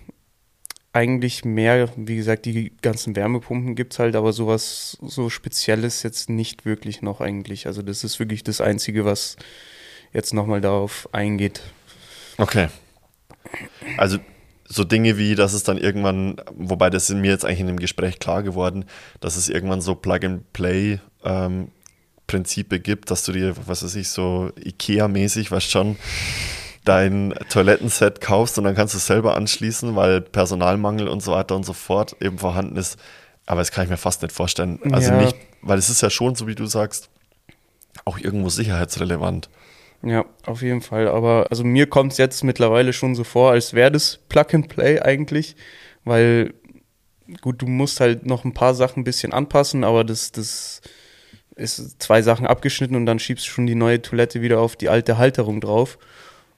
eigentlich 0.95 1.43
mehr, 1.43 1.89
wie 1.97 2.15
gesagt, 2.15 2.45
die 2.45 2.71
ganzen 2.81 3.17
Wärmepumpen 3.17 3.75
gibt 3.75 3.91
es 3.91 3.99
halt, 3.99 4.15
aber 4.15 4.31
sowas 4.31 4.97
so 5.01 5.29
Spezielles 5.29 6.03
jetzt 6.03 6.29
nicht 6.29 6.65
wirklich 6.65 7.01
noch 7.01 7.19
eigentlich. 7.19 7.67
Also 7.67 7.81
das 7.81 8.05
ist 8.05 8.17
wirklich 8.17 8.45
das 8.45 8.61
Einzige, 8.61 9.03
was 9.03 9.35
jetzt 10.13 10.33
nochmal 10.33 10.61
darauf 10.61 11.09
eingeht. 11.11 11.61
Okay. 12.37 12.69
Also 13.97 14.19
so 14.63 14.85
Dinge 14.85 15.17
wie, 15.17 15.35
dass 15.35 15.51
es 15.51 15.63
dann 15.63 15.77
irgendwann, 15.77 16.37
wobei 16.53 16.89
das 16.89 17.09
ist 17.09 17.17
mir 17.17 17.29
jetzt 17.29 17.43
eigentlich 17.43 17.59
in 17.59 17.67
dem 17.67 17.79
Gespräch 17.79 18.17
klar 18.19 18.41
geworden, 18.41 18.85
dass 19.19 19.35
es 19.35 19.49
irgendwann 19.49 19.81
so 19.81 19.95
Plug-and-Play 19.95 20.99
ähm, 21.25 21.67
gibt, 22.25 23.11
dass 23.11 23.25
du 23.25 23.33
dir, 23.33 23.53
was 23.67 23.83
weiß 23.83 23.95
ich, 23.95 24.07
so 24.07 24.49
Ikea-mäßig, 24.63 25.51
was 25.51 25.65
schon, 25.65 25.97
dein 26.85 27.33
Toilettenset 27.49 28.21
kaufst 28.21 28.57
und 28.57 28.63
dann 28.63 28.75
kannst 28.75 28.93
du 28.93 28.97
es 28.97 29.07
selber 29.07 29.35
anschließen, 29.35 29.95
weil 29.95 30.21
Personalmangel 30.21 31.07
und 31.07 31.21
so 31.21 31.31
weiter 31.31 31.55
und 31.55 31.65
so 31.65 31.73
fort 31.73 32.15
eben 32.21 32.37
vorhanden 32.37 32.77
ist. 32.77 32.97
Aber 33.45 33.61
das 33.61 33.71
kann 33.71 33.83
ich 33.83 33.89
mir 33.89 33.97
fast 33.97 34.21
nicht 34.21 34.31
vorstellen. 34.31 34.79
Also 34.91 35.11
Ja. 35.11 35.21
nicht, 35.21 35.35
weil 35.61 35.77
es 35.77 35.89
ist 35.89 36.01
ja 36.01 36.09
schon, 36.09 36.35
so 36.35 36.47
wie 36.47 36.55
du 36.55 36.65
sagst, 36.65 37.09
auch 38.05 38.17
irgendwo 38.17 38.49
sicherheitsrelevant. 38.49 39.49
Ja, 40.03 40.25
auf 40.45 40.61
jeden 40.61 40.81
Fall. 40.81 41.07
Aber 41.07 41.47
also 41.49 41.63
mir 41.63 41.87
kommt 41.87 42.11
es 42.11 42.17
jetzt 42.17 42.43
mittlerweile 42.43 42.93
schon 42.93 43.15
so 43.15 43.23
vor, 43.23 43.51
als 43.51 43.73
wäre 43.73 43.91
das 43.91 44.19
Plug 44.29 44.45
and 44.53 44.69
Play 44.69 44.99
eigentlich, 44.99 45.55
weil 46.03 46.53
gut, 47.41 47.61
du 47.61 47.65
musst 47.67 47.99
halt 47.99 48.25
noch 48.25 48.45
ein 48.45 48.53
paar 48.53 48.75
Sachen 48.75 49.01
ein 49.01 49.03
bisschen 49.03 49.33
anpassen, 49.33 49.83
aber 49.83 50.03
das, 50.03 50.31
das 50.31 50.81
ist 51.55 52.01
zwei 52.03 52.21
Sachen 52.21 52.45
abgeschnitten 52.45 52.95
und 52.95 53.05
dann 53.05 53.17
schiebst 53.17 53.47
du 53.47 53.49
schon 53.49 53.65
die 53.65 53.75
neue 53.75 54.01
Toilette 54.01 54.41
wieder 54.41 54.59
auf 54.59 54.75
die 54.75 54.89
alte 54.89 55.17
Halterung 55.17 55.61
drauf. 55.61 55.97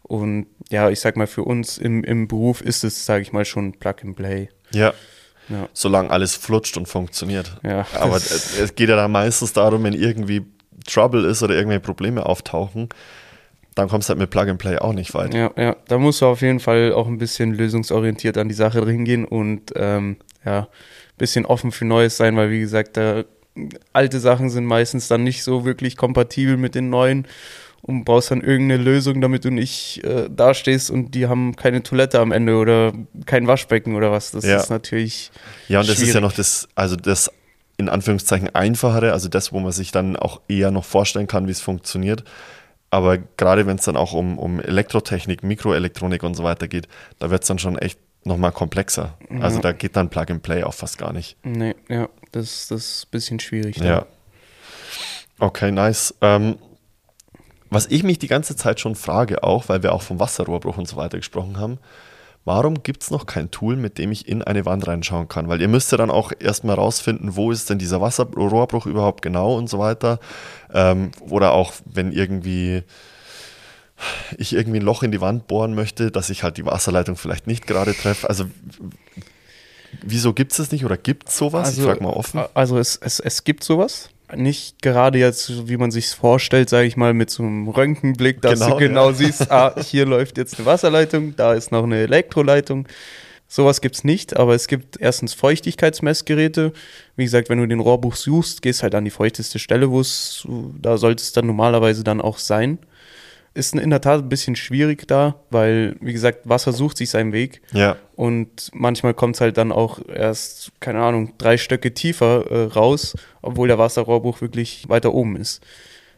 Und 0.07 0.47
ja, 0.69 0.89
ich 0.89 0.99
sag 0.99 1.17
mal, 1.17 1.27
für 1.27 1.43
uns 1.43 1.77
im, 1.77 2.03
im 2.03 2.27
Beruf 2.27 2.61
ist 2.61 2.83
es, 2.83 3.05
sage 3.05 3.21
ich 3.21 3.33
mal, 3.33 3.45
schon 3.45 3.73
Plug 3.73 3.95
and 4.03 4.15
Play. 4.15 4.49
Ja. 4.71 4.93
Ja. 5.49 5.69
Solange 5.73 6.09
alles 6.09 6.35
flutscht 6.35 6.75
und 6.75 6.87
funktioniert. 6.87 7.57
Ja, 7.63 7.87
Aber 7.93 8.17
es 8.17 8.75
geht 8.75 8.89
ja 8.89 8.97
dann 8.97 9.11
meistens 9.11 9.53
darum, 9.53 9.83
wenn 9.83 9.93
irgendwie 9.93 10.45
Trouble 10.85 11.25
ist 11.25 11.41
oder 11.41 11.55
irgendwelche 11.55 11.81
Probleme 11.81 12.25
auftauchen, 12.25 12.89
dann 13.75 13.87
kommst 13.87 14.09
du 14.09 14.11
halt 14.11 14.19
mit 14.19 14.29
Plug 14.29 14.49
and 14.49 14.59
Play 14.59 14.77
auch 14.77 14.93
nicht 14.93 15.13
weit. 15.13 15.33
Ja, 15.33 15.51
ja, 15.55 15.75
da 15.87 15.97
musst 15.97 16.21
du 16.21 16.25
auf 16.25 16.41
jeden 16.41 16.59
Fall 16.59 16.91
auch 16.93 17.07
ein 17.07 17.17
bisschen 17.17 17.53
lösungsorientiert 17.53 18.37
an 18.37 18.49
die 18.49 18.55
Sache 18.55 18.85
rangehen 18.85 19.23
und 19.23 19.71
ähm, 19.75 20.17
ja, 20.43 20.61
ein 20.61 20.67
bisschen 21.17 21.45
offen 21.45 21.71
für 21.71 21.85
Neues 21.85 22.17
sein, 22.17 22.35
weil 22.35 22.49
wie 22.49 22.59
gesagt, 22.59 22.97
da, 22.97 23.23
alte 23.93 24.19
Sachen 24.19 24.49
sind 24.49 24.65
meistens 24.65 25.07
dann 25.07 25.23
nicht 25.23 25.43
so 25.43 25.65
wirklich 25.65 25.97
kompatibel 25.97 26.57
mit 26.57 26.75
den 26.75 26.89
neuen 26.89 27.27
und 27.81 28.03
brauchst 28.03 28.31
dann 28.31 28.41
irgendeine 28.41 28.81
Lösung, 28.83 29.21
damit 29.21 29.45
du 29.45 29.49
nicht 29.51 30.03
äh, 30.03 30.29
dastehst 30.29 30.89
und 30.91 31.11
die 31.15 31.27
haben 31.27 31.55
keine 31.55 31.83
Toilette 31.83 32.19
am 32.19 32.31
Ende 32.31 32.55
oder 32.57 32.91
kein 33.25 33.47
Waschbecken 33.47 33.95
oder 33.95 34.11
was. 34.11 34.31
Das 34.31 34.43
Ja. 34.45 34.57
ist 34.57 34.69
natürlich 34.69 35.31
Ja, 35.67 35.79
und 35.79 35.87
das 35.87 35.95
ist 35.95 36.01
ja 36.01 36.05
schwierig. 36.13 36.21
noch 36.23 36.33
das, 36.33 36.67
also 36.75 36.95
das 36.95 37.31
in 37.77 37.89
Anführungszeichen 37.89 38.53
einfachere, 38.55 39.13
also 39.13 39.29
das, 39.29 39.53
wo 39.53 39.59
man 39.59 39.71
sich 39.71 39.91
dann 39.91 40.15
auch 40.15 40.41
eher 40.47 40.71
noch 40.71 40.83
vorstellen 40.85 41.27
kann, 41.27 41.47
wie 41.47 41.51
es 41.51 41.61
funktioniert. 41.61 42.23
Aber 42.89 43.17
gerade 43.17 43.67
wenn 43.67 43.77
es 43.77 43.83
dann 43.85 43.97
auch 43.97 44.13
um, 44.13 44.39
um 44.39 44.59
Elektrotechnik, 44.59 45.43
Mikroelektronik 45.43 46.23
und 46.23 46.33
so 46.35 46.43
weiter 46.43 46.67
geht, 46.67 46.87
da 47.19 47.29
wird 47.29 47.43
es 47.43 47.47
dann 47.47 47.59
schon 47.59 47.77
echt 47.77 47.99
nochmal 48.23 48.51
komplexer. 48.51 49.17
Also 49.41 49.59
da 49.59 49.73
geht 49.73 49.95
dann 49.95 50.09
Plug 50.09 50.25
and 50.29 50.41
Play 50.41 50.63
auch 50.63 50.73
fast 50.73 50.97
gar 50.97 51.13
nicht. 51.13 51.37
Nee, 51.43 51.75
ja, 51.87 52.09
das, 52.31 52.67
das 52.69 52.79
ist 52.85 53.03
ein 53.05 53.11
bisschen 53.11 53.39
schwierig. 53.39 53.77
Ja. 53.77 54.05
Okay, 55.39 55.71
nice. 55.71 56.13
Ähm, 56.21 56.57
was 57.69 57.87
ich 57.87 58.03
mich 58.03 58.19
die 58.19 58.27
ganze 58.27 58.55
Zeit 58.55 58.79
schon 58.79 58.95
frage, 58.95 59.43
auch 59.43 59.69
weil 59.69 59.83
wir 59.83 59.93
auch 59.93 60.01
vom 60.01 60.19
Wasserrohrbruch 60.19 60.77
und 60.77 60.87
so 60.87 60.95
weiter 60.95 61.17
gesprochen 61.17 61.57
haben, 61.57 61.79
warum 62.45 62.81
gibt 62.81 63.03
es 63.03 63.11
noch 63.11 63.25
kein 63.25 63.51
Tool, 63.51 63.75
mit 63.75 63.97
dem 63.97 64.11
ich 64.11 64.27
in 64.27 64.41
eine 64.41 64.65
Wand 64.65 64.87
reinschauen 64.87 65.27
kann? 65.27 65.49
Weil 65.49 65.61
ihr 65.61 65.67
müsst 65.67 65.91
ja 65.91 65.97
dann 65.97 66.09
auch 66.09 66.31
erstmal 66.39 66.75
rausfinden, 66.75 67.35
wo 67.35 67.51
ist 67.51 67.69
denn 67.69 67.77
dieser 67.77 67.99
Wasserrohrbruch 67.99 68.85
überhaupt 68.85 69.21
genau 69.21 69.57
und 69.57 69.69
so 69.69 69.79
weiter. 69.79 70.19
Ähm, 70.73 71.11
oder 71.29 71.51
auch, 71.51 71.73
wenn 71.85 72.13
irgendwie 72.13 72.83
ich 74.37 74.53
irgendwie 74.53 74.79
ein 74.79 74.85
Loch 74.85 75.03
in 75.03 75.11
die 75.11 75.21
Wand 75.21 75.47
bohren 75.47 75.75
möchte, 75.75 76.11
dass 76.11 76.29
ich 76.29 76.43
halt 76.43 76.57
die 76.57 76.65
Wasserleitung 76.65 77.17
vielleicht 77.17 77.47
nicht 77.47 77.67
gerade 77.67 77.93
treffe. 77.93 78.29
Also 78.29 78.45
wieso 80.01 80.33
gibt 80.33 80.51
es 80.51 80.57
das 80.57 80.71
nicht 80.71 80.85
oder 80.85 80.97
gibt 80.97 81.29
es 81.29 81.37
sowas? 81.37 81.77
ich 81.77 81.83
frage 81.83 82.03
mal 82.03 82.13
offen. 82.13 82.41
Also 82.53 82.77
es, 82.77 82.95
es, 82.95 83.19
es 83.19 83.43
gibt 83.43 83.63
sowas. 83.63 84.09
Nicht 84.35 84.81
gerade 84.81 85.19
jetzt, 85.19 85.69
wie 85.69 85.77
man 85.77 85.89
sich 85.89 86.09
vorstellt, 86.09 86.69
sage 86.69 86.85
ich 86.85 86.97
mal, 86.97 87.13
mit 87.13 87.29
so 87.29 87.43
einem 87.43 87.69
Röntgenblick, 87.69 88.41
dass 88.41 88.59
Genau, 88.59 88.71
du 88.71 88.77
genau 88.77 89.09
ja. 89.09 89.15
siehst, 89.15 89.49
ah, 89.51 89.73
hier 89.81 90.05
läuft 90.05 90.37
jetzt 90.37 90.57
eine 90.57 90.65
Wasserleitung, 90.65 91.35
da 91.37 91.53
ist 91.53 91.71
noch 91.71 91.83
eine 91.83 91.97
Elektroleitung. 91.99 92.87
Sowas 93.47 93.79
gibt's 93.79 94.03
nicht, 94.03 94.35
aber 94.35 94.53
es 94.55 94.67
gibt 94.67 94.99
erstens 94.99 95.33
Feuchtigkeitsmessgeräte. 95.33 96.73
Wie 97.15 97.23
gesagt, 97.23 97.47
wenn 97.47 97.59
du 97.59 97.65
den 97.67 97.79
Rohrbuch 97.79 98.15
suchst, 98.15 98.61
gehst 98.61 98.83
halt 98.83 98.93
an 98.93 99.05
die 99.05 99.11
feuchteste 99.11 99.59
Stelle, 99.59 99.89
wo 99.89 100.01
es, 100.01 100.45
da 100.81 100.97
sollte 100.97 101.23
es 101.23 101.31
dann 101.31 101.47
normalerweise 101.47 102.03
dann 102.03 102.19
auch 102.19 102.37
sein. 102.39 102.79
Ist 103.57 103.73
in 103.73 103.89
der 103.89 104.01
Tat 104.01 104.21
ein 104.21 104.29
bisschen 104.29 104.55
schwierig 104.55 105.07
da, 105.07 105.41
weil, 105.49 105.95
wie 105.99 106.13
gesagt, 106.13 106.47
Wasser 106.47 106.73
sucht 106.73 106.97
sich 106.97 107.09
seinen 107.09 107.33
Weg. 107.33 107.61
Ja. 107.73 107.97
Und 108.15 108.69
manchmal 108.71 109.15
kommt 109.15 109.35
es 109.35 109.41
halt 109.41 109.57
dann 109.57 109.71
auch 109.71 109.99
erst, 110.07 110.71
keine 110.79 111.01
Ahnung, 111.01 111.33
drei 111.39 111.57
Stöcke 111.57 111.91
tiefer 111.91 112.45
äh, 112.51 112.63
raus, 112.65 113.15
obwohl 113.41 113.67
der 113.67 113.79
Wasserrohrbruch 113.79 114.41
wirklich 114.41 114.87
weiter 114.89 115.11
oben 115.11 115.35
ist. 115.37 115.65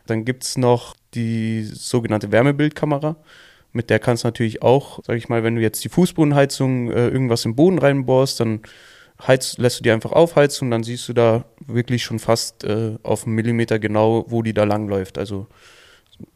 Dann 0.05 0.25
gibt 0.25 0.43
es 0.43 0.57
noch 0.57 0.97
die 1.13 1.63
sogenannte 1.63 2.33
Wärmebildkamera. 2.33 3.15
Mit 3.71 3.89
der 3.89 3.99
kannst 3.99 4.23
du 4.23 4.27
natürlich 4.27 4.61
auch, 4.61 4.99
sag 5.05 5.15
ich 5.15 5.29
mal, 5.29 5.41
wenn 5.41 5.55
du 5.55 5.61
jetzt 5.61 5.81
die 5.85 5.89
Fußbodenheizung 5.89 6.91
äh, 6.91 7.07
irgendwas 7.07 7.45
im 7.45 7.55
Boden 7.55 7.77
reinbohrst, 7.77 8.41
dann 8.41 8.63
heiz, 9.25 9.57
lässt 9.57 9.79
du 9.79 9.83
die 9.83 9.91
einfach 9.91 10.11
aufheizen 10.11 10.67
und 10.67 10.71
dann 10.71 10.83
siehst 10.83 11.07
du 11.07 11.13
da 11.13 11.45
wirklich 11.65 12.03
schon 12.03 12.19
fast 12.19 12.65
äh, 12.65 12.95
auf 13.03 13.25
einen 13.25 13.35
Millimeter 13.35 13.79
genau, 13.79 14.25
wo 14.27 14.41
die 14.41 14.53
da 14.53 14.65
langläuft. 14.65 15.17
Also 15.17 15.47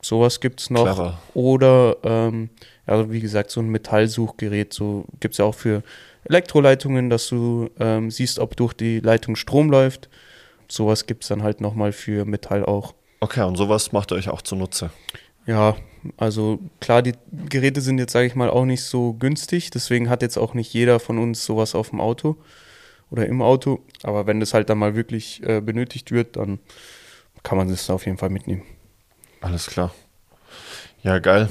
sowas 0.02 0.40
gibt 0.40 0.62
es 0.62 0.70
noch. 0.70 0.84
Clever. 0.84 1.20
Oder, 1.34 1.98
ähm, 2.04 2.50
ja, 2.88 3.10
wie 3.12 3.20
gesagt, 3.20 3.52
so 3.52 3.62
ein 3.62 3.70
Metallsuchgerät, 3.70 4.74
so 4.74 5.06
gibt 5.20 5.34
es 5.34 5.38
ja 5.38 5.46
auch 5.46 5.56
für 5.56 5.84
Elektroleitungen, 6.26 7.10
dass 7.10 7.28
du 7.28 7.70
ähm, 7.80 8.12
siehst, 8.12 8.40
ob 8.40 8.56
durch 8.56 8.74
die 8.74 9.00
Leitung 9.00 9.36
Strom 9.36 9.70
läuft. 9.70 10.10
Sowas 10.70 11.06
gibt 11.06 11.24
es 11.24 11.28
dann 11.30 11.44
halt 11.44 11.62
nochmal 11.62 11.92
für 11.92 12.26
Metall 12.26 12.66
auch. 12.66 12.94
Okay, 13.20 13.44
und 13.44 13.56
sowas 13.56 13.92
macht 13.92 14.12
ihr 14.12 14.16
euch 14.16 14.30
auch 14.30 14.42
zunutze. 14.42 14.90
Ja, 15.46 15.76
also 16.18 16.60
klar, 16.80 17.02
die 17.02 17.14
Geräte 17.50 17.82
sind 17.82 17.98
jetzt, 17.98 18.14
sage 18.14 18.28
ich 18.28 18.36
mal, 18.36 18.50
auch 18.50 18.66
nicht 18.66 18.84
so 18.84 19.14
günstig. 19.14 19.72
Deswegen 19.72 20.10
hat 20.10 20.22
jetzt 20.22 20.38
auch 20.38 20.54
nicht 20.54 20.74
jeder 20.74 21.00
von 21.00 21.18
uns 21.18 21.46
sowas 21.46 21.76
auf 21.76 21.90
dem 21.90 22.02
Auto 22.02 22.38
oder 23.10 23.26
im 23.26 23.42
Auto. 23.42 23.82
Aber 24.04 24.26
wenn 24.26 24.40
das 24.40 24.54
halt 24.54 24.70
dann 24.70 24.78
mal 24.78 24.96
wirklich 24.96 25.42
äh, 25.44 25.62
benötigt 25.62 26.12
wird, 26.12 26.38
dann 26.38 26.60
kann 27.44 27.58
man 27.58 27.68
das 27.68 27.90
auf 27.90 28.06
jeden 28.06 28.18
Fall 28.18 28.30
mitnehmen. 28.30 28.64
Alles 29.44 29.68
klar. 29.68 29.94
Ja, 31.04 31.20
geil. 31.20 31.50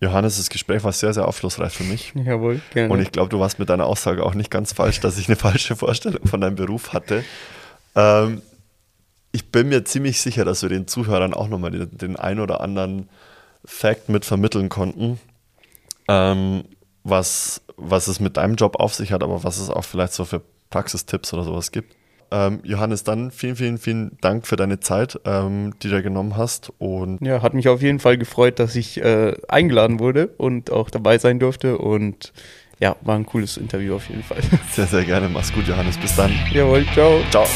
Johannes, 0.00 0.36
das 0.36 0.50
Gespräch 0.50 0.82
war 0.82 0.92
sehr, 0.92 1.12
sehr 1.12 1.28
aufschlussreich 1.28 1.72
für 1.72 1.84
mich. 1.84 2.12
Jawohl, 2.24 2.60
gerne. 2.72 2.92
Und 2.92 3.00
ich 3.00 3.12
glaube, 3.12 3.28
du 3.28 3.38
warst 3.38 3.58
mit 3.58 3.68
deiner 3.68 3.86
Aussage 3.86 4.24
auch 4.24 4.34
nicht 4.34 4.50
ganz 4.50 4.72
falsch, 4.72 5.00
dass 5.00 5.18
ich 5.18 5.28
eine 5.28 5.36
falsche 5.36 5.76
Vorstellung 5.76 6.26
von 6.26 6.40
deinem 6.40 6.56
Beruf 6.56 6.92
hatte. 6.92 7.24
Ähm, 7.94 8.42
ich 9.32 9.50
bin 9.50 9.68
mir 9.68 9.84
ziemlich 9.84 10.20
sicher, 10.20 10.44
dass 10.44 10.62
wir 10.62 10.68
den 10.68 10.86
Zuhörern 10.86 11.34
auch 11.34 11.48
nochmal 11.48 11.70
den, 11.70 11.96
den 11.96 12.16
ein 12.16 12.40
oder 12.40 12.60
anderen 12.60 13.08
Fact 13.64 14.08
mit 14.08 14.24
vermitteln 14.24 14.68
konnten, 14.68 15.18
ähm, 16.08 16.64
was, 17.04 17.62
was 17.76 18.08
es 18.08 18.20
mit 18.20 18.36
deinem 18.36 18.54
Job 18.54 18.76
auf 18.76 18.94
sich 18.94 19.12
hat, 19.12 19.22
aber 19.22 19.44
was 19.44 19.58
es 19.58 19.70
auch 19.70 19.84
vielleicht 19.84 20.12
so 20.12 20.24
für 20.24 20.42
Praxistipps 20.70 21.32
oder 21.34 21.44
sowas 21.44 21.72
gibt. 21.72 21.95
Ähm, 22.30 22.60
Johannes, 22.64 23.04
dann 23.04 23.30
vielen, 23.30 23.56
vielen, 23.56 23.78
vielen 23.78 24.18
Dank 24.20 24.46
für 24.46 24.56
deine 24.56 24.80
Zeit, 24.80 25.18
ähm, 25.24 25.74
die 25.82 25.88
du 25.88 26.02
genommen 26.02 26.36
hast. 26.36 26.72
Und 26.78 27.20
Ja, 27.20 27.42
hat 27.42 27.54
mich 27.54 27.68
auf 27.68 27.82
jeden 27.82 28.00
Fall 28.00 28.18
gefreut, 28.18 28.58
dass 28.58 28.76
ich 28.76 29.02
äh, 29.02 29.34
eingeladen 29.48 30.00
wurde 30.00 30.28
und 30.36 30.70
auch 30.70 30.90
dabei 30.90 31.18
sein 31.18 31.38
durfte. 31.38 31.78
Und 31.78 32.32
ja, 32.78 32.96
war 33.02 33.16
ein 33.16 33.26
cooles 33.26 33.56
Interview 33.56 33.94
auf 33.96 34.08
jeden 34.08 34.22
Fall. 34.22 34.40
sehr, 34.72 34.86
sehr 34.86 35.04
gerne. 35.04 35.28
Mach's 35.28 35.52
gut, 35.52 35.66
Johannes. 35.66 35.96
Bis 35.98 36.14
dann. 36.16 36.32
Jawohl, 36.52 36.84
ciao. 36.94 37.20
Ciao. 37.30 37.46